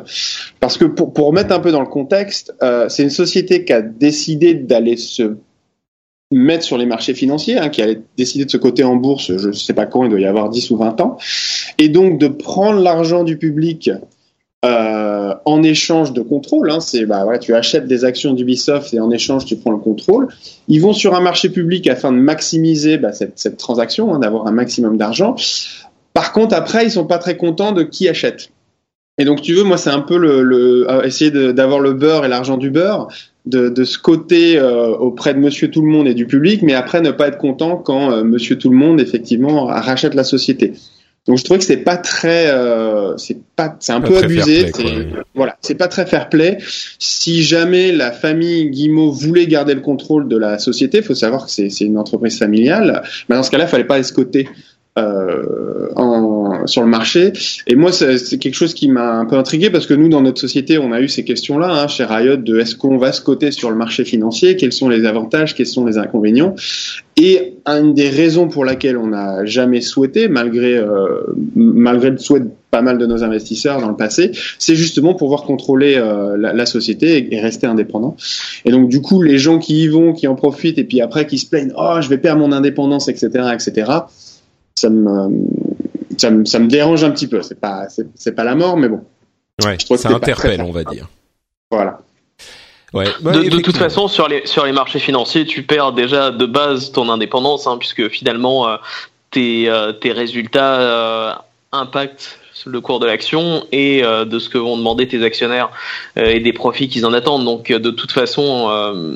parce 0.60 0.78
que 0.78 0.86
pour, 0.86 1.14
pour 1.14 1.34
mettre 1.34 1.52
un 1.52 1.60
peu 1.60 1.72
dans 1.72 1.82
le 1.82 1.88
contexte, 1.88 2.54
euh, 2.62 2.90
c'est 2.90 3.02
une 3.02 3.10
société 3.10 3.66
qui 3.66 3.74
a 3.74 3.82
décidé 3.82 4.54
d'aller 4.54 4.98
se 4.98 5.36
mettre 6.32 6.64
sur 6.64 6.78
les 6.78 6.86
marchés 6.86 7.16
financiers, 7.16 7.58
hein, 7.58 7.70
qui 7.70 7.82
a 7.82 7.88
décidé 8.18 8.46
de 8.46 8.52
se 8.52 8.58
coter 8.58 8.84
en 8.84 8.96
bourse, 8.96 9.36
je 9.36 9.48
ne 9.48 9.54
sais 9.54 9.74
pas 9.74 9.88
quand, 9.88 10.04
il 10.04 10.10
doit 10.10 10.20
y 10.20 10.26
avoir 10.26 10.50
10 10.50 10.70
ou 10.72 10.78
20 10.78 11.02
ans, 11.02 11.18
et 11.80 11.90
donc 11.90 12.20
de 12.20 12.28
prendre 12.28 12.80
l'argent 12.80 13.24
du 13.24 13.38
public 13.38 13.90
euh, 14.64 15.34
en 15.44 15.62
échange 15.62 16.14
de 16.14 16.22
contrôle. 16.22 16.72
Hein, 16.72 16.80
c'est 16.80 17.06
bah 17.06 17.26
tu 17.38 17.54
achètes 17.54 17.86
des 17.86 18.06
actions 18.06 18.34
d'Ubisoft 18.34 18.94
et 18.94 19.00
en 19.02 19.12
échange 19.12 19.44
tu 19.46 19.58
prends 19.58 19.72
le 19.72 19.78
contrôle. 19.78 20.30
Ils 20.70 20.80
vont 20.80 20.94
sur 20.94 21.16
un 21.16 21.20
marché 21.20 21.50
public 21.50 21.86
afin 21.88 22.14
de 22.14 22.18
maximiser 22.18 22.98
bah, 22.98 23.12
cette, 23.12 23.58
transaction, 23.58 24.14
hein, 24.14 24.20
d'avoir 24.20 24.48
un 24.48 24.52
maximum 24.52 24.98
d'argent. 24.98 25.36
Par 26.14 26.32
contre, 26.32 26.56
après, 26.56 26.86
ils 26.86 26.92
sont 26.92 27.06
pas 27.06 27.18
très 27.18 27.36
contents 27.36 27.74
de 27.74 27.84
qui 27.84 28.08
achète. 28.08 28.52
Et 29.18 29.26
donc, 29.26 29.42
tu 29.42 29.54
veux, 29.54 29.64
moi, 29.64 29.78
c'est 29.78 29.90
un 29.90 30.00
peu 30.00 30.18
le, 30.18 30.90
euh, 30.90 31.04
essayer 31.04 31.30
d'avoir 31.30 31.80
le 31.80 31.94
beurre 31.94 32.24
et 32.24 32.30
l'argent 32.30 32.58
du 32.58 32.72
beurre, 32.72 33.10
de, 33.46 33.68
de 33.68 33.84
ce 33.84 33.98
côté 33.98 34.58
euh, 34.58 34.96
auprès 34.96 35.34
de 35.34 35.40
Monsieur 35.40 35.70
Tout 35.70 35.82
le 35.82 35.90
Monde 35.90 36.08
et 36.08 36.14
du 36.14 36.26
public, 36.26 36.62
mais 36.62 36.74
après 36.74 37.02
ne 37.02 37.12
pas 37.12 37.28
être 37.28 37.38
content 37.38 37.76
quand 37.76 38.24
Monsieur 38.24 38.58
Tout 38.58 38.70
le 38.70 38.78
Monde 38.78 39.02
effectivement 39.02 39.66
rachète 39.66 40.14
la 40.14 40.24
société. 40.24 40.74
Donc 41.26 41.38
je 41.38 41.44
trouvais 41.46 41.60
que 41.60 41.66
c'est 41.66 41.78
pas 41.78 41.96
très, 41.96 42.48
euh, 42.48 43.16
c'est 43.16 43.38
pas, 43.56 43.78
c'est 43.80 43.94
un 43.94 44.02
peu 44.02 44.18
abusé. 44.18 44.72
C'est, 44.76 45.08
Voilà, 45.34 45.58
c'est 45.62 45.76
pas 45.76 45.88
très 45.88 46.06
fair 46.06 46.28
play. 46.28 46.58
Si 47.00 47.44
jamais 47.44 47.94
la 47.94 48.12
famille 48.12 48.70
Guimau 48.70 49.12
voulait 49.12 49.48
garder 49.48 49.74
le 49.74 49.80
contrôle 49.80 50.28
de 50.28 50.38
la 50.38 50.60
société, 50.60 50.98
il 50.98 51.04
faut 51.04 51.16
savoir 51.16 51.46
que 51.46 51.52
c'est, 51.52 51.70
c'est 51.70 51.86
une 51.86 51.98
entreprise 51.98 52.38
familiale. 52.38 53.04
Mais 53.30 53.38
dans 53.38 53.44
ce 53.44 53.52
cas-là, 53.52 53.66
il 53.66 53.70
fallait 53.70 53.86
pas 53.86 54.00
escoter 54.00 54.50
euh, 55.00 55.90
en, 55.96 56.68
sur 56.68 56.84
le 56.84 56.88
marché. 56.88 57.34
Et 57.66 57.76
moi, 57.76 57.92
c'est 57.92 58.38
quelque 58.38 58.54
chose 58.54 58.76
qui 58.76 58.88
m'a 58.88 59.14
un 59.14 59.26
peu 59.26 59.36
intrigué 59.38 59.72
parce 59.72 59.88
que 59.88 59.96
nous, 59.96 60.08
dans 60.08 60.22
notre 60.22 60.40
société, 60.40 60.78
on 60.78 60.92
a 60.92 61.02
eu 61.02 61.08
ces 61.08 61.24
questions-là 61.24 61.68
hein, 61.68 61.88
chez 61.88 62.04
Riot 62.04 62.38
de 62.38 62.60
est-ce 62.60 62.76
qu'on 62.76 62.98
va 62.98 63.12
se 63.12 63.22
coter 63.22 63.50
sur 63.50 63.72
le 63.72 63.76
marché 63.76 64.06
financier, 64.06 64.56
quels 64.56 64.72
sont 64.72 64.90
les 64.90 65.06
avantages, 65.06 65.56
quels 65.56 65.66
sont 65.66 65.86
les 65.86 65.98
inconvénients? 65.98 66.54
Et 67.18 67.56
une 67.66 67.96
des 67.96 68.10
raisons 68.10 68.48
pour 68.48 68.66
laquelle 68.66 68.98
on 68.98 69.08
n'a 69.08 69.46
jamais 69.46 69.82
souhaité, 69.82 70.28
malgré 70.28 70.76
euh, 70.76 71.24
malgré 71.56 72.12
le 72.12 72.18
souhait 72.20 72.42
de 72.42 72.50
pas 72.70 72.82
mal 72.82 72.98
de 72.98 73.06
nos 73.06 73.24
investisseurs 73.24 73.82
dans 73.82 73.90
le 73.90 73.96
passé, 73.96 74.32
c'est 74.60 74.76
justement 74.76 75.14
pouvoir 75.16 75.44
contrôler 75.44 75.96
euh, 75.96 76.38
la, 76.38 76.66
société 76.66 77.18
et, 77.18 77.36
et, 77.36 77.40
rester 77.40 77.68
indépendant. 77.68 78.16
Et 78.66 78.72
donc 78.72 78.90
du 78.90 79.02
coup, 79.02 79.22
les 79.22 79.38
gens 79.38 79.60
qui 79.60 79.84
y 79.84 79.88
vont, 79.88 80.14
qui 80.14 80.28
en 80.28 80.36
profitent, 80.36 80.78
et 80.78 80.84
puis 80.84 81.02
après 81.02 81.28
qui 81.28 81.38
se 81.38 81.48
plaignent, 81.48 81.74
oh, 81.78 81.98
je 82.00 82.10
vais 82.10 82.18
perdre 82.18 82.42
mon 82.42 82.52
indépendance, 82.52 83.08
etc., 83.08 83.50
etc 83.54 83.86
ça 84.84 84.90
me, 84.90 85.48
ça 86.18 86.30
me, 86.30 86.46
ça 86.46 86.60
me 86.60 86.68
dérange 86.68 87.04
un 87.04 87.12
petit 87.12 87.28
peu. 87.28 87.42
C'est 87.42 87.60
pas, 87.60 87.88
c'est 88.16 88.36
pas 88.36 88.44
la 88.44 88.56
mort, 88.56 88.76
mais 88.78 88.90
bon. 88.90 89.02
Ouais, 89.64 89.78
ça 89.98 90.10
interpelle, 90.10 90.62
on 90.62 90.72
va 90.72 90.84
dire. 90.84 91.08
Voilà. 91.72 92.00
Ouais. 92.94 93.06
de, 93.06 93.60
toute 93.62 93.78
façon, 93.78 94.08
sur 94.08 94.28
les 94.28 94.46
sur 94.46 94.66
les 94.66 94.72
marchés 94.72 95.00
financiers, 95.00 95.46
tu 95.46 95.64
perds 95.64 95.94
déjà 95.94 96.30
de 96.30 96.46
base 96.46 96.92
ton 96.92 97.10
indépendance, 97.10 97.66
hein, 97.66 97.78
puisque 97.80 98.08
finalement 98.10 98.68
euh, 98.68 98.78
tes 99.32 99.68
euh, 99.68 99.94
tes 99.94 100.12
résultats 100.12 100.80
euh, 100.80 101.34
impactent 101.72 102.40
le 102.68 102.82
cours 102.82 103.00
de 103.00 103.08
l'action 103.08 103.66
et 103.72 104.04
de 104.04 104.40
ce 104.40 104.48
que 104.48 104.58
vont 104.58 104.78
demander 104.78 105.06
tes 105.06 105.22
actionnaires 105.24 105.70
et 106.16 106.40
des 106.40 106.54
profits 106.54 106.88
qu'ils 106.88 107.06
en 107.06 107.12
attendent. 107.12 107.44
Donc, 107.44 107.70
de 107.70 107.90
toute 107.92 108.14
façon, 108.14 108.70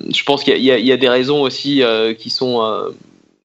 je 0.10 0.24
pense 0.24 0.44
qu'il 0.44 0.58
y, 0.58 0.70
y, 0.70 0.86
y, 0.86 0.92
a 0.92 0.98
des 0.98 1.08
raisons 1.08 1.44
aussi 1.44 1.82
qui 2.20 2.30
sont 2.30 2.60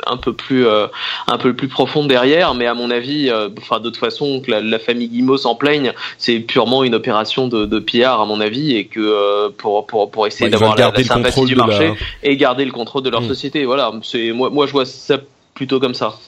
un 0.07 0.17
peu 0.17 0.33
plus 0.33 0.67
un 0.67 1.39
peu 1.39 1.55
plus 1.55 1.69
profonde 1.69 2.09
derrière. 2.09 2.55
Mais 2.55 2.67
à 2.67 2.75
mon 2.75 2.91
avis, 2.91 3.31
enfin 3.59 3.81
de 3.81 3.89
toute 3.91 3.99
façon 3.99 4.41
que 4.41 4.51
la, 4.51 4.79
famille 4.79 5.09
Guimau 5.09 5.37
s'en 5.37 5.55
plaigne, 5.55 5.93
c'est 6.19 6.41
purement 6.41 6.85
une 6.85 6.95
opération 6.95 7.49
de, 7.49 7.67
de 7.67 7.79
PR 7.79 8.21
à 8.21 8.27
mon 8.27 8.41
avis 8.41 8.77
et 8.77 8.87
que 8.87 9.49
pour 9.51 9.87
pour 9.87 10.11
pour 10.11 10.27
essayer 10.27 10.51
d'avoir 10.51 10.77
la, 10.77 10.91
la, 10.91 11.05
sympathie 11.05 11.45
du 11.45 11.57
marché 11.57 11.93
et 12.23 12.37
garder 12.37 12.65
le 12.65 12.73
contrôle 12.73 13.03
de 13.03 13.11
leur 13.11 13.23
hmm. 13.23 13.29
société. 13.29 13.65
Voilà, 13.65 13.93
c'est 14.03 14.33
moi 14.33 14.51
moi 14.51 14.67
je 14.67 14.73
vois 14.73 14.87
ça 14.87 15.19
plutôt 15.55 15.81
comme 15.81 15.95
ça. 15.95 16.19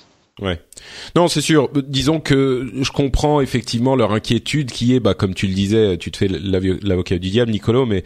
Ouais. 0.41 0.61
Non, 1.15 1.29
c'est 1.29 1.41
sûr. 1.41 1.69
Disons 1.75 2.21
que 2.21 2.69
je 2.81 2.91
comprends 2.91 3.41
effectivement 3.41 3.95
leur 3.95 4.13
inquiétude 4.13 4.71
qui 4.71 4.95
est, 4.95 5.01
bah, 5.01 5.15
comme 5.15 5.35
tu 5.35 5.47
le 5.47 5.55
disais, 5.55 5.97
tu 5.97 6.11
te 6.11 6.17
fais 6.17 6.29
l'avocat 6.29 7.19
du 7.19 7.31
diable, 7.31 7.53
Nicolo, 7.53 7.87
mais 7.87 8.05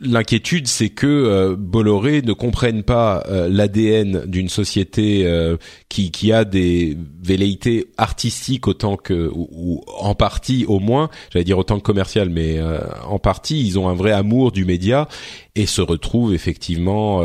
l'inquiétude, 0.00 0.66
c'est 0.66 0.88
que 0.88 1.06
euh, 1.06 1.56
Bolloré 1.56 2.22
ne 2.22 2.32
comprenne 2.32 2.82
pas 2.82 3.24
euh, 3.28 3.48
l'ADN 3.48 4.24
d'une 4.26 4.48
société 4.48 5.26
euh, 5.26 5.56
qui, 5.88 6.10
qui 6.10 6.32
a 6.32 6.44
des 6.44 6.96
velléités 7.22 7.86
artistiques 7.96 8.68
autant 8.68 8.96
que 8.96 9.30
ou, 9.32 9.82
en 9.98 10.14
partie 10.14 10.64
au 10.66 10.78
moins, 10.80 11.10
j'allais 11.30 11.44
dire 11.44 11.58
autant 11.58 11.78
que 11.78 11.84
commercial, 11.84 12.30
mais 12.30 12.58
euh, 12.58 12.80
en 13.06 13.18
partie, 13.18 13.64
ils 13.66 13.78
ont 13.78 13.88
un 13.88 13.94
vrai 13.94 14.12
amour 14.12 14.52
du 14.52 14.64
média 14.64 15.08
et 15.54 15.66
se 15.66 15.80
retrouvent 15.80 16.34
effectivement 16.34 17.22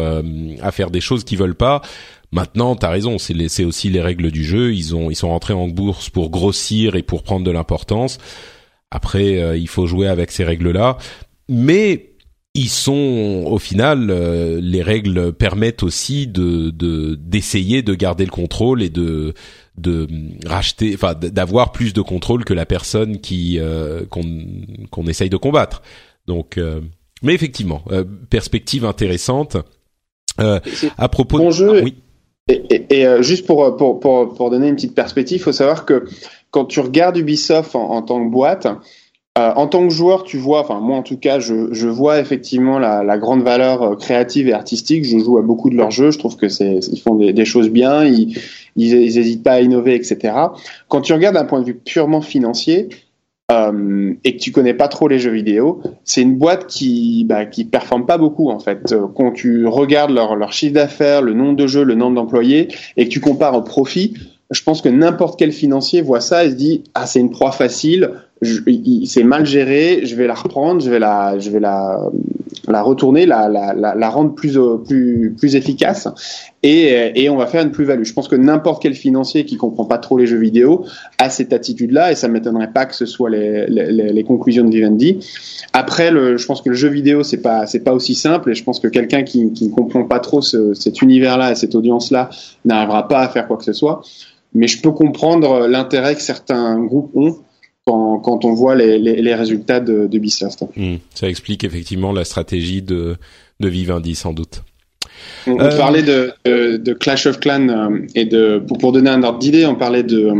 à 0.61 0.71
faire 0.71 0.89
des 0.89 1.01
choses 1.01 1.25
qu'ils 1.25 1.37
veulent 1.37 1.55
pas 1.55 1.81
Maintenant, 2.33 2.75
t'as 2.77 2.89
raison, 2.89 3.17
c'est 3.17 3.65
aussi 3.65 3.89
les 3.89 4.01
règles 4.01 4.31
du 4.31 4.45
jeu. 4.45 4.73
Ils 4.73 4.95
ont, 4.95 5.11
ils 5.11 5.15
sont 5.15 5.27
rentrés 5.27 5.53
en 5.53 5.67
bourse 5.67 6.09
pour 6.09 6.29
grossir 6.29 6.95
et 6.95 7.03
pour 7.03 7.23
prendre 7.23 7.45
de 7.45 7.51
l'importance. 7.51 8.19
Après, 8.89 9.39
euh, 9.39 9.57
il 9.57 9.67
faut 9.67 9.85
jouer 9.85 10.07
avec 10.07 10.31
ces 10.31 10.45
règles-là, 10.45 10.97
mais 11.49 12.10
ils 12.53 12.69
sont 12.69 13.43
au 13.45 13.57
final, 13.59 14.09
euh, 14.09 14.59
les 14.61 14.81
règles 14.81 15.31
permettent 15.33 15.83
aussi 15.83 16.27
de 16.27 16.69
d'essayer 17.15 17.81
de, 17.81 17.93
garder 17.93 18.25
le 18.25 18.31
contrôle 18.31 18.81
et 18.81 18.89
de 18.89 19.33
de 19.77 20.07
racheter, 20.45 20.91
enfin 20.93 21.13
d'avoir 21.13 21.71
plus 21.71 21.93
de 21.93 22.01
contrôle 22.01 22.43
que 22.43 22.53
la 22.53 22.65
personne 22.65 23.19
qui 23.19 23.57
euh, 23.59 24.05
qu'on 24.09 24.25
qu'on 24.89 25.07
essaye 25.07 25.29
de 25.29 25.37
combattre. 25.37 25.81
Donc, 26.27 26.59
mais 27.23 27.33
effectivement, 27.33 27.83
perspective 28.29 28.85
intéressante. 28.85 29.57
à 30.37 31.09
propos 31.09 31.39
de 31.39 31.51
jeu, 31.51 31.83
oui. 31.83 31.95
Et, 32.47 32.85
et, 32.89 33.07
euh, 33.07 33.21
juste 33.21 33.45
pour, 33.45 33.75
pour, 33.77 33.99
pour, 33.99 34.33
pour, 34.33 34.49
donner 34.49 34.67
une 34.67 34.75
petite 34.75 34.95
perspective, 34.95 35.37
il 35.37 35.41
faut 35.41 35.51
savoir 35.51 35.85
que 35.85 36.05
quand 36.49 36.65
tu 36.65 36.79
regardes 36.79 37.17
Ubisoft 37.17 37.75
en, 37.75 37.91
en 37.91 38.01
tant 38.01 38.23
que 38.25 38.31
boîte, 38.31 38.67
euh, 39.37 39.53
en 39.55 39.67
tant 39.67 39.87
que 39.87 39.93
joueur, 39.93 40.23
tu 40.23 40.37
vois, 40.37 40.59
enfin 40.59 40.79
moi 40.81 40.97
en 40.97 41.03
tout 41.03 41.17
cas, 41.17 41.39
je, 41.39 41.71
je 41.71 41.87
vois 41.87 42.19
effectivement 42.19 42.79
la, 42.79 43.03
la, 43.03 43.17
grande 43.17 43.43
valeur 43.43 43.81
euh, 43.81 43.95
créative 43.95 44.49
et 44.49 44.53
artistique. 44.53 45.05
Je 45.05 45.17
joue 45.19 45.37
à 45.37 45.41
beaucoup 45.41 45.69
de 45.69 45.75
leurs 45.75 45.91
jeux. 45.91 46.11
Je 46.11 46.19
trouve 46.19 46.35
que 46.35 46.49
c'est 46.49 46.79
ils 46.91 46.99
font 46.99 47.15
des, 47.15 47.31
des, 47.31 47.45
choses 47.45 47.69
bien. 47.69 48.03
Ils, 48.03 48.37
ils, 48.75 49.17
ils 49.17 49.41
pas 49.41 49.53
à 49.53 49.61
innover, 49.61 49.95
etc. 49.95 50.33
Quand 50.89 51.01
tu 51.01 51.13
regardes 51.13 51.35
d'un 51.35 51.45
point 51.45 51.61
de 51.61 51.65
vue 51.65 51.75
purement 51.75 52.21
financier, 52.21 52.89
euh, 53.51 54.13
et 54.23 54.37
que 54.37 54.41
tu 54.41 54.51
connais 54.51 54.73
pas 54.73 54.87
trop 54.87 55.07
les 55.07 55.19
jeux 55.19 55.31
vidéo, 55.31 55.81
c'est 56.05 56.21
une 56.21 56.35
boîte 56.35 56.67
qui 56.67 57.25
bah, 57.25 57.45
qui 57.45 57.65
performe 57.65 58.05
pas 58.05 58.17
beaucoup 58.17 58.49
en 58.49 58.59
fait. 58.59 58.91
Euh, 58.93 59.07
quand 59.13 59.31
tu 59.31 59.67
regardes 59.67 60.11
leur, 60.11 60.35
leur 60.35 60.53
chiffre 60.53 60.73
d'affaires, 60.73 61.21
le 61.21 61.33
nombre 61.33 61.57
de 61.57 61.67
jeux, 61.67 61.83
le 61.83 61.95
nombre 61.95 62.15
d'employés, 62.15 62.69
et 62.95 63.05
que 63.05 63.09
tu 63.09 63.19
compares 63.19 63.55
au 63.55 63.61
profit, 63.61 64.13
je 64.51 64.63
pense 64.63 64.81
que 64.81 64.89
n'importe 64.89 65.37
quel 65.37 65.51
financier 65.51 66.01
voit 66.01 66.21
ça 66.21 66.45
et 66.45 66.51
se 66.51 66.55
dit 66.55 66.83
ah 66.93 67.05
c'est 67.05 67.19
une 67.19 67.31
proie 67.31 67.51
facile, 67.51 68.11
c'est 69.05 69.23
mal 69.23 69.45
géré, 69.45 70.01
je 70.03 70.15
vais 70.15 70.25
la 70.25 70.33
reprendre, 70.33 70.81
je 70.81 70.89
vais 70.89 70.97
la, 70.97 71.37
je 71.37 71.51
vais 71.51 71.59
la, 71.59 71.99
la 72.67 72.81
retourner, 72.81 73.27
la, 73.27 73.47
la, 73.47 73.75
la, 73.75 74.09
rendre 74.09 74.33
plus, 74.33 74.57
plus, 74.87 75.35
plus 75.37 75.55
efficace, 75.55 76.07
et, 76.63 77.11
et 77.21 77.29
on 77.29 77.37
va 77.37 77.45
faire 77.45 77.61
une 77.61 77.69
plus-value. 77.69 78.03
Je 78.03 78.13
pense 78.13 78.27
que 78.27 78.35
n'importe 78.35 78.81
quel 78.81 78.95
financier 78.95 79.45
qui 79.45 79.57
comprend 79.57 79.85
pas 79.85 79.99
trop 79.99 80.17
les 80.17 80.25
jeux 80.25 80.39
vidéo 80.39 80.85
a 81.19 81.29
cette 81.29 81.53
attitude-là, 81.53 82.11
et 82.11 82.15
ça 82.15 82.27
m'étonnerait 82.27 82.71
pas 82.73 82.87
que 82.87 82.95
ce 82.95 83.05
soit 83.05 83.29
les, 83.29 83.67
les, 83.67 84.11
les 84.11 84.23
conclusions 84.23 84.63
de 84.63 84.71
Vivendi. 84.71 85.19
Après, 85.73 86.09
le, 86.09 86.37
je 86.37 86.45
pense 86.47 86.63
que 86.63 86.69
le 86.69 86.75
jeu 86.75 86.89
vidéo 86.89 87.21
c'est 87.21 87.41
pas, 87.43 87.67
c'est 87.67 87.81
pas 87.83 87.93
aussi 87.93 88.15
simple, 88.15 88.49
et 88.49 88.55
je 88.55 88.63
pense 88.63 88.79
que 88.79 88.87
quelqu'un 88.87 89.21
qui, 89.21 89.53
qui 89.53 89.67
ne 89.67 89.73
comprend 89.73 90.03
pas 90.05 90.19
trop 90.19 90.41
ce, 90.41 90.73
cet 90.73 91.03
univers-là 91.03 91.51
et 91.51 91.55
cette 91.55 91.75
audience-là 91.75 92.31
n'arrivera 92.65 93.07
pas 93.07 93.19
à 93.19 93.29
faire 93.29 93.47
quoi 93.47 93.57
que 93.57 93.65
ce 93.65 93.73
soit. 93.73 94.01
Mais 94.55 94.67
je 94.67 94.81
peux 94.81 94.91
comprendre 94.91 95.67
l'intérêt 95.67 96.15
que 96.15 96.21
certains 96.21 96.79
groupes 96.79 97.11
ont 97.15 97.37
quand, 97.85 98.19
quand 98.19 98.45
on 98.45 98.53
voit 98.53 98.75
les, 98.75 98.97
les, 98.99 99.21
les 99.21 99.35
résultats 99.35 99.79
de, 99.79 100.07
de 100.07 100.17
Ubisoft. 100.17 100.63
Hmm. 100.75 100.95
ça 101.13 101.27
explique 101.27 101.63
effectivement 101.63 102.11
la 102.11 102.23
stratégie 102.23 102.81
de, 102.81 103.17
de 103.59 103.67
Vivendi 103.69 104.15
sans 104.15 104.33
doute. 104.33 104.63
On, 105.47 105.59
euh... 105.59 105.75
parlait 105.77 106.03
de, 106.03 106.31
de, 106.45 106.77
de, 106.77 106.93
Clash 106.93 107.25
of 107.25 107.39
Clans 107.39 107.69
euh, 107.69 108.05
et 108.15 108.25
de 108.25 108.63
pour, 108.67 108.77
pour 108.77 108.91
donner 108.91 109.09
un 109.09 109.23
ordre 109.23 109.39
d'idée, 109.39 109.65
on 109.65 109.75
parlait 109.75 110.03
de 110.03 110.31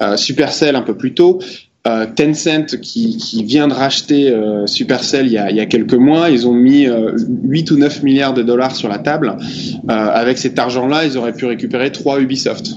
euh, 0.00 0.16
Supercell 0.16 0.76
un 0.76 0.82
peu 0.82 0.96
plus 0.96 1.14
tôt. 1.14 1.40
Euh, 1.84 2.06
Tencent 2.06 2.78
qui, 2.80 3.16
qui, 3.16 3.42
vient 3.42 3.66
de 3.66 3.74
racheter 3.74 4.30
euh, 4.30 4.68
Supercell 4.68 5.26
il 5.26 5.32
y, 5.32 5.38
a, 5.38 5.50
il 5.50 5.56
y, 5.56 5.60
a, 5.60 5.66
quelques 5.66 5.94
mois, 5.94 6.30
ils 6.30 6.46
ont 6.46 6.54
mis 6.54 6.86
euh, 6.86 7.16
8 7.42 7.72
ou 7.72 7.76
9 7.76 8.04
milliards 8.04 8.34
de 8.34 8.42
dollars 8.42 8.76
sur 8.76 8.88
la 8.88 8.98
table. 8.98 9.36
Euh, 9.36 9.92
avec 9.92 10.38
cet 10.38 10.60
argent-là, 10.60 11.04
ils 11.04 11.18
auraient 11.18 11.32
pu 11.32 11.44
récupérer 11.44 11.90
3 11.90 12.20
Ubisoft. 12.20 12.76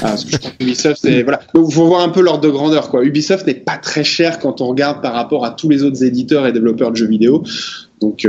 parce 0.00 0.24
que 0.24 0.36
Ubisoft, 0.60 1.00
c'est 1.02 1.24
voilà. 1.24 1.40
Donc, 1.52 1.72
faut 1.72 1.86
voir 1.86 2.02
un 2.02 2.10
peu 2.10 2.20
l'ordre 2.20 2.42
de 2.42 2.48
grandeur. 2.48 2.90
Quoi. 2.90 3.04
Ubisoft 3.04 3.44
n'est 3.48 3.54
pas 3.54 3.76
très 3.76 4.04
cher 4.04 4.38
quand 4.38 4.60
on 4.60 4.68
regarde 4.68 5.02
par 5.02 5.14
rapport 5.14 5.44
à 5.44 5.50
tous 5.50 5.68
les 5.68 5.82
autres 5.82 6.04
éditeurs 6.04 6.46
et 6.46 6.52
développeurs 6.52 6.92
de 6.92 6.96
jeux 6.96 7.08
vidéo. 7.08 7.42
Donc 8.00 8.28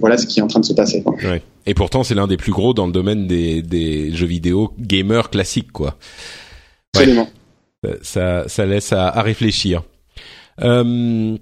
voilà 0.00 0.18
ce 0.18 0.26
qui 0.26 0.40
est 0.40 0.42
en 0.42 0.48
train 0.48 0.60
de 0.60 0.66
se 0.66 0.74
passer. 0.74 1.02
Quoi. 1.02 1.14
Ouais. 1.24 1.40
Et 1.64 1.72
pourtant, 1.72 2.02
c'est 2.02 2.14
l'un 2.14 2.26
des 2.26 2.36
plus 2.36 2.52
gros 2.52 2.74
dans 2.74 2.86
le 2.86 2.92
domaine 2.92 3.26
des, 3.26 3.62
des 3.62 4.12
jeux 4.12 4.26
vidéo 4.26 4.72
gamers 4.78 5.30
classiques, 5.30 5.72
quoi. 5.72 5.96
Absolument. 6.94 7.28
Ça, 8.02 8.48
ça 8.48 8.66
laisse 8.66 8.92
à, 8.92 9.08
à 9.08 9.22
réfléchir. 9.22 9.82
Euh, 10.60 11.36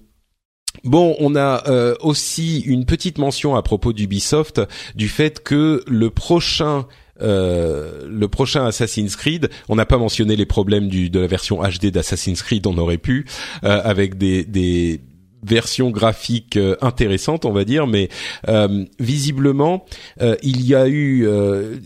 Bon, 0.85 1.17
on 1.19 1.35
a 1.35 1.69
euh, 1.69 1.95
aussi 2.01 2.61
une 2.61 2.87
petite 2.87 3.19
mention 3.19 3.57
à 3.57 3.63
propos 3.63 3.93
d'Ubisoft 3.93 4.61
du 4.95 5.09
fait 5.09 5.43
que 5.43 5.83
le 5.87 6.11
prochain 6.11 6.87
euh, 7.23 8.07
le 8.09 8.29
prochain 8.29 8.65
Assassin's 8.65 9.15
Creed, 9.15 9.51
on 9.69 9.77
n'a 9.77 9.85
pas 9.85 9.99
mentionné 9.99 10.37
les 10.37 10.47
problèmes 10.47 10.89
du, 10.89 11.11
de 11.11 11.21
la 11.21 11.27
version 11.27 11.63
HD 11.63 11.87
d'Assassin's 11.87 12.43
Creed, 12.43 12.67
on 12.67 12.79
aurait 12.79 12.97
pu, 12.97 13.27
euh, 13.63 13.81
avec 13.85 14.17
des, 14.17 14.43
des 14.45 15.03
version 15.43 15.91
graphique 15.91 16.57
euh, 16.57 16.77
intéressante, 16.81 17.45
on 17.45 17.53
va 17.53 17.65
dire, 17.65 17.87
mais 17.87 18.09
euh, 18.49 18.85
visiblement, 18.99 19.85
euh, 20.21 20.37
il 20.43 20.67
y 20.67 20.75
a 20.75 20.89
eu 20.89 21.27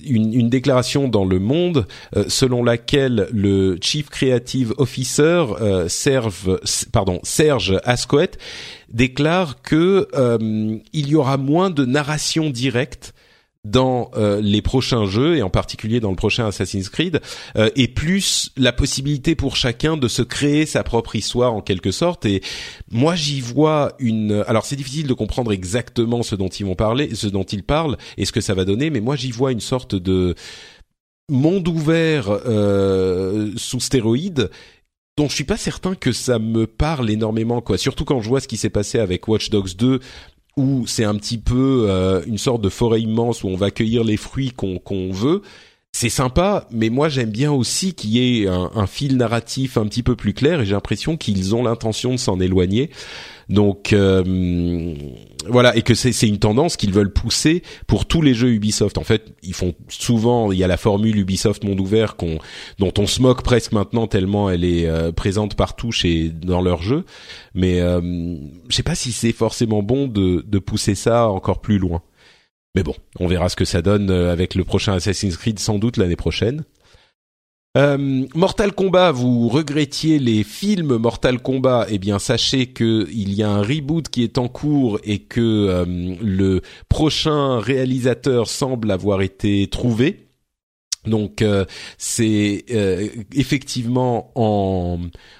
une, 0.04 0.48
déclaration 0.48 1.08
dans 1.08 1.24
Le 1.24 1.38
Monde 1.38 1.86
selon 2.28 2.62
laquelle 2.62 3.28
le 3.32 3.78
Chief 3.80 4.08
Creative 4.08 4.74
Officer 4.78 5.44
Serge, 5.88 6.58
pardon, 6.92 7.18
Serge 7.22 7.80
Ascoët 7.84 8.38
déclare 8.90 9.62
que 9.62 10.08
il 10.92 11.08
y 11.08 11.14
aura 11.16 11.38
moins 11.38 11.70
de 11.70 11.84
narration 11.84 12.50
directe 12.50 13.13
dans 13.64 14.10
euh, 14.16 14.40
les 14.40 14.62
prochains 14.62 15.06
jeux 15.06 15.36
et 15.36 15.42
en 15.42 15.50
particulier 15.50 16.00
dans 16.00 16.10
le 16.10 16.16
prochain 16.16 16.46
Assassin's 16.46 16.88
Creed 16.88 17.20
euh, 17.56 17.70
et 17.76 17.88
plus 17.88 18.50
la 18.56 18.72
possibilité 18.72 19.34
pour 19.34 19.56
chacun 19.56 19.96
de 19.96 20.08
se 20.08 20.22
créer 20.22 20.66
sa 20.66 20.82
propre 20.82 21.16
histoire 21.16 21.54
en 21.54 21.60
quelque 21.60 21.90
sorte. 21.90 22.26
Et 22.26 22.42
moi 22.90 23.14
j'y 23.14 23.40
vois 23.40 23.94
une 23.98 24.44
alors 24.46 24.66
c'est 24.66 24.76
difficile 24.76 25.06
de 25.06 25.14
comprendre 25.14 25.52
exactement 25.52 26.22
ce 26.22 26.34
dont 26.34 26.48
ils 26.48 26.66
vont 26.66 26.74
parler 26.74 27.14
ce 27.14 27.26
dont 27.26 27.44
ils 27.44 27.62
parlent 27.62 27.96
et 28.16 28.24
ce 28.24 28.32
que 28.32 28.40
ça 28.40 28.54
va 28.54 28.64
donner 28.64 28.90
mais 28.90 29.00
moi 29.00 29.16
j'y 29.16 29.30
vois 29.30 29.52
une 29.52 29.60
sorte 29.60 29.94
de 29.94 30.34
monde 31.30 31.66
ouvert 31.68 32.28
euh, 32.28 33.50
sous 33.56 33.80
stéroïdes 33.80 34.50
dont 35.16 35.28
je 35.28 35.34
suis 35.34 35.44
pas 35.44 35.56
certain 35.56 35.94
que 35.94 36.12
ça 36.12 36.38
me 36.38 36.66
parle 36.66 37.08
énormément 37.08 37.60
quoi. 37.60 37.78
Surtout 37.78 38.04
quand 38.04 38.20
je 38.20 38.28
vois 38.28 38.40
ce 38.40 38.48
qui 38.48 38.56
s'est 38.56 38.70
passé 38.70 38.98
avec 38.98 39.28
Watch 39.28 39.48
Dogs 39.48 39.76
2 39.76 40.00
où 40.56 40.86
c'est 40.86 41.04
un 41.04 41.14
petit 41.16 41.38
peu 41.38 41.86
euh, 41.88 42.22
une 42.26 42.38
sorte 42.38 42.62
de 42.62 42.68
forêt 42.68 43.00
immense 43.00 43.44
où 43.44 43.48
on 43.48 43.56
va 43.56 43.70
cueillir 43.70 44.04
les 44.04 44.16
fruits 44.16 44.50
qu'on 44.50 44.78
qu'on 44.78 45.10
veut. 45.12 45.42
C'est 45.96 46.08
sympa, 46.08 46.66
mais 46.72 46.90
moi 46.90 47.08
j'aime 47.08 47.30
bien 47.30 47.52
aussi 47.52 47.94
qu'il 47.94 48.10
y 48.10 48.42
ait 48.42 48.48
un, 48.48 48.86
fil 48.88 49.16
narratif 49.16 49.78
un 49.78 49.86
petit 49.86 50.02
peu 50.02 50.16
plus 50.16 50.34
clair 50.34 50.60
et 50.60 50.66
j'ai 50.66 50.72
l'impression 50.72 51.16
qu'ils 51.16 51.54
ont 51.54 51.62
l'intention 51.62 52.10
de 52.10 52.16
s'en 52.16 52.40
éloigner. 52.40 52.90
Donc 53.48 53.92
euh, 53.92 54.92
voilà, 55.46 55.76
et 55.76 55.82
que 55.82 55.94
c'est 55.94 56.26
une 56.26 56.40
tendance 56.40 56.76
qu'ils 56.76 56.92
veulent 56.92 57.12
pousser 57.12 57.62
pour 57.86 58.06
tous 58.06 58.22
les 58.22 58.34
jeux 58.34 58.50
Ubisoft. 58.50 58.98
En 58.98 59.04
fait, 59.04 59.36
ils 59.44 59.54
font 59.54 59.72
souvent, 59.88 60.50
il 60.50 60.58
y 60.58 60.64
a 60.64 60.66
la 60.66 60.78
formule 60.78 61.16
Ubisoft 61.16 61.62
monde 61.62 61.78
ouvert 61.78 62.16
qu'on, 62.16 62.38
dont 62.80 62.92
on 62.98 63.06
se 63.06 63.22
moque 63.22 63.44
presque 63.44 63.70
maintenant 63.70 64.08
tellement 64.08 64.50
elle 64.50 64.64
est 64.64 64.88
euh, 64.88 65.12
présente 65.12 65.54
partout 65.54 65.92
chez 65.92 66.28
dans 66.28 66.60
leurs 66.60 66.82
jeux. 66.82 67.04
Mais 67.54 67.80
euh, 67.80 68.00
je 68.68 68.74
sais 68.74 68.82
pas 68.82 68.96
si 68.96 69.12
c'est 69.12 69.30
forcément 69.30 69.84
bon 69.84 70.08
de 70.08 70.58
pousser 70.58 70.96
ça 70.96 71.28
encore 71.28 71.60
plus 71.60 71.78
loin. 71.78 72.02
Mais 72.74 72.82
bon, 72.82 72.94
on 73.20 73.26
verra 73.26 73.48
ce 73.48 73.56
que 73.56 73.64
ça 73.64 73.82
donne 73.82 74.10
euh, 74.10 74.32
avec 74.32 74.54
le 74.54 74.64
prochain 74.64 74.94
Assassin's 74.94 75.36
Creed 75.36 75.58
sans 75.58 75.78
doute 75.78 75.96
l'année 75.96 76.16
prochaine. 76.16 76.64
Euh, 77.76 78.24
Mortal 78.34 78.72
Kombat, 78.72 79.10
vous 79.10 79.48
regrettiez 79.48 80.20
les 80.20 80.44
films 80.44 80.96
Mortal 80.96 81.40
Kombat? 81.42 81.86
Eh 81.90 81.98
bien, 81.98 82.20
sachez 82.20 82.66
que 82.66 83.08
il 83.12 83.34
y 83.34 83.42
a 83.42 83.50
un 83.50 83.62
reboot 83.62 84.08
qui 84.08 84.22
est 84.22 84.38
en 84.38 84.46
cours 84.46 85.00
et 85.02 85.18
que 85.18 85.40
euh, 85.40 85.84
le 86.22 86.62
prochain 86.88 87.58
réalisateur 87.58 88.48
semble 88.48 88.92
avoir 88.92 89.22
été 89.22 89.66
trouvé. 89.66 90.28
Donc 91.06 91.42
euh, 91.42 91.64
c'est 91.98 92.64
euh, 92.70 93.08
effectivement 93.34 94.30
en, 94.36 94.98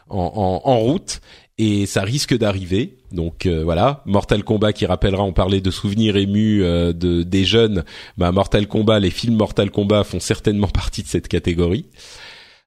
en, 0.08 0.60
en, 0.64 0.78
route 0.78 1.20
et 1.56 1.86
ça 1.86 2.02
risque 2.02 2.36
d'arriver. 2.36 2.98
Donc 3.14 3.46
euh, 3.46 3.62
voilà, 3.64 4.02
Mortal 4.06 4.44
Kombat 4.44 4.72
qui 4.72 4.86
rappellera, 4.86 5.22
on 5.22 5.32
parlait 5.32 5.60
de 5.60 5.70
souvenirs 5.70 6.16
émus 6.16 6.60
de 6.60 7.22
des 7.22 7.44
jeunes. 7.44 7.84
Bah 8.18 8.32
Mortal 8.32 8.66
Kombat, 8.66 9.00
les 9.00 9.10
films 9.10 9.36
Mortal 9.36 9.70
Kombat 9.70 10.04
font 10.04 10.20
certainement 10.20 10.68
partie 10.74 11.02
de 11.02 11.08
cette 11.08 11.28
catégorie. 11.28 11.86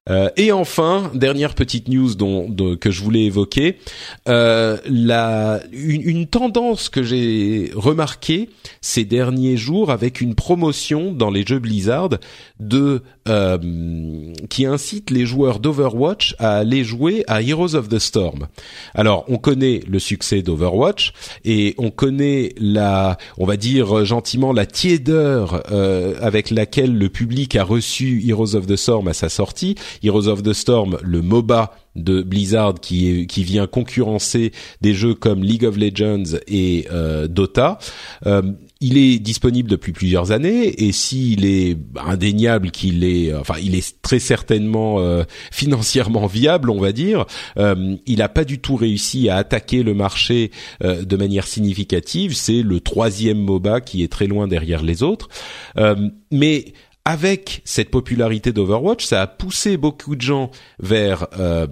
Euh, 0.08 0.30
et 0.36 0.52
enfin, 0.52 1.10
dernière 1.14 1.54
petite 1.54 1.88
news 1.88 2.14
dont, 2.14 2.54
que 2.76 2.90
je 2.90 3.02
voulais 3.02 3.24
évoquer, 3.24 3.78
euh, 4.28 4.78
la, 4.88 5.60
une, 5.72 6.02
une, 6.02 6.26
tendance 6.26 6.88
que 6.88 7.02
j'ai 7.02 7.70
remarquée 7.74 8.50
ces 8.80 9.04
derniers 9.04 9.56
jours 9.56 9.90
avec 9.90 10.20
une 10.20 10.34
promotion 10.34 11.12
dans 11.12 11.30
les 11.30 11.44
jeux 11.46 11.58
Blizzard 11.58 12.10
de 12.60 13.02
euh, 13.28 13.58
qui 14.48 14.64
incite 14.64 15.10
les 15.10 15.26
joueurs 15.26 15.58
d'Overwatch 15.58 16.34
à 16.38 16.56
aller 16.56 16.82
jouer 16.82 17.24
à 17.26 17.42
Heroes 17.42 17.74
of 17.74 17.88
the 17.88 17.98
Storm. 17.98 18.46
Alors, 18.94 19.26
on 19.28 19.36
connaît 19.36 19.82
le 19.86 19.98
succès 19.98 20.40
d'Overwatch 20.40 21.12
et 21.44 21.74
on 21.76 21.90
connaît 21.90 22.54
la, 22.58 23.18
on 23.36 23.44
va 23.44 23.58
dire 23.58 24.06
gentiment 24.06 24.54
la 24.54 24.64
tiédeur 24.64 25.62
euh, 25.70 26.14
avec 26.22 26.50
laquelle 26.50 26.96
le 26.96 27.10
public 27.10 27.54
a 27.56 27.64
reçu 27.64 28.24
Heroes 28.26 28.54
of 28.54 28.66
the 28.66 28.76
Storm 28.76 29.08
à 29.08 29.12
sa 29.12 29.28
sortie. 29.28 29.74
Heroes 30.02 30.28
of 30.28 30.42
the 30.42 30.52
Storm, 30.52 30.98
le 31.02 31.22
MOBA 31.22 31.72
de 31.96 32.22
Blizzard 32.22 32.74
qui, 32.80 33.08
est, 33.10 33.26
qui 33.26 33.42
vient 33.44 33.66
concurrencer 33.66 34.52
des 34.80 34.94
jeux 34.94 35.14
comme 35.14 35.42
League 35.42 35.64
of 35.64 35.76
Legends 35.76 36.38
et 36.46 36.86
euh, 36.92 37.26
Dota. 37.26 37.78
Euh, 38.26 38.42
il 38.80 38.96
est 38.96 39.18
disponible 39.18 39.68
depuis 39.68 39.92
plusieurs 39.92 40.30
années 40.30 40.84
et 40.84 40.92
s'il 40.92 41.44
est 41.44 41.76
indéniable 41.96 42.70
qu'il 42.70 43.02
est, 43.02 43.34
enfin, 43.34 43.54
il 43.60 43.74
est 43.74 44.00
très 44.02 44.20
certainement 44.20 45.00
euh, 45.00 45.24
financièrement 45.50 46.26
viable, 46.26 46.70
on 46.70 46.80
va 46.80 46.92
dire. 46.92 47.26
Euh, 47.58 47.96
il 48.06 48.18
n'a 48.18 48.28
pas 48.28 48.44
du 48.44 48.60
tout 48.60 48.76
réussi 48.76 49.28
à 49.28 49.36
attaquer 49.36 49.82
le 49.82 49.94
marché 49.94 50.52
euh, 50.84 51.04
de 51.04 51.16
manière 51.16 51.46
significative. 51.46 52.36
C'est 52.36 52.62
le 52.62 52.80
troisième 52.80 53.38
MOBA 53.38 53.80
qui 53.80 54.04
est 54.04 54.12
très 54.12 54.26
loin 54.26 54.46
derrière 54.46 54.82
les 54.82 55.02
autres. 55.02 55.28
mais 56.30 56.72
avec 57.08 57.62
cette 57.64 57.88
popularité 57.88 58.52
d'Overwatch, 58.52 59.06
ça 59.06 59.22
a 59.22 59.26
poussé 59.26 59.78
beaucoup 59.78 60.14
de 60.14 60.20
gens 60.20 60.50
vers 60.78 61.26
euh, 61.38 61.66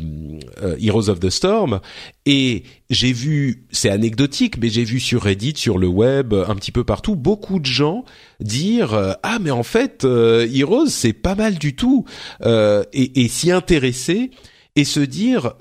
euh, 0.62 0.76
Heroes 0.80 1.10
of 1.10 1.20
the 1.20 1.28
Storm. 1.28 1.80
Et 2.24 2.62
j'ai 2.88 3.12
vu, 3.12 3.66
c'est 3.70 3.90
anecdotique, 3.90 4.56
mais 4.56 4.70
j'ai 4.70 4.84
vu 4.84 4.98
sur 4.98 5.24
Reddit, 5.24 5.52
sur 5.56 5.76
le 5.76 5.88
web, 5.88 6.32
un 6.32 6.54
petit 6.54 6.72
peu 6.72 6.84
partout, 6.84 7.16
beaucoup 7.16 7.60
de 7.60 7.66
gens 7.66 8.06
dire 8.40 8.94
euh, 8.94 9.12
ah 9.22 9.38
mais 9.38 9.50
en 9.50 9.62
fait 9.62 10.04
Heroes 10.04 10.86
c'est 10.88 11.12
pas 11.12 11.34
mal 11.34 11.56
du 11.56 11.76
tout 11.76 12.06
et, 12.42 12.86
et 12.94 13.28
s'y 13.28 13.50
intéresser 13.50 14.30
et 14.74 14.84
se 14.84 15.00
dire 15.00 15.52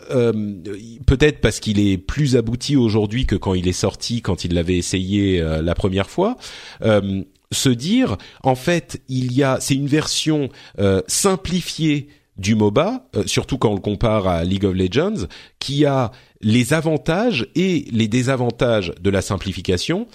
peut-être 1.06 1.42
parce 1.42 1.60
qu'il 1.60 1.80
est 1.80 1.98
plus 1.98 2.38
abouti 2.38 2.78
aujourd'hui 2.78 3.26
que 3.26 3.36
quand 3.36 3.54
il 3.54 3.68
est 3.68 3.74
sorti, 3.74 4.22
quand 4.22 4.46
il 4.46 4.54
l'avait 4.54 4.78
essayé 4.78 5.42
la 5.42 5.76
première 5.76 6.10
fois, 6.10 6.38
se 7.56 7.70
dire 7.70 8.18
en 8.44 8.56
fait 8.56 9.02
il 9.08 9.34
y 9.34 9.44
a 9.44 9.58
c'est 9.60 9.76
une 9.76 9.88
version 9.88 10.50
euh, 10.80 11.02
simplifiée 11.08 12.10
du 12.38 12.56
MOBA, 12.56 13.08
euh, 13.16 13.24
surtout 13.26 13.58
quand 13.58 13.72
on 13.72 13.76
le 13.76 13.82
compare 13.82 14.28
à 14.28 14.44
League 14.44 14.66
of 14.66 14.74
Legends, 14.74 15.28
qui 15.60 15.86
a 15.86 16.12
les 16.42 16.74
avantages 16.74 17.48
et 17.56 17.86
les 17.92 18.08
désavantages 18.08 18.94
de 19.00 19.10
la 19.10 19.22
simplification. 19.22 20.08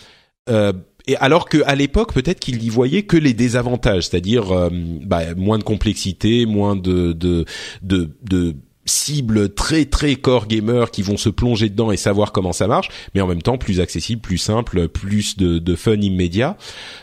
Euh, 0.51 0.73
et 1.07 1.17
alors 1.17 1.49
que 1.49 1.63
à 1.65 1.75
l'époque, 1.75 2.13
peut-être 2.13 2.41
qu'il 2.41 2.63
y 2.63 2.69
voyait 2.69 3.05
que 3.05 3.17
les 3.17 3.33
désavantages, 3.33 4.09
c'est-à-dire 4.09 4.71
bah, 5.07 5.35
moins 5.35 5.59
de 5.59 5.65
complexité, 5.65 6.45
moins 6.45 6.77
de 6.77 7.13
de, 7.13 7.47
de, 7.83 8.11
de 8.23 8.55
cibles 8.91 9.55
très 9.55 9.85
très 9.85 10.17
core 10.17 10.47
gamers 10.47 10.91
qui 10.91 11.03
vont 11.03 11.17
se 11.17 11.29
plonger 11.29 11.69
dedans 11.69 11.91
et 11.91 11.97
savoir 11.97 12.33
comment 12.33 12.53
ça 12.53 12.67
marche, 12.67 12.89
mais 13.15 13.21
en 13.21 13.27
même 13.27 13.43
temps 13.43 13.59
plus 13.59 13.81
accessible, 13.81 14.21
plus 14.21 14.39
simple, 14.39 14.89
plus 14.89 15.37
de, 15.37 15.59
de 15.59 15.75
fun 15.75 15.95
immédiat. 15.95 16.57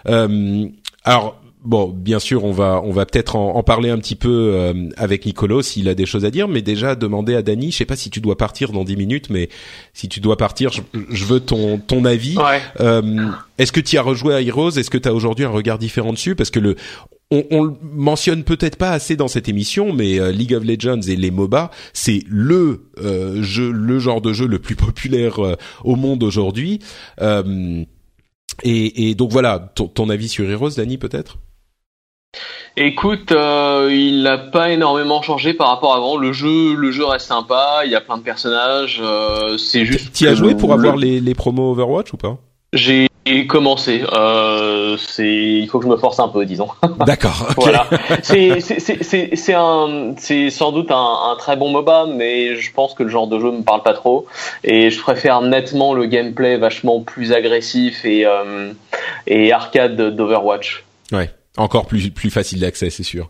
Euh, 0.07 0.67
alors 1.03 1.41
bon, 1.67 1.89
bien 1.89 2.19
sûr, 2.19 2.45
on 2.45 2.51
va 2.51 2.81
on 2.83 2.91
va 2.91 3.05
peut-être 3.05 3.35
en, 3.35 3.61
parler 3.61 3.89
un 3.89 3.97
petit 3.97 4.15
peu 4.15 4.51
euh, 4.53 4.89
avec 4.95 5.25
Nicolo 5.25 5.61
s'il 5.61 5.89
a 5.89 5.95
des 5.95 6.05
choses 6.05 6.23
à 6.25 6.31
dire, 6.31 6.47
mais 6.47 6.61
déjà 6.61 6.95
demander 6.95 7.35
à 7.35 7.41
Dany, 7.41 7.71
je 7.71 7.77
sais 7.77 7.85
pas 7.85 7.97
si 7.97 8.09
tu 8.09 8.21
dois 8.21 8.37
partir 8.37 8.71
dans 8.71 8.85
10 8.85 8.95
minutes, 8.95 9.29
mais 9.29 9.49
si 9.93 10.07
tu 10.07 10.21
dois 10.21 10.37
partir, 10.37 10.71
je, 10.71 11.25
veux 11.25 11.41
ton 11.41 11.77
ton 11.77 12.05
avis. 12.05 12.37
Euh, 12.79 13.27
est-ce 13.57 13.71
que 13.71 13.81
tu 13.81 13.97
as 13.97 14.01
rejoué 14.01 14.33
à 14.33 14.41
Heroes? 14.41 14.71
Est-ce 14.71 14.89
que 14.89 14.97
tu 14.97 15.09
as 15.09 15.13
aujourd'hui 15.13 15.43
un 15.43 15.49
regard 15.49 15.77
différent 15.77 16.13
dessus? 16.13 16.35
Parce 16.35 16.49
que 16.49 16.59
le 16.59 16.75
on, 17.29 17.43
on 17.51 17.63
le 17.63 17.73
mentionne 17.81 18.45
peut-être 18.45 18.77
pas 18.77 18.91
assez 18.91 19.17
dans 19.17 19.27
cette 19.27 19.49
émission, 19.49 19.91
mais 19.91 20.17
euh, 20.17 20.31
League 20.31 20.53
of 20.53 20.63
Legends 20.63 21.01
et 21.01 21.17
les 21.17 21.31
MOBA, 21.31 21.71
c'est 21.91 22.23
le 22.27 22.85
jeu, 23.41 23.71
le 23.71 23.99
genre 23.99 24.21
de 24.21 24.31
jeu 24.31 24.47
le 24.47 24.59
plus 24.59 24.75
populaire 24.75 25.39
au 25.83 25.95
monde 25.97 26.23
aujourd'hui. 26.23 26.79
Et, 28.63 29.09
et, 29.09 29.15
donc 29.15 29.31
voilà, 29.31 29.71
ton, 29.75 29.87
ton 29.87 30.09
avis 30.09 30.29
sur 30.29 30.49
Heroes, 30.49 30.71
Dany, 30.71 30.97
peut-être? 30.97 31.37
Écoute, 32.79 33.31
euh, 33.31 33.89
il 33.91 34.21
n'a 34.21 34.37
pas 34.37 34.69
énormément 34.69 35.23
changé 35.23 35.55
par 35.55 35.69
rapport 35.69 35.93
à 35.93 35.97
avant. 35.97 36.15
Le 36.15 36.31
jeu, 36.31 36.75
le 36.75 36.91
jeu 36.91 37.05
reste 37.05 37.25
sympa. 37.25 37.81
Il 37.85 37.91
y 37.91 37.95
a 37.95 38.01
plein 38.01 38.19
de 38.19 38.21
personnages. 38.21 39.01
Euh, 39.03 39.57
c'est 39.57 39.83
juste. 39.83 40.13
Tu 40.13 40.27
as 40.27 40.35
joué 40.35 40.53
pour 40.53 40.71
avoir 40.73 40.95
les, 40.95 41.19
les 41.19 41.33
promos 41.33 41.71
Overwatch 41.71 42.13
ou 42.13 42.17
pas? 42.17 42.37
J'ai 42.73 43.07
commencé. 43.47 44.03
Euh, 44.13 44.95
c'est, 44.97 45.27
il 45.27 45.67
faut 45.67 45.79
que 45.79 45.85
je 45.85 45.89
me 45.89 45.97
force 45.97 46.19
un 46.19 46.27
peu, 46.27 46.45
disons. 46.45 46.67
D'accord. 47.07 47.47
voilà. 47.57 47.87
C'est 48.21 48.59
c'est 48.59 49.53
un 49.55 50.13
c'est 50.17 50.51
sans 50.51 50.71
doute 50.71 50.91
un, 50.91 51.31
un, 51.31 51.35
très 51.35 51.55
bon 51.55 51.71
MOBA, 51.71 52.05
mais 52.13 52.57
je 52.57 52.71
pense 52.71 52.93
que 52.93 53.01
le 53.01 53.09
genre 53.09 53.25
de 53.25 53.39
jeu 53.39 53.51
me 53.51 53.63
parle 53.63 53.81
pas 53.81 53.93
trop 53.93 54.27
et 54.63 54.91
je 54.91 55.01
préfère 55.01 55.41
nettement 55.41 55.95
le 55.95 56.05
gameplay 56.05 56.57
vachement 56.57 57.01
plus 57.01 57.33
agressif 57.33 58.05
et 58.05 58.27
et 59.25 59.51
arcade 59.51 59.95
d'Overwatch. 60.15 60.83
Ouais. 61.11 61.31
Encore 61.57 61.85
plus 61.85 62.09
plus 62.09 62.29
facile 62.29 62.59
d'accès, 62.59 62.89
c'est 62.89 63.03
sûr. 63.03 63.29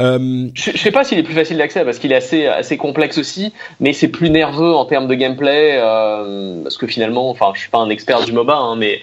Euh... 0.00 0.48
Je, 0.54 0.70
je 0.72 0.78
sais 0.78 0.90
pas 0.90 1.04
s'il 1.04 1.18
est 1.18 1.22
plus 1.22 1.34
facile 1.34 1.56
d'accès 1.56 1.84
parce 1.84 1.98
qu'il 1.98 2.12
est 2.12 2.16
assez 2.16 2.46
assez 2.46 2.76
complexe 2.76 3.18
aussi, 3.18 3.52
mais 3.80 3.92
c'est 3.92 4.08
plus 4.08 4.30
nerveux 4.30 4.74
en 4.74 4.84
termes 4.84 5.06
de 5.06 5.14
gameplay 5.14 5.78
euh, 5.80 6.62
parce 6.62 6.76
que 6.76 6.86
finalement, 6.86 7.30
enfin, 7.30 7.52
je 7.54 7.60
suis 7.60 7.70
pas 7.70 7.78
un 7.78 7.90
expert 7.90 8.24
du 8.24 8.32
MOBA, 8.32 8.56
hein, 8.56 8.76
mais 8.76 9.02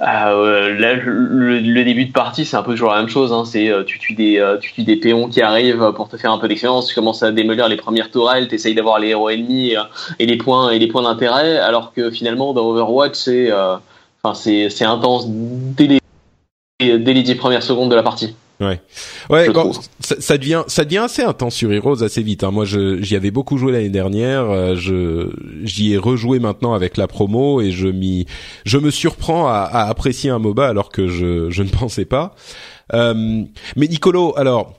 euh, 0.00 0.78
là, 0.78 0.94
le, 0.94 1.84
début 1.84 2.04
de 2.04 2.12
partie, 2.12 2.44
c'est 2.44 2.56
un 2.56 2.62
peu 2.62 2.72
toujours 2.72 2.92
la 2.92 2.98
même 2.98 3.08
chose. 3.08 3.32
Hein, 3.32 3.44
c'est 3.44 3.68
euh, 3.68 3.82
tu 3.82 3.98
tues 3.98 4.14
des 4.14 4.38
euh, 4.38 4.56
tu 4.58 4.72
tues 4.72 4.84
des 4.84 4.96
péons 4.96 5.28
qui 5.28 5.42
arrivent 5.42 5.92
pour 5.96 6.08
te 6.08 6.16
faire 6.16 6.32
un 6.32 6.38
peu 6.38 6.46
d'expérience. 6.46 6.86
Tu 6.86 6.94
commences 6.94 7.22
à 7.22 7.32
démolir 7.32 7.68
les 7.68 7.76
premières 7.76 8.10
tourelles, 8.10 8.48
t'essayes 8.48 8.74
d'avoir 8.74 9.00
les 9.00 9.08
héros 9.08 9.30
ennemis 9.30 9.72
et, 9.72 9.78
et 10.20 10.26
les 10.26 10.36
points 10.36 10.70
et 10.70 10.78
les 10.78 10.86
points 10.86 11.02
d'intérêt, 11.02 11.58
alors 11.58 11.92
que 11.92 12.10
finalement 12.10 12.52
dans 12.52 12.68
Overwatch, 12.68 13.16
c'est 13.16 13.52
enfin 14.22 14.34
c'est 14.34 14.84
intense 14.84 15.24
dès 15.28 15.86
les 15.86 15.98
dès 16.80 17.12
les 17.12 17.22
dix 17.22 17.34
premières 17.34 17.62
secondes 17.62 17.90
de 17.90 17.96
la 17.96 18.02
partie. 18.02 18.36
Ouais, 18.60 18.80
ouais, 19.30 19.46
ça, 20.00 20.16
ça, 20.18 20.36
devient 20.36 20.64
ça 20.66 20.84
devient 20.84 20.98
assez 20.98 21.22
intense 21.22 21.54
sur 21.54 21.72
Heroes 21.72 22.02
assez 22.02 22.22
vite. 22.22 22.42
Hein. 22.42 22.50
Moi, 22.50 22.64
j'y 22.64 23.14
avais 23.14 23.30
beaucoup 23.30 23.56
joué 23.56 23.70
l'année 23.70 23.88
dernière. 23.88 24.50
Euh, 24.50 24.74
je 24.74 25.30
j'y 25.62 25.92
ai 25.92 25.96
rejoué 25.96 26.40
maintenant 26.40 26.74
avec 26.74 26.96
la 26.96 27.06
promo 27.06 27.60
et 27.60 27.70
je 27.70 27.86
m'y 27.86 28.26
je 28.64 28.78
me 28.78 28.90
surprends 28.90 29.46
à, 29.46 29.60
à, 29.60 29.88
apprécier 29.88 30.30
un 30.30 30.40
MOBA 30.40 30.66
alors 30.66 30.88
que 30.88 31.06
je 31.06 31.50
je 31.50 31.62
ne 31.62 31.68
pensais 31.80 32.04
pas. 32.04 32.34
Euh, 32.94 33.42
mais 33.76 33.86
Nicolo, 33.86 34.34
alors 34.36 34.74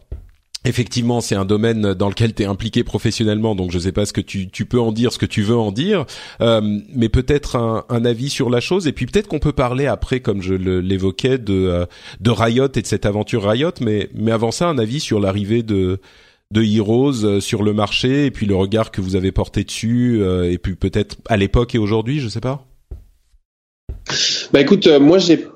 Effectivement, 0.69 1.19
c'est 1.19 1.33
un 1.33 1.45
domaine 1.45 1.95
dans 1.95 2.09
lequel 2.09 2.35
tu 2.35 2.43
es 2.43 2.45
impliqué 2.45 2.83
professionnellement, 2.83 3.55
donc 3.55 3.71
je 3.71 3.77
ne 3.77 3.81
sais 3.81 3.91
pas 3.91 4.05
ce 4.05 4.13
que 4.13 4.21
tu, 4.21 4.51
tu, 4.51 4.65
peux 4.65 4.79
en 4.79 4.91
dire, 4.91 5.11
ce 5.11 5.17
que 5.17 5.25
tu 5.25 5.41
veux 5.41 5.57
en 5.57 5.71
dire, 5.71 6.05
euh, 6.41 6.61
mais 6.93 7.09
peut-être 7.09 7.55
un, 7.55 7.85
un, 7.89 8.05
avis 8.05 8.29
sur 8.29 8.51
la 8.51 8.59
chose, 8.59 8.85
et 8.85 8.91
puis 8.91 9.07
peut-être 9.07 9.27
qu'on 9.27 9.39
peut 9.39 9.51
parler 9.51 9.87
après, 9.87 10.19
comme 10.19 10.43
je 10.43 10.53
l'évoquais, 10.53 11.39
de, 11.39 11.53
euh, 11.53 11.85
de 12.19 12.29
Riot 12.29 12.67
et 12.75 12.83
de 12.83 12.85
cette 12.85 13.07
aventure 13.07 13.49
Riot, 13.49 13.71
mais, 13.81 14.09
mais 14.13 14.31
avant 14.31 14.51
ça, 14.51 14.69
un 14.69 14.77
avis 14.77 14.99
sur 14.99 15.19
l'arrivée 15.19 15.63
de, 15.63 15.99
de 16.51 16.61
Heroes 16.61 17.23
euh, 17.23 17.39
sur 17.39 17.63
le 17.63 17.73
marché, 17.73 18.27
et 18.27 18.31
puis 18.31 18.45
le 18.45 18.55
regard 18.55 18.91
que 18.91 19.01
vous 19.01 19.15
avez 19.15 19.31
porté 19.31 19.63
dessus, 19.63 20.19
euh, 20.21 20.51
et 20.51 20.59
puis 20.59 20.75
peut-être 20.75 21.15
à 21.27 21.35
l'époque 21.35 21.73
et 21.73 21.79
aujourd'hui, 21.79 22.19
je 22.19 22.27
sais 22.27 22.41
pas. 22.41 22.67
Bah 24.53 24.61
écoute, 24.61 24.87
moi 25.01 25.17
j'ai 25.17 25.47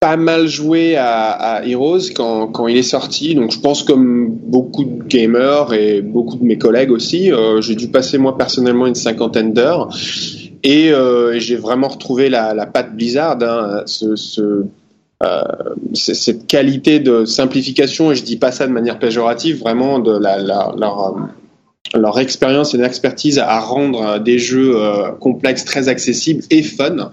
pas 0.00 0.16
mal 0.16 0.46
joué 0.46 0.96
à, 0.96 1.30
à 1.30 1.64
Heroes 1.64 2.12
quand, 2.14 2.48
quand, 2.48 2.68
il 2.68 2.76
est 2.76 2.82
sorti. 2.82 3.34
Donc 3.34 3.50
je 3.50 3.58
pense 3.58 3.82
comme 3.82 4.30
beaucoup 4.30 4.84
de 4.84 5.02
gamers 5.04 5.72
et 5.72 6.02
beaucoup 6.02 6.36
de 6.36 6.44
mes 6.44 6.58
collègues 6.58 6.92
aussi, 6.92 7.32
euh, 7.32 7.60
j'ai 7.60 7.74
dû 7.74 7.88
passer 7.88 8.18
moi 8.18 8.36
personnellement 8.38 8.86
une 8.86 8.94
cinquantaine 8.94 9.52
d'heures. 9.52 9.88
Et 10.62 10.92
euh, 10.92 11.38
j'ai 11.38 11.56
vraiment 11.56 11.88
retrouvé 11.88 12.28
la, 12.28 12.54
la 12.54 12.66
patte 12.66 12.94
Blizzard, 12.94 13.38
hein, 13.42 13.82
ce, 13.86 14.16
ce 14.16 14.64
euh, 15.24 15.42
cette 15.94 16.46
qualité 16.46 17.00
de 17.00 17.24
simplification, 17.24 18.12
et 18.12 18.14
je 18.14 18.22
dis 18.22 18.36
pas 18.36 18.52
ça 18.52 18.68
de 18.68 18.72
manière 18.72 19.00
péjorative, 19.00 19.58
vraiment 19.58 19.98
de 19.98 20.16
la, 20.16 20.38
la, 20.38 20.72
leur, 20.78 21.16
leur 21.92 22.18
expérience 22.20 22.72
et 22.72 22.76
leur 22.76 22.86
expertise 22.86 23.40
à 23.40 23.58
rendre 23.58 24.20
des 24.20 24.38
jeux 24.38 24.76
complexes 25.18 25.64
très 25.64 25.88
accessibles 25.88 26.44
et 26.50 26.62
fun 26.62 27.10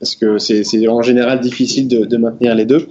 parce 0.00 0.16
que 0.16 0.38
c'est 0.38 0.88
en 0.88 1.02
général 1.02 1.40
difficile 1.40 1.88
de, 1.88 2.04
de 2.04 2.16
maintenir 2.16 2.54
les 2.54 2.64
deux. 2.64 2.86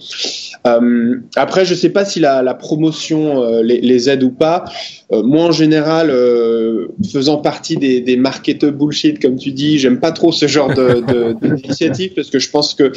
Euh, 0.66 1.18
après, 1.36 1.66
je 1.66 1.76
sais 1.76 1.90
pas 1.90 2.06
si 2.06 2.20
la, 2.20 2.42
la 2.42 2.54
promotion 2.54 3.44
euh, 3.44 3.62
les, 3.62 3.82
les, 3.82 4.10
aide 4.10 4.24
ou 4.24 4.32
pas. 4.32 4.64
Euh, 5.12 5.22
moi, 5.22 5.44
en 5.44 5.52
général, 5.52 6.10
euh, 6.10 6.88
faisant 7.12 7.38
partie 7.38 7.76
des, 7.76 8.00
des 8.00 8.16
marketeurs 8.16 8.72
bullshit, 8.72 9.22
comme 9.22 9.36
tu 9.36 9.52
dis, 9.52 9.78
j'aime 9.78 10.00
pas 10.00 10.12
trop 10.12 10.32
ce 10.32 10.48
genre 10.48 10.74
d'initiative 11.42 12.12
de, 12.12 12.16
parce 12.16 12.30
que 12.30 12.40
je 12.40 12.50
pense 12.50 12.74
que 12.74 12.92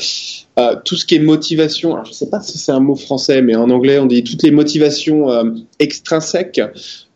tout 0.85 0.97
ce 0.97 1.05
qui 1.05 1.17
est 1.17 1.19
motivation, 1.19 1.95
alors 1.95 2.07
je 2.07 2.13
sais 2.13 2.31
pas 2.31 2.41
si 2.41 2.59
c'est 2.59 2.73
un 2.73 2.81
mot 2.81 2.95
français, 2.95 3.43
mais 3.43 3.57
en 3.57 3.69
anglais, 3.71 3.99
on 3.99 4.07
dit 4.07 4.23
toutes 4.23 4.45
les 4.45 4.53
motivations 4.53 5.29
extrinsèques 5.79 6.61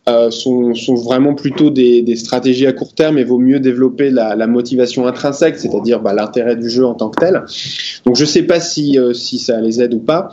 euh, 0.09 0.31
sont, 0.31 0.73
sont, 0.73 0.95
vraiment 0.95 1.35
plutôt 1.35 1.69
des, 1.69 2.01
des, 2.01 2.15
stratégies 2.15 2.65
à 2.65 2.73
court 2.73 2.95
terme 2.95 3.19
et 3.19 3.23
vaut 3.23 3.37
mieux 3.37 3.59
développer 3.59 4.09
la, 4.09 4.35
la 4.35 4.47
motivation 4.47 5.05
intrinsèque, 5.05 5.59
c'est-à-dire 5.59 5.99
bah, 5.99 6.13
l'intérêt 6.13 6.55
du 6.55 6.69
jeu 6.69 6.85
en 6.85 6.95
tant 6.95 7.09
que 7.09 7.19
tel. 7.19 7.43
Donc 8.05 8.15
je 8.15 8.25
sais 8.25 8.41
pas 8.43 8.59
si, 8.59 8.97
euh, 8.97 9.13
si 9.13 9.37
ça 9.37 9.61
les 9.61 9.79
aide 9.81 9.93
ou 9.93 9.99
pas. 9.99 10.29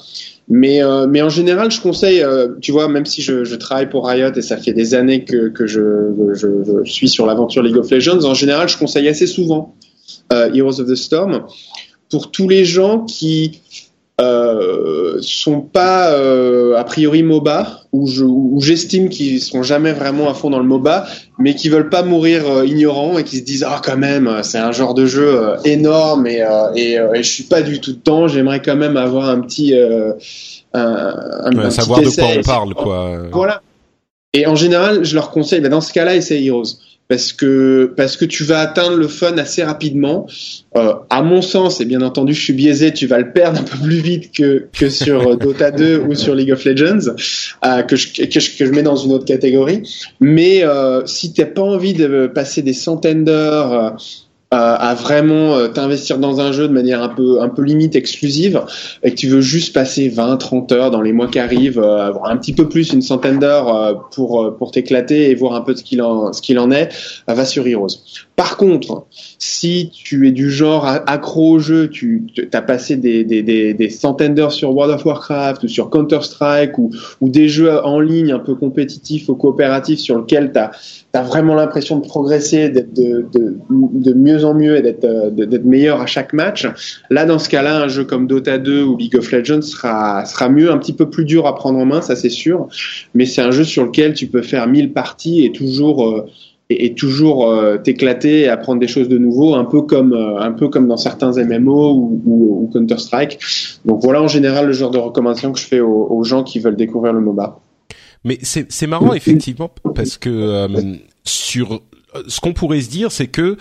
Mais, 0.48 0.82
euh, 0.82 1.06
mais 1.06 1.20
en 1.20 1.28
général, 1.28 1.70
je 1.70 1.82
conseille, 1.82 2.22
euh, 2.22 2.48
tu 2.62 2.72
vois, 2.72 2.88
même 2.88 3.04
si 3.04 3.20
je, 3.20 3.44
je, 3.44 3.54
travaille 3.56 3.90
pour 3.90 4.06
Riot 4.06 4.32
et 4.34 4.40
ça 4.40 4.56
fait 4.56 4.72
des 4.72 4.94
années 4.94 5.24
que, 5.24 5.48
que 5.50 5.66
je, 5.66 6.14
je, 6.32 6.48
je 6.82 6.90
suis 6.90 7.10
sur 7.10 7.26
l'aventure 7.26 7.62
League 7.62 7.76
of 7.76 7.90
Legends, 7.90 8.24
en 8.24 8.32
général, 8.32 8.70
je 8.70 8.78
conseille 8.78 9.08
assez 9.08 9.26
souvent 9.26 9.74
Heroes 10.30 10.80
of 10.80 10.86
the 10.86 10.94
Storm 10.94 11.42
pour 12.10 12.30
tous 12.30 12.48
les 12.48 12.64
gens 12.64 13.00
qui 13.00 13.52
euh, 13.52 13.67
sont 15.20 15.60
pas 15.60 16.12
euh, 16.12 16.76
a 16.76 16.84
priori 16.84 17.22
MOBA 17.22 17.80
où 17.92 18.60
j'estime 18.60 19.08
qu'ils 19.08 19.40
seront 19.40 19.62
jamais 19.62 19.92
vraiment 19.92 20.28
à 20.28 20.34
fond 20.34 20.50
dans 20.50 20.58
le 20.58 20.64
MOBA, 20.64 21.06
mais 21.38 21.54
qui 21.54 21.68
veulent 21.68 21.88
pas 21.88 22.02
mourir 22.02 22.48
euh, 22.48 22.66
ignorants 22.66 23.18
et 23.18 23.24
qui 23.24 23.38
se 23.38 23.44
disent 23.44 23.64
ah 23.66 23.80
quand 23.84 23.96
même 23.96 24.40
c'est 24.42 24.58
un 24.58 24.72
genre 24.72 24.94
de 24.94 25.06
jeu 25.06 25.28
euh, 25.28 25.56
énorme 25.64 26.26
et, 26.26 26.44
et, 26.76 26.92
et, 26.94 27.22
je 27.22 27.30
suis 27.30 27.44
pas 27.44 27.62
du 27.62 27.80
tout 27.80 27.92
dedans, 27.92 28.28
j'aimerais 28.28 28.60
quand 28.60 28.76
même 28.76 28.96
avoir 28.96 29.28
un 29.28 29.40
petit 29.40 29.74
un, 29.74 30.14
un, 30.74 31.56
ouais, 31.56 31.70
savoir 31.70 32.00
de 32.00 32.10
quoi 32.10 32.26
on 32.36 32.42
parle 32.42 32.74
quoi. 32.74 33.18
Voilà. 33.32 33.62
Et 34.34 34.46
en 34.46 34.54
général, 34.54 35.04
je 35.04 35.14
leur 35.14 35.30
conseille, 35.30 35.60
ben 35.60 35.70
dans 35.70 35.80
ce 35.80 35.92
cas-là, 35.92 36.14
essayez 36.14 36.48
Heroes 36.48 36.64
parce 37.08 37.32
que 37.32 37.92
parce 37.96 38.16
que 38.16 38.26
tu 38.26 38.44
vas 38.44 38.60
atteindre 38.60 38.96
le 38.96 39.08
fun 39.08 39.36
assez 39.38 39.64
rapidement. 39.64 40.26
Euh, 40.76 40.92
à 41.08 41.22
mon 41.22 41.40
sens, 41.40 41.80
et 41.80 41.86
bien 41.86 42.02
entendu, 42.02 42.34
je 42.34 42.42
suis 42.42 42.52
biaisé, 42.52 42.92
tu 42.92 43.06
vas 43.06 43.18
le 43.18 43.32
perdre 43.32 43.60
un 43.60 43.62
peu 43.62 43.78
plus 43.78 44.00
vite 44.00 44.30
que 44.32 44.66
que 44.72 44.90
sur 44.90 45.32
euh, 45.32 45.36
Dota 45.36 45.70
2 45.70 46.04
ou 46.06 46.14
sur 46.14 46.34
League 46.34 46.52
of 46.52 46.64
Legends, 46.64 47.14
euh, 47.64 47.82
que, 47.82 47.96
je, 47.96 48.26
que, 48.26 48.38
je, 48.38 48.56
que 48.56 48.66
je 48.66 48.70
mets 48.70 48.82
dans 48.82 48.96
une 48.96 49.12
autre 49.12 49.24
catégorie. 49.24 49.82
Mais 50.20 50.62
euh, 50.62 51.04
si 51.06 51.32
t'as 51.32 51.46
pas 51.46 51.62
envie 51.62 51.94
de 51.94 52.26
passer 52.26 52.60
des 52.60 52.74
centaines 52.74 53.24
d'heures 53.24 53.96
euh, 54.54 54.76
à, 54.78 54.94
vraiment 54.94 55.56
euh, 55.56 55.68
t'investir 55.68 56.16
dans 56.16 56.40
un 56.40 56.52
jeu 56.52 56.68
de 56.68 56.72
manière 56.72 57.02
un 57.02 57.10
peu 57.10 57.42
un 57.42 57.50
peu 57.50 57.60
limite 57.60 57.94
exclusive 57.96 58.62
et 59.02 59.10
que 59.10 59.14
tu 59.14 59.28
veux 59.28 59.42
juste 59.42 59.74
passer 59.74 60.08
20 60.08 60.38
30 60.38 60.72
heures 60.72 60.90
dans 60.90 61.02
les 61.02 61.12
mois 61.12 61.26
qui 61.26 61.38
arrivent 61.38 61.78
euh, 61.78 62.06
avoir 62.06 62.30
un 62.30 62.36
petit 62.38 62.54
peu 62.54 62.66
plus 62.66 62.94
une 62.94 63.02
centaine 63.02 63.40
d'heures 63.40 63.76
euh, 63.76 63.92
pour 64.10 64.56
pour 64.56 64.70
t'éclater 64.70 65.30
et 65.30 65.34
voir 65.34 65.54
un 65.54 65.60
peu 65.60 65.76
ce 65.76 65.82
qu'il 65.82 66.00
en 66.00 66.32
ce 66.32 66.40
qu'il 66.40 66.58
en 66.58 66.70
est 66.70 66.88
va 67.26 67.44
sur 67.44 67.66
Heroes. 67.66 67.88
Par 68.36 68.56
contre, 68.56 69.04
si 69.38 69.90
tu 69.92 70.26
es 70.28 70.30
du 70.30 70.50
genre 70.50 70.86
accro 70.86 71.56
au 71.56 71.58
jeu, 71.58 71.90
tu 71.90 72.24
as 72.52 72.62
passé 72.62 72.96
des, 72.96 73.24
des, 73.24 73.42
des, 73.42 73.74
des 73.74 73.90
centaines 73.90 74.34
d'heures 74.34 74.52
sur 74.52 74.74
World 74.74 74.94
of 74.94 75.04
Warcraft 75.04 75.64
ou 75.64 75.68
sur 75.68 75.90
Counter-Strike 75.90 76.78
ou, 76.78 76.90
ou 77.20 77.28
des 77.28 77.48
jeux 77.48 77.84
en 77.84 78.00
ligne 78.00 78.32
un 78.32 78.38
peu 78.38 78.54
compétitifs 78.54 79.28
ou 79.28 79.34
coopératifs 79.34 79.98
sur 79.98 80.18
lesquels 80.18 80.52
tu 80.52 80.58
as, 80.58 80.70
as, 81.14 81.22
vraiment 81.22 81.54
l'impression 81.54 81.98
de 81.98 82.06
progresser, 82.06 82.68
d'être 82.68 82.92
de, 82.94 83.26
de, 83.32 83.56
de, 83.70 84.12
mieux 84.14 84.44
en 84.44 84.54
mieux 84.54 84.76
et 84.76 84.82
d'être 84.82 85.04
euh, 85.04 85.58
meilleur 85.64 86.00
à 86.00 86.06
chaque 86.06 86.32
match, 86.32 86.66
là 87.10 87.24
dans 87.24 87.38
ce 87.38 87.48
cas-là, 87.48 87.82
un 87.82 87.88
jeu 87.88 88.04
comme 88.04 88.26
Dota 88.26 88.58
2 88.58 88.82
ou 88.82 88.96
League 88.96 89.16
of 89.16 89.30
Legends 89.30 89.62
sera, 89.62 90.24
sera 90.24 90.48
mieux, 90.48 90.70
un 90.70 90.78
petit 90.78 90.92
peu 90.92 91.08
plus 91.08 91.24
dur 91.24 91.46
à 91.46 91.54
prendre 91.54 91.78
en 91.78 91.86
main, 91.86 92.02
ça 92.02 92.16
c'est 92.16 92.28
sûr, 92.28 92.68
mais 93.14 93.26
c'est 93.26 93.42
un 93.42 93.50
jeu 93.50 93.64
sur 93.64 93.84
lequel 93.84 94.14
tu 94.14 94.26
peux 94.26 94.42
faire 94.42 94.66
1000 94.66 94.92
parties 94.92 95.44
et 95.44 95.52
toujours... 95.52 96.06
Euh, 96.06 96.26
et, 96.70 96.94
toujours 96.94 97.50
euh, 97.50 97.78
t'éclater 97.78 98.40
et 98.40 98.48
apprendre 98.48 98.80
des 98.80 98.88
choses 98.88 99.08
de 99.08 99.18
nouveau, 99.18 99.54
un 99.54 99.64
peu 99.64 99.82
comme 99.82 100.12
euh, 100.12 100.38
un 100.38 100.52
peu 100.52 100.68
comme 100.68 100.86
dans 100.86 100.96
certains 100.96 101.32
MMO 101.32 101.92
ou, 101.92 102.22
ou, 102.26 102.62
ou 102.62 102.70
Counter 102.72 102.98
Strike. 102.98 103.38
Donc 103.84 104.02
voilà 104.02 104.22
en 104.22 104.28
général 104.28 104.66
le 104.66 104.72
genre 104.72 104.90
de 104.90 104.98
recommandation 104.98 105.52
que 105.52 105.58
je 105.58 105.64
fais 105.64 105.80
aux, 105.80 106.06
aux 106.10 106.24
gens 106.24 106.42
qui 106.42 106.58
veulent 106.58 106.76
découvrir 106.76 107.12
le 107.12 107.20
MOBA. 107.20 107.60
Mais 108.24 108.38
c'est 108.42 108.86
marrant 108.86 109.14
effectivement 109.14 109.70
parce 109.94 110.18
que 110.18 110.28
euh, 110.28 110.96
sur 111.24 111.82
ce 112.26 112.40
qu'on 112.40 112.52
pourrait 112.52 112.80
se 112.80 112.90
dire, 112.90 113.12
c'est 113.12 113.28
que 113.28 113.56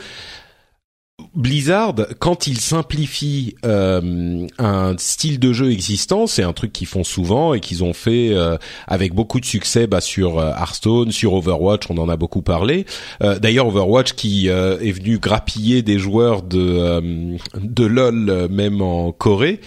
Blizzard, 1.35 1.95
quand 2.19 2.47
ils 2.47 2.59
simplifient 2.59 3.55
euh, 3.65 4.47
un 4.59 4.95
style 4.97 5.39
de 5.39 5.51
jeu 5.51 5.71
existant, 5.71 6.27
c'est 6.27 6.43
un 6.43 6.53
truc 6.53 6.71
qu'ils 6.71 6.87
font 6.87 7.03
souvent 7.03 7.53
et 7.53 7.59
qu'ils 7.59 7.83
ont 7.83 7.93
fait 7.93 8.29
euh, 8.31 8.57
avec 8.87 9.13
beaucoup 9.13 9.39
de 9.39 9.45
succès 9.45 9.87
bah, 9.87 10.01
sur 10.01 10.39
euh, 10.39 10.51
Hearthstone, 10.51 11.11
sur 11.11 11.33
Overwatch, 11.33 11.89
on 11.89 11.97
en 11.97 12.07
a 12.09 12.17
beaucoup 12.17 12.43
parlé. 12.43 12.85
Euh, 13.23 13.39
d'ailleurs, 13.39 13.67
Overwatch 13.67 14.13
qui 14.13 14.49
euh, 14.49 14.79
est 14.79 14.91
venu 14.91 15.17
grappiller 15.17 15.81
des 15.81 15.97
joueurs 15.97 16.43
de 16.43 17.37
de 17.55 17.85
LoL 17.85 18.47
même 18.49 18.81
en 18.81 19.11
Corée, 19.11 19.59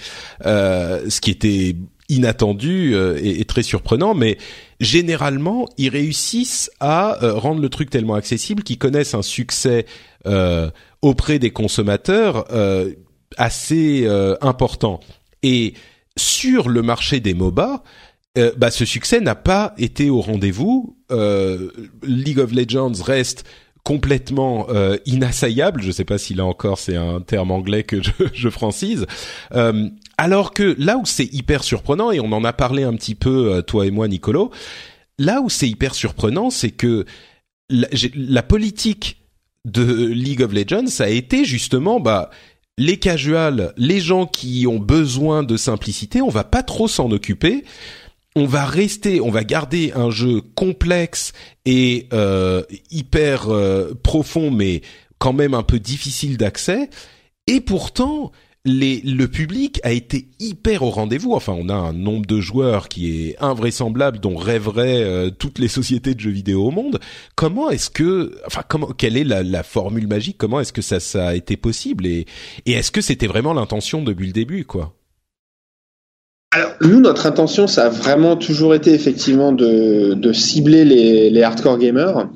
ce 0.44 1.20
qui 1.20 1.30
était 1.30 1.76
inattendu 2.08 2.96
et, 2.96 3.40
et, 3.40 3.44
très 3.44 3.62
surprenant, 3.62 4.14
mais 4.14 4.38
généralement, 4.80 5.68
ils 5.78 5.90
réussissent 5.90 6.70
à 6.80 7.18
rendre 7.20 7.60
le 7.60 7.68
truc 7.68 7.90
tellement 7.90 8.14
accessible 8.14 8.62
qu'ils 8.62 8.78
connaissent 8.78 9.14
un 9.14 9.22
succès 9.22 9.86
euh, 10.26 10.70
auprès 11.02 11.38
des 11.38 11.50
consommateurs 11.50 12.46
euh, 12.52 12.92
assez 13.36 14.02
euh, 14.04 14.36
important. 14.40 15.00
Et 15.42 15.74
sur 16.16 16.68
le 16.68 16.82
marché 16.82 17.20
des 17.20 17.34
MOBA, 17.34 17.82
euh, 18.38 18.52
bah, 18.56 18.70
ce 18.70 18.84
succès 18.84 19.20
n'a 19.20 19.34
pas 19.34 19.74
été 19.78 20.10
au 20.10 20.20
rendez-vous. 20.20 20.96
League 22.02 22.38
of 22.38 22.52
Legends 22.52 23.02
reste 23.02 23.44
complètement 23.82 24.68
inassaillable. 25.06 25.82
Je 25.82 25.88
ne 25.88 25.92
sais 25.92 26.04
pas 26.04 26.18
si 26.18 26.34
là 26.34 26.44
encore 26.44 26.78
c'est 26.78 26.96
un 26.96 27.20
terme 27.20 27.50
anglais 27.50 27.82
que 27.82 28.02
je, 28.02 28.10
je 28.32 28.48
francise. 28.48 29.06
Alors 30.20 30.52
que 30.52 30.76
là 30.78 30.98
où 30.98 31.06
c'est 31.06 31.32
hyper 31.32 31.64
surprenant, 31.64 32.10
et 32.10 32.20
on 32.20 32.32
en 32.32 32.44
a 32.44 32.52
parlé 32.52 32.82
un 32.82 32.94
petit 32.94 33.14
peu 33.14 33.62
toi 33.66 33.86
et 33.86 33.90
moi, 33.90 34.06
Nicolo, 34.06 34.50
là 35.18 35.40
où 35.40 35.48
c'est 35.48 35.68
hyper 35.68 35.94
surprenant, 35.94 36.50
c'est 36.50 36.70
que 36.70 37.06
la, 37.70 37.88
la 38.14 38.42
politique 38.42 39.16
de 39.64 40.06
League 40.06 40.42
of 40.42 40.52
Legends, 40.52 40.86
ça 40.88 41.04
a 41.04 41.08
été 41.08 41.44
justement 41.44 42.00
bah 42.00 42.30
les 42.80 42.96
casuals, 42.96 43.74
les 43.76 44.00
gens 44.00 44.26
qui 44.26 44.66
ont 44.66 44.78
besoin 44.78 45.42
de 45.42 45.58
simplicité, 45.58 46.22
on 46.22 46.30
va 46.30 46.44
pas 46.44 46.62
trop 46.62 46.88
s'en 46.88 47.10
occuper. 47.10 47.64
On 48.36 48.46
va 48.46 48.64
rester, 48.64 49.20
on 49.20 49.30
va 49.30 49.44
garder 49.44 49.92
un 49.94 50.10
jeu 50.10 50.40
complexe 50.54 51.32
et 51.66 52.08
euh, 52.12 52.62
hyper 52.90 53.50
euh, 53.50 53.92
profond, 54.02 54.50
mais 54.50 54.80
quand 55.18 55.32
même 55.34 55.52
un 55.52 55.62
peu 55.62 55.78
difficile 55.78 56.38
d'accès. 56.38 56.88
Et 57.46 57.60
pourtant, 57.60 58.32
les, 58.64 59.00
le 59.00 59.26
public 59.26 59.80
a 59.84 59.92
été 59.92 60.28
hyper 60.38 60.82
au 60.82 60.90
rendez-vous. 60.90 61.32
Enfin, 61.32 61.54
on 61.56 61.68
a 61.68 61.74
un 61.74 61.92
nombre 61.92 62.26
de 62.26 62.40
joueurs 62.40 62.88
qui 62.88 63.28
est 63.28 63.36
invraisemblable, 63.40 64.20
dont 64.20 64.36
rêveraient 64.36 65.02
euh, 65.02 65.30
toutes 65.30 65.58
les 65.58 65.68
sociétés 65.68 66.14
de 66.14 66.20
jeux 66.20 66.30
vidéo 66.30 66.66
au 66.66 66.70
monde. 66.70 67.00
Comment 67.36 67.70
est-ce 67.70 67.90
que, 67.90 68.38
enfin, 68.46 68.62
comment, 68.68 68.88
quelle 68.88 69.16
est 69.16 69.24
la, 69.24 69.42
la 69.42 69.62
formule 69.62 70.06
magique? 70.06 70.36
Comment 70.38 70.60
est-ce 70.60 70.72
que 70.72 70.82
ça, 70.82 71.00
ça 71.00 71.28
a 71.28 71.34
été 71.34 71.56
possible? 71.56 72.06
Et, 72.06 72.26
et 72.66 72.72
est-ce 72.72 72.90
que 72.90 73.00
c'était 73.00 73.26
vraiment 73.26 73.54
l'intention 73.54 74.02
depuis 74.02 74.26
le 74.26 74.32
début, 74.32 74.64
quoi? 74.64 74.94
Alors, 76.52 76.72
nous, 76.80 77.00
notre 77.00 77.26
intention, 77.26 77.68
ça 77.68 77.86
a 77.86 77.88
vraiment 77.88 78.34
toujours 78.34 78.74
été 78.74 78.92
effectivement 78.92 79.52
de, 79.52 80.14
de 80.14 80.32
cibler 80.32 80.84
les, 80.84 81.30
les, 81.30 81.42
hardcore 81.44 81.78
gamers. 81.78 82.28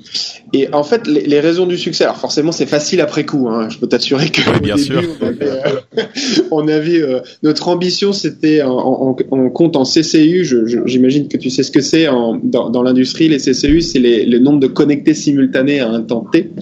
Et 0.52 0.72
en 0.72 0.84
fait, 0.84 1.08
les, 1.08 1.22
les, 1.22 1.40
raisons 1.40 1.66
du 1.66 1.76
succès, 1.76 2.04
alors 2.04 2.18
forcément, 2.18 2.52
c'est 2.52 2.66
facile 2.66 3.00
après 3.00 3.26
coup. 3.26 3.48
Hein. 3.48 3.68
Je 3.70 3.78
peux 3.78 3.88
t'assurer 3.88 4.30
que 4.30 4.40
oui, 4.52 4.60
bien 4.62 4.76
sûr. 4.76 5.02
on 5.20 5.26
avait, 5.26 5.50
euh, 5.50 6.02
on 6.52 6.68
avait 6.68 7.02
euh, 7.02 7.20
notre 7.42 7.66
ambition, 7.66 8.12
c'était 8.12 8.62
en, 8.62 8.70
en, 8.70 9.50
compte 9.50 9.74
en 9.74 9.82
CCU. 9.82 10.46
J'imagine 10.86 11.26
que 11.26 11.36
tu 11.36 11.50
sais 11.50 11.64
ce 11.64 11.72
que 11.72 11.80
c'est 11.80 12.04
dans, 12.04 12.70
dans 12.70 12.82
l'industrie. 12.84 13.28
Les 13.28 13.38
CCU, 13.38 13.80
c'est 13.80 13.98
le 13.98 14.38
nombre 14.38 14.60
de 14.60 14.68
connectés 14.68 15.14
simultanés 15.14 15.80
à 15.80 15.90
un 15.90 16.02
temps 16.02 16.24
T. 16.30 16.52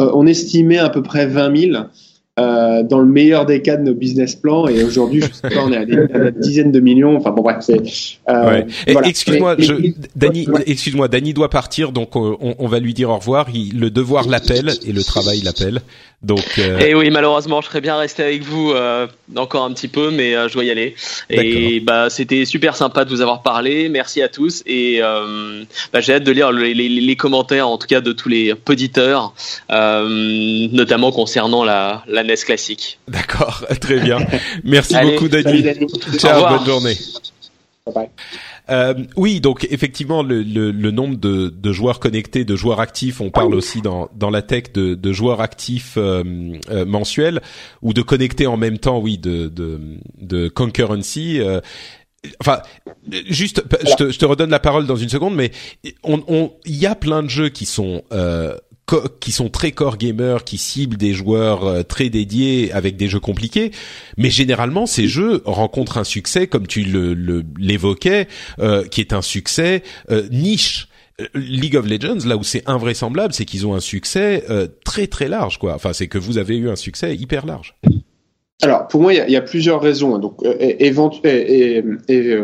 Euh, 0.00 0.10
on 0.12 0.26
estimait 0.26 0.78
à 0.78 0.88
peu 0.88 1.04
près 1.04 1.28
20 1.28 1.56
000. 1.56 1.84
Euh, 2.38 2.82
dans 2.84 3.00
le 3.00 3.06
meilleur 3.06 3.44
des 3.44 3.60
cas 3.60 3.76
de 3.76 3.82
nos 3.82 3.94
business 3.94 4.34
plans. 4.36 4.68
Et 4.68 4.84
aujourd'hui, 4.84 5.20
je 5.20 5.32
sais 5.32 5.54
pas, 5.54 5.64
on 5.64 5.72
est 5.72 5.76
à 5.76 5.84
des, 5.84 6.30
dizaines 6.38 6.72
de 6.72 6.80
millions. 6.80 7.16
Enfin 7.16 7.32
bon, 7.32 7.42
bref, 7.42 7.58
c'est. 7.60 7.80
Euh, 8.28 8.62
Excuse-moi, 8.86 9.56
Dany, 10.16 10.46
excuse-moi, 10.66 11.08
Dany 11.08 11.34
doit 11.34 11.50
partir, 11.50 11.92
donc 11.92 12.16
on, 12.16 12.38
on, 12.58 12.68
va 12.68 12.78
lui 12.78 12.94
dire 12.94 13.10
au 13.10 13.16
revoir. 13.16 13.48
Il, 13.52 13.80
le 13.80 13.90
devoir 13.90 14.28
l'appelle 14.28 14.70
et 14.86 14.92
le 14.92 15.02
travail 15.02 15.40
l'appelle. 15.40 15.80
Donc. 16.22 16.58
Euh... 16.58 16.78
Et 16.78 16.94
oui, 16.94 17.10
malheureusement, 17.10 17.60
je 17.62 17.66
serais 17.66 17.80
bien 17.80 17.96
resté 17.96 18.22
avec 18.22 18.42
vous 18.42 18.72
euh, 18.72 19.06
encore 19.36 19.64
un 19.64 19.72
petit 19.72 19.88
peu, 19.88 20.10
mais 20.10 20.34
euh, 20.34 20.48
je 20.48 20.54
dois 20.54 20.64
y 20.64 20.70
aller. 20.70 20.94
Et 21.30 21.80
bah, 21.80 22.10
c'était 22.10 22.44
super 22.44 22.76
sympa 22.76 23.04
de 23.04 23.10
vous 23.10 23.22
avoir 23.22 23.42
parlé. 23.42 23.88
Merci 23.88 24.22
à 24.22 24.28
tous 24.28 24.62
et 24.66 25.00
bah, 25.00 26.00
j'ai 26.00 26.14
hâte 26.14 26.24
de 26.24 26.32
lire 26.32 26.52
les, 26.52 26.74
les, 26.74 26.88
les, 26.88 27.16
commentaires, 27.16 27.68
en 27.68 27.76
tout 27.76 27.86
cas 27.86 28.00
de 28.00 28.12
tous 28.12 28.28
les 28.28 28.54
auditeurs, 28.68 29.34
notamment 29.68 31.10
concernant 31.10 31.64
la, 31.64 32.04
la 32.06 32.22
NES 32.30 32.44
classique. 32.44 32.98
D'accord, 33.08 33.64
très 33.80 34.00
bien. 34.00 34.18
Merci 34.64 34.94
beaucoup, 35.02 35.28
Dani. 35.28 35.64
Ciao, 36.18 36.48
bonne 36.48 36.66
journée. 36.66 36.96
Bye 37.86 37.94
bye. 37.94 38.08
Euh, 38.70 38.94
oui, 39.16 39.40
donc 39.40 39.66
effectivement, 39.70 40.22
le, 40.22 40.42
le, 40.42 40.70
le 40.70 40.90
nombre 40.90 41.16
de, 41.16 41.48
de, 41.48 41.72
joueurs 41.72 41.98
connectés, 41.98 42.44
de 42.44 42.54
joueurs 42.54 42.78
actifs, 42.78 43.20
on 43.20 43.30
parle 43.30 43.54
aussi 43.54 43.82
dans, 43.82 44.08
dans 44.14 44.30
la 44.30 44.42
tech 44.42 44.72
de, 44.72 44.94
de 44.94 45.12
joueurs 45.12 45.40
actifs 45.40 45.94
euh, 45.96 46.22
euh, 46.70 46.84
mensuels 46.84 47.40
ou 47.82 47.92
de 47.92 48.02
connectés 48.02 48.46
en 48.46 48.56
même 48.56 48.78
temps, 48.78 48.98
oui, 49.00 49.18
de, 49.18 49.48
de, 49.48 49.80
de 50.20 50.48
concurrency. 50.48 51.40
Euh, 51.40 51.60
enfin, 52.40 52.62
juste, 53.28 53.64
je 53.88 53.94
te, 53.96 54.10
je 54.12 54.18
te, 54.18 54.24
redonne 54.24 54.50
la 54.50 54.60
parole 54.60 54.86
dans 54.86 54.96
une 54.96 55.08
seconde, 55.08 55.34
mais 55.34 55.50
on, 56.04 56.22
on, 56.28 56.52
il 56.64 56.76
y 56.76 56.86
a 56.86 56.94
plein 56.94 57.24
de 57.24 57.28
jeux 57.28 57.48
qui 57.48 57.66
sont 57.66 58.04
euh, 58.12 58.56
qui 59.20 59.32
sont 59.32 59.48
très 59.48 59.72
core 59.72 59.96
gamers, 59.96 60.44
qui 60.44 60.58
ciblent 60.58 60.96
des 60.96 61.12
joueurs 61.12 61.64
euh, 61.64 61.82
très 61.82 62.08
dédiés 62.08 62.72
avec 62.72 62.96
des 62.96 63.08
jeux 63.08 63.20
compliqués. 63.20 63.70
Mais 64.16 64.30
généralement, 64.30 64.86
ces 64.86 65.08
jeux 65.08 65.42
rencontrent 65.44 65.98
un 65.98 66.04
succès, 66.04 66.46
comme 66.46 66.66
tu 66.66 66.82
l'évoquais, 67.58 68.28
le, 68.58 68.64
euh, 68.64 68.84
qui 68.84 69.00
est 69.00 69.12
un 69.12 69.22
succès 69.22 69.82
euh, 70.10 70.28
niche. 70.30 70.88
League 71.34 71.76
of 71.76 71.86
Legends, 71.86 72.26
là 72.26 72.38
où 72.38 72.42
c'est 72.42 72.66
invraisemblable, 72.66 73.34
c'est 73.34 73.44
qu'ils 73.44 73.66
ont 73.66 73.74
un 73.74 73.80
succès 73.80 74.42
très 74.86 75.06
très 75.06 75.28
large, 75.28 75.58
quoi. 75.58 75.74
Enfin, 75.74 75.92
c'est 75.92 76.06
que 76.06 76.16
vous 76.16 76.38
avez 76.38 76.56
eu 76.56 76.70
un 76.70 76.76
succès 76.76 77.14
hyper 77.14 77.44
large. 77.44 77.74
Alors, 78.62 78.88
pour 78.88 79.02
moi, 79.02 79.12
il 79.12 79.28
y, 79.28 79.32
y, 79.32 79.36
a 79.36 79.42
plusieurs 79.42 79.82
raisons. 79.82 80.16
Donc, 80.16 80.38
éventu 80.58 81.18
et, 81.24 81.84
et, 82.08 82.42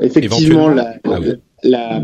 effectivement, 0.00 0.68
la, 0.68 0.94
ah 1.02 1.18
la, 1.64 2.00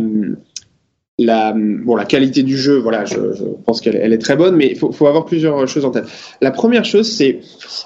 la, 1.18 1.54
bon, 1.54 1.94
la 1.94 2.04
qualité 2.04 2.42
du 2.42 2.56
jeu, 2.56 2.78
voilà, 2.78 3.04
je, 3.04 3.16
pense 3.64 3.80
qu'elle 3.80 3.96
elle 3.96 4.12
est 4.12 4.18
très 4.18 4.36
bonne, 4.36 4.56
mais 4.56 4.68
il 4.68 4.76
faut, 4.76 4.92
faut, 4.92 5.06
avoir 5.06 5.24
plusieurs 5.24 5.66
choses 5.68 5.84
en 5.84 5.90
tête. 5.90 6.06
La 6.40 6.50
première 6.50 6.84
chose, 6.84 7.10
c'est, 7.10 7.40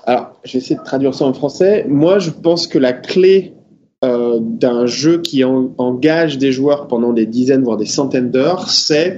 alors, 0.05 0.39
je 0.45 0.53
vais 0.53 0.59
essayer 0.59 0.77
de 0.77 0.85
traduire 0.85 1.15
ça 1.15 1.25
en 1.25 1.33
français. 1.33 1.85
Moi, 1.89 2.19
je 2.19 2.31
pense 2.31 2.67
que 2.67 2.79
la 2.79 2.93
clé 2.93 3.57
euh, 4.05 4.39
d'un 4.41 4.85
jeu 4.87 5.23
qui 5.23 5.43
en, 5.43 5.75
engage 5.79 6.39
des 6.39 6.53
joueurs 6.53 6.87
pendant 6.87 7.15
des 7.15 7.25
dizaines, 7.25 7.65
voire 7.65 7.79
des 7.79 7.87
centaines 7.87 8.31
d'heures, 8.31 8.69
c'est, 8.69 9.17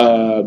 euh, 0.00 0.42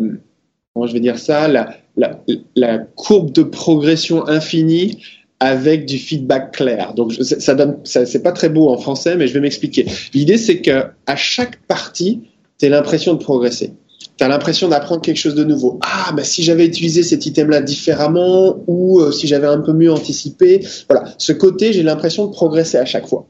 comment 0.74 0.86
je 0.86 0.94
vais 0.94 1.00
dire 1.00 1.18
ça, 1.18 1.48
la, 1.48 1.70
la, 1.96 2.78
courbe 2.78 3.32
de 3.32 3.44
progression 3.44 4.28
infinie 4.28 5.02
avec 5.40 5.86
du 5.86 5.98
feedback 5.98 6.52
clair. 6.52 6.94
Donc 6.94 7.14
ça 7.14 7.56
donne, 7.56 7.78
c'est 7.84 8.22
pas 8.22 8.34
très 8.34 8.50
beau 8.50 8.70
en 8.70 8.78
français, 8.78 9.16
mais 9.16 9.28
je 9.28 9.34
vais 9.34 9.40
m'expliquer. 9.40 9.86
L'idée 10.14 10.38
c'est 10.38 10.62
que 10.62 10.88
à 11.06 11.16
chaque 11.16 11.62
partie, 11.68 12.24
tu 12.60 12.70
l'impression 12.70 13.14
de 13.14 13.20
progresser. 13.20 13.74
Tu 14.18 14.24
as 14.24 14.28
l'impression 14.28 14.68
d'apprendre 14.68 15.02
quelque 15.02 15.18
chose 15.18 15.36
de 15.36 15.44
nouveau. 15.44 15.80
Ah, 15.84 16.12
bah, 16.16 16.24
si 16.24 16.44
j'avais 16.44 16.66
utilisé 16.66 17.04
cet 17.04 17.26
item-là 17.26 17.62
différemment 17.62 18.64
ou 18.68 19.00
euh, 19.00 19.12
si 19.12 19.28
j'avais 19.28 19.48
un 19.48 19.60
peu 19.60 19.74
mieux 19.74 19.92
anticipé. 19.92 20.66
Voilà, 20.90 21.14
ce 21.18 21.34
côté, 21.34 21.72
j'ai 21.72 21.84
l'impression 21.84 22.26
de 22.26 22.32
progresser 22.32 22.78
à 22.78 22.86
chaque 22.86 23.08
fois. 23.08 23.28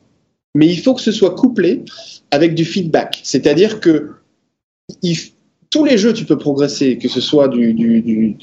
Mais 0.56 0.68
il 0.68 0.80
faut 0.80 0.94
que 0.94 1.02
ce 1.02 1.12
soit 1.12 1.36
couplé 1.36 1.84
avec 2.32 2.56
du 2.56 2.64
feedback. 2.64 3.20
C'est-à-dire 3.24 3.80
que 3.80 4.12
tous 5.70 5.84
les 5.84 5.98
jeux, 5.98 6.14
tu 6.14 6.26
peux 6.26 6.38
progresser, 6.38 6.98
que 6.98 7.10
ce 7.10 7.20
soit 7.20 7.50
du, 7.50 7.74
du, 7.74 8.02
du 8.02 8.36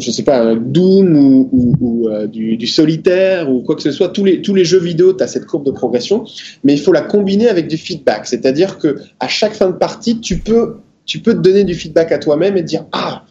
sais 0.00 0.22
pas, 0.22 0.54
Doom 0.54 1.48
ou, 1.50 2.08
euh, 2.08 2.26
du, 2.26 2.66
solitaire 2.66 3.50
ou 3.50 3.62
quoi 3.62 3.76
que 3.76 3.82
ce 3.82 3.92
soit. 3.92 4.08
Tous 4.08 4.24
les, 4.24 4.42
tous 4.42 4.54
les 4.54 4.64
jeux 4.64 4.78
vidéo, 4.78 5.14
tu 5.14 5.22
as 5.22 5.26
cette 5.26 5.46
courbe 5.46 5.64
de 5.64 5.70
progression, 5.70 6.24
mais 6.64 6.74
il 6.74 6.80
faut 6.80 6.92
la 6.92 7.00
combiner 7.00 7.48
avec 7.48 7.66
du 7.66 7.78
feedback. 7.78 8.26
C'est-à-dire 8.26 8.78
que 8.78 8.96
à 9.20 9.28
chaque 9.28 9.54
fin 9.54 9.68
de 9.68 9.76
partie, 9.76 10.20
tu 10.20 10.38
peux, 10.38 10.76
tu 11.06 11.20
peux 11.20 11.32
te 11.32 11.40
donner 11.40 11.64
du 11.64 11.74
feedback 11.74 12.12
à 12.12 12.18
toi-même 12.18 12.56
et 12.56 12.62
dire 12.62 12.84
ah, 12.92 13.24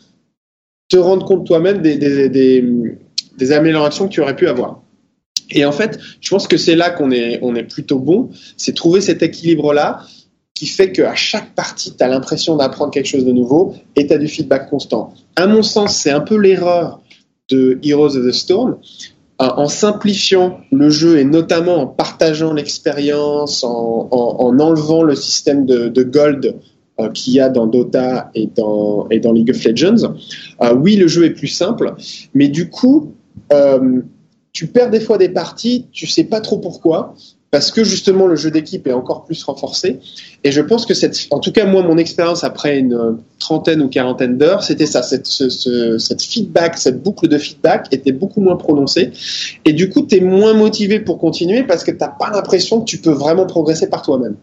te 0.89 0.97
rendre 0.97 1.25
compte 1.25 1.45
toi-même 1.45 1.81
des, 1.81 1.97
des, 1.97 2.29
des, 2.29 2.65
des 3.37 3.51
améliorations 3.51 4.07
que 4.07 4.13
tu 4.13 4.21
aurais 4.21 4.35
pu 4.35 4.47
avoir. 4.47 4.81
Et 5.51 5.65
en 5.65 5.71
fait, 5.71 5.99
je 6.21 6.29
pense 6.29 6.47
que 6.47 6.57
c'est 6.57 6.75
là 6.75 6.89
qu'on 6.89 7.11
est, 7.11 7.39
on 7.41 7.55
est 7.55 7.63
plutôt 7.63 7.99
bon, 7.99 8.29
c'est 8.57 8.75
trouver 8.75 9.01
cet 9.01 9.23
équilibre-là 9.23 10.01
qui 10.59 10.65
fait 10.65 10.91
qu'à 10.91 11.15
chaque 11.15 11.55
partie, 11.55 11.95
tu 11.95 12.03
as 12.03 12.09
l'impression 12.09 12.57
d'apprendre 12.57 12.91
quelque 12.91 13.05
chose 13.05 13.23
de 13.23 13.31
nouveau 13.31 13.75
et 13.95 14.07
tu 14.07 14.13
as 14.13 14.17
du 14.17 14.27
feedback 14.27 14.69
constant. 14.69 15.13
À 15.37 15.47
mon 15.47 15.63
sens, 15.63 15.95
c'est 15.95 16.11
un 16.11 16.19
peu 16.19 16.35
l'erreur 16.35 16.99
de 17.47 17.79
Heroes 17.81 18.17
of 18.17 18.27
the 18.27 18.33
Storm. 18.33 18.77
En 19.37 19.69
simplifiant 19.69 20.59
le 20.73 20.89
jeu 20.89 21.17
et 21.17 21.23
notamment 21.23 21.77
en 21.77 21.87
partageant 21.87 22.51
l'expérience, 22.51 23.63
en, 23.63 24.09
en, 24.11 24.59
enlevant 24.59 25.01
le 25.01 25.15
système 25.15 25.65
de, 25.65 26.03
gold 26.03 26.55
euh, 26.99 27.09
qu'il 27.11 27.35
y 27.35 27.39
a 27.39 27.47
dans 27.47 27.65
Dota 27.65 28.29
et 28.35 28.47
dans, 28.47 29.07
League 29.07 29.51
of 29.51 29.63
Legends, 29.63 30.13
euh, 30.61 30.75
oui, 30.75 30.97
le 30.97 31.07
jeu 31.07 31.23
est 31.23 31.29
plus 31.29 31.47
simple, 31.47 31.95
mais 32.33 32.49
du 32.49 32.69
coup, 32.69 33.13
euh, 33.53 34.01
tu 34.51 34.67
perds 34.67 34.89
des 34.89 34.99
fois 34.99 35.17
des 35.17 35.29
parties, 35.29 35.87
tu 35.93 36.05
sais 36.05 36.25
pas 36.25 36.41
trop 36.41 36.57
pourquoi, 36.57 37.15
parce 37.51 37.71
que 37.71 37.83
justement 37.83 38.27
le 38.27 38.35
jeu 38.35 38.51
d'équipe 38.51 38.85
est 38.87 38.93
encore 38.93 39.25
plus 39.25 39.43
renforcé. 39.43 39.99
Et 40.43 40.51
je 40.51 40.61
pense 40.61 40.85
que 40.85 40.93
cette, 40.93 41.27
en 41.31 41.39
tout 41.39 41.51
cas 41.51 41.65
moi 41.65 41.81
mon 41.81 41.97
expérience 41.97 42.43
après 42.43 42.77
une 42.77 43.17
trentaine 43.39 43.81
ou 43.81 43.87
quarantaine 43.87 44.37
d'heures, 44.37 44.63
c'était 44.63 44.85
ça, 44.85 45.01
cette, 45.01 45.25
ce, 45.25 45.49
ce, 45.49 45.97
cette 45.97 46.21
feedback, 46.21 46.77
cette 46.77 47.01
boucle 47.01 47.27
de 47.27 47.37
feedback 47.37 47.87
était 47.91 48.11
beaucoup 48.11 48.41
moins 48.41 48.55
prononcée. 48.55 49.11
Et 49.65 49.73
du 49.73 49.89
coup, 49.89 50.05
tu 50.05 50.17
es 50.17 50.19
moins 50.19 50.53
motivé 50.53 50.99
pour 50.99 51.17
continuer 51.17 51.63
parce 51.63 51.83
que 51.83 51.91
tu 51.91 51.97
n'as 51.97 52.09
pas 52.09 52.29
l'impression 52.29 52.81
que 52.81 52.85
tu 52.85 52.99
peux 52.99 53.11
vraiment 53.11 53.45
progresser 53.45 53.89
par 53.89 54.01
toi-même. 54.01 54.35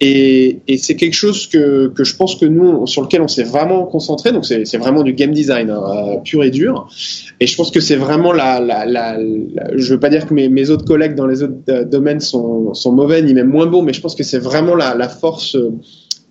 Et, 0.00 0.60
et 0.68 0.76
c'est 0.76 0.94
quelque 0.94 1.14
chose 1.14 1.46
que, 1.46 1.88
que, 1.88 2.04
je 2.04 2.16
pense 2.16 2.36
que 2.36 2.44
nous, 2.44 2.86
sur 2.86 3.02
lequel 3.02 3.22
on 3.22 3.28
s'est 3.28 3.44
vraiment 3.44 3.84
concentré. 3.84 4.32
Donc 4.32 4.44
c'est 4.44 4.76
vraiment 4.76 5.02
du 5.02 5.14
game 5.14 5.32
design 5.32 5.70
hein, 5.70 5.82
euh, 5.86 6.16
pur 6.18 6.44
et 6.44 6.50
dur. 6.50 6.88
Et 7.40 7.46
je 7.46 7.56
pense 7.56 7.70
que 7.70 7.80
c'est 7.80 7.96
vraiment 7.96 8.32
la, 8.32 8.60
la, 8.60 8.84
la, 8.84 9.18
Je 9.74 9.94
veux 9.94 10.00
pas 10.00 10.10
dire 10.10 10.26
que 10.26 10.34
mes, 10.34 10.70
autres 10.70 10.84
collègues 10.84 11.14
dans 11.14 11.26
les 11.26 11.42
autres 11.42 11.54
euh, 11.70 11.84
domaines 11.84 12.20
sont, 12.20 12.74
sont 12.74 12.92
mauvais 12.92 13.22
ni 13.22 13.32
même 13.32 13.48
moins 13.48 13.66
bons, 13.66 13.82
mais 13.82 13.94
je 13.94 14.00
pense 14.00 14.14
que 14.14 14.22
c'est 14.22 14.38
vraiment 14.38 14.74
la, 14.74 14.94
la 14.94 15.08
force 15.08 15.56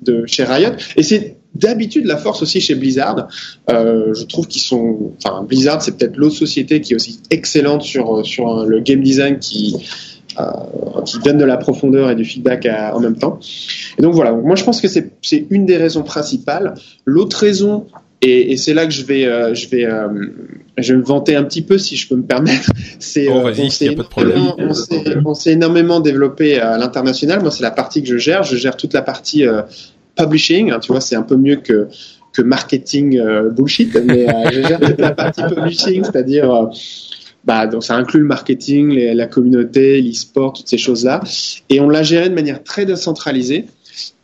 de 0.02 0.26
chez 0.28 0.44
Riot. 0.44 0.74
Et 0.96 1.04
c'est 1.04 1.38
d'habitude 1.56 2.06
la 2.06 2.18
force 2.18 2.42
aussi 2.42 2.62
chez 2.62 2.76
Blizzard. 2.76 3.28
Euh, 3.72 4.14
je 4.14 4.24
trouve 4.26 4.48
qu'ils 4.48 4.62
sont. 4.62 5.14
Enfin, 5.24 5.44
Blizzard, 5.44 5.82
c'est 5.82 5.98
peut-être 5.98 6.18
l'autre 6.18 6.36
société 6.36 6.82
qui 6.82 6.94
est 6.94 6.96
aussi 6.96 7.20
excellente 7.32 7.82
sur 7.82 8.26
sur 8.26 8.66
le 8.66 8.80
game 8.82 9.02
design 9.02 9.40
qui 9.40 9.76
euh, 9.76 10.15
qui 11.06 11.20
donne 11.20 11.38
de 11.38 11.46
la 11.46 11.58
profondeur 11.58 12.10
et 12.10 12.16
du 12.16 12.26
feedback 12.26 12.68
en 12.94 13.00
même 13.00 13.18
temps. 13.18 13.40
Et 13.98 14.02
donc 14.02 14.14
voilà, 14.14 14.32
moi 14.32 14.56
je 14.56 14.64
pense 14.64 14.82
que 14.82 14.88
c'est 14.88 15.46
une 15.50 15.66
des 15.66 15.78
raisons 15.78 16.04
principales. 16.04 16.76
L'autre 17.06 17.38
raison, 17.38 17.86
et, 18.22 18.54
et 18.54 18.58
c'est 18.58 18.74
là 18.74 18.86
que 18.86 18.92
je 18.92 19.04
vais, 19.04 19.26
euh, 19.26 19.54
je, 19.54 19.68
vais, 19.70 19.86
euh, 19.86 20.08
je 20.78 20.94
vais 20.94 21.00
me 21.00 21.04
vanter 21.04 21.36
un 21.36 21.44
petit 21.44 21.62
peu 21.62 21.78
si 21.78 21.96
je 21.96 22.08
peux 22.08 22.16
me 22.16 22.24
permettre, 22.24 22.72
c'est 23.00 23.28
oh, 23.30 23.48
on 25.26 25.34
s'est 25.34 25.52
énormément 25.52 26.00
développé 26.00 26.60
à 26.60 26.78
l'international. 26.78 27.42
Moi 27.42 27.52
c'est 27.52 27.64
la 27.64 27.72
partie 27.72 28.02
que 28.02 28.10
je 28.10 28.18
gère, 28.18 28.44
je 28.44 28.56
gère 28.56 28.78
toute 28.78 28.94
la 28.94 29.02
partie 29.02 29.46
publishing, 30.18 30.72
hein, 30.72 30.80
tu 30.80 30.92
vois, 30.92 31.02
c'est 31.02 31.16
un 31.16 31.24
peu 31.24 31.36
mieux 31.36 31.58
que 31.58 31.88
que 32.34 32.42
marketing 32.42 33.22
bullshit, 33.52 33.96
mais 34.04 34.26
je 34.52 34.62
gère 34.62 34.80
toute 34.80 35.00
la 35.00 35.12
partie 35.12 35.42
publishing, 35.44 36.04
c'est-à-dire 36.04 36.70
bah, 37.46 37.68
donc 37.68 37.84
ça 37.84 37.96
inclut 37.96 38.20
le 38.20 38.26
marketing, 38.26 38.94
la 39.14 39.28
communauté, 39.28 40.02
l'e-sport, 40.02 40.54
toutes 40.54 40.68
ces 40.68 40.78
choses-là. 40.78 41.22
Et 41.70 41.80
on 41.80 41.90
l'a 41.90 42.04
géré 42.04 42.30
de 42.30 42.36
manière 42.36 42.64
très 42.64 42.86
décentralisée. 42.86 43.66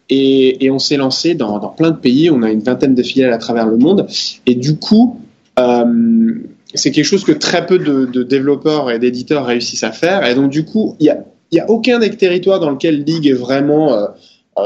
Et, 0.10 0.66
et 0.66 0.72
on 0.72 0.80
s'est 0.80 0.98
lancé 0.98 1.36
dans, 1.36 1.60
dans, 1.60 1.70
plein 1.70 1.92
de 1.92 1.98
pays. 1.98 2.30
On 2.30 2.44
a 2.44 2.52
une 2.52 2.60
vingtaine 2.60 2.96
de 2.96 3.04
filiales 3.04 3.32
à 3.32 3.38
travers 3.38 3.66
le 3.66 3.78
monde. 3.78 4.08
Et 4.46 4.56
du 4.56 4.76
coup, 4.76 5.22
euh, 5.60 6.34
c'est 6.74 6.92
quelque 6.92 7.06
chose 7.06 7.24
que 7.24 7.32
très 7.32 7.66
peu 7.66 7.78
de, 7.78 8.06
de 8.06 8.24
développeurs 8.24 8.92
et 8.92 9.00
d'éditeurs 9.00 9.46
réussissent 9.46 9.84
à 9.84 9.92
faire. 9.92 10.26
Et 10.26 10.36
donc, 10.36 10.50
du 10.50 10.66
coup, 10.66 10.96
il 11.00 11.06
y 11.06 11.10
a, 11.10 11.24
y 11.52 11.60
a 11.60 11.70
aucun 11.70 12.00
des 12.00 12.10
territoires 12.10 12.60
dans 12.60 12.72
lequel 12.72 13.04
League 13.04 13.28
est 13.28 13.34
vraiment 13.34 13.94
euh, 13.94 14.08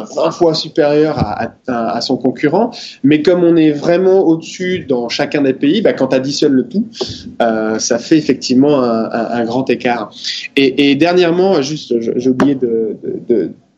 20 0.04 0.32
fois 0.32 0.54
supérieur 0.54 1.18
à, 1.68 2.02
son 2.02 2.18
concurrent. 2.18 2.72
Mais 3.04 3.22
comme 3.22 3.44
on 3.44 3.56
est 3.56 3.72
vraiment 3.72 4.20
au-dessus 4.20 4.86
dans 4.88 5.10
chacun 5.10 5.42
des 5.42 5.54
pays, 5.54 5.82
bah, 5.82 5.94
quand 5.94 6.08
tu 6.08 6.16
additionnes 6.16 6.54
le 6.54 6.68
tout, 6.68 6.88
euh, 7.42 7.80
ça 7.80 8.00
fait 8.00 8.18
effectivement 8.18 8.82
un, 8.84 9.46
grand 9.46 9.70
écart. 9.70 10.12
Et, 10.56 10.96
dernièrement, 10.96 11.62
juste, 11.62 11.94
j'ai 12.00 12.30
oublié 12.30 12.56
de 12.56 12.98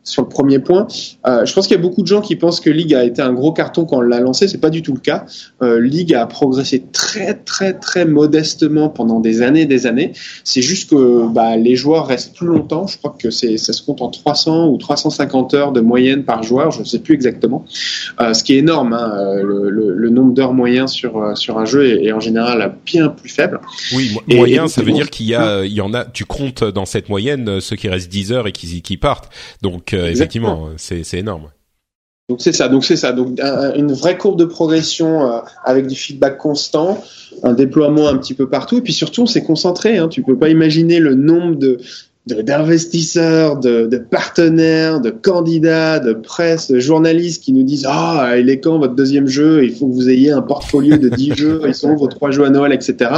sur 0.08 0.22
le 0.22 0.28
premier 0.28 0.58
point. 0.58 0.86
Euh, 1.26 1.44
je 1.44 1.52
pense 1.52 1.66
qu'il 1.66 1.76
y 1.76 1.78
a 1.78 1.82
beaucoup 1.82 2.02
de 2.02 2.06
gens 2.06 2.20
qui 2.20 2.36
pensent 2.36 2.60
que 2.60 2.70
League 2.70 2.94
a 2.94 3.04
été 3.04 3.22
un 3.22 3.32
gros 3.32 3.52
carton 3.52 3.84
quand 3.84 3.98
on 3.98 4.00
l'a 4.00 4.20
lancé. 4.20 4.48
C'est 4.48 4.58
pas 4.58 4.70
du 4.70 4.82
tout 4.82 4.94
le 4.94 5.00
cas. 5.00 5.26
Euh, 5.62 5.80
League 5.80 6.14
a 6.14 6.26
progressé 6.26 6.84
très 6.92 7.34
très 7.34 7.74
très 7.74 8.04
modestement 8.04 8.88
pendant 8.88 9.20
des 9.20 9.42
années, 9.42 9.66
des 9.66 9.86
années. 9.86 10.12
C'est 10.44 10.62
juste 10.62 10.90
que 10.90 11.28
bah, 11.28 11.56
les 11.56 11.76
joueurs 11.76 12.06
restent 12.06 12.34
plus 12.34 12.46
longtemps. 12.46 12.86
Je 12.86 12.96
crois 12.98 13.14
que 13.18 13.30
c'est 13.30 13.58
ça 13.58 13.72
se 13.72 13.82
compte 13.82 14.00
en 14.00 14.08
300 14.08 14.68
ou 14.68 14.78
350 14.78 15.54
heures 15.54 15.72
de 15.72 15.80
moyenne 15.80 16.24
par 16.24 16.42
joueur. 16.42 16.70
Je 16.70 16.80
ne 16.80 16.84
sais 16.84 17.00
plus 17.00 17.14
exactement. 17.14 17.64
Euh, 18.20 18.32
ce 18.32 18.42
qui 18.42 18.54
est 18.54 18.58
énorme. 18.58 18.92
Hein, 18.92 19.34
le, 19.42 19.70
le, 19.70 19.94
le, 19.94 20.10
nombre 20.10 20.32
d'heures 20.32 20.54
moyen 20.54 20.86
sur 20.86 21.18
euh, 21.18 21.34
sur 21.34 21.58
un 21.58 21.64
jeu 21.64 21.86
est, 21.86 22.06
est, 22.06 22.12
en 22.12 22.20
général 22.20 22.74
bien 22.86 23.08
plus 23.08 23.28
faible. 23.28 23.60
Oui, 23.92 24.16
moyen, 24.26 24.64
et, 24.64 24.68
ça 24.68 24.82
veut 24.82 24.92
dire 24.92 25.10
qu'il 25.10 25.26
y 25.26 25.34
a 25.34 25.64
il 25.64 25.72
y 25.72 25.80
en 25.80 25.92
a. 25.92 26.04
Tu 26.04 26.24
comptes 26.24 26.64
dans 26.64 26.86
cette 26.86 27.08
moyenne 27.08 27.60
ceux 27.60 27.76
qui 27.76 27.88
restent 27.88 28.10
10 28.10 28.32
heures 28.32 28.46
et 28.46 28.52
qui 28.52 28.80
qui 28.82 28.96
partent. 28.96 29.30
Donc 29.62 29.94
effectivement, 30.06 30.70
c'est 30.76 31.14
énorme. 31.14 31.50
Donc 32.28 32.42
c'est 32.42 32.52
ça, 32.52 32.68
donc 32.68 32.84
c'est 32.84 32.96
ça, 32.96 33.12
donc 33.12 33.40
une 33.74 33.90
vraie 33.92 34.18
courbe 34.18 34.38
de 34.38 34.44
progression 34.44 35.32
euh, 35.32 35.40
avec 35.64 35.86
du 35.86 35.96
feedback 35.96 36.36
constant, 36.36 37.02
un 37.42 37.54
déploiement 37.54 38.06
un 38.06 38.18
petit 38.18 38.34
peu 38.34 38.50
partout, 38.50 38.76
et 38.76 38.80
puis 38.82 38.92
surtout 38.92 39.22
on 39.22 39.26
s'est 39.26 39.42
concentré. 39.42 39.96
Hein, 39.96 40.08
tu 40.08 40.22
peux 40.22 40.36
pas 40.36 40.50
imaginer 40.50 40.98
le 40.98 41.14
nombre 41.14 41.56
de 41.56 41.78
d'investisseurs, 42.34 43.58
de, 43.58 43.86
de, 43.86 43.98
partenaires, 43.98 45.00
de 45.00 45.10
candidats, 45.10 45.98
de 45.98 46.12
presse, 46.12 46.70
de 46.70 46.78
journalistes 46.78 47.42
qui 47.42 47.52
nous 47.52 47.62
disent 47.62 47.86
ah 47.88 48.34
il 48.38 48.50
est 48.50 48.60
quand 48.60 48.78
votre 48.78 48.94
deuxième 48.94 49.26
jeu? 49.26 49.64
Il 49.64 49.74
faut 49.74 49.86
que 49.86 49.94
vous 49.94 50.08
ayez 50.08 50.30
un 50.30 50.42
portfolio 50.42 50.96
de 50.96 51.08
10 51.08 51.34
jeux. 51.36 51.60
Ils 51.66 51.74
sont 51.74 51.94
vos 51.96 52.06
trois 52.06 52.30
jeux 52.30 52.44
à 52.44 52.50
Noël, 52.50 52.72
etc. 52.72 53.10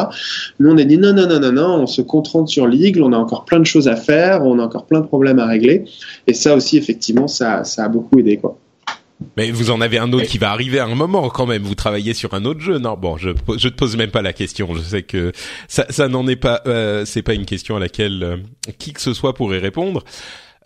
Nous 0.58 0.70
on 0.70 0.78
a 0.78 0.84
dit 0.84 0.98
non 0.98 1.12
non 1.12 1.26
non 1.28 1.40
non 1.40 1.52
non, 1.52 1.74
on 1.82 1.86
se 1.86 2.02
concentre 2.02 2.50
sur 2.50 2.66
l'Eagle. 2.66 3.02
On 3.02 3.12
a 3.12 3.18
encore 3.18 3.44
plein 3.44 3.58
de 3.60 3.66
choses 3.66 3.88
à 3.88 3.96
faire, 3.96 4.44
on 4.44 4.58
a 4.58 4.62
encore 4.62 4.86
plein 4.86 5.00
de 5.00 5.06
problèmes 5.06 5.38
à 5.38 5.46
régler. 5.46 5.84
Et 6.26 6.34
ça 6.34 6.54
aussi 6.54 6.76
effectivement 6.78 7.28
ça 7.28 7.64
ça 7.64 7.84
a 7.84 7.88
beaucoup 7.88 8.18
aidé 8.18 8.36
quoi. 8.36 8.56
Mais 9.36 9.50
vous 9.50 9.70
en 9.70 9.80
avez 9.80 9.98
un 9.98 10.12
autre 10.12 10.26
qui 10.26 10.38
va 10.38 10.50
arriver 10.50 10.78
à 10.78 10.86
un 10.86 10.94
moment 10.94 11.28
quand 11.28 11.46
même. 11.46 11.62
Vous 11.62 11.74
travaillez 11.74 12.14
sur 12.14 12.34
un 12.34 12.44
autre 12.44 12.60
jeu, 12.60 12.78
non? 12.78 12.96
Bon, 12.96 13.16
je 13.16 13.30
je 13.56 13.68
te 13.68 13.74
pose 13.74 13.96
même 13.96 14.10
pas 14.10 14.22
la 14.22 14.32
question. 14.32 14.74
Je 14.74 14.82
sais 14.82 15.02
que 15.02 15.32
ça 15.68 15.86
ça 15.90 16.08
n'en 16.08 16.26
est 16.26 16.36
pas. 16.36 16.62
Euh, 16.66 17.04
c'est 17.04 17.22
pas 17.22 17.34
une 17.34 17.44
question 17.44 17.76
à 17.76 17.80
laquelle 17.80 18.22
euh, 18.22 18.36
qui 18.78 18.92
que 18.92 19.00
ce 19.00 19.12
soit 19.12 19.34
pourrait 19.34 19.58
répondre. 19.58 20.04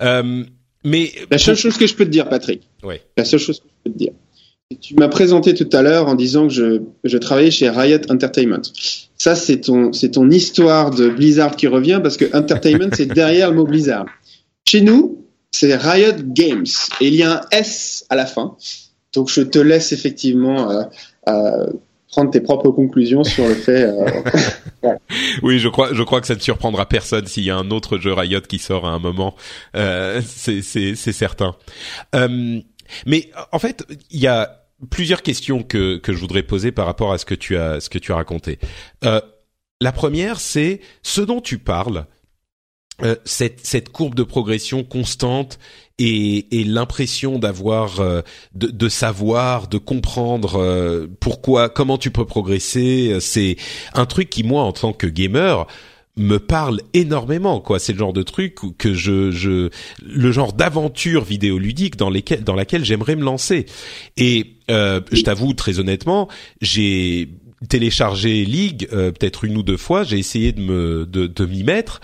Euh, 0.03 0.45
mais 0.85 1.13
la 1.31 1.39
seule 1.39 1.57
chose 1.57 1.77
que 1.77 1.87
je 1.87 1.95
peux 1.95 2.05
te 2.05 2.11
dire, 2.11 2.29
Patrick. 2.29 2.63
Ouais. 2.83 3.03
La 3.17 3.25
seule 3.25 3.41
chose 3.41 3.61
que 3.61 3.67
je 3.67 3.91
peux 3.91 3.93
te 3.93 3.99
dire. 3.99 4.13
Tu 4.81 4.95
m'as 4.95 5.09
présenté 5.09 5.55
tout 5.55 5.69
à 5.73 5.83
l'heure 5.83 6.09
en 6.09 6.15
disant 6.15 6.49
que 6.49 6.55
je, 6.55 6.81
je 7.05 7.19
travaillais 7.19 7.51
chez 7.51 7.69
Riot 7.69 8.01
Entertainment. 8.11 8.63
Ça, 9.17 9.35
c'est 9.35 9.61
ton, 9.61 9.93
c'est 9.93 10.13
ton 10.13 10.31
histoire 10.31 10.91
de 10.91 11.09
Blizzard 11.09 11.57
qui 11.57 11.67
revient 11.67 12.01
parce 12.03 12.17
que 12.17 12.25
Entertainment, 12.37 12.91
c'est 12.93 13.07
derrière 13.07 13.51
le 13.51 13.57
mot 13.57 13.65
Blizzard. 13.65 14.07
Chez 14.67 14.81
nous, 14.81 15.24
c'est 15.55 15.77
Riot 15.77 16.17
Games. 16.25 16.67
Et 17.01 17.09
il 17.09 17.15
y 17.15 17.23
a 17.23 17.35
un 17.35 17.41
S 17.53 18.05
à 18.11 18.17
la 18.17 18.27
fin. 18.27 18.57
Donc 19.13 19.31
je 19.31 19.41
te 19.41 19.61
laisse 19.61 19.93
effectivement 19.93 20.69
euh, 20.69 20.83
euh, 21.29 21.67
prendre 22.09 22.33
tes 22.33 22.41
propres 22.41 22.71
conclusions 22.71 23.23
sur 23.23 23.47
le 23.47 23.55
fait. 23.55 23.85
Euh... 23.85 24.05
ouais. 24.05 24.25
Oui, 25.43 25.61
je 25.61 25.69
crois, 25.69 25.95
je 25.95 26.03
crois 26.03 26.21
que 26.21 26.27
ça 26.27 26.35
ne 26.35 26.41
surprendra 26.41 26.87
personne 26.87 27.27
s'il 27.27 27.45
y 27.45 27.51
a 27.51 27.57
un 27.57 27.71
autre 27.71 27.99
jeu 27.99 28.13
Riot 28.13 28.41
qui 28.43 28.59
sort 28.59 28.87
à 28.87 28.91
un 28.91 28.99
moment. 28.99 29.35
C'est, 29.73 30.63
certain. 30.97 31.55
Mais 33.07 33.31
en 33.53 33.59
fait, 33.59 33.85
il 34.11 34.21
y 34.21 34.27
a 34.27 34.67
plusieurs 34.91 35.23
questions 35.23 35.63
que 35.63 35.97
que 35.97 36.13
je 36.13 36.19
voudrais 36.19 36.43
poser 36.43 36.73
par 36.73 36.85
rapport 36.85 37.13
à 37.13 37.19
ce 37.19 37.25
que 37.25 37.35
tu 37.35 37.57
as 37.57 37.81
ce 37.81 37.89
que 37.89 37.99
tu 37.99 38.13
as 38.13 38.17
raconté. 38.17 38.59
La 39.81 39.93
première, 39.93 40.41
c'est 40.41 40.81
ce 41.03 41.21
dont 41.23 41.41
tu 41.41 41.59
parles 41.59 42.07
euh, 43.03 43.17
cette, 43.25 43.67
cette 43.67 43.89
courbe 43.89 44.15
de 44.15 44.23
progression 44.23 44.85
constante 44.85 45.59
et, 45.99 46.61
et 46.61 46.63
l'impression 46.63 47.41
d'avoir 47.41 47.99
euh, 47.99 48.23
de, 48.55 48.69
de, 48.69 48.89
savoir, 48.89 49.67
de 49.67 49.79
comprendre 49.79 50.61
euh, 50.61 51.09
pourquoi, 51.19 51.69
comment 51.69 51.99
tu 51.99 52.13
peux 52.13 52.25
progresser, 52.25 53.19
c'est 53.19 53.57
un 53.95 54.07
truc 54.07 54.31
qui 54.31 54.45
moi 54.45 54.63
en 54.63 54.71
tant 54.71 54.93
que 54.93 55.09
gamer 55.09 55.67
me 56.17 56.39
parle 56.39 56.83
énormément 56.93 57.61
quoi. 57.61 57.81
C'est 57.81 57.93
le 57.93 57.99
genre 57.99 58.13
de 58.13 58.23
truc 58.23 58.55
que 58.79 58.95
je 58.95 59.33
je 59.33 59.71
le 60.07 60.31
genre 60.31 60.53
d'aventure 60.53 61.25
vidéoludique 61.25 61.97
dans 61.97 62.11
lesquelles 62.11 62.45
dans 62.45 62.55
laquelle 62.55 62.85
j'aimerais 62.85 63.17
me 63.17 63.25
lancer. 63.25 63.67
Et 64.17 64.59
je 64.69 65.23
t'avoue 65.23 65.53
très 65.55 65.81
honnêtement 65.81 66.29
j'ai 66.61 67.29
téléchargé 67.69 68.45
League 68.45 68.87
peut-être 68.89 69.45
une 69.45 69.57
ou 69.57 69.65
deux 69.65 69.77
fois. 69.77 70.05
J'ai 70.05 70.21
essayé 70.21 70.53
de 70.53 70.61
me 70.61 71.07
de, 71.07 71.27
de 71.27 71.47
m'y 71.47 71.65
mettre 71.65 72.01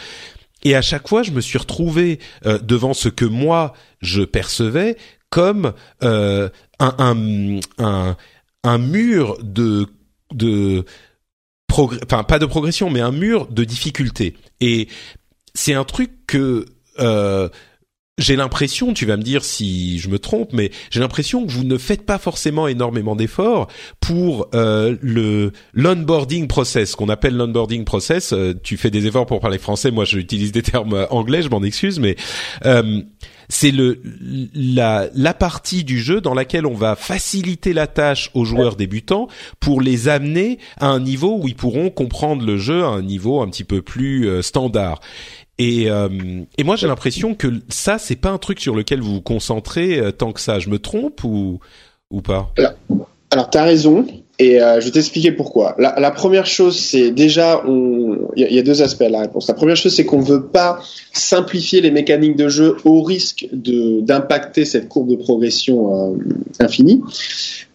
et 0.62 0.74
à 0.74 0.82
chaque 0.82 1.08
fois, 1.08 1.22
je 1.22 1.30
me 1.30 1.40
suis 1.40 1.58
retrouvé 1.58 2.18
euh, 2.46 2.58
devant 2.58 2.94
ce 2.94 3.08
que 3.08 3.24
moi 3.24 3.72
je 4.00 4.22
percevais 4.22 4.96
comme 5.30 5.72
euh, 6.02 6.48
un, 6.78 6.94
un, 6.98 7.60
un, 7.78 8.16
un, 8.64 8.78
mur 8.78 9.38
de 9.42 9.86
de 10.32 10.84
enfin 11.72 12.24
pas 12.24 12.38
de 12.38 12.46
progression, 12.46 12.90
mais 12.90 13.00
un 13.00 13.12
mur 13.12 13.46
de 13.46 13.64
difficulté. 13.64 14.36
Et 14.60 14.88
c'est 15.54 15.74
un 15.74 15.84
truc 15.84 16.26
que 16.26 16.66
euh, 16.98 17.48
j'ai 18.20 18.36
l'impression, 18.36 18.92
tu 18.92 19.06
vas 19.06 19.16
me 19.16 19.22
dire 19.22 19.42
si 19.44 19.98
je 19.98 20.08
me 20.08 20.18
trompe, 20.18 20.52
mais 20.52 20.70
j'ai 20.90 21.00
l'impression 21.00 21.44
que 21.44 21.50
vous 21.50 21.64
ne 21.64 21.78
faites 21.78 22.04
pas 22.04 22.18
forcément 22.18 22.68
énormément 22.68 23.16
d'efforts 23.16 23.68
pour 24.00 24.48
euh, 24.54 24.96
le 25.00 25.52
l'onboarding 25.72 26.46
process, 26.46 26.94
qu'on 26.94 27.08
appelle 27.08 27.36
l'onboarding 27.36 27.84
process. 27.84 28.32
Euh, 28.32 28.54
tu 28.62 28.76
fais 28.76 28.90
des 28.90 29.06
efforts 29.06 29.26
pour 29.26 29.40
parler 29.40 29.58
français, 29.58 29.90
moi 29.90 30.04
j'utilise 30.04 30.52
des 30.52 30.62
termes 30.62 31.06
anglais, 31.10 31.42
je 31.42 31.48
m'en 31.48 31.62
excuse, 31.62 31.98
mais 31.98 32.16
euh, 32.66 33.00
c'est 33.50 33.72
le 33.72 34.00
la 34.54 35.08
la 35.12 35.34
partie 35.34 35.84
du 35.84 35.98
jeu 35.98 36.20
dans 36.20 36.34
laquelle 36.34 36.66
on 36.66 36.74
va 36.74 36.94
faciliter 36.94 37.72
la 37.72 37.88
tâche 37.88 38.30
aux 38.32 38.44
joueurs 38.44 38.76
débutants 38.76 39.28
pour 39.58 39.82
les 39.82 40.08
amener 40.08 40.58
à 40.78 40.86
un 40.86 41.00
niveau 41.00 41.36
où 41.36 41.48
ils 41.48 41.56
pourront 41.56 41.90
comprendre 41.90 42.46
le 42.46 42.56
jeu 42.56 42.84
à 42.84 42.88
un 42.88 43.02
niveau 43.02 43.42
un 43.42 43.48
petit 43.50 43.64
peu 43.64 43.82
plus 43.82 44.28
euh, 44.28 44.40
standard. 44.40 45.00
Et, 45.58 45.90
euh, 45.90 46.08
et 46.56 46.64
moi 46.64 46.76
j'ai 46.76 46.86
l'impression 46.86 47.34
que 47.34 47.48
ça 47.68 47.98
c'est 47.98 48.16
pas 48.16 48.30
un 48.30 48.38
truc 48.38 48.60
sur 48.60 48.74
lequel 48.74 49.00
vous 49.00 49.14
vous 49.14 49.20
concentrez 49.20 49.98
euh, 49.98 50.12
tant 50.12 50.32
que 50.32 50.40
ça. 50.40 50.60
Je 50.60 50.70
me 50.70 50.78
trompe 50.78 51.24
ou 51.24 51.58
ou 52.10 52.22
pas? 52.22 52.52
Alors, 52.56 52.72
alors 53.30 53.50
tu 53.50 53.58
as 53.58 53.64
raison. 53.64 54.06
Et 54.40 54.58
euh, 54.58 54.80
je 54.80 54.86
vais 54.86 54.90
t'expliquer 54.92 55.32
pourquoi. 55.32 55.76
La, 55.78 55.94
la, 56.00 56.10
première 56.10 56.46
chose, 56.46 56.78
c'est 56.78 57.10
déjà, 57.10 57.62
il 57.66 58.48
y, 58.48 58.54
y, 58.54 58.58
a 58.58 58.62
deux 58.62 58.80
aspects 58.80 59.02
à 59.02 59.10
la 59.10 59.20
réponse. 59.20 59.46
La 59.48 59.54
première 59.54 59.76
chose, 59.76 59.94
c'est 59.94 60.06
qu'on 60.06 60.20
ne 60.20 60.24
veut 60.24 60.46
pas 60.46 60.82
simplifier 61.12 61.82
les 61.82 61.90
mécaniques 61.90 62.36
de 62.36 62.48
jeu 62.48 62.76
au 62.86 63.02
risque 63.02 63.46
d'impacter 63.52 64.64
cette 64.64 64.88
courbe 64.88 65.10
de 65.10 65.16
progression 65.16 66.14
euh, 66.14 66.16
infinie. 66.58 67.02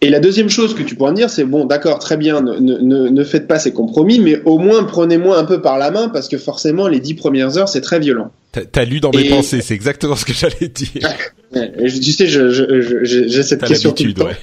Et 0.00 0.10
la 0.10 0.18
deuxième 0.18 0.48
chose 0.48 0.74
que 0.74 0.82
tu 0.82 0.96
pourrais 0.96 1.12
me 1.12 1.16
dire, 1.16 1.30
c'est 1.30 1.44
bon, 1.44 1.66
d'accord, 1.66 2.00
très 2.00 2.16
bien, 2.16 2.40
ne, 2.40 2.58
ne, 2.58 3.08
ne, 3.10 3.24
faites 3.24 3.46
pas 3.46 3.60
ces 3.60 3.72
compromis, 3.72 4.18
mais 4.18 4.42
au 4.44 4.58
moins 4.58 4.82
prenez-moi 4.82 5.38
un 5.38 5.44
peu 5.44 5.62
par 5.62 5.78
la 5.78 5.92
main 5.92 6.08
parce 6.08 6.26
que 6.28 6.36
forcément, 6.36 6.88
les 6.88 6.98
dix 6.98 7.14
premières 7.14 7.56
heures, 7.58 7.68
c'est 7.68 7.80
très 7.80 8.00
violent. 8.00 8.32
T'as 8.50 8.84
lu 8.84 8.98
dans 8.98 9.12
mes 9.12 9.26
et... 9.26 9.28
pensées, 9.28 9.60
c'est 9.60 9.74
exactement 9.74 10.16
ce 10.16 10.24
que 10.24 10.32
j'allais 10.32 10.68
dire. 10.68 11.14
tu 11.78 12.12
sais, 12.12 12.26
j'ai 12.26 13.42
cette 13.44 13.62
question 13.62 13.92
tout 13.92 14.02
le 14.02 14.14
temps. 14.14 14.26
Ouais. 14.26 14.36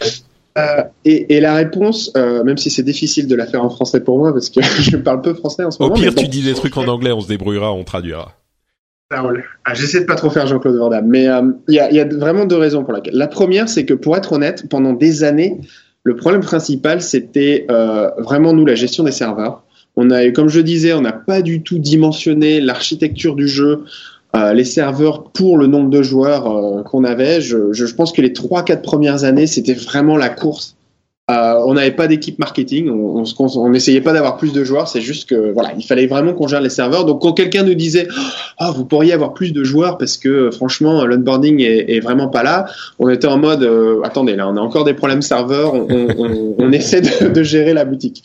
Euh, 0.57 0.83
et, 1.03 1.35
et, 1.35 1.39
la 1.39 1.55
réponse, 1.55 2.11
euh, 2.15 2.43
même 2.43 2.57
si 2.57 2.69
c'est 2.69 2.83
difficile 2.83 3.27
de 3.27 3.35
la 3.35 3.47
faire 3.47 3.63
en 3.63 3.69
français 3.69 4.01
pour 4.03 4.19
moi, 4.19 4.31
parce 4.33 4.49
que 4.49 4.61
je 4.81 4.97
parle 4.97 5.21
peu 5.21 5.33
français 5.33 5.63
en 5.63 5.71
ce 5.71 5.81
Au 5.81 5.85
moment. 5.85 5.95
Au 5.95 5.99
pire, 5.99 6.13
bon, 6.13 6.21
tu 6.21 6.27
dis 6.27 6.43
des 6.43 6.53
trucs 6.53 6.77
en 6.77 6.87
anglais, 6.87 7.11
on 7.11 7.21
se 7.21 7.27
débrouillera, 7.27 7.73
on 7.73 7.83
traduira. 7.83 8.33
Ah, 9.09 9.73
J'essaie 9.73 10.01
de 10.01 10.05
pas 10.05 10.15
trop 10.15 10.31
faire 10.31 10.47
Jean-Claude 10.47 10.75
Van 10.75 10.89
Damme, 10.89 11.07
mais 11.07 11.23
il 11.23 11.29
euh, 11.29 11.51
y, 11.67 11.79
a, 11.79 11.91
y, 11.91 11.99
a, 11.99 12.05
vraiment 12.05 12.45
deux 12.45 12.57
raisons 12.57 12.83
pour 12.83 12.93
laquelle. 12.93 13.15
La 13.15 13.27
première, 13.27 13.69
c'est 13.69 13.85
que 13.85 13.93
pour 13.93 14.17
être 14.17 14.33
honnête, 14.33 14.67
pendant 14.69 14.93
des 14.93 15.23
années, 15.23 15.61
le 16.03 16.15
problème 16.15 16.41
principal, 16.41 17.01
c'était 17.01 17.65
vraiment 18.17 18.53
nous 18.53 18.65
la 18.65 18.75
gestion 18.75 19.03
des 19.03 19.11
serveurs. 19.11 19.63
On 19.95 20.09
a, 20.09 20.29
comme 20.31 20.49
je 20.49 20.59
disais, 20.59 20.93
on 20.93 21.01
n'a 21.01 21.13
pas 21.13 21.41
du 21.41 21.61
tout 21.61 21.77
dimensionné 21.77 22.59
l'architecture 22.59 23.35
du 23.35 23.47
jeu. 23.47 23.83
Euh, 24.35 24.53
les 24.53 24.63
serveurs 24.63 25.25
pour 25.25 25.57
le 25.59 25.67
nombre 25.67 25.91
de 25.91 26.01
joueurs 26.01 26.47
euh, 26.47 26.81
qu'on 26.81 27.03
avait. 27.03 27.39
Je, 27.39 27.71
je, 27.71 27.85
je, 27.85 27.93
pense 27.93 28.11
que 28.11 28.21
les 28.21 28.33
trois 28.33 28.63
quatre 28.63 28.81
premières 28.81 29.25
années, 29.25 29.45
c'était 29.45 29.75
vraiment 29.75 30.17
la 30.17 30.29
course. 30.29 30.75
Euh, 31.31 31.53
on 31.65 31.75
n'avait 31.75 31.91
pas 31.91 32.07
d'équipe 32.07 32.37
marketing, 32.37 32.89
on, 32.89 33.23
on, 33.39 33.69
n'essayait 33.69 34.01
pas 34.01 34.11
d'avoir 34.11 34.35
plus 34.35 34.51
de 34.51 34.65
joueurs. 34.65 34.89
C'est 34.89 34.99
juste 34.99 35.29
que 35.29 35.53
voilà, 35.53 35.71
il 35.77 35.83
fallait 35.85 36.05
vraiment 36.05 36.33
qu'on 36.33 36.49
gère 36.49 36.59
les 36.59 36.69
serveurs. 36.69 37.05
Donc 37.05 37.21
quand 37.21 37.31
quelqu'un 37.31 37.63
nous 37.63 37.75
disait, 37.75 38.09
ah, 38.57 38.67
oh, 38.69 38.73
vous 38.75 38.83
pourriez 38.83 39.13
avoir 39.13 39.33
plus 39.33 39.53
de 39.53 39.63
joueurs 39.63 39.97
parce 39.97 40.17
que 40.17 40.51
franchement 40.51 41.05
l'onboarding 41.05 41.61
est, 41.61 41.95
est, 41.95 42.01
vraiment 42.01 42.27
pas 42.27 42.43
là, 42.43 42.65
on 42.99 43.07
était 43.07 43.27
en 43.27 43.37
mode, 43.37 43.63
euh, 43.63 44.01
attendez, 44.03 44.35
là, 44.35 44.49
on 44.49 44.57
a 44.57 44.59
encore 44.59 44.83
des 44.83 44.93
problèmes 44.93 45.21
serveurs, 45.21 45.73
on, 45.73 45.87
on, 45.89 46.55
on 46.57 46.71
essaie 46.73 46.99
de, 46.99 47.29
de, 47.29 47.43
gérer 47.43 47.73
la 47.73 47.85
boutique. 47.85 48.21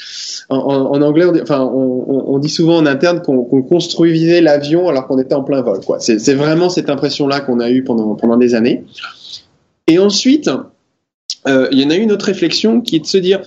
En, 0.49 0.57
en 0.57 1.01
anglais, 1.01 1.25
on 1.25 1.31
dit, 1.31 1.41
enfin, 1.41 1.61
on, 1.61 2.39
dit 2.41 2.49
souvent 2.49 2.79
en 2.79 2.87
interne 2.87 3.23
qu'on 3.23 3.45
qu 3.45 3.63
construisait 3.69 4.41
l'avion 4.41 4.89
alors 4.89 5.07
qu'on 5.07 5.21
était 5.21 5.37
en 5.37 5.45
plein 5.45 5.63
vol. 5.63 5.79
Quoi. 5.87 6.01
C'est 6.01 6.35
vraiment 6.35 6.69
cette 6.69 6.91
impression-là 6.91 7.43
qu'on 7.43 7.61
a 7.61 7.71
eue 7.71 7.85
pendant 7.85 8.17
pendant 8.17 8.37
des 8.37 8.57
années. 8.57 8.83
Et 9.87 10.01
ensuite, 10.01 10.51
euh, 11.47 11.69
il 11.73 11.81
y 11.81 11.85
en 11.85 11.91
a 11.91 11.97
une 11.97 12.13
autre 12.13 12.27
réflexion 12.27 12.81
qui 12.81 12.97
est 12.97 13.01
de 13.01 13.07
se 13.07 13.19
dire, 13.19 13.43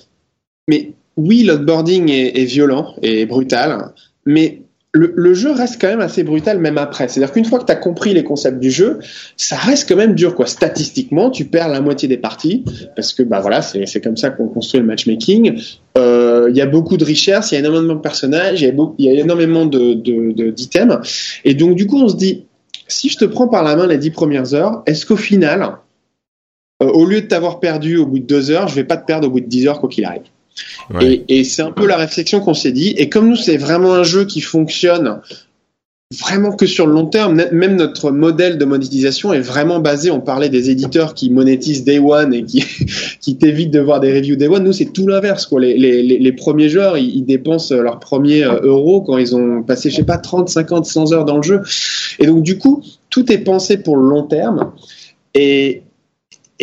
mais 0.68 0.94
oui, 1.18 1.44
l'onboarding 1.44 2.10
est, 2.10 2.40
est 2.40 2.46
violent 2.46 2.96
et 3.02 3.26
brutal, 3.26 3.94
mais 4.26 4.62
le, 4.94 5.34
jeu 5.34 5.52
reste 5.52 5.80
quand 5.80 5.88
même 5.88 6.02
assez 6.02 6.24
brutal 6.24 6.60
même 6.60 6.78
après. 6.78 7.08
C'est-à-dire 7.08 7.32
qu'une 7.32 7.46
fois 7.46 7.60
que 7.60 7.66
tu 7.66 7.72
as 7.72 7.78
compris 7.78 8.14
les 8.14 8.24
concepts 8.24 8.60
du 8.60 8.72
jeu, 8.72 9.00
ça 9.38 9.56
reste 9.56 9.88
quand 9.88 9.96
même 9.96 10.16
dur 10.16 10.36
quoi. 10.36 10.46
Statistiquement, 10.48 11.30
tu 11.30 11.46
perds 11.46 11.70
la 11.70 11.82
moitié 11.82 12.08
des 12.08 12.18
parties 12.18 12.66
parce 12.96 13.14
que 13.14 13.24
bah 13.24 13.40
voilà, 13.40 13.62
c'est 13.62 14.02
comme 14.04 14.18
ça 14.18 14.32
qu'on 14.32 14.48
construit 14.48 14.82
le 14.82 14.86
matchmaking. 14.86 15.62
Euh, 15.98 16.48
il 16.50 16.58
y 16.58 16.62
a 16.62 16.66
beaucoup 16.66 16.98
de 16.98 17.06
richesses, 17.06 17.52
il 17.52 17.56
y 17.56 17.58
a 17.58 17.60
énormément 17.60 17.96
de 17.96 18.02
personnages, 18.02 18.62
il 18.62 18.76
y, 19.00 19.10
a 19.10 19.14
énormément 19.14 19.66
de 19.66 19.94
d'items 20.52 20.98
et 21.46 21.54
donc 21.54 21.76
du 21.76 21.88
coup 21.88 22.02
on 22.02 22.08
se 22.08 22.16
dit 22.16 22.46
si 22.88 23.08
je 23.08 23.18
te 23.18 23.26
prends 23.26 23.48
par 23.48 23.64
la 23.64 23.76
main 23.76 23.88
les 23.88 23.98
dix 23.98 24.12
premières 24.12 24.54
heures, 24.54 24.84
est-ce 24.86 25.06
qu'au 25.06 25.16
final, 25.16 25.78
euh, 26.82 26.86
au 26.86 27.06
lieu 27.06 27.22
de 27.22 27.28
t'avoir 27.28 27.60
perdu 27.60 27.98
au 27.98 28.06
bout 28.06 28.20
de 28.20 28.26
deux 28.26 28.52
heures, 28.52 28.68
je 28.68 28.76
vais 28.76 28.84
pas 28.84 28.98
te 28.98 29.06
perdre 29.06 29.28
au 29.28 29.32
bout 29.32 29.40
de 29.40 29.46
dix 29.46 29.68
heures 29.68 29.80
quoi 29.80 29.90
qu'il 29.90 30.06
arrive. 30.06 30.24
Et, 31.00 31.44
c'est 31.44 31.62
un 31.62 31.72
peu 31.72 31.88
la 31.88 31.98
réflexion 31.98 32.42
qu'on 32.42 32.54
s'est 32.54 32.72
dit. 32.72 32.90
Et 32.98 33.08
comme 33.10 33.30
nous, 33.30 33.36
c'est 33.36 33.58
vraiment 33.58 33.94
un 33.94 34.04
jeu 34.04 34.26
qui 34.26 34.42
fonctionne 34.42 35.22
vraiment 36.20 36.52
que 36.52 36.66
sur 36.66 36.88
le 36.88 36.94
long 36.94 37.06
terme, 37.06 37.42
même 37.54 37.78
notre 37.78 38.12
modèle 38.12 38.58
de 38.58 38.66
monétisation 38.66 39.32
est 39.32 39.40
vraiment 39.40 39.80
basé, 39.80 40.12
on 40.12 40.20
parlait 40.20 40.50
des 40.50 40.70
éditeurs 40.70 41.14
qui 41.14 41.30
monétisent 41.30 41.86
Day 41.86 42.00
One 42.00 42.34
et 42.34 42.44
qui, 42.44 42.66
qui 43.22 43.38
t'évitent 43.38 43.72
de 43.72 43.80
voir 43.80 44.02
des 44.02 44.12
reviews 44.12 44.36
Day 44.36 44.50
One, 44.50 44.66
nous 44.66 44.74
c'est 44.74 44.92
tout 44.92 45.08
l'inverse. 45.08 45.48
Les, 45.58 45.78
les, 45.78 46.04
les, 46.04 46.32
premiers 46.34 46.68
joueurs, 46.68 46.98
ils, 46.98 47.24
dépensent 47.24 47.74
leurs 47.74 48.00
premiers 48.00 48.44
euh, 48.44 48.60
euros 48.64 49.02
quand 49.02 49.18
ils 49.18 49.34
ont 49.36 49.64
passé, 49.64 49.90
je 49.90 49.96
sais 49.96 50.04
pas, 50.04 50.18
30, 50.18 50.50
50, 50.50 50.86
100 50.86 51.14
heures 51.14 51.26
dans 51.26 51.38
le 51.38 51.44
jeu. 51.44 51.62
Et 52.20 52.26
donc 52.26 52.44
du 52.44 52.58
coup, 52.58 52.84
tout 53.10 53.32
est 53.32 53.38
pensé 53.38 53.78
pour 53.78 53.96
le 53.96 54.10
long 54.10 54.24
terme. 54.24 54.74
Et, 55.34 55.84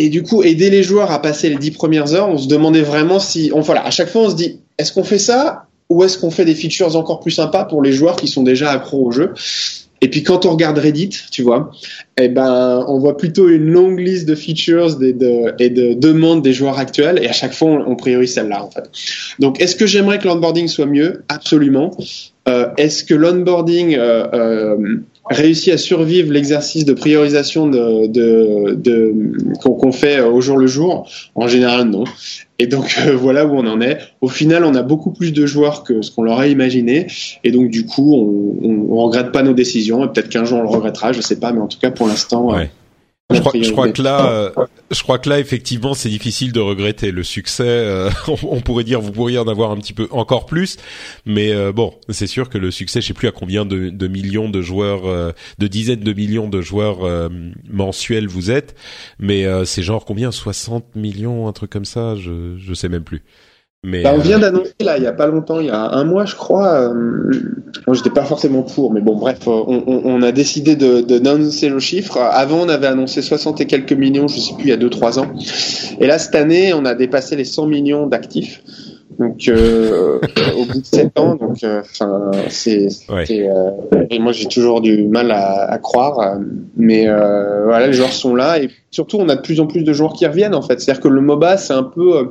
et 0.01 0.11
du 0.11 0.23
coup, 0.23 0.45
aider 0.45 0.71
les 0.71 0.85
joueurs 0.85 1.11
à 1.11 1.21
passer 1.21 1.51
les 1.51 1.57
dix 1.57 1.73
premières 1.73 2.15
heures, 2.15 2.29
on 2.29 2.39
se 2.39 2.47
demandait 2.47 2.83
vraiment 2.83 3.19
si, 3.19 3.51
on, 3.53 3.61
voilà, 3.61 3.85
à 3.85 3.91
chaque 3.91 4.09
fois, 4.09 4.23
on 4.23 4.31
se 4.31 4.37
dit, 4.37 4.61
est-ce 4.79 4.93
qu'on 4.93 5.03
fait 5.03 5.19
ça 5.19 5.65
ou 5.91 6.05
est-ce 6.05 6.19
qu'on 6.19 6.31
fait 6.31 6.45
des 6.45 6.55
features 6.55 6.95
encore 6.95 7.19
plus 7.19 7.33
sympas 7.33 7.65
pour 7.65 7.83
les 7.83 7.91
joueurs 7.91 8.15
qui 8.15 8.29
sont 8.29 8.45
déjà 8.45 8.71
accros 8.71 9.05
au 9.05 9.11
jeu? 9.11 9.35
Et 10.01 10.09
puis 10.09 10.23
quand 10.23 10.47
on 10.47 10.53
regarde 10.53 10.79
Reddit, 10.79 11.11
tu 11.33 11.43
vois, 11.43 11.73
eh 12.17 12.29
ben 12.29 12.85
on 12.87 13.01
voit 13.01 13.17
plutôt 13.17 13.49
une 13.49 13.67
longue 13.67 13.99
liste 13.99 14.29
de 14.29 14.37
features 14.37 14.97
et 15.03 15.13
de, 15.13 15.95
demandes 15.95 16.43
des 16.43 16.53
joueurs 16.53 16.79
actuels 16.79 17.19
et 17.21 17.29
à 17.29 17.33
chaque 17.33 17.53
fois 17.53 17.69
on, 17.85 17.97
priorise 17.97 18.35
celle-là 18.35 18.63
en 18.63 18.71
fait. 18.71 18.89
Donc 19.41 19.61
est-ce 19.61 19.75
que 19.75 19.87
j'aimerais 19.87 20.21
que 20.21 20.29
l'onboarding 20.29 20.69
soit 20.69 20.87
mieux? 20.87 21.25
Absolument. 21.29 21.91
Euh, 22.49 22.69
est-ce 22.77 23.03
que 23.03 23.15
l'onboarding 23.15 23.97
euh, 23.97 24.27
euh, 24.33 24.77
réussit 25.31 25.73
à 25.73 25.79
survivre 25.79 26.33
l'exercice 26.33 26.85
de 26.85 26.93
priorisation 26.93 27.67
de, 27.67 28.07
de, 28.07 28.75
de 28.75 29.15
qu'on 29.61 29.93
fait 29.93 30.21
au 30.21 30.41
jour 30.41 30.57
le 30.57 30.67
jour 30.67 31.09
En 31.35 31.49
général, 31.49 31.89
non. 31.89 32.05
Et 32.59 32.67
donc 32.67 32.99
voilà 33.15 33.47
où 33.47 33.55
on 33.55 33.67
en 33.67 33.81
est. 33.81 33.99
Au 34.21 34.29
final, 34.29 34.65
on 34.65 34.75
a 34.75 34.83
beaucoup 34.83 35.13
plus 35.13 35.33
de 35.33 35.47
joueurs 35.47 35.85
que 35.85 36.03
ce 36.03 36.11
qu'on 36.11 36.23
leur 36.23 36.39
a 36.39 36.47
imaginé, 36.47 37.07
et 37.45 37.51
donc 37.51 37.71
du 37.71 37.87
coup, 37.87 38.15
on, 38.15 38.93
on, 38.93 38.97
regrette 38.97 39.33
pas 39.33 39.43
nos 39.43 39.55
décisions. 39.55 40.05
Et 40.05 40.09
peut-être 40.09 40.29
qu'un 40.29 40.45
jour 40.45 40.59
on 40.59 40.63
le 40.63 40.69
regrettera, 40.69 41.13
je 41.13 41.21
sais 41.21 41.39
pas, 41.39 41.53
mais 41.53 41.61
en 41.61 41.69
tout 41.69 41.79
cas 41.79 41.91
pour 41.91 42.09
l'instant, 42.09 42.53
ouais. 42.53 42.71
Je 43.31 43.41
crois, 43.41 43.53
je 43.61 43.73
crois, 43.73 43.93
que 43.93 44.01
là, 44.01 44.31
euh, 44.31 44.51
je 44.91 45.03
crois 45.03 45.19
que 45.19 45.29
là, 45.29 45.39
effectivement, 45.39 45.93
c'est 45.93 46.09
difficile 46.09 46.51
de 46.51 46.61
regretter 46.61 47.11
le 47.11 47.23
succès. 47.23 47.63
Euh, 47.67 48.09
on, 48.43 48.63
pourrait 48.63 48.85
dire, 48.85 49.03
vous 49.03 49.13
pourriez 49.13 49.37
en 49.37 49.47
avoir 49.49 49.71
un 49.71 49.77
petit 49.77 49.93
peu 49.93 50.09
encore 50.13 50.47
plus, 50.47 50.79
mais 51.27 51.53
euh, 51.53 51.71
bon, 51.71 51.95
c'est 52.09 52.27
sûr 52.27 52.49
que 52.49 52.57
le 52.57 52.71
succès, 52.71 53.03
je 53.03 53.09
sais 53.09 53.13
plus 53.13 53.29
à 53.29 53.31
combien 53.31 53.67
de, 53.67 53.91
de 53.91 54.09
millions 54.09 54.49
de 54.49 54.63
joueurs, 54.63 55.35
de 55.59 55.67
dizaines 55.67 56.01
de 56.01 56.13
millions 56.15 56.49
de 56.49 56.63
joueurs 56.63 57.31
mensuels 57.69 58.29
vous 58.29 58.51
êtes, 58.51 58.75
mais 59.19 59.45
c'est 59.67 59.83
genre 59.83 60.07
combien, 60.07 60.31
60 60.31 60.97
millions, 60.97 61.49
un 61.49 61.53
truc 61.53 61.71
comme 61.71 61.85
ça, 61.85 62.15
je 62.17 62.57
je 62.57 62.75
sais 62.75 62.89
même 62.89 63.05
plus. 63.05 63.23
Mais 63.89 64.03
bah, 64.03 64.13
on 64.15 64.19
vient 64.19 64.39
d'annoncer 64.39 64.75
là, 64.81 64.99
il 64.99 65.05
y 65.05 65.07
a 65.07 65.13
pas 65.13 65.27
longtemps, 65.27 65.61
il 65.61 65.67
y 65.67 65.71
a 65.71 65.81
un 65.81 66.05
mois, 66.05 66.27
je 66.27 66.37
crois. 66.37 66.75
Euh, 66.75 67.33
moi, 67.87 67.97
j'étais 67.97 68.11
pas 68.11 68.25
forcément 68.25 68.63
pour, 68.63 68.93
mais 68.93 69.01
bon, 69.01 69.17
bref, 69.17 69.47
on, 69.47 69.83
on 69.87 70.23
a 70.23 70.31
décidé 70.31 70.77
de 70.77 71.01
d'annoncer 71.01 71.71
le 71.71 71.79
chiffre. 71.79 72.19
Avant, 72.19 72.59
on 72.63 72.69
avait 72.69 72.87
annoncé 72.87 73.23
60 73.23 73.63
et 73.63 73.67
quelques 73.67 73.93
millions, 73.93 74.29
je 74.29 74.39
sais 74.39 74.55
plus, 74.55 74.65
il 74.65 74.69
y 74.69 74.73
a 74.73 74.77
2-3 74.77 75.21
ans. 75.21 75.33
Et 76.01 76.07
là, 76.07 76.19
cette 76.19 76.35
année, 76.35 76.75
on 76.75 76.85
a 76.85 76.95
dépassé 76.95 77.35
les 77.35 77.45
100 77.45 77.67
millions 77.67 78.07
d'actifs. 78.07 78.63
Donc, 79.19 79.49
euh, 79.49 80.21
au 80.57 80.65
bout 80.65 80.81
de 80.81 80.87
7 80.87 81.19
ans, 81.19 81.35
donc, 81.35 81.65
euh, 81.65 81.81
enfin, 81.81 82.31
c'est. 82.51 82.89
Euh, 83.11 83.71
et 84.11 84.19
moi, 84.21 84.33
j'ai 84.33 84.47
toujours 84.47 84.81
du 84.81 85.09
mal 85.09 85.33
à, 85.33 85.65
à 85.65 85.79
croire, 85.79 86.39
mais 86.77 87.07
voilà, 87.07 87.87
les 87.87 87.95
joueurs 87.95 88.13
sont 88.13 88.35
là 88.35 88.63
et 88.63 88.71
surtout, 88.91 89.19
on 89.19 89.29
a 89.29 89.37
de 89.37 89.41
plus 89.41 89.61
en 89.61 89.67
plus 89.67 89.83
de 89.83 89.93
joueurs 89.93 90.13
qui 90.13 90.27
reviennent 90.27 90.55
en 90.55 90.63
fait. 90.63 90.81
C'est-à-dire 90.81 91.03
que 91.03 91.09
le 91.09 91.21
MOBA, 91.21 91.57
c'est 91.57 91.73
un 91.73 91.83
peu 91.83 92.31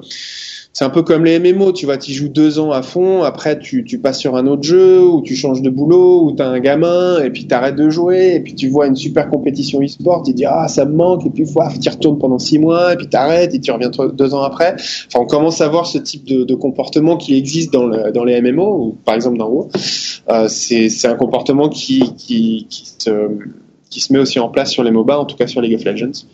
c'est 0.78 0.86
un 0.86 0.92
peu 0.92 1.02
comme 1.02 1.26
les 1.26 1.40
MMO, 1.40 1.72
tu 1.72 1.88
vois, 1.88 1.98
tu 1.98 2.12
joues 2.12 2.30
deux 2.30 2.60
ans 2.60 2.70
à 2.70 2.84
fond, 2.84 3.24
après 3.24 3.58
tu, 3.58 3.84
tu 3.84 3.98
passes 3.98 4.20
sur 4.20 4.36
un 4.36 4.46
autre 4.46 4.62
jeu, 4.62 5.04
ou 5.04 5.24
tu 5.24 5.36
changes 5.36 5.64
de 5.64 5.72
boulot, 5.72 6.26
ou 6.26 6.36
tu 6.36 6.44
as 6.44 6.48
un 6.48 6.60
gamin, 6.60 7.20
et 7.24 7.32
puis 7.32 7.48
tu 7.48 7.54
arrêtes 7.56 7.78
de 7.78 7.90
jouer, 7.90 8.36
et 8.36 8.40
puis 8.42 8.54
tu 8.54 8.68
vois 8.68 8.86
une 8.86 8.96
super 8.96 9.28
compétition 9.28 9.82
e-sport, 9.82 10.22
tu 10.22 10.36
dis 10.36 10.46
ah 10.46 10.68
ça 10.68 10.86
me 10.86 10.94
manque, 10.94 11.26
et 11.26 11.32
puis 11.32 11.46
tu 11.82 11.90
retournes 11.90 12.20
pendant 12.20 12.38
six 12.38 12.60
mois, 12.60 12.94
et 12.94 12.96
puis 12.96 13.10
tu 13.10 13.18
arrêtes, 13.18 13.56
et 13.56 13.60
tu 13.60 13.72
reviens 13.72 13.90
deux 13.90 14.36
ans 14.36 14.44
après. 14.44 14.76
Enfin, 15.08 15.20
on 15.20 15.26
commence 15.26 15.62
à 15.62 15.68
voir 15.68 15.88
ce 15.88 15.98
type 15.98 16.26
de, 16.26 16.44
de 16.44 16.54
comportement 16.54 17.18
qui 17.18 17.36
existe 17.36 17.74
dans, 17.74 17.88
le, 17.88 18.12
dans 18.12 18.24
les 18.24 18.40
MMO, 18.40 18.86
ou 18.86 18.98
par 19.04 19.16
exemple 19.16 19.40
dans 19.40 19.50
WoW. 19.50 19.70
Euh, 20.30 20.48
c'est 20.48 21.08
un 21.08 21.16
comportement 21.16 21.70
qui, 21.70 22.14
qui, 22.20 22.68
qui, 22.70 22.94
se, 23.00 23.30
qui 23.90 24.00
se 24.00 24.14
met 24.14 24.20
aussi 24.20 24.40
en 24.40 24.50
place 24.50 24.70
sur 24.70 24.84
les 24.84 24.92
MOBA, 24.92 25.18
en 25.18 25.26
tout 25.26 25.38
cas 25.38 25.48
sur 25.48 25.60
League 25.60 25.74
of 25.74 25.84
Legends. 25.86 26.28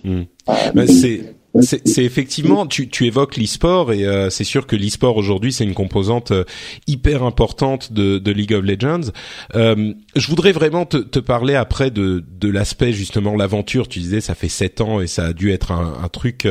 Euh, 0.49 0.85
c'est 0.85 1.21
c'est 1.61 2.03
effectivement, 2.03 2.65
tu, 2.65 2.89
tu 2.89 3.05
évoques 3.05 3.37
l'e-sport 3.37 3.93
et 3.93 4.05
euh, 4.05 4.31
c'est 4.31 4.43
sûr 4.43 4.65
que 4.65 4.75
l'e-sport 4.75 5.17
aujourd'hui 5.17 5.53
c'est 5.53 5.63
une 5.63 5.75
composante 5.75 6.31
euh, 6.31 6.45
hyper 6.87 7.23
importante 7.23 7.93
de, 7.93 8.17
de, 8.17 8.31
League 8.31 8.53
of 8.53 8.63
Legends. 8.63 9.11
Euh, 9.53 9.93
je 10.15 10.27
voudrais 10.27 10.51
vraiment 10.51 10.85
te, 10.85 10.97
te, 10.97 11.19
parler 11.19 11.53
après 11.53 11.91
de, 11.91 12.25
de 12.27 12.49
l'aspect 12.49 12.91
justement 12.91 13.35
l'aventure. 13.35 13.87
Tu 13.87 13.99
disais 13.99 14.19
ça 14.19 14.33
fait 14.33 14.49
sept 14.49 14.81
ans 14.81 14.99
et 14.99 15.05
ça 15.05 15.25
a 15.25 15.33
dû 15.33 15.51
être 15.51 15.71
un, 15.71 15.99
un 16.03 16.07
truc 16.09 16.47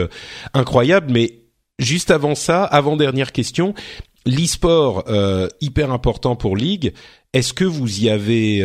incroyable, 0.54 1.08
mais 1.10 1.40
juste 1.80 2.12
avant 2.12 2.36
ça, 2.36 2.62
avant 2.62 2.96
dernière 2.96 3.32
question, 3.32 3.74
l'e-sport 4.24 5.04
hyper 5.60 5.90
important 5.90 6.36
pour 6.36 6.56
League. 6.56 6.92
Est-ce 7.32 7.54
que 7.54 7.64
vous 7.64 8.04
y 8.04 8.08
avez, 8.08 8.62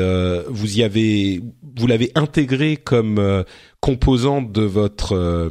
vous 0.50 0.78
y 0.78 0.84
avez, 0.84 1.42
vous 1.78 1.88
l'avez 1.88 2.12
intégré 2.16 2.78
comme 2.78 3.44
composante 3.82 4.52
de 4.52 4.62
votre 4.62 5.50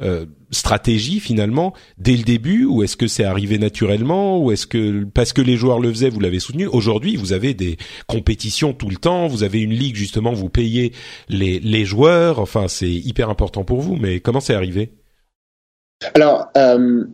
euh, 0.00 0.26
stratégie 0.50 1.18
finalement 1.18 1.74
dès 1.98 2.16
le 2.16 2.22
début 2.22 2.64
ou 2.64 2.84
est-ce 2.84 2.96
que 2.96 3.08
c'est 3.08 3.24
arrivé 3.24 3.58
naturellement 3.58 4.38
ou 4.38 4.52
est-ce 4.52 4.66
que 4.66 5.04
parce 5.04 5.32
que 5.32 5.42
les 5.42 5.56
joueurs 5.56 5.80
le 5.80 5.90
faisaient 5.90 6.08
vous 6.08 6.20
l'avez 6.20 6.38
soutenu. 6.38 6.66
Aujourd'hui 6.66 7.16
vous 7.16 7.32
avez 7.32 7.52
des 7.52 7.76
compétitions 8.06 8.72
tout 8.72 8.88
le 8.88 8.96
temps 8.96 9.26
vous 9.26 9.42
avez 9.42 9.60
une 9.60 9.72
ligue 9.72 9.96
justement 9.96 10.32
vous 10.32 10.48
payez 10.48 10.92
les 11.28 11.58
les 11.58 11.84
joueurs. 11.84 12.38
Enfin 12.38 12.68
c'est 12.68 12.90
hyper 12.90 13.28
important 13.28 13.64
pour 13.64 13.80
vous 13.80 13.96
mais 13.96 14.20
comment 14.20 14.40
c'est 14.40 14.54
arrivé? 14.54 14.92
Alors 16.14 16.46
euh, 16.56 17.04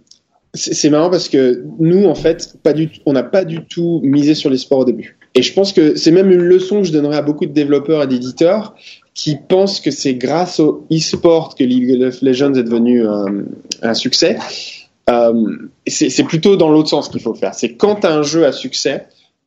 c'est 0.53 0.91
marrant 0.91 1.11
parce 1.11 1.29
que 1.29 1.65
nous 1.81 2.05
en 2.05 2.15
fait 2.15 2.57
pas 2.63 2.75
du 2.75 2.91
on 3.07 3.15
n'a 3.15 3.25
pas 3.25 3.45
du 3.45 3.65
tout 3.65 4.01
misé 4.05 4.35
sur 4.35 4.51
les 4.51 4.59
sports 4.59 4.81
au 4.81 4.85
début. 4.85 5.17
Et 5.35 5.43
je 5.43 5.53
pense 5.53 5.73
que 5.73 5.97
c'est 5.97 6.13
même 6.13 6.31
une 6.31 6.43
leçon 6.43 6.83
que 6.83 6.87
je 6.87 6.93
donnerais 6.93 7.17
à 7.17 7.23
beaucoup 7.23 7.47
de 7.47 7.53
développeurs 7.53 8.03
et 8.03 8.07
d'éditeurs 8.07 8.75
qui 9.15 9.37
pensent 9.37 9.81
que 9.81 9.91
c'est 9.91 10.15
grâce 10.15 10.59
au 10.61 10.87
e-sport 10.93 11.55
que 11.55 11.65
League 11.65 12.03
of 12.03 12.21
Legends 12.21 12.55
est 12.55 12.65
devenu 12.65 13.07
un, 13.07 13.45
un 13.83 13.95
succès. 13.95 14.37
Euh, 15.09 15.57
c'est 15.87 16.25
plutôt 16.25 16.57
dans 16.57 16.71
l'autre 16.71 16.89
sens 16.89 17.09
qu'il 17.09 17.21
faut 17.21 17.35
faire. 17.35 17.55
C'est 17.55 17.75
quand 17.75 17.97
tu 17.97 18.07
as 18.07 18.13
un 18.13 18.23
jeu 18.23 18.45
à 18.45 18.53
succès, 18.53 19.07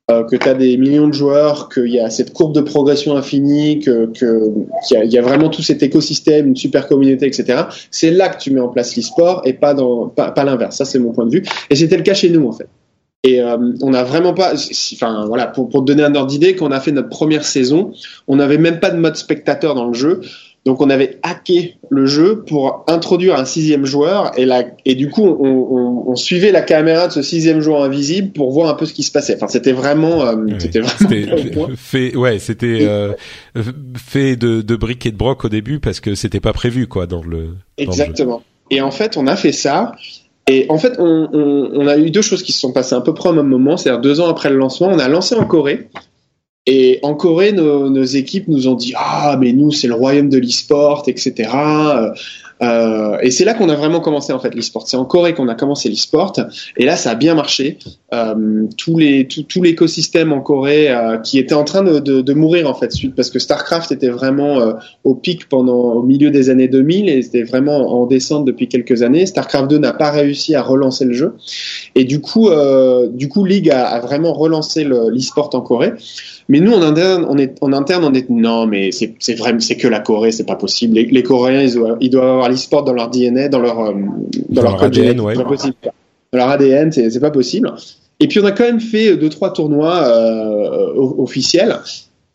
euh, 0.10 0.24
que 0.24 0.38
tu 0.38 0.48
as 0.48 0.54
des 0.54 0.78
millions 0.78 1.10
de 1.10 1.14
joueurs, 1.14 1.68
qu'il 1.68 1.90
y 1.90 2.00
a 2.00 2.10
cette 2.10 2.32
courbe 2.32 2.56
de 2.56 2.62
progression 2.62 3.18
infinie, 3.18 3.80
qu'il 3.80 4.10
que, 4.14 4.50
qu'il 4.88 5.12
y, 5.12 5.18
a 5.18 5.22
vraiment 5.22 5.50
tout 5.50 5.62
cet 5.62 5.84
écosystème, 5.84 6.48
une 6.48 6.56
super 6.56 6.88
communauté, 6.88 7.26
etc. 7.28 7.64
C'est 7.92 8.12
là 8.12 8.30
que 8.30 8.42
tu 8.42 8.52
mets 8.52 8.62
en 8.62 8.70
place 8.70 8.96
l'e-sport 8.96 9.42
et 9.44 9.52
pas, 9.52 9.76
pas 10.16 10.44
l'inverse. 10.46 10.78
Ça, 10.78 10.86
c'est 10.86 11.00
mon 11.00 11.12
point 11.12 11.26
de 11.26 11.32
vue. 11.32 11.44
Et 11.70 11.76
c'était 11.76 11.98
le 11.98 12.04
cas 12.04 12.14
chez 12.14 12.30
nous, 12.30 12.48
en 12.48 12.54
fait. 12.54 12.70
Et 13.24 13.42
euh, 13.42 13.58
on 13.82 13.90
n'a 13.90 14.04
vraiment 14.04 14.34
pas, 14.34 14.54
enfin 14.94 15.26
voilà, 15.26 15.48
pour, 15.48 15.70
pour 15.70 15.82
te 15.82 15.88
donner 15.88 16.04
un 16.04 16.16
ordre 16.16 16.28
d'idée, 16.28 16.56
quand 16.56 16.68
on 16.68 16.72
a 16.72 16.80
fait 16.80 16.92
notre 16.92 17.10
première 17.10 17.44
saison, 17.44 17.92
on 18.28 18.36
n'avait 18.38 18.58
même 18.58 18.80
pas 18.80 18.90
de 18.90 18.98
mode 18.98 19.16
spectateur 19.16 19.76
dans 19.76 19.88
le 19.88 19.94
jeu. 19.94 20.22
Donc 20.68 20.82
on 20.82 20.90
avait 20.90 21.18
hacké 21.24 21.78
le 21.90 22.06
jeu 22.06 22.44
pour 22.46 22.84
introduire 22.90 23.36
un 23.36 23.46
sixième 23.46 23.86
joueur 23.86 24.38
et, 24.38 24.44
la, 24.44 24.66
et 24.84 24.96
du 24.96 25.10
coup 25.10 25.24
on, 25.24 25.46
on, 25.46 26.04
on, 26.12 26.16
suivait 26.18 26.52
la 26.52 26.62
caméra 26.62 27.08
de 27.08 27.14
ce 27.14 27.22
sixième 27.22 27.62
joueur 27.62 27.84
invisible 27.84 28.34
pour 28.34 28.52
voir 28.52 28.70
un 28.70 28.74
peu 28.74 28.86
ce 28.86 28.92
qui 28.92 29.04
se 29.04 29.12
passait. 29.14 29.36
Enfin 29.36 29.48
c'était 29.48 29.72
vraiment, 29.72 30.26
euh, 30.26 30.36
c'était 30.58 30.82
vraiment 30.82 31.70
fait, 31.78 32.18
ouais, 32.18 32.40
c'était 32.40 32.80
euh, 32.82 33.14
fait 33.96 34.36
de, 34.36 34.62
de 34.62 34.76
briques 34.76 35.06
et 35.06 35.12
de 35.12 35.16
broc 35.16 35.46
au 35.46 35.50
début 35.50 35.80
parce 35.80 36.02
que 36.02 36.16
c'était 36.16 36.42
pas 36.42 36.52
prévu 36.52 36.86
quoi 36.88 37.08
dans 37.08 37.24
le. 37.24 37.52
Exactement. 37.78 38.44
et 38.70 38.82
en 38.82 38.92
fait 38.92 39.16
on 39.16 39.26
a 39.26 39.38
fait 39.38 39.54
ça 39.54 39.94
et 40.48 40.66
en 40.70 40.78
fait, 40.78 40.94
on, 40.98 41.88
a 41.88 41.98
eu 41.98 42.10
deux 42.10 42.22
choses 42.22 42.42
qui 42.42 42.54
se 42.54 42.60
sont 42.60 42.72
passées 42.72 42.96
à 42.96 43.02
peu 43.02 43.14
près 43.14 43.30
au 43.30 43.34
même 43.34 43.48
moment, 43.48 43.76
c'est-à-dire 43.76 44.02
deux 44.02 44.22
ans 44.22 44.30
après 44.30 44.50
le 44.50 44.56
lancement, 44.56 44.88
on 44.88 45.00
a 45.00 45.08
lancé 45.10 45.36
en 45.36 45.46
Corée. 45.46 45.90
Et 46.66 47.00
en 47.04 47.16
Corée, 47.16 47.52
nos, 47.52 47.90
nos 47.90 48.04
équipes 48.04 48.48
nous 48.48 48.68
ont 48.68 48.76
dit 48.76 48.94
ah 48.96 49.38
mais 49.40 49.54
nous 49.54 49.72
c'est 49.72 49.88
le 49.88 49.94
royaume 49.94 50.30
de 50.30 50.38
l'e-sport, 50.38 51.04
etc. 51.08 51.50
Euh, 52.62 53.18
et 53.22 53.32
c'est 53.32 53.46
là 53.46 53.54
qu'on 53.54 53.70
a 53.70 53.76
vraiment 53.76 54.00
commencé 54.00 54.34
en 54.34 54.40
fait 54.40 54.54
l'e-sport. 54.56 54.88
C'est 54.88 54.98
en 54.98 55.06
Corée 55.06 55.34
qu'on 55.34 55.48
a 55.48 55.56
commencé 55.56 55.90
l'e-sport. 55.90 56.34
Et 56.78 56.86
là, 56.86 56.96
ça 56.96 57.12
a 57.12 57.16
bien 57.16 57.36
marché. 57.36 57.78
euh, 58.14 58.68
les 58.98 59.28
tout, 59.28 59.62
l'écosystème 59.62 60.32
en 60.32 60.42
Corée 60.42 60.90
euh, 60.90 61.18
qui 61.18 61.40
était 61.40 61.54
en 61.54 61.64
train 61.64 61.84
de, 61.84 62.00
de, 62.00 62.22
de, 62.22 62.34
mourir 62.34 62.70
en 62.70 62.74
fait 62.74 62.92
suite 62.92 63.16
parce 63.16 63.30
que 63.30 63.38
Starcraft 63.40 63.92
était 63.92 64.10
vraiment 64.10 64.62
euh, 64.62 64.74
au 65.04 65.14
pic 65.14 65.50
pendant 65.50 65.94
au 65.94 66.04
milieu 66.04 66.32
des 66.32 66.50
années 66.50 66.70
2000 66.70 67.10
et 67.10 67.22
c'était 67.22 67.44
vraiment 67.44 68.02
en 68.02 68.06
descente 68.06 68.46
depuis 68.46 68.68
quelques 68.70 69.02
années. 69.02 69.26
Starcraft 69.26 69.70
2 69.70 69.78
n'a 69.78 69.94
pas 69.94 70.12
réussi 70.12 70.56
à 70.56 70.62
relancer 70.62 71.04
le 71.06 71.14
jeu 71.14 71.34
et 71.96 72.06
du 72.06 72.22
coup 72.22 72.50
du 73.12 73.28
coup 73.28 73.44
League 73.44 73.70
a, 73.70 73.88
a 73.88 74.00
vraiment 74.00 74.34
relancé 74.34 74.84
l'e-sport 74.84 75.50
en 75.54 75.62
Corée. 75.62 75.94
Mais 76.50 76.60
nous, 76.60 76.72
en 76.72 76.82
interne, 76.82 77.26
on 77.30 77.38
est, 77.38 77.58
en 77.62 77.74
interne, 77.74 78.06
on 78.06 78.14
est, 78.14 78.30
non, 78.30 78.68
mais 78.68 78.92
c'est, 78.92 79.16
c'est 79.20 79.36
vrai, 79.36 79.56
c'est 79.60 79.76
que 79.76 79.88
la 79.88 80.00
Corée, 80.00 80.32
c'est 80.32 80.46
pas 80.46 80.56
possible. 80.56 80.96
Les, 80.96 81.06
les 81.06 81.24
Coréens, 81.24 81.62
ils 81.62 81.74
doivent, 81.74 81.98
ils 82.00 82.10
doivent 82.10 82.30
avoir 82.30 82.50
l'e-sport 82.50 82.84
dans 82.84 82.94
leur 82.94 83.10
DNA, 83.10 83.50
dans 83.50 83.60
leur, 83.60 83.76
dans, 83.76 83.94
dans, 84.50 84.62
leur, 84.62 84.84
ADN, 84.84 85.20
ouais. 85.20 85.34
C'est 85.36 85.44
pas 85.44 85.50
possible. 85.50 85.76
Dans 86.32 86.40
leur 86.40 86.50
ADN, 86.50 86.92
c'est, 86.92 87.10
c'est 87.10 87.20
pas 87.20 87.32
possible. 87.32 87.72
Et 88.20 88.28
puis 88.28 88.40
on 88.40 88.46
a 88.46 88.52
quand 88.52 88.64
même 88.64 88.80
fait 88.80 89.16
deux 89.16 89.30
trois 89.30 89.54
tournois 89.54 90.04
euh, 90.04 90.94
officiels 90.96 91.76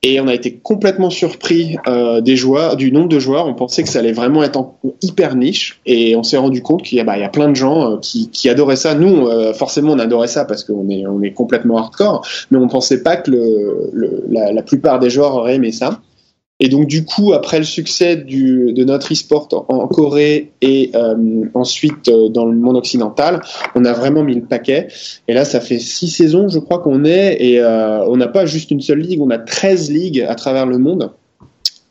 et 0.05 0.21
on 0.21 0.27
a 0.27 0.35
été 0.35 0.55
complètement 0.55 1.11
surpris 1.11 1.77
euh, 1.87 2.21
des 2.21 2.35
joueurs, 2.35 2.77
du 2.77 2.91
nombre 2.91 3.09
de 3.09 3.21
joueurs. 3.21 3.47
On 3.47 3.55
pensait 3.55 3.85
que 3.85 3.89
ça 3.89 4.01
allait 4.01 4.13
vraiment 4.13 4.43
être 4.43 4.57
en, 4.57 4.77
hyper 5.01 5.37
niche 5.37 5.81
et 5.87 6.17
on 6.17 6.25
s'est 6.25 6.39
rendu 6.39 6.61
compte 6.61 6.83
qu'il 6.83 6.99
y, 6.99 7.05
bah, 7.05 7.19
y, 7.19 7.23
a 7.23 7.29
plein 7.29 7.49
de 7.49 7.55
gens 7.55 7.93
euh, 7.93 7.97
qui, 7.99 8.29
qui, 8.29 8.49
adoraient 8.49 8.75
ça. 8.75 8.97
Nous, 8.97 9.29
euh, 9.29 9.55
forcément, 9.55 9.93
on 9.93 9.99
adorait 10.01 10.27
ça 10.27 10.45
parce 10.45 10.65
qu'on 10.65 10.89
est, 10.89 11.07
on 11.07 11.23
est 11.23 11.31
complètement 11.31 11.79
hardcore, 11.79 12.27
mais 12.51 12.59
on 12.59 12.67
pensait 12.67 13.05
pas 13.05 13.17
que 13.17 13.31
le, 13.31 13.91
le, 13.93 14.25
la, 14.29 14.53
la, 14.53 14.63
plupart 14.63 14.99
des 14.99 15.09
joueurs 15.09 15.37
auraient 15.37 15.55
aimé 15.55 15.71
ça. 15.71 16.01
Et 16.63 16.69
donc 16.69 16.87
du 16.87 17.05
coup, 17.05 17.33
après 17.33 17.59
le 17.59 17.65
succès 17.65 18.15
du, 18.15 18.73
de 18.73 18.85
notre 18.85 19.13
e-sport 19.13 19.49
en, 19.69 19.89
Corée 19.89 20.53
et 20.63 20.93
euh, 20.95 21.45
ensuite 21.55 22.09
euh, 22.09 22.29
dans 22.29 22.47
le 22.47 22.57
monde 22.57 22.77
occidental, 22.77 23.43
on 23.75 23.85
a 23.85 23.93
vraiment 23.93 24.23
mis 24.23 24.37
le 24.37 24.43
paquet. 24.43 24.87
Et 25.27 25.35
là, 25.35 25.45
ça 25.45 25.61
fait 25.61 25.81
six 25.81 26.07
saisons, 26.07 26.49
je 26.49 26.61
crois 26.61 26.79
qu'on 26.79 27.05
est, 27.05 27.37
et 27.41 27.59
euh, 27.59 28.05
on 28.07 28.17
n'a 28.17 28.29
pas 28.29 28.47
juste 28.47 28.71
une 28.71 28.81
seule 28.81 29.01
ligue, 29.01 29.21
on 29.21 29.31
a 29.31 29.39
13 29.39 29.91
ligues 29.91 30.25
à 30.27 30.37
travers 30.37 30.65
le 30.67 30.79
monde. 30.79 31.11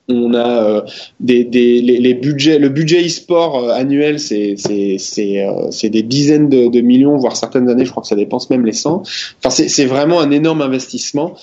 On 0.07 0.33
a 0.33 0.63
euh, 0.63 0.81
des, 1.19 1.43
des 1.43 1.81
les, 1.81 2.13
budgets, 2.13 2.57
le 2.57 2.69
budget 2.69 3.05
e-sport 3.05 3.57
euh, 3.57 3.73
annuel, 3.73 4.21
c'est 4.21 4.55
c'est 4.57 5.89
des 5.89 6.03
dizaines 6.03 6.47
de, 6.47 6.81
millions, 6.81 7.17
voire 7.17 7.35
certaines 7.35 7.67
années, 7.67 7.83
je 7.83 7.91
crois 7.91 8.03
que 8.03 8.07
ça 8.07 8.15
dépense 8.15 8.49
même 8.49 8.65
les 8.65 8.71
100. 8.71 9.03
Enfin, 9.43 9.49
c'est 9.49 9.85
vraiment 9.85 10.21
un 10.21 10.31
énorme 10.31 10.61
investissement 10.61 11.35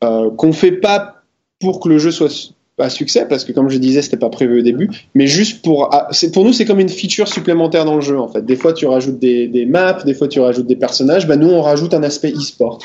qu'on 0.00 0.52
fait 0.52 0.72
pas 0.72 1.16
pour 1.58 1.80
que 1.80 1.88
le 1.88 1.98
jeu 1.98 2.12
soit 2.12 2.54
à 2.78 2.90
succès 2.90 3.26
parce 3.26 3.44
que 3.44 3.52
comme 3.52 3.70
je 3.70 3.78
disais 3.78 4.02
c'était 4.02 4.18
pas 4.18 4.28
prévu 4.28 4.60
au 4.60 4.62
début. 4.62 4.90
Mais 5.14 5.26
juste 5.26 5.62
pour 5.62 5.88
ah, 5.92 6.08
c'est 6.10 6.30
pour 6.30 6.44
nous 6.44 6.52
c'est 6.52 6.66
comme 6.66 6.80
une 6.80 6.90
feature 6.90 7.26
supplémentaire 7.26 7.86
dans 7.86 7.94
le 7.94 8.02
jeu 8.02 8.18
en 8.18 8.28
fait. 8.28 8.44
Des 8.44 8.56
fois 8.56 8.74
tu 8.74 8.86
rajoutes 8.86 9.18
des, 9.18 9.48
des 9.48 9.64
maps 9.64 10.02
des 10.04 10.12
fois 10.12 10.28
tu 10.28 10.40
rajoutes 10.40 10.66
des 10.66 10.76
personnages. 10.76 11.26
Bah 11.26 11.36
nous 11.36 11.48
on 11.48 11.62
rajoute 11.62 11.94
un 11.94 12.02
aspect 12.02 12.32
e-sport 12.32 12.78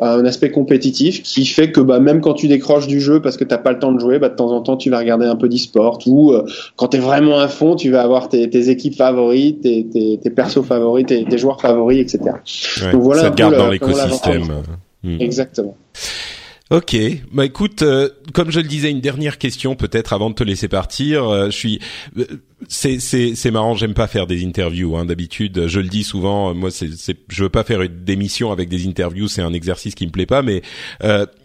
euh, 0.00 0.20
un 0.20 0.24
aspect 0.24 0.50
compétitif 0.50 1.22
qui 1.22 1.44
fait 1.44 1.70
que 1.70 1.80
bah 1.80 2.00
même 2.00 2.22
quand 2.22 2.32
tu 2.32 2.48
décroches 2.48 2.86
du 2.86 3.00
jeu 3.00 3.20
parce 3.20 3.36
que 3.36 3.44
t'as 3.44 3.58
pas 3.58 3.72
le 3.72 3.78
temps 3.78 3.92
de 3.92 4.00
jouer 4.00 4.18
bah 4.18 4.30
de 4.30 4.34
temps 4.34 4.50
en 4.50 4.62
temps 4.62 4.78
tu 4.78 4.88
vas 4.88 4.98
regarder 4.98 5.26
un 5.26 5.36
peu 5.36 5.48
d'e-sport 5.48 5.98
ou 6.06 6.32
euh, 6.32 6.46
quand 6.76 6.88
t'es 6.88 6.98
vraiment 6.98 7.38
à 7.38 7.48
fond 7.48 7.76
tu 7.76 7.90
vas 7.90 8.02
avoir 8.02 8.30
tes, 8.30 8.48
tes 8.48 8.70
équipes 8.70 8.96
favorites 8.96 9.60
tes, 9.60 9.86
tes, 9.86 10.18
tes 10.22 10.30
persos 10.30 10.64
favoris 10.64 11.04
tes, 11.04 11.24
tes, 11.26 11.38
joueurs 11.38 11.60
favoris 11.60 12.00
etc 12.00 12.36
ouais, 12.82 12.92
donc 12.92 13.02
voilà 13.02 13.22
ça 13.22 13.30
te 13.30 13.36
garde 13.36 13.56
dans 13.56 13.68
l'écosystème. 13.68 14.62
Hmm. 15.02 15.20
exactement 15.20 15.76
Ok, 16.70 16.96
bah 17.30 17.44
écoute, 17.44 17.82
euh, 17.82 18.08
comme 18.32 18.50
je 18.50 18.58
le 18.58 18.66
disais, 18.66 18.90
une 18.90 19.02
dernière 19.02 19.36
question 19.36 19.76
peut-être 19.76 20.14
avant 20.14 20.30
de 20.30 20.34
te 20.34 20.42
laisser 20.42 20.66
partir. 20.66 21.28
Euh, 21.28 21.50
je 21.50 21.56
suis, 21.56 21.78
euh, 22.16 22.24
c'est 22.68 23.00
c'est 23.00 23.34
c'est 23.34 23.50
marrant, 23.50 23.74
j'aime 23.74 23.92
pas 23.92 24.06
faire 24.06 24.26
des 24.26 24.46
interviews. 24.46 24.96
Hein, 24.96 25.04
D'habitude, 25.04 25.66
je 25.66 25.78
le 25.78 25.88
dis 25.88 26.04
souvent, 26.04 26.54
moi 26.54 26.70
c'est 26.70 26.90
c'est, 26.96 27.18
je 27.28 27.42
veux 27.42 27.50
pas 27.50 27.64
faire 27.64 27.82
une 27.82 28.08
émission 28.08 28.50
avec 28.50 28.70
des 28.70 28.88
interviews, 28.88 29.28
c'est 29.28 29.42
un 29.42 29.52
exercice 29.52 29.94
qui 29.94 30.06
me 30.06 30.10
plaît 30.10 30.24
pas. 30.24 30.40
Mais 30.40 30.62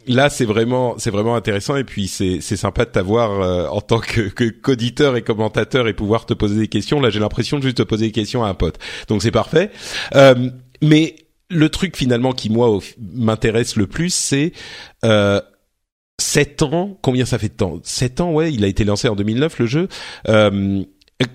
là, 0.07 0.29
c'est 0.29 0.45
vraiment 0.45 0.95
c'est 0.97 1.11
vraiment 1.11 1.35
intéressant 1.35 1.75
et 1.75 1.83
puis 1.83 2.07
c'est 2.07 2.39
c'est 2.39 2.55
sympa 2.55 2.85
de 2.85 2.91
t'avoir 2.91 3.73
en 3.73 3.81
tant 3.81 3.99
que 3.99 4.29
qu'auditeur 4.29 5.17
et 5.17 5.21
commentateur 5.21 5.89
et 5.89 5.93
pouvoir 5.93 6.27
te 6.27 6.33
poser 6.33 6.61
des 6.61 6.69
questions. 6.69 7.01
Là, 7.01 7.09
j'ai 7.09 7.19
l'impression 7.19 7.57
de 7.57 7.63
juste 7.63 7.77
te 7.77 7.83
poser 7.83 8.05
des 8.05 8.13
questions 8.13 8.45
à 8.45 8.47
un 8.47 8.53
pote, 8.53 8.79
donc 9.09 9.21
c'est 9.21 9.31
parfait. 9.31 9.69
mais 10.81 11.15
le 11.49 11.69
truc 11.69 11.97
finalement 11.97 12.33
qui 12.33 12.49
moi 12.49 12.79
m'intéresse 13.15 13.75
le 13.75 13.87
plus, 13.87 14.13
c'est 14.13 14.53
euh, 15.03 15.41
7 16.19 16.63
ans. 16.63 16.97
Combien 17.01 17.25
ça 17.25 17.37
fait 17.37 17.49
de 17.49 17.53
temps? 17.53 17.79
7 17.83 18.21
ans, 18.21 18.31
ouais. 18.31 18.53
Il 18.53 18.63
a 18.63 18.67
été 18.67 18.83
lancé 18.83 19.07
en 19.07 19.15
2009 19.15 19.59
le 19.59 19.65
jeu. 19.65 19.87
Euh, 20.27 20.83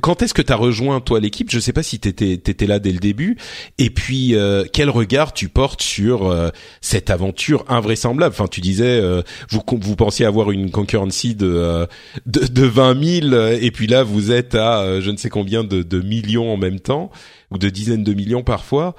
quand 0.01 0.23
est-ce 0.23 0.33
que 0.33 0.41
tu 0.41 0.53
as 0.53 0.57
rejoint 0.57 1.01
toi 1.01 1.21
l'équipe? 1.21 1.51
Je 1.51 1.59
sais 1.59 1.75
pas 1.75 1.83
si 1.83 1.99
t'étais 1.99 2.33
étais 2.33 2.67
là 2.67 2.79
dès 2.79 2.93
le 2.93 2.99
début. 2.99 3.37
Et 3.77 3.91
puis 3.91 4.35
euh, 4.35 4.65
quel 4.73 4.89
regard 4.89 5.35
tu 5.35 5.49
portes 5.51 5.83
sur 5.83 6.27
euh, 6.31 6.49
cette 6.81 7.11
aventure 7.11 7.65
invraisemblable? 7.69 8.35
Enfin, 8.35 8.49
tu 8.49 8.63
disais 8.63 8.99
euh, 8.99 9.23
vous 9.51 9.63
vous 9.83 9.97
pensiez 9.97 10.25
avoir 10.25 10.51
une 10.53 10.71
concurrency 10.71 11.35
de, 11.35 11.47
euh, 11.47 11.87
de 12.25 12.47
de 12.47 12.65
20 12.65 13.29
000 13.31 13.35
et 13.61 13.71
puis 13.71 13.87
là 13.87 14.05
vous 14.05 14.33
êtes 14.33 14.55
à 14.55 14.81
euh, 14.81 15.01
je 15.03 15.11
ne 15.11 15.19
sais 15.19 15.29
combien 15.29 15.65
de, 15.65 15.83
de, 15.83 16.01
millions 16.01 16.51
en 16.53 16.57
même 16.57 16.81
temps 16.81 17.11
ou 17.51 17.59
de 17.59 17.69
dizaines 17.69 18.05
de 18.05 18.15
millions 18.15 18.43
parfois. 18.43 18.95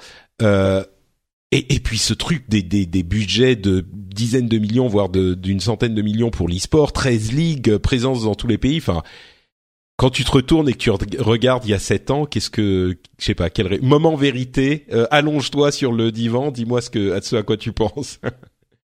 Euh, 1.54 1.58
et, 1.58 1.74
et, 1.74 1.80
puis 1.80 1.98
ce 1.98 2.14
truc 2.14 2.48
des, 2.48 2.62
des, 2.62 3.02
budgets 3.02 3.56
de 3.56 3.84
dizaines 3.92 4.48
de 4.48 4.58
millions, 4.58 4.88
voire 4.88 5.08
d'une 5.08 5.60
centaine 5.60 5.94
de 5.94 6.02
millions 6.02 6.30
pour 6.30 6.48
l'e-sport, 6.48 6.92
13 6.92 7.32
ligues, 7.32 7.76
présence 7.78 8.24
dans 8.24 8.34
tous 8.34 8.46
les 8.46 8.58
pays. 8.58 8.78
Enfin, 8.78 9.02
quand 9.96 10.10
tu 10.10 10.24
te 10.24 10.30
retournes 10.30 10.68
et 10.68 10.72
que 10.72 10.78
tu 10.78 10.90
regardes 10.90 11.64
il 11.64 11.70
y 11.70 11.74
a 11.74 11.78
7 11.78 12.10
ans, 12.10 12.26
qu'est-ce 12.26 12.50
que, 12.50 12.98
je 13.18 13.24
sais 13.24 13.34
pas, 13.34 13.50
quel 13.50 13.80
moment 13.82 14.16
vérité, 14.16 14.86
euh, 14.92 15.06
allonge-toi 15.10 15.72
sur 15.72 15.92
le 15.92 16.12
divan, 16.12 16.50
dis-moi 16.50 16.80
ce 16.80 16.90
que, 16.90 17.36
à 17.36 17.42
quoi 17.42 17.56
tu 17.56 17.72
penses. 17.72 18.20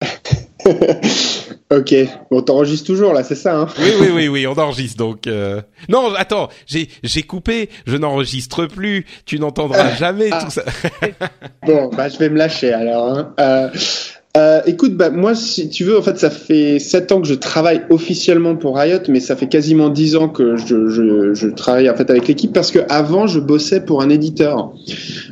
Ok, 1.69 1.94
bon, 2.31 2.41
t'enregistres 2.41 2.88
toujours 2.88 3.11
là, 3.11 3.26
c'est 3.26 3.35
ça 3.35 3.60
hein? 3.60 3.68
Oui, 3.77 3.91
oui, 3.99 4.07
oui, 4.14 4.27
oui, 4.30 4.48
on 4.48 4.53
enregistre 4.53 4.98
donc. 4.98 5.27
Euh... 5.27 5.61
Non, 5.89 6.14
attends, 6.14 6.48
j'ai 6.65 6.88
j'ai 7.03 7.23
coupé, 7.23 7.69
je 7.85 7.98
n'enregistre 7.98 8.68
plus, 8.68 9.06
tu 9.26 9.38
n'entendras 9.38 9.94
jamais 9.95 10.30
tout 10.30 10.49
ça. 10.49 10.64
bon, 11.65 11.89
bah 11.89 12.07
je 12.07 12.18
vais 12.19 12.30
me 12.30 12.38
lâcher 12.38 12.72
alors. 12.72 13.10
Hein. 13.10 13.34
Euh, 13.41 13.69
euh, 14.38 14.61
écoute, 14.68 14.95
bah, 14.95 15.09
moi, 15.09 15.34
si 15.34 15.68
tu 15.68 15.84
veux, 15.84 15.97
en 15.97 16.01
fait, 16.01 16.19
ça 16.19 16.30
fait 16.30 16.77
sept 16.77 17.11
ans 17.11 17.22
que 17.22 17.27
je 17.27 17.34
travaille 17.34 17.81
officiellement 17.89 18.55
pour 18.55 18.77
Riot, 18.77 18.99
mais 19.09 19.19
ça 19.19 19.35
fait 19.35 19.47
quasiment 19.47 19.89
dix 19.89 20.15
ans 20.15 20.30
que 20.30 20.57
je, 20.57 20.89
je, 20.89 21.34
je, 21.34 21.47
travaille 21.47 21.89
en 21.89 21.95
fait 21.95 22.09
avec 22.09 22.27
l'équipe 22.27 22.53
parce 22.53 22.69
que 22.69 22.80
avant, 22.89 23.26
je 23.26 23.39
bossais 23.39 23.81
pour 23.81 24.01
un 24.01 24.09
éditeur 24.09 24.73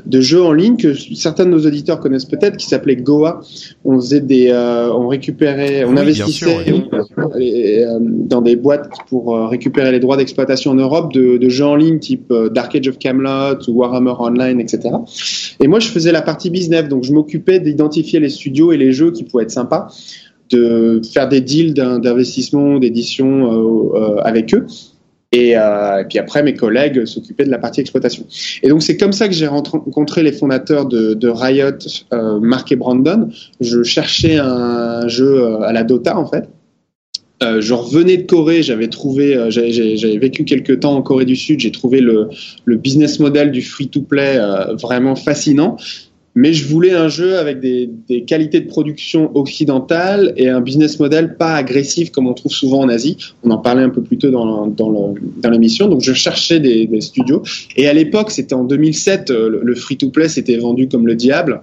de 0.08 0.22
jeux 0.22 0.42
en 0.42 0.54
ligne 0.54 0.78
que 0.78 0.94
certains 0.94 1.46
de 1.46 1.52
nos 1.52 1.68
auditeurs 1.68 2.00
connaissent 2.00 2.26
peut-être, 2.26 2.58
qui 2.58 2.66
s'appelait 2.66 2.96
Goa. 2.96 3.42
On 3.84 4.00
faisait 4.00 4.22
des, 4.22 4.48
euh, 4.50 4.92
on 4.92 5.08
récupérait, 5.08 5.84
on 5.84 5.92
oui, 5.94 6.00
investissait 6.00 6.64
sûr, 6.66 6.90
euh, 7.20 8.00
dans 8.02 8.42
des 8.42 8.56
boîtes 8.56 8.90
pour 9.08 9.38
récupérer 9.50 9.92
les 9.92 10.00
droits 10.00 10.18
d'exploitation 10.18 10.72
en 10.72 10.76
Europe 10.76 11.14
de, 11.14 11.38
de, 11.38 11.50
jeux 11.50 11.66
en 11.66 11.76
ligne 11.76 12.00
type 12.00 12.34
Dark 12.52 12.76
Age 12.76 12.88
of 12.88 12.98
Camelot 12.98 13.60
ou 13.68 13.74
Warhammer 13.74 14.14
Online, 14.20 14.60
etc. 14.60 14.90
Et 15.60 15.68
moi, 15.68 15.80
je 15.80 15.90
faisais 15.90 16.12
la 16.12 16.24
partie 16.24 16.50
business, 16.50 16.88
donc 16.88 17.04
je 17.04 17.14
m'occupais 17.14 17.60
d'identifier 17.60 18.20
les 18.20 18.30
studios 18.30 18.72
et 18.72 18.78
les 18.78 18.95
jeux 18.96 19.12
qui 19.12 19.24
pouvaient 19.24 19.44
être 19.44 19.52
sympas, 19.52 19.90
de 20.50 21.02
faire 21.14 21.28
des 21.28 21.42
deals 21.42 21.74
d'investissement, 21.74 22.80
d'édition 22.80 23.52
euh, 23.52 24.00
euh, 24.00 24.18
avec 24.24 24.54
eux. 24.54 24.66
Et, 25.32 25.58
euh, 25.58 26.02
et, 26.02 26.06
puis 26.06 26.20
après, 26.20 26.44
mes 26.44 26.54
collègues 26.54 27.06
s'occupaient 27.06 27.44
de 27.44 27.52
la 27.52 27.58
partie 27.58 27.82
exploitation. 27.82 28.26
Et 28.64 28.70
donc 28.70 28.82
c'est 28.82 28.96
comme 28.96 29.12
ça 29.12 29.28
que 29.28 29.34
j'ai 29.34 29.48
rencontré 29.48 30.24
les 30.24 30.32
fondateurs 30.32 30.86
de, 30.86 31.28
Riot, 31.28 31.72
euh, 32.14 32.40
Mark 32.40 32.72
et 32.72 32.76
Brandon. 32.76 33.30
Je 33.60 33.84
cherchais 33.84 34.38
un 34.38 35.08
jeu 35.08 35.62
à 35.64 35.74
la 35.74 35.84
Dota 35.84 36.18
en 36.18 36.26
fait. 36.26 36.48
Je 37.42 37.74
revenais 37.74 38.18
de 38.18 38.24
Corée, 38.24 38.64
j'avais 38.64 38.88
trouvé, 38.88 39.38
j'avais 39.50 40.18
vécu 40.18 40.46
quelques 40.46 40.80
temps 40.80 40.96
en 40.96 41.04
Corée 41.04 41.26
du 41.26 41.36
Sud, 41.36 41.60
j'ai 41.60 41.72
trouvé 41.72 42.00
le, 42.02 42.30
business 42.66 43.20
model 43.20 43.52
du 43.52 43.62
free-to-play 43.62 44.40
vraiment 44.82 45.16
fascinant 45.16 45.78
mais 46.36 46.54
je 46.54 46.68
voulais 46.68 46.92
un 46.92 47.08
jeu 47.08 47.38
avec 47.38 47.62
des, 47.62 47.90
des, 48.10 48.24
qualités 48.24 48.60
de 48.60 48.68
production 48.68 49.36
occidentales 49.36 50.34
et 50.36 50.50
un 50.50 50.60
business 50.60 51.00
model 51.00 51.38
pas 51.38 51.56
agressif 51.56 52.12
comme 52.12 52.28
on 52.28 52.34
trouve 52.34 52.52
souvent 52.52 52.82
en 52.82 52.90
Asie. 52.90 53.18
On 53.44 53.52
en 53.52 53.58
parlait 53.58 53.84
un 53.84 53.90
peu 53.90 54.04
plus 54.04 54.18
tôt 54.18 54.30
dans, 54.30 54.68
dans 54.68 55.50
l'émission. 55.50 55.88
Donc 55.88 56.02
je 56.02 56.14
cherchais 56.14 56.60
des, 56.60 56.88
des 56.88 57.02
studios. 57.02 57.42
Et 57.78 57.88
à 57.88 57.94
l'époque, 57.94 58.32
c'était 58.32 58.54
en 58.54 58.66
2007, 58.66 59.30
le, 59.30 59.62
le 59.64 59.76
free-to-play 59.76 60.28
s'était 60.28 60.58
vendu 60.58 60.90
comme 60.90 61.08
le 61.08 61.16
diable. 61.16 61.62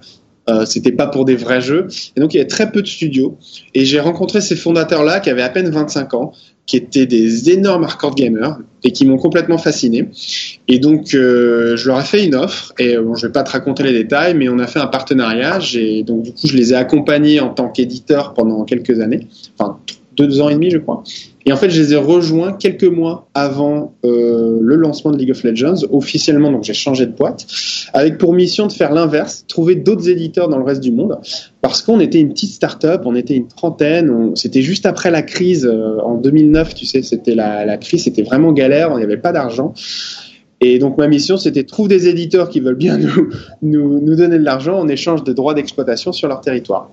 Euh, 0.49 0.65
c'était 0.65 0.91
pas 0.91 1.07
pour 1.07 1.23
des 1.23 1.35
vrais 1.35 1.61
jeux. 1.61 1.87
Et 2.17 2.19
donc 2.19 2.33
il 2.33 2.37
y 2.37 2.39
avait 2.39 2.49
très 2.49 2.71
peu 2.71 2.81
de 2.81 2.87
studios. 2.87 3.37
Et 3.73 3.85
j'ai 3.85 3.99
rencontré 3.99 4.41
ces 4.41 4.55
fondateurs-là 4.55 5.19
qui 5.19 5.29
avaient 5.29 5.41
à 5.41 5.49
peine 5.49 5.69
25 5.69 6.13
ans, 6.15 6.33
qui 6.65 6.77
étaient 6.77 7.05
des 7.05 7.49
énormes 7.49 7.83
hardcore 7.83 8.15
gamers 8.15 8.57
et 8.83 8.91
qui 8.91 9.05
m'ont 9.05 9.17
complètement 9.17 9.57
fasciné. 9.57 10.09
Et 10.67 10.79
donc 10.79 11.13
euh, 11.13 11.75
je 11.75 11.87
leur 11.87 11.99
ai 11.99 12.03
fait 12.03 12.25
une 12.25 12.35
offre. 12.35 12.73
Et 12.79 12.97
bon, 12.97 13.15
je 13.15 13.27
vais 13.27 13.33
pas 13.33 13.43
te 13.43 13.51
raconter 13.51 13.83
les 13.83 13.93
détails, 13.93 14.33
mais 14.33 14.49
on 14.49 14.59
a 14.59 14.67
fait 14.67 14.79
un 14.79 14.87
partenariat. 14.87 15.59
Et 15.73 16.03
donc 16.03 16.23
du 16.23 16.31
coup 16.31 16.47
je 16.47 16.55
les 16.55 16.73
ai 16.73 16.75
accompagnés 16.75 17.39
en 17.39 17.49
tant 17.49 17.69
qu'éditeur 17.69 18.33
pendant 18.33 18.63
quelques 18.63 18.99
années, 18.99 19.27
enfin 19.57 19.77
deux 20.15 20.41
ans 20.41 20.49
et 20.49 20.53
demi, 20.53 20.69
je 20.69 20.77
crois. 20.77 21.03
Et 21.45 21.51
en 21.51 21.57
fait, 21.57 21.69
je 21.69 21.81
les 21.81 21.93
ai 21.93 21.97
rejoints 21.97 22.53
quelques 22.53 22.83
mois 22.83 23.27
avant 23.33 23.95
euh, 24.05 24.59
le 24.61 24.75
lancement 24.75 25.11
de 25.11 25.17
League 25.17 25.31
of 25.31 25.43
Legends, 25.43 25.83
officiellement. 25.91 26.51
Donc, 26.51 26.63
j'ai 26.63 26.73
changé 26.73 27.05
de 27.05 27.11
boîte, 27.11 27.45
avec 27.93 28.17
pour 28.17 28.33
mission 28.33 28.67
de 28.67 28.71
faire 28.71 28.93
l'inverse, 28.93 29.45
trouver 29.47 29.75
d'autres 29.75 30.07
éditeurs 30.09 30.47
dans 30.47 30.57
le 30.57 30.63
reste 30.63 30.81
du 30.81 30.91
monde, 30.91 31.19
parce 31.61 31.81
qu'on 31.81 31.99
était 31.99 32.19
une 32.19 32.29
petite 32.29 32.51
start-up, 32.51 33.01
on 33.05 33.15
était 33.15 33.35
une 33.35 33.47
trentaine. 33.47 34.35
C'était 34.35 34.61
juste 34.61 34.85
après 34.85 35.11
la 35.11 35.21
crise 35.21 35.65
euh, 35.65 35.99
en 36.01 36.15
2009, 36.15 36.75
tu 36.75 36.85
sais, 36.85 37.01
c'était 37.01 37.35
la, 37.35 37.65
la 37.65 37.77
crise, 37.77 38.05
c'était 38.05 38.23
vraiment 38.23 38.53
galère, 38.53 38.91
on 38.91 38.97
n'y 38.97 39.03
avait 39.03 39.17
pas 39.17 39.33
d'argent. 39.33 39.73
Et 40.63 40.79
donc 40.79 40.97
ma 40.97 41.07
mission, 41.07 41.37
c'était 41.37 41.63
trouver 41.63 41.89
des 41.89 42.07
éditeurs 42.07 42.49
qui 42.49 42.61
veulent 42.61 42.75
bien 42.75 42.97
nous, 42.97 43.29
nous, 43.61 43.99
nous 43.99 44.15
donner 44.15 44.39
de 44.39 44.43
l'argent 44.43 44.79
en 44.79 44.87
échange 44.87 45.23
de 45.23 45.33
droits 45.33 45.53
d'exploitation 45.53 46.13
sur 46.13 46.27
leur 46.27 46.41
territoire. 46.41 46.89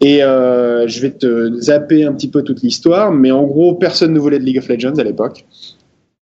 Et 0.00 0.22
euh, 0.22 0.86
je 0.88 1.00
vais 1.00 1.10
te 1.10 1.52
zapper 1.60 2.04
un 2.04 2.12
petit 2.12 2.28
peu 2.28 2.42
toute 2.42 2.62
l'histoire, 2.62 3.12
mais 3.12 3.30
en 3.30 3.44
gros, 3.44 3.74
personne 3.74 4.12
ne 4.12 4.18
voulait 4.18 4.38
de 4.38 4.44
League 4.44 4.58
of 4.58 4.68
Legends 4.68 4.98
à 4.98 5.04
l'époque. 5.04 5.44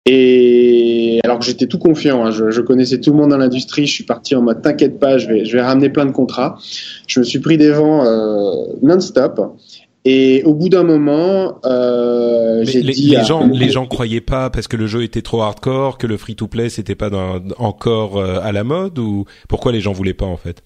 Et 0.06 1.20
alors 1.24 1.40
que 1.40 1.46
j'étais 1.46 1.66
tout 1.66 1.80
confiant, 1.80 2.26
hein, 2.26 2.32
je, 2.32 2.52
je, 2.52 2.62
connaissais 2.62 3.00
tout 3.00 3.10
le 3.10 3.18
monde 3.18 3.32
dans 3.32 3.38
l'industrie, 3.38 3.88
je 3.88 3.92
suis 3.92 4.04
parti 4.04 4.36
en 4.36 4.44
mode 4.44 4.62
t'inquiète 4.62 5.00
pas, 5.00 5.18
je 5.18 5.28
vais, 5.28 5.46
je 5.46 5.58
vais 5.58 5.64
ramener 5.64 5.90
plein 5.90 6.06
de 6.06 6.12
contrats. 6.12 6.60
Je 7.08 7.20
me 7.20 7.26
suis 7.26 7.40
pris 7.40 7.58
des 7.58 7.72
vents 7.72 8.06
euh, 8.06 8.52
non-stop. 8.84 9.58
Et 10.07 10.44
au 10.44 10.53
bout 10.53 10.69
d'un 10.69 10.84
moment, 10.84 11.60
euh, 11.65 12.64
j'ai 12.64 12.84
dit 12.84 13.10
les 13.10 13.23
gens, 13.23 13.48
les 13.48 13.72
gens 13.72 13.88
croyaient 13.88 14.22
pas 14.22 14.52
parce 14.52 14.68
que 14.68 14.77
le 14.77 14.86
jeu 14.86 15.02
était 15.02 15.23
trop 15.23 15.41
hardcore, 15.41 15.98
que 15.98 16.06
le 16.06 16.15
free-to-play 16.15 16.69
c'était 16.69 16.94
pas 16.94 17.10
dans, 17.10 17.41
encore 17.57 18.18
euh, 18.18 18.40
à 18.44 18.52
la 18.52 18.64
mode 18.64 18.99
ou 18.99 19.26
pourquoi 19.49 19.72
les 19.72 19.82
gens 19.82 19.94
voulaient 19.94 20.14
pas 20.14 20.27
en 20.27 20.38
fait? 20.38 20.61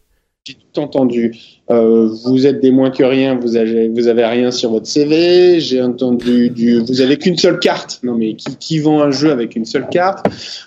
J'ai 0.49 0.55
tout 0.55 0.79
entendu. 0.79 1.35
Euh, 1.69 2.09
vous 2.25 2.47
êtes 2.47 2.61
des 2.61 2.71
moins 2.71 2.89
que 2.89 3.03
rien, 3.03 3.35
vous 3.35 3.57
avez, 3.57 4.25
rien 4.25 4.51
sur 4.51 4.71
votre 4.71 4.87
CV. 4.87 5.59
J'ai 5.59 5.81
entendu 5.81 6.49
du, 6.49 6.79
vous 6.79 7.01
avez 7.01 7.17
qu'une 7.17 7.37
seule 7.37 7.59
carte. 7.59 7.99
Non 8.03 8.15
mais 8.15 8.35
qui, 8.35 8.79
vend 8.79 9.01
un 9.01 9.11
jeu 9.11 9.31
avec 9.31 9.55
une 9.55 9.65
seule 9.65 9.87
carte? 9.89 10.25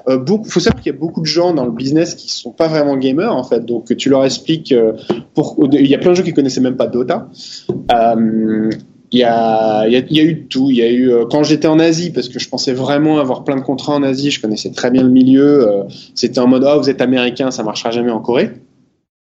Euh, 0.08 0.18
beaucoup, 0.18 0.48
Faut 0.48 0.60
savoir 0.60 0.80
qu'il 0.82 0.92
y 0.92 0.94
a 0.94 0.98
beaucoup 0.98 1.20
de 1.20 1.26
gens 1.26 1.54
dans 1.54 1.64
le 1.64 1.72
business 1.72 2.14
qui 2.14 2.28
sont 2.28 2.52
pas 2.52 2.68
vraiment 2.68 2.96
gamers 2.96 3.34
en 3.34 3.44
fait. 3.44 3.64
Donc 3.64 3.96
tu 3.96 4.08
leur 4.08 4.24
expliques. 4.24 4.72
Euh, 4.72 4.92
il 5.72 5.86
y 5.86 5.94
a 5.94 5.98
plein 5.98 6.10
de 6.10 6.16
gens 6.16 6.22
qui 6.22 6.34
connaissaient 6.34 6.60
même 6.60 6.76
pas 6.76 6.86
Dota. 6.86 7.28
Euh, 7.92 8.70
il 9.10 9.18
y 9.18 9.24
a, 9.24 9.88
eu 9.88 10.46
tout. 10.46 10.70
Il 10.70 10.76
y 10.76 10.82
a 10.82 10.90
eu 10.90 11.12
quand 11.30 11.42
j'étais 11.42 11.68
en 11.68 11.78
Asie 11.78 12.10
parce 12.10 12.28
que 12.28 12.38
je 12.38 12.48
pensais 12.48 12.72
vraiment 12.72 13.18
avoir 13.18 13.44
plein 13.44 13.56
de 13.56 13.62
contrats 13.62 13.94
en 13.94 14.02
Asie. 14.02 14.30
Je 14.30 14.40
connaissais 14.40 14.70
très 14.70 14.90
bien 14.90 15.02
le 15.02 15.10
milieu. 15.10 15.84
C'était 16.14 16.38
en 16.38 16.46
mode 16.46 16.66
oh 16.66 16.78
vous 16.78 16.88
êtes 16.88 17.02
américain, 17.02 17.50
ça 17.50 17.62
marchera 17.62 17.90
jamais 17.90 18.10
en 18.10 18.20
Corée. 18.20 18.52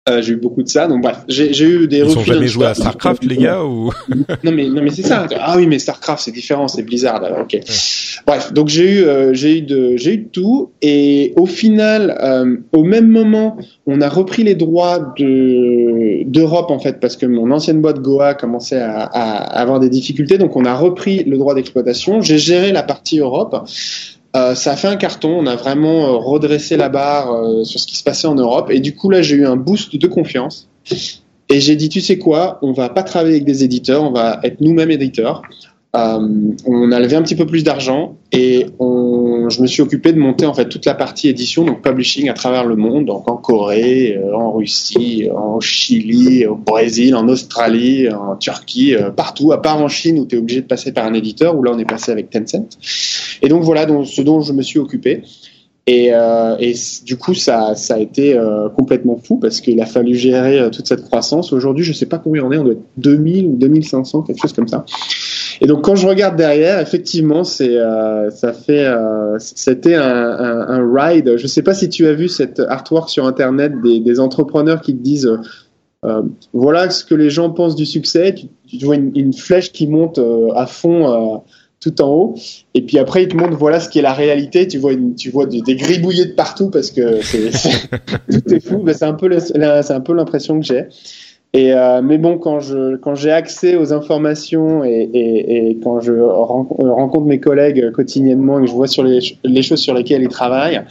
Euh, 0.10 0.22
j'ai 0.22 0.34
eu 0.34 0.38
beaucoup 0.38 0.64
de 0.64 0.70
ça. 0.70 0.88
Donc 0.88 1.02
bref, 1.02 1.18
j'ai 1.28 1.66
eu 1.66 1.88
des. 1.88 1.98
Ils 2.00 2.18
ont 2.18 2.24
jamais 2.24 2.48
joué 2.48 2.66
à 2.66 2.74
Starcraft, 2.74 3.24
les 3.26 3.38
gars, 3.38 3.64
ou? 3.64 3.92
Non 4.44 4.52
mais 4.52 4.70
non 4.70 4.82
mais 4.82 4.92
c'est 4.92 5.04
ça. 5.04 5.28
Ah 5.40 5.56
oui, 5.58 5.68
mais 5.68 5.80
Starcraft 5.80 6.24
c'est 6.24 6.32
différent, 6.32 6.68
c'est 6.68 6.84
Blizzard. 6.84 7.24
Alors, 7.24 7.40
ok. 7.40 7.54
Ouais. 7.54 7.62
Bref, 8.26 8.54
donc 8.54 8.68
j'ai 8.68 9.00
eu 9.00 9.04
euh, 9.04 9.34
j'ai 9.34 9.58
eu 9.58 9.62
de 9.62 9.98
j'ai 9.98 10.14
eu 10.14 10.18
de 10.18 10.30
tout 10.30 10.72
et 10.82 11.34
au 11.36 11.46
final, 11.46 12.18
euh, 12.22 12.58
au 12.72 12.84
même 12.84 13.08
moment, 13.08 13.58
on 13.86 14.02
a 14.02 14.10
repris 14.10 14.44
les 14.44 14.56
droits 14.56 15.14
de 15.18 16.24
d'Europe 16.24 16.72
en 16.72 16.80
fait 16.80 17.00
parce 17.00 17.18
que 17.18 17.26
mon 17.26 17.52
ancienne 17.52 17.82
boîte 17.82 18.00
Goa 18.00 18.34
commençait 18.34 18.80
à, 18.82 19.02
à 19.04 19.60
avoir 19.60 19.80
des 19.80 19.90
difficultés, 19.90 20.38
donc 20.38 20.56
on 20.56 20.66
a 20.66 20.76
repris 20.76 21.24
le 21.24 21.38
droit 21.38 21.54
d'exploitation. 21.56 22.22
J'ai 22.22 22.38
géré 22.38 22.72
la 22.72 22.84
partie 22.84 23.20
Europe. 23.20 23.68
Euh, 24.38 24.54
ça 24.54 24.74
a 24.74 24.76
fait 24.76 24.88
un 24.88 24.98
carton. 24.98 25.36
On 25.40 25.48
a 25.48 25.56
vraiment 25.56 26.06
euh, 26.06 26.18
redressé 26.18 26.78
la 26.78 26.90
barre 26.90 27.34
euh, 27.34 27.64
sur 27.64 27.80
ce 27.80 27.88
qui 27.88 27.96
se 27.96 28.04
passait 28.04 28.28
en 28.28 28.36
Europe. 28.36 28.70
Et 28.70 28.80
du 28.80 28.96
coup, 28.96 29.10
là, 29.10 29.22
j'ai 29.22 29.36
eu 29.36 29.46
un 29.46 29.56
boost 29.56 29.96
de 29.96 30.08
confiance. 30.08 30.70
Et 31.50 31.60
j'ai 31.60 31.76
dit, 31.76 31.90
tu 31.90 32.02
sais 32.02 32.18
quoi, 32.18 32.60
on 32.62 32.74
va 32.74 32.90
pas 32.90 33.04
travailler 33.04 33.36
avec 33.36 33.46
des 33.46 33.64
éditeurs, 33.64 34.04
on 34.04 34.12
va 34.12 34.40
être 34.44 34.60
nous-mêmes 34.60 34.92
éditeurs. 34.92 35.44
Euh, 35.96 36.52
on 36.66 36.92
a 36.92 37.00
levé 37.00 37.16
un 37.16 37.24
petit 37.24 37.36
peu 37.36 37.46
plus 37.46 37.64
d'argent 37.64 38.18
et 38.32 38.68
on, 38.78 39.50
je 39.50 39.62
me 39.62 39.68
suis 39.68 39.82
occupé 39.82 40.12
de 40.12 40.20
monter 40.20 40.46
en 40.46 40.54
fait 40.54 40.68
toute 40.68 40.86
la 40.86 40.94
partie 40.94 41.30
édition, 41.30 41.64
donc 41.64 41.82
publishing 41.82 42.30
à 42.30 42.34
travers 42.34 42.66
le 42.66 42.76
monde, 42.76 43.06
donc 43.06 43.30
en 43.30 43.38
Corée, 43.38 44.20
en 44.34 44.52
Russie, 44.52 45.30
en 45.34 45.60
Chili, 45.60 46.46
au 46.46 46.56
Brésil, 46.56 47.16
en 47.16 47.28
Australie, 47.30 48.10
en 48.10 48.36
Turquie, 48.36 48.96
partout, 49.16 49.54
à 49.54 49.62
part 49.62 49.82
en 49.82 49.88
Chine 49.88 50.20
où 50.20 50.26
tu 50.26 50.36
es 50.36 50.40
obligé 50.40 50.62
de 50.62 50.68
passer 50.68 50.92
par 50.92 51.06
un 51.06 51.14
éditeur, 51.14 51.58
où 51.58 51.64
là 51.64 51.72
on 51.74 51.80
est 51.80 51.86
passé 51.86 52.12
avec 52.12 52.30
Tencent. 52.30 52.78
Et 53.42 53.48
donc 53.48 53.64
voilà 53.64 53.88
ce 54.06 54.22
dont 54.22 54.42
je 54.42 54.54
me 54.54 54.62
suis 54.62 54.80
occupé. 54.80 55.24
Et, 55.88 56.10
euh, 56.12 56.58
du 57.06 57.16
coup, 57.16 57.34
ça, 57.34 57.74
a 57.90 58.00
été 58.00 58.38
euh, 58.38 58.68
complètement 58.68 59.18
fou 59.24 59.38
parce 59.38 59.62
qu'il 59.62 59.80
a 59.80 59.86
fallu 59.86 60.16
gérer 60.16 60.60
euh, 60.60 60.70
toute 60.70 60.86
cette 60.86 61.04
croissance. 61.04 61.54
Aujourd'hui, 61.54 61.86
je 61.86 61.94
sais 61.94 62.06
pas 62.06 62.18
combien 62.18 62.44
on 62.44 62.52
est, 62.52 62.58
on 62.58 62.66
doit 62.66 62.74
être 62.74 62.84
2000 62.98 63.48
ou 63.48 63.56
2500, 63.56 64.24
quelque 64.24 64.42
chose 64.42 64.52
comme 64.52 64.68
ça. 64.68 64.86
Et 65.62 65.68
donc, 65.68 65.84
quand 65.84 65.96
je 65.96 66.08
regarde 66.08 66.36
derrière, 66.36 66.80
effectivement, 66.80 67.44
c'est, 67.44 67.78
euh, 67.78 68.30
ça 68.30 68.54
fait, 68.54 68.86
euh, 68.86 69.38
c'était 69.40 69.96
un, 69.96 70.04
un, 70.04 70.68
un, 70.70 70.94
ride. 70.94 71.38
Je 71.38 71.48
sais 71.48 71.62
pas 71.62 71.74
si 71.74 71.90
tu 71.90 72.08
as 72.08 72.14
vu 72.14 72.28
cette 72.28 72.60
artwork 72.60 73.10
sur 73.10 73.26
Internet 73.26 73.74
des, 73.82 74.00
des 74.00 74.20
entrepreneurs 74.20 74.82
qui 74.82 74.96
te 74.96 75.02
disent, 75.02 75.30
voilà 76.54 76.90
ce 76.90 77.04
que 77.04 77.16
les 77.16 77.30
gens 77.30 77.50
pensent 77.50 77.76
du 77.76 77.86
succès. 77.86 78.34
Tu, 78.34 78.48
tu 78.78 78.86
vois 78.86 78.96
une, 78.96 79.12
une, 79.16 79.34
flèche 79.34 79.74
qui 79.74 79.88
monte 79.88 80.22
à 80.56 80.66
fond 80.66 81.44
tout 81.80 82.02
en 82.02 82.10
haut. 82.10 82.36
Et 82.74 82.82
puis 82.82 82.98
après, 82.98 83.24
il 83.24 83.28
te 83.28 83.36
montre 83.36 83.56
voilà 83.56 83.80
ce 83.80 83.90
qui 83.90 84.00
est 84.00 84.04
la 84.04 84.14
réalité. 84.14 84.68
Tu 84.68 84.78
vois, 84.78 84.94
une, 84.94 85.16
tu 85.16 85.30
vois 85.30 85.46
des, 85.46 85.62
des 85.62 85.76
gribouillés 85.76 86.26
de 86.26 86.34
partout 86.34 86.70
parce 86.70 86.92
que 86.92 87.22
c'est, 87.22 87.52
tout 88.32 88.54
est 88.54 88.60
fou. 88.60 88.84
c'est 88.88 89.04
un 89.04 89.14
peu, 89.14 89.30
c'est 89.40 89.92
un 89.92 90.02
peu 90.02 90.14
l'impression 90.14 90.60
que 90.60 90.66
j'ai. 90.66 90.86
Et 91.54 91.74
euh, 91.74 92.02
mais 92.02 92.18
bon, 92.18 92.38
quand 92.38 92.60
je 92.60 92.98
quand 92.98 93.16
j'ai 93.16 93.32
accès 93.32 93.78
aux 93.78 93.94
informations 93.94 94.84
et, 94.84 95.10
et, 95.14 95.70
et 95.70 95.80
quand 95.80 96.02
je 96.02 96.14
rencontre 96.14 97.26
mes 97.26 97.40
collègues 97.40 97.92
quotidiennement 97.92 98.60
et 98.60 98.64
que 98.64 98.68
je 98.68 98.74
vois 98.74 98.88
sur 98.88 99.04
les, 99.04 99.20
les 99.44 99.62
choses 99.62 99.80
sur 99.80 99.94
lesquelles 99.94 100.22
ils 100.22 100.28
travaillent, 100.28 100.84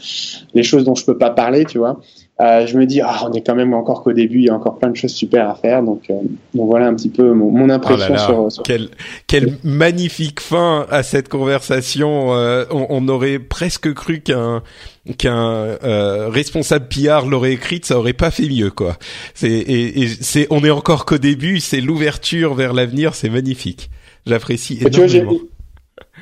les 0.54 0.62
choses 0.62 0.84
dont 0.84 0.94
je 0.94 1.04
peux 1.04 1.18
pas 1.18 1.30
parler, 1.30 1.66
tu 1.66 1.78
vois, 1.78 2.00
euh, 2.38 2.66
je 2.66 2.76
me 2.76 2.84
dis 2.84 3.00
ah 3.00 3.26
on 3.26 3.32
est 3.32 3.40
quand 3.40 3.54
même 3.54 3.72
encore 3.72 4.02
qu'au 4.02 4.12
début, 4.12 4.40
il 4.40 4.44
y 4.44 4.50
a 4.50 4.54
encore 4.54 4.78
plein 4.78 4.90
de 4.90 4.96
choses 4.96 5.14
super 5.14 5.48
à 5.48 5.54
faire. 5.54 5.82
Donc, 5.82 6.02
euh, 6.10 6.14
donc 6.54 6.66
voilà 6.66 6.86
un 6.86 6.94
petit 6.94 7.08
peu 7.08 7.32
mon, 7.32 7.50
mon 7.50 7.70
impression 7.70 8.08
oh 8.10 8.14
là 8.14 8.18
là, 8.18 8.26
sur, 8.26 8.52
sur, 8.52 8.62
Quelle, 8.62 8.88
quelle 9.26 9.56
magnifique 9.64 10.40
fin 10.40 10.86
à 10.90 11.02
cette 11.02 11.30
conversation. 11.30 12.34
Euh, 12.34 12.66
on, 12.70 12.86
on, 12.90 13.08
aurait 13.08 13.38
presque 13.38 13.92
cru 13.94 14.20
qu'un 14.20 14.62
qu'un 15.16 15.78
euh, 15.82 16.28
responsable 16.28 16.88
PR 16.88 17.26
l'aurait 17.26 17.52
écrite, 17.52 17.86
ça 17.86 17.98
aurait 17.98 18.12
pas 18.12 18.30
fait 18.30 18.48
mieux 18.48 18.70
quoi. 18.70 18.96
C'est 19.32 19.48
et, 19.48 20.02
et 20.02 20.08
c'est 20.08 20.46
on 20.50 20.62
est 20.62 20.70
encore 20.70 21.06
qu'au 21.06 21.18
début, 21.18 21.60
c'est 21.60 21.80
l'ouverture 21.80 22.54
vers 22.54 22.74
l'avenir, 22.74 23.14
c'est 23.14 23.30
magnifique. 23.30 23.88
J'apprécie 24.26 24.78
énormément. 24.82 25.30
Vois, 25.30 25.40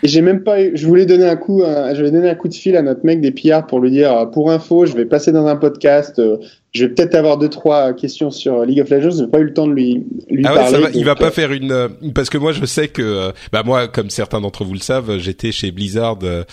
et 0.03 0.09
j'ai 0.09 0.21
même 0.21 0.43
pas, 0.43 0.75
je 0.75 0.87
voulais 0.87 1.07
donner 1.07 1.27
un 1.27 1.37
coup, 1.37 1.63
je 1.63 2.03
vais 2.03 2.11
donner 2.11 2.29
un 2.29 2.35
coup 2.35 2.49
de 2.49 2.55
fil 2.55 2.77
à 2.77 2.83
notre 2.83 3.05
mec 3.05 3.21
des 3.21 3.31
PR 3.31 3.67
pour 3.67 3.81
lui 3.81 3.91
dire, 3.91 4.31
pour 4.33 4.51
info, 4.51 4.87
je 4.87 4.95
vais 4.95 5.07
passer 5.07 5.33
dans 5.33 5.47
un 5.47 5.57
podcast, 5.57 6.19
euh, 6.19 6.39
je 6.75 6.85
vais 6.85 6.93
peut-être 6.93 7.15
avoir 7.15 7.39
deux 7.39 7.49
trois 7.49 7.93
questions 7.93 8.33
sur 8.33 8.65
League 8.65 8.81
of 8.81 8.91
Legends. 8.91 9.19
J'ai 9.19 9.27
pas 9.29 9.39
eu 9.39 9.45
le 9.45 9.55
temps 9.55 9.69
de 9.69 9.73
lui 9.73 10.05
lui 10.29 10.45
ah 10.45 10.55
parler. 10.55 10.77
Ouais, 10.77 10.83
va, 10.83 10.91
il 10.93 11.05
va 11.05 11.15
pas 11.15 11.31
faire 11.31 11.53
une 11.53 11.71
euh, 11.71 11.89
parce 12.15 12.31
que 12.31 12.39
moi 12.39 12.53
je 12.53 12.65
sais 12.65 12.89
que 12.89 13.33
bah 13.53 13.63
moi 13.65 13.87
comme 13.87 14.11
certains 14.11 14.41
d'entre 14.41 14.65
vous 14.65 14.73
le 14.73 14.81
savent, 14.81 15.19
j'étais 15.19 15.53
chez 15.53 15.71
Blizzard 15.71 16.19
euh, 16.23 16.45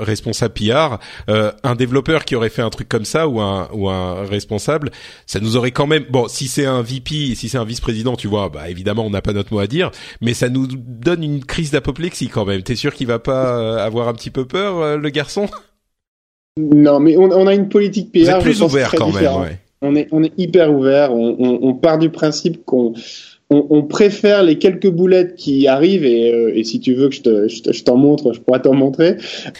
responsable 0.00 0.54
PR. 0.54 0.98
Euh, 1.28 1.52
un 1.62 1.74
développeur 1.74 2.24
qui 2.24 2.36
aurait 2.36 2.48
fait 2.48 2.62
un 2.62 2.70
truc 2.70 2.88
comme 2.88 3.04
ça 3.04 3.28
ou 3.28 3.40
un 3.40 3.68
ou 3.74 3.90
un 3.90 4.24
responsable, 4.24 4.90
ça 5.26 5.40
nous 5.40 5.58
aurait 5.58 5.72
quand 5.72 5.86
même 5.86 6.04
bon 6.08 6.26
si 6.26 6.48
c'est 6.48 6.64
un 6.64 6.80
VP, 6.80 7.34
si 7.34 7.50
c'est 7.50 7.58
un 7.58 7.64
vice-président, 7.64 8.16
tu 8.16 8.28
vois, 8.28 8.48
bah 8.48 8.70
évidemment 8.70 9.04
on 9.04 9.10
n'a 9.10 9.20
pas 9.20 9.34
notre 9.34 9.52
mot 9.52 9.60
à 9.60 9.66
dire, 9.66 9.90
mais 10.22 10.32
ça 10.32 10.48
nous 10.48 10.68
donne 10.68 11.22
une 11.22 11.44
crise 11.44 11.70
d'apoplexie 11.70 12.28
quand 12.28 12.46
même. 12.46 12.62
T'es 12.62 12.76
sûr 12.76 12.94
qu'il 12.94 13.08
va 13.08 13.18
pas 13.18 13.58
euh, 13.58 13.84
avoir 13.84 14.08
un 14.08 14.14
petit 14.14 14.30
peu 14.30 14.46
peur 14.46 14.96
le 14.96 15.10
garçon? 15.10 15.48
Non, 16.58 17.00
mais 17.00 17.16
on, 17.16 17.30
on, 17.30 17.46
a 17.46 17.54
une 17.54 17.68
politique 17.68 18.12
PR. 18.12 18.18
Vous 18.18 18.30
êtes 18.30 18.42
plus 18.42 18.62
ouvert 18.62 18.92
quand 18.94 19.06
différente. 19.06 19.42
même, 19.42 19.50
ouais. 19.50 19.58
On 19.82 19.96
est, 19.96 20.08
on 20.12 20.22
est 20.22 20.32
hyper 20.36 20.72
ouvert. 20.72 21.12
On, 21.12 21.36
on, 21.38 21.58
on 21.62 21.74
part 21.74 21.98
du 21.98 22.10
principe 22.10 22.64
qu'on 22.64 22.92
on, 23.50 23.66
on, 23.70 23.82
préfère 23.82 24.42
les 24.42 24.58
quelques 24.58 24.88
boulettes 24.88 25.34
qui 25.34 25.66
arrivent 25.66 26.04
et, 26.04 26.32
euh, 26.32 26.52
et 26.54 26.64
si 26.64 26.80
tu 26.80 26.94
veux 26.94 27.08
que 27.08 27.14
je, 27.14 27.22
te, 27.22 27.48
je, 27.48 27.82
t'en 27.82 27.96
montre, 27.96 28.32
je 28.32 28.40
pourrais 28.40 28.62
t'en 28.62 28.74
montrer. 28.74 29.16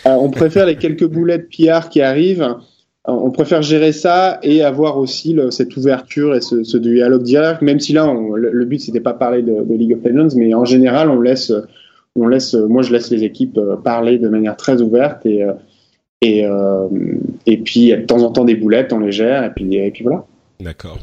Euh, 0.06 0.10
on 0.10 0.30
préfère 0.30 0.66
les 0.66 0.76
quelques 0.76 1.06
boulettes 1.08 1.48
PR 1.48 1.88
qui 1.88 2.00
arrivent. 2.00 2.42
Euh, 2.42 3.12
on 3.12 3.30
préfère 3.30 3.62
gérer 3.62 3.92
ça 3.92 4.38
et 4.42 4.62
avoir 4.62 4.98
aussi 4.98 5.32
le, 5.32 5.50
cette 5.50 5.76
ouverture 5.76 6.34
et 6.34 6.40
ce, 6.40 6.62
ce, 6.64 6.76
dialogue 6.76 7.22
direct. 7.22 7.62
Même 7.62 7.80
si 7.80 7.92
là, 7.92 8.06
on, 8.08 8.34
le, 8.34 8.50
le, 8.52 8.64
but 8.64 8.80
c'était 8.80 9.00
pas 9.00 9.14
parler 9.14 9.42
de, 9.42 9.62
de, 9.64 9.74
League 9.74 9.94
of 9.94 10.04
Legends, 10.04 10.36
mais 10.36 10.54
en 10.54 10.64
général, 10.64 11.10
on 11.10 11.20
laisse, 11.20 11.52
on 12.14 12.28
laisse, 12.28 12.54
moi 12.54 12.82
je 12.82 12.92
laisse 12.92 13.10
les 13.10 13.24
équipes 13.24 13.58
parler 13.82 14.18
de 14.18 14.28
manière 14.28 14.56
très 14.56 14.82
ouverte 14.82 15.24
et 15.24 15.44
et, 16.20 16.44
euh, 16.44 16.88
et 17.46 17.58
puis, 17.58 17.90
de 17.90 17.96
temps 17.96 18.22
en 18.22 18.30
temps, 18.30 18.44
des 18.44 18.54
boulettes, 18.54 18.92
on 18.92 18.98
les 18.98 19.12
gère, 19.12 19.44
et 19.44 19.50
puis, 19.50 19.76
et 19.76 19.90
puis 19.90 20.04
voilà. 20.04 20.24
D'accord. 20.60 20.98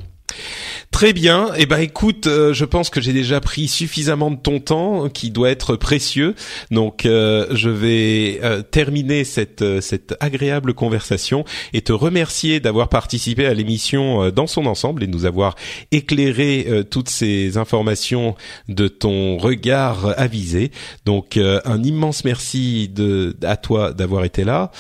Très 0.98 1.14
bien. 1.14 1.52
Eh 1.56 1.68
ben, 1.68 1.78
écoute, 1.78 2.26
euh, 2.26 2.54
je 2.54 2.66
pense 2.66 2.90
que 2.90 3.02
j'ai 3.02 3.14
déjà 3.14 3.40
pris 3.40 3.68
suffisamment 3.68 4.32
de 4.32 4.36
ton 4.36 4.60
temps, 4.60 5.10
qui 5.10 5.30
doit 5.30 5.52
être 5.52 5.76
précieux. 5.76 6.34
Donc, 6.72 7.06
euh, 7.06 7.46
je 7.52 7.70
vais 7.70 8.40
euh, 8.42 8.64
terminer 8.64 9.24
cette 9.24 9.64
cette 9.80 10.16
agréable 10.20 10.74
conversation 10.74 11.46
et 11.72 11.82
te 11.82 11.94
remercier 11.94 12.60
d'avoir 12.60 12.90
participé 12.90 13.46
à 13.46 13.54
l'émission 13.54 14.32
dans 14.32 14.48
son 14.48 14.66
ensemble 14.66 15.04
et 15.04 15.08
nous 15.08 15.28
avoir 15.28 15.56
éclairé 15.92 16.66
toutes 16.90 17.10
ces 17.10 17.58
informations 17.58 18.34
de 18.68 18.88
ton 18.88 19.38
regard 19.38 20.16
avisé. 20.18 20.72
Donc, 21.06 21.38
un 21.38 21.84
immense 21.84 22.26
merci 22.26 22.90
de 22.90 23.38
à 23.44 23.56
toi 23.56 23.94
d'avoir 23.94 24.26
été 24.26 24.44
là. 24.44 24.72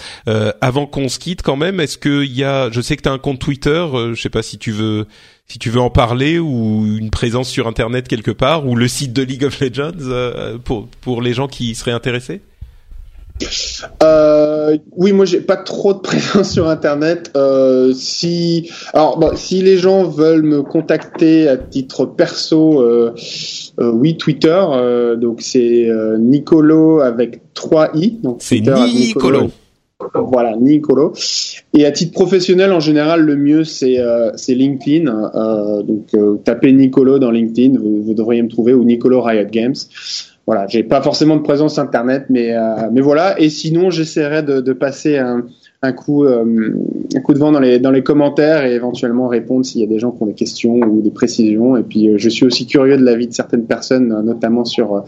avant 0.62 0.88
qu'on 0.88 1.10
se 1.10 1.20
quitte, 1.20 1.44
quand 1.44 1.58
même, 1.58 1.80
est-ce 1.80 2.00
qu'il 2.00 2.36
y 2.36 2.44
a, 2.44 2.72
je 2.72 2.82
sais 2.82 2.98
que 2.98 3.04
tu 3.04 3.10
as 3.10 3.12
un 3.12 3.20
compte 3.20 3.40
Twitter, 3.40 3.86
je 4.16 4.20
sais 4.20 4.32
pas 4.32 4.42
si 4.42 4.58
tu 4.58 4.72
veux 4.72 5.06
si 5.48 5.60
tu 5.60 5.70
veux 5.70 5.80
en 5.80 5.90
parler 5.90 6.40
ou 6.40 6.86
une 7.00 7.10
présence 7.10 7.50
sur 7.50 7.68
internet 7.68 8.08
quelque 8.08 8.32
part 8.32 8.68
ou 8.68 8.76
le 8.76 8.88
site 8.88 9.14
de 9.14 9.24
League 9.24 9.46
of 9.46 9.60
Legends 9.60 9.92
euh, 10.02 10.58
pour 10.58 10.88
pour 11.02 11.22
les 11.22 11.34
gens 11.34 11.48
qui 11.48 11.74
seraient 11.76 11.92
intéressés? 11.92 12.42
Euh, 14.02 14.78
oui, 14.96 15.14
moi 15.14 15.26
j'ai 15.26 15.42
pas 15.42 15.58
trop 15.58 15.94
de 15.94 16.00
présence 16.02 16.52
sur 16.52 16.68
internet. 16.68 17.32
Euh, 17.36 17.94
si 17.94 18.70
alors 18.94 19.18
bon, 19.18 19.32
si 19.36 19.62
les 19.62 19.78
gens 19.78 20.04
veulent 20.04 20.44
me 20.44 20.64
contacter 20.64 21.48
à 21.48 21.58
titre 21.58 22.06
perso, 22.06 22.82
euh, 22.82 23.14
euh 23.80 23.92
oui 23.92 24.18
Twitter. 24.18 24.62
Euh, 24.72 25.16
donc 25.16 25.42
c'est 25.42 25.90
Nicolo 26.20 27.00
avec 27.02 27.54
3 27.54 27.92
i. 27.96 28.20
Donc 28.22 28.38
c'est 28.40 28.60
Nicolo. 28.60 29.52
Voilà, 30.14 30.56
Nicolo. 30.56 31.14
Et 31.74 31.86
à 31.86 31.92
titre 31.92 32.14
professionnel, 32.14 32.72
en 32.72 32.80
général, 32.80 33.22
le 33.22 33.36
mieux 33.36 33.64
c'est 33.64 34.00
euh, 34.00 34.32
LinkedIn. 34.48 35.08
Euh, 35.08 35.82
donc 35.82 36.14
euh, 36.14 36.36
tapez 36.44 36.72
Nicolo 36.72 37.18
dans 37.18 37.32
LinkedIn, 37.32 37.80
vous, 37.80 38.04
vous, 38.04 38.14
devriez 38.14 38.44
me 38.44 38.48
trouver 38.48 38.74
ou 38.74 38.84
Nicolo 38.84 39.22
Riot 39.22 39.48
Games. 39.52 39.76
Voilà, 40.46 40.66
j'ai 40.68 40.84
pas 40.84 41.02
forcément 41.02 41.36
de 41.36 41.42
présence 41.42 41.80
internet, 41.80 42.28
mais 42.30 42.56
euh, 42.56 42.90
mais 42.92 43.02
voilà. 43.02 43.40
Et 43.40 43.50
sinon, 43.50 43.90
j'essaierai 43.90 44.44
de, 44.44 44.62
de, 44.62 44.74
passer 44.74 45.18
un, 45.18 45.46
un 45.82 45.92
coup 45.92 46.26
euh, 46.26 46.74
un 47.16 47.20
coup 47.20 47.34
de 47.34 47.40
vent 47.40 47.52
dans 47.52 47.60
les 47.60 47.80
dans 47.80 47.92
les 47.92 48.04
commentaires 48.04 48.66
et 48.66 48.74
éventuellement 48.74 49.28
répondre 49.28 49.66
s'il 49.66 49.82
y 49.82 49.84
a 49.84 49.88
des 49.88 50.00
gens 50.00 50.12
qui 50.12 50.24
ont 50.24 50.28
des 50.28 50.34
questions 50.34 50.76
ou 50.76 51.02
des 51.02 51.12
précisions. 51.12 51.76
Et 51.76 51.84
puis, 51.84 52.12
je 52.18 52.30
suis 52.30 52.46
aussi 52.46 52.68
curieux 52.68 52.98
de 52.98 53.04
l'avis 53.04 53.28
de 53.28 53.34
certaines 53.34 53.66
personnes, 53.66 54.08
notamment 54.24 54.64
sur 54.64 55.04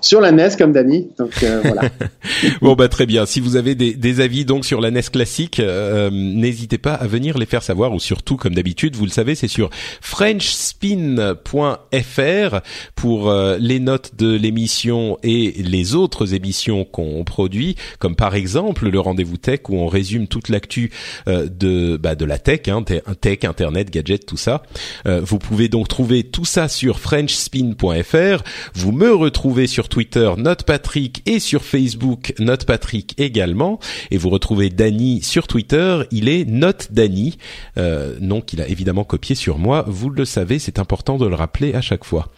sur 0.00 0.20
la 0.20 0.32
NES 0.32 0.50
comme 0.58 0.72
Dany. 0.72 1.08
Donc 1.18 1.42
euh, 1.42 1.60
voilà. 1.64 1.82
bon 2.60 2.74
bah 2.74 2.88
très 2.88 3.06
bien. 3.06 3.26
Si 3.26 3.40
vous 3.40 3.56
avez 3.56 3.74
des, 3.74 3.94
des 3.94 4.20
avis 4.20 4.44
donc 4.44 4.64
sur 4.64 4.80
la 4.80 4.90
NES 4.90 5.02
classique, 5.02 5.60
euh, 5.60 6.10
n'hésitez 6.12 6.78
pas 6.78 6.94
à 6.94 7.06
venir 7.06 7.38
les 7.38 7.46
faire 7.46 7.62
savoir 7.62 7.92
ou 7.92 8.00
surtout 8.00 8.36
comme 8.36 8.54
d'habitude, 8.54 8.96
vous 8.96 9.04
le 9.04 9.10
savez, 9.10 9.34
c'est 9.34 9.48
sur 9.48 9.70
frenchspin.fr 10.00 12.60
pour 12.94 13.30
euh, 13.30 13.58
les 13.60 13.80
notes 13.80 14.12
de 14.16 14.34
l'émission 14.34 15.18
et 15.22 15.52
les 15.58 15.94
autres 15.94 16.34
émissions 16.34 16.84
qu'on 16.84 17.24
produit, 17.24 17.76
comme 17.98 18.16
par 18.16 18.34
exemple 18.34 18.88
le 18.88 19.00
rendez-vous 19.00 19.36
tech 19.36 19.60
où 19.68 19.76
on 19.76 19.86
résume 19.86 20.28
toute 20.28 20.48
l'actu 20.48 20.90
de 21.26 21.96
bah, 21.96 22.14
de 22.14 22.24
la 22.24 22.38
tech, 22.38 22.68
hein, 22.68 22.82
tech, 22.82 23.44
internet, 23.44 23.90
gadgets, 23.90 24.26
tout 24.26 24.36
ça. 24.36 24.62
vous 25.04 25.38
pouvez 25.38 25.68
donc 25.68 25.88
trouver 25.88 26.24
tout 26.24 26.44
ça 26.44 26.68
sur 26.68 27.00
frenchspin.fr. 27.00 28.42
Vous 28.74 28.92
me 28.92 29.14
retrouvez 29.14 29.66
sur 29.66 29.85
Twitter 29.88 30.30
NotePatrick 30.36 31.22
et 31.26 31.38
sur 31.38 31.62
Facebook 31.62 32.34
NotePatrick 32.38 33.14
également. 33.18 33.78
Et 34.10 34.18
vous 34.18 34.30
retrouvez 34.30 34.70
Danny 34.70 35.22
sur 35.22 35.46
Twitter, 35.46 36.02
il 36.10 36.28
est 36.28 36.44
Note 36.44 36.88
Danny, 36.90 37.38
euh, 37.78 38.16
nom 38.20 38.40
qu'il 38.40 38.60
a 38.60 38.68
évidemment 38.68 39.04
copié 39.04 39.34
sur 39.34 39.58
moi. 39.58 39.84
Vous 39.86 40.10
le 40.10 40.24
savez, 40.24 40.58
c'est 40.58 40.78
important 40.78 41.16
de 41.16 41.26
le 41.26 41.34
rappeler 41.34 41.74
à 41.74 41.80
chaque 41.80 42.04
fois. 42.04 42.28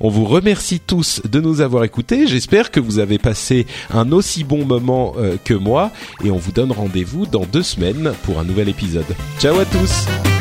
On 0.00 0.08
vous 0.08 0.24
remercie 0.24 0.80
tous 0.80 1.22
de 1.30 1.40
nous 1.40 1.60
avoir 1.60 1.84
écoutés. 1.84 2.26
J'espère 2.26 2.70
que 2.70 2.80
vous 2.80 2.98
avez 2.98 3.18
passé 3.18 3.66
un 3.90 4.12
aussi 4.12 4.44
bon 4.44 4.64
moment 4.64 5.14
euh, 5.18 5.36
que 5.42 5.54
moi 5.54 5.90
et 6.24 6.30
on 6.30 6.38
vous 6.38 6.52
donne 6.52 6.72
rendez-vous 6.72 7.26
dans 7.26 7.44
deux 7.44 7.62
semaines 7.62 8.12
pour 8.24 8.38
un 8.38 8.44
nouvel 8.44 8.68
épisode. 8.68 9.06
Ciao 9.38 9.58
à 9.58 9.64
tous 9.64 10.31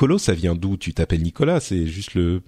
Nicolo, 0.00 0.16
ça 0.16 0.32
vient 0.32 0.54
d'où? 0.54 0.78
Tu 0.78 0.94
t'appelles 0.94 1.20
Nicolas 1.20 1.60
C'est 1.60 1.84
juste 1.84 2.14
le 2.14 2.40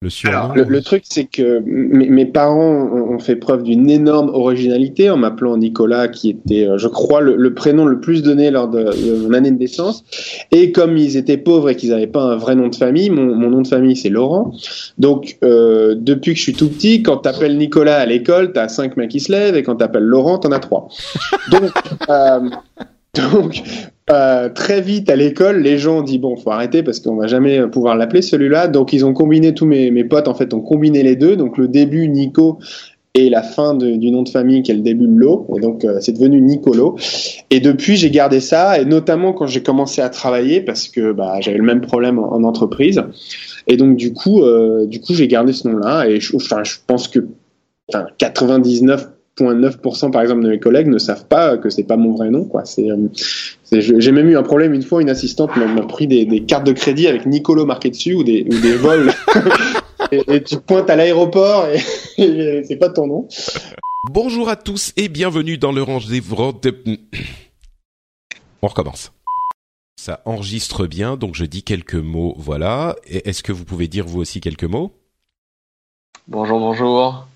le 0.00 0.10
surnom 0.10 0.52
le, 0.54 0.82
truc, 0.82 1.04
c'est 1.08 1.24
que 1.24 1.62
mes, 1.64 2.26
parents 2.26 2.84
ont 2.84 3.18
fait 3.18 3.36
preuve 3.36 3.62
d'une 3.62 3.88
énorme 3.88 4.28
originalité 4.28 5.08
en 5.08 5.16
m'appelant 5.16 5.56
Nicolas, 5.56 6.08
qui 6.08 6.28
était, 6.28 6.66
euh, 6.66 6.76
je 6.76 6.86
crois, 6.86 7.22
le, 7.22 7.54
prénom 7.54 7.86
le 7.86 7.98
plus 7.98 8.22
donné 8.22 8.50
lors 8.50 8.68
de, 8.68 9.26
mon 9.26 9.32
année 9.32 9.50
de 9.50 9.58
naissance. 9.58 10.04
Et 10.52 10.70
comme 10.70 10.98
ils 10.98 11.16
étaient 11.16 11.38
pauvres 11.38 11.70
et 11.70 11.76
qu'ils 11.76 11.90
n'avaient 11.90 12.06
pas 12.06 12.22
un 12.24 12.36
vrai 12.36 12.54
nom 12.54 12.68
de 12.68 12.74
famille, 12.74 13.08
mon, 13.08 13.34
nom 13.34 13.62
de 13.62 13.68
famille, 13.68 13.96
c'est 13.96 14.10
Laurent. 14.10 14.52
Donc, 14.98 15.38
euh, 15.44 15.94
depuis 15.98 16.32
que 16.32 16.38
je 16.38 16.42
suis 16.42 16.54
tout 16.54 16.68
petit, 16.68 17.02
quand 17.02 17.16
t'appelles 17.18 17.56
Nicolas 17.56 17.98
à 17.98 18.06
l'école, 18.06 18.52
t'as 18.52 18.68
cinq 18.68 18.98
mains 18.98 19.08
qui 19.08 19.20
se 19.20 19.32
lèvent, 19.32 19.56
et 19.56 19.62
quand 19.62 19.76
t'appelles 19.76 20.02
Laurent, 20.02 20.38
t'en 20.38 20.52
as 20.52 20.60
trois. 20.60 20.88
Donc, 21.50 21.72
euh, 22.10 22.50
donc, 23.14 23.62
très 24.06 24.80
vite 24.80 25.10
à 25.10 25.16
l'école, 25.16 25.62
les 25.62 25.78
gens 25.78 25.98
ont 25.98 26.02
dit 26.02 26.18
bon, 26.18 26.36
faut 26.36 26.50
arrêter 26.50 26.82
parce 26.82 27.00
qu'on 27.00 27.16
va 27.16 27.26
jamais 27.26 27.66
pouvoir 27.66 27.96
l'appeler 27.96 28.22
celui-là. 28.22 28.68
Donc 28.68 28.92
ils 28.92 29.04
ont 29.04 29.12
combiné 29.12 29.54
tous 29.54 29.66
mes, 29.66 29.90
mes 29.90 30.04
potes 30.04 30.28
en 30.28 30.34
fait 30.34 30.54
ont 30.54 30.60
combiné 30.60 31.02
les 31.02 31.16
deux. 31.16 31.36
Donc 31.36 31.58
le 31.58 31.68
début 31.68 32.08
Nico 32.08 32.58
et 33.16 33.30
la 33.30 33.42
fin 33.42 33.74
du 33.74 34.10
nom 34.10 34.22
de 34.22 34.28
famille 34.28 34.62
qui 34.62 34.70
est 34.70 34.74
le 34.74 34.82
début 34.82 35.06
de. 35.06 35.46
Et 35.56 35.60
donc 35.60 35.84
euh, 35.84 35.98
c'est 36.00 36.12
devenu 36.12 36.40
Nicolo. 36.40 36.96
Et 37.50 37.60
depuis 37.60 37.96
j'ai 37.96 38.10
gardé 38.10 38.40
ça 38.40 38.78
et 38.78 38.84
notamment 38.84 39.32
quand 39.32 39.46
j'ai 39.46 39.62
commencé 39.62 40.02
à 40.02 40.10
travailler 40.10 40.60
parce 40.60 40.88
que 40.88 41.12
bah, 41.12 41.40
j'avais 41.40 41.56
le 41.56 41.64
même 41.64 41.80
problème 41.80 42.18
en, 42.18 42.42
entreprise. 42.44 43.02
Et 43.66 43.78
donc 43.78 43.96
du 43.96 44.12
coup 44.12 44.42
euh, 44.42 44.86
du 44.86 45.00
coup 45.00 45.14
j'ai 45.14 45.28
gardé 45.28 45.54
ce 45.54 45.66
nom-là 45.66 46.06
et 46.08 46.20
je, 46.20 46.36
enfin, 46.36 46.62
je 46.62 46.74
pense 46.86 47.08
que 47.08 47.20
enfin, 47.88 48.06
99 48.18 49.08
0,9% 49.38 50.10
par 50.10 50.22
exemple 50.22 50.42
de 50.42 50.48
mes 50.48 50.58
collègues 50.58 50.88
ne 50.88 50.98
savent 50.98 51.26
pas 51.26 51.58
que 51.58 51.68
c'est 51.68 51.84
pas 51.84 51.96
mon 51.96 52.14
vrai 52.14 52.30
nom 52.30 52.44
quoi. 52.44 52.64
C'est, 52.64 52.90
euh, 52.90 53.08
j'ai 53.72 54.12
même 54.12 54.28
eu 54.28 54.36
un 54.36 54.42
problème 54.42 54.72
une 54.72 54.82
fois, 54.82 55.02
une 55.02 55.10
assistante 55.10 55.56
m'a 55.56 55.82
pris 55.82 56.06
des, 56.06 56.24
des, 56.24 56.44
cartes 56.44 56.66
de 56.66 56.72
crédit 56.72 57.06
avec 57.06 57.26
Nicolo 57.26 57.66
marqué 57.66 57.90
dessus 57.90 58.14
ou 58.14 58.24
des, 58.24 58.42
ou 58.42 58.60
des 58.60 58.76
vols. 58.76 59.12
et, 60.12 60.42
tu 60.42 60.56
pointes 60.58 60.88
à 60.88 60.96
l'aéroport 60.96 61.66
et, 62.18 62.62
c'est 62.64 62.76
pas 62.76 62.88
ton 62.88 63.06
nom. 63.06 63.28
Bonjour 64.10 64.48
à 64.48 64.56
tous 64.56 64.92
et 64.96 65.08
bienvenue 65.08 65.58
dans 65.58 65.72
le 65.72 65.82
rendez-vous. 65.82 66.54
On 68.62 68.68
recommence. 68.68 69.12
Ça 70.00 70.20
enregistre 70.24 70.86
bien, 70.86 71.16
donc 71.16 71.34
je 71.34 71.44
dis 71.44 71.62
quelques 71.62 71.94
mots. 71.94 72.34
Voilà. 72.38 72.96
Est-ce 73.06 73.42
que 73.42 73.52
vous 73.52 73.64
pouvez 73.64 73.88
dire 73.88 74.06
vous 74.06 74.20
aussi 74.20 74.40
quelques 74.40 74.64
mots? 74.64 74.92
Bonjour, 76.28 76.58
bonjour. 76.58 77.26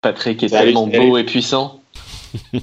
Patrick 0.00 0.42
est 0.42 0.48
tellement 0.48 0.86
beau 0.86 1.18
et 1.18 1.24
puissant. 1.24 1.80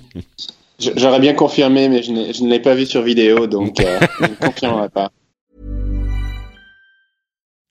J'aurais 0.79 1.19
bien 1.19 1.33
confirmé, 1.33 1.87
mais 1.87 2.03
je 2.03 2.11
ne 2.11 2.49
l'ai 2.49 2.59
pas 2.59 2.75
vu 2.75 2.85
sur 2.85 3.01
vidéo, 3.01 3.47
donc 3.47 3.79
euh, 3.79 3.99
je 4.19 4.25
ne 4.25 4.35
confirmerai 4.39 4.89
pas. 4.89 5.11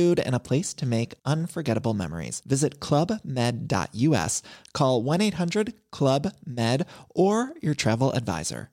food, 0.00 0.20
and 0.20 0.34
a 0.34 0.40
place 0.40 0.72
to 0.74 0.86
make 0.86 1.14
unforgettable 1.24 1.94
memories. 1.94 2.42
Visit 2.46 2.80
clubmed.us, 2.80 4.42
call 4.72 5.02
1 5.02 5.20
800 5.20 5.74
Club 5.90 6.32
Med, 6.46 6.86
or 7.10 7.52
your 7.60 7.74
travel 7.74 8.12
advisor. 8.12 8.70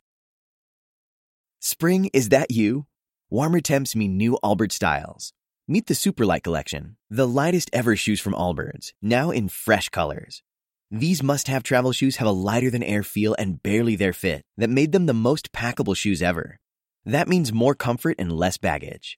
Spring, 1.60 2.10
is 2.14 2.30
that 2.30 2.52
you? 2.52 2.86
Warmer 3.30 3.60
temps 3.60 3.96
mean 3.96 4.16
new 4.16 4.38
Allbirds 4.42 4.74
styles. 4.74 5.34
Meet 5.68 5.88
the 5.88 5.94
Superlight 5.94 6.44
Collection, 6.44 6.96
the 7.10 7.28
lightest 7.28 7.70
ever 7.74 7.98
shoes 7.98 8.22
from 8.22 8.34
Allbirds, 8.34 8.94
now 9.02 9.32
in 9.32 9.50
fresh 9.50 9.90
colors. 9.90 10.44
These 10.90 11.22
must 11.22 11.50
have 11.50 11.64
travel 11.64 11.92
shoes 11.92 12.18
have 12.18 12.28
a 12.28 12.40
lighter 12.50 12.70
than 12.70 12.84
air 12.84 13.04
feel 13.04 13.36
and 13.38 13.62
barely 13.62 13.98
their 13.98 14.14
fit 14.14 14.44
that 14.58 14.70
made 14.70 14.94
them 14.94 15.08
the 15.08 15.14
most 15.14 15.52
packable 15.52 15.98
shoes 15.98 16.22
ever. 16.22 16.58
That 17.04 17.28
means 17.28 17.52
more 17.52 17.76
comfort 17.76 18.16
and 18.18 18.32
less 18.32 18.58
baggage. 18.58 19.18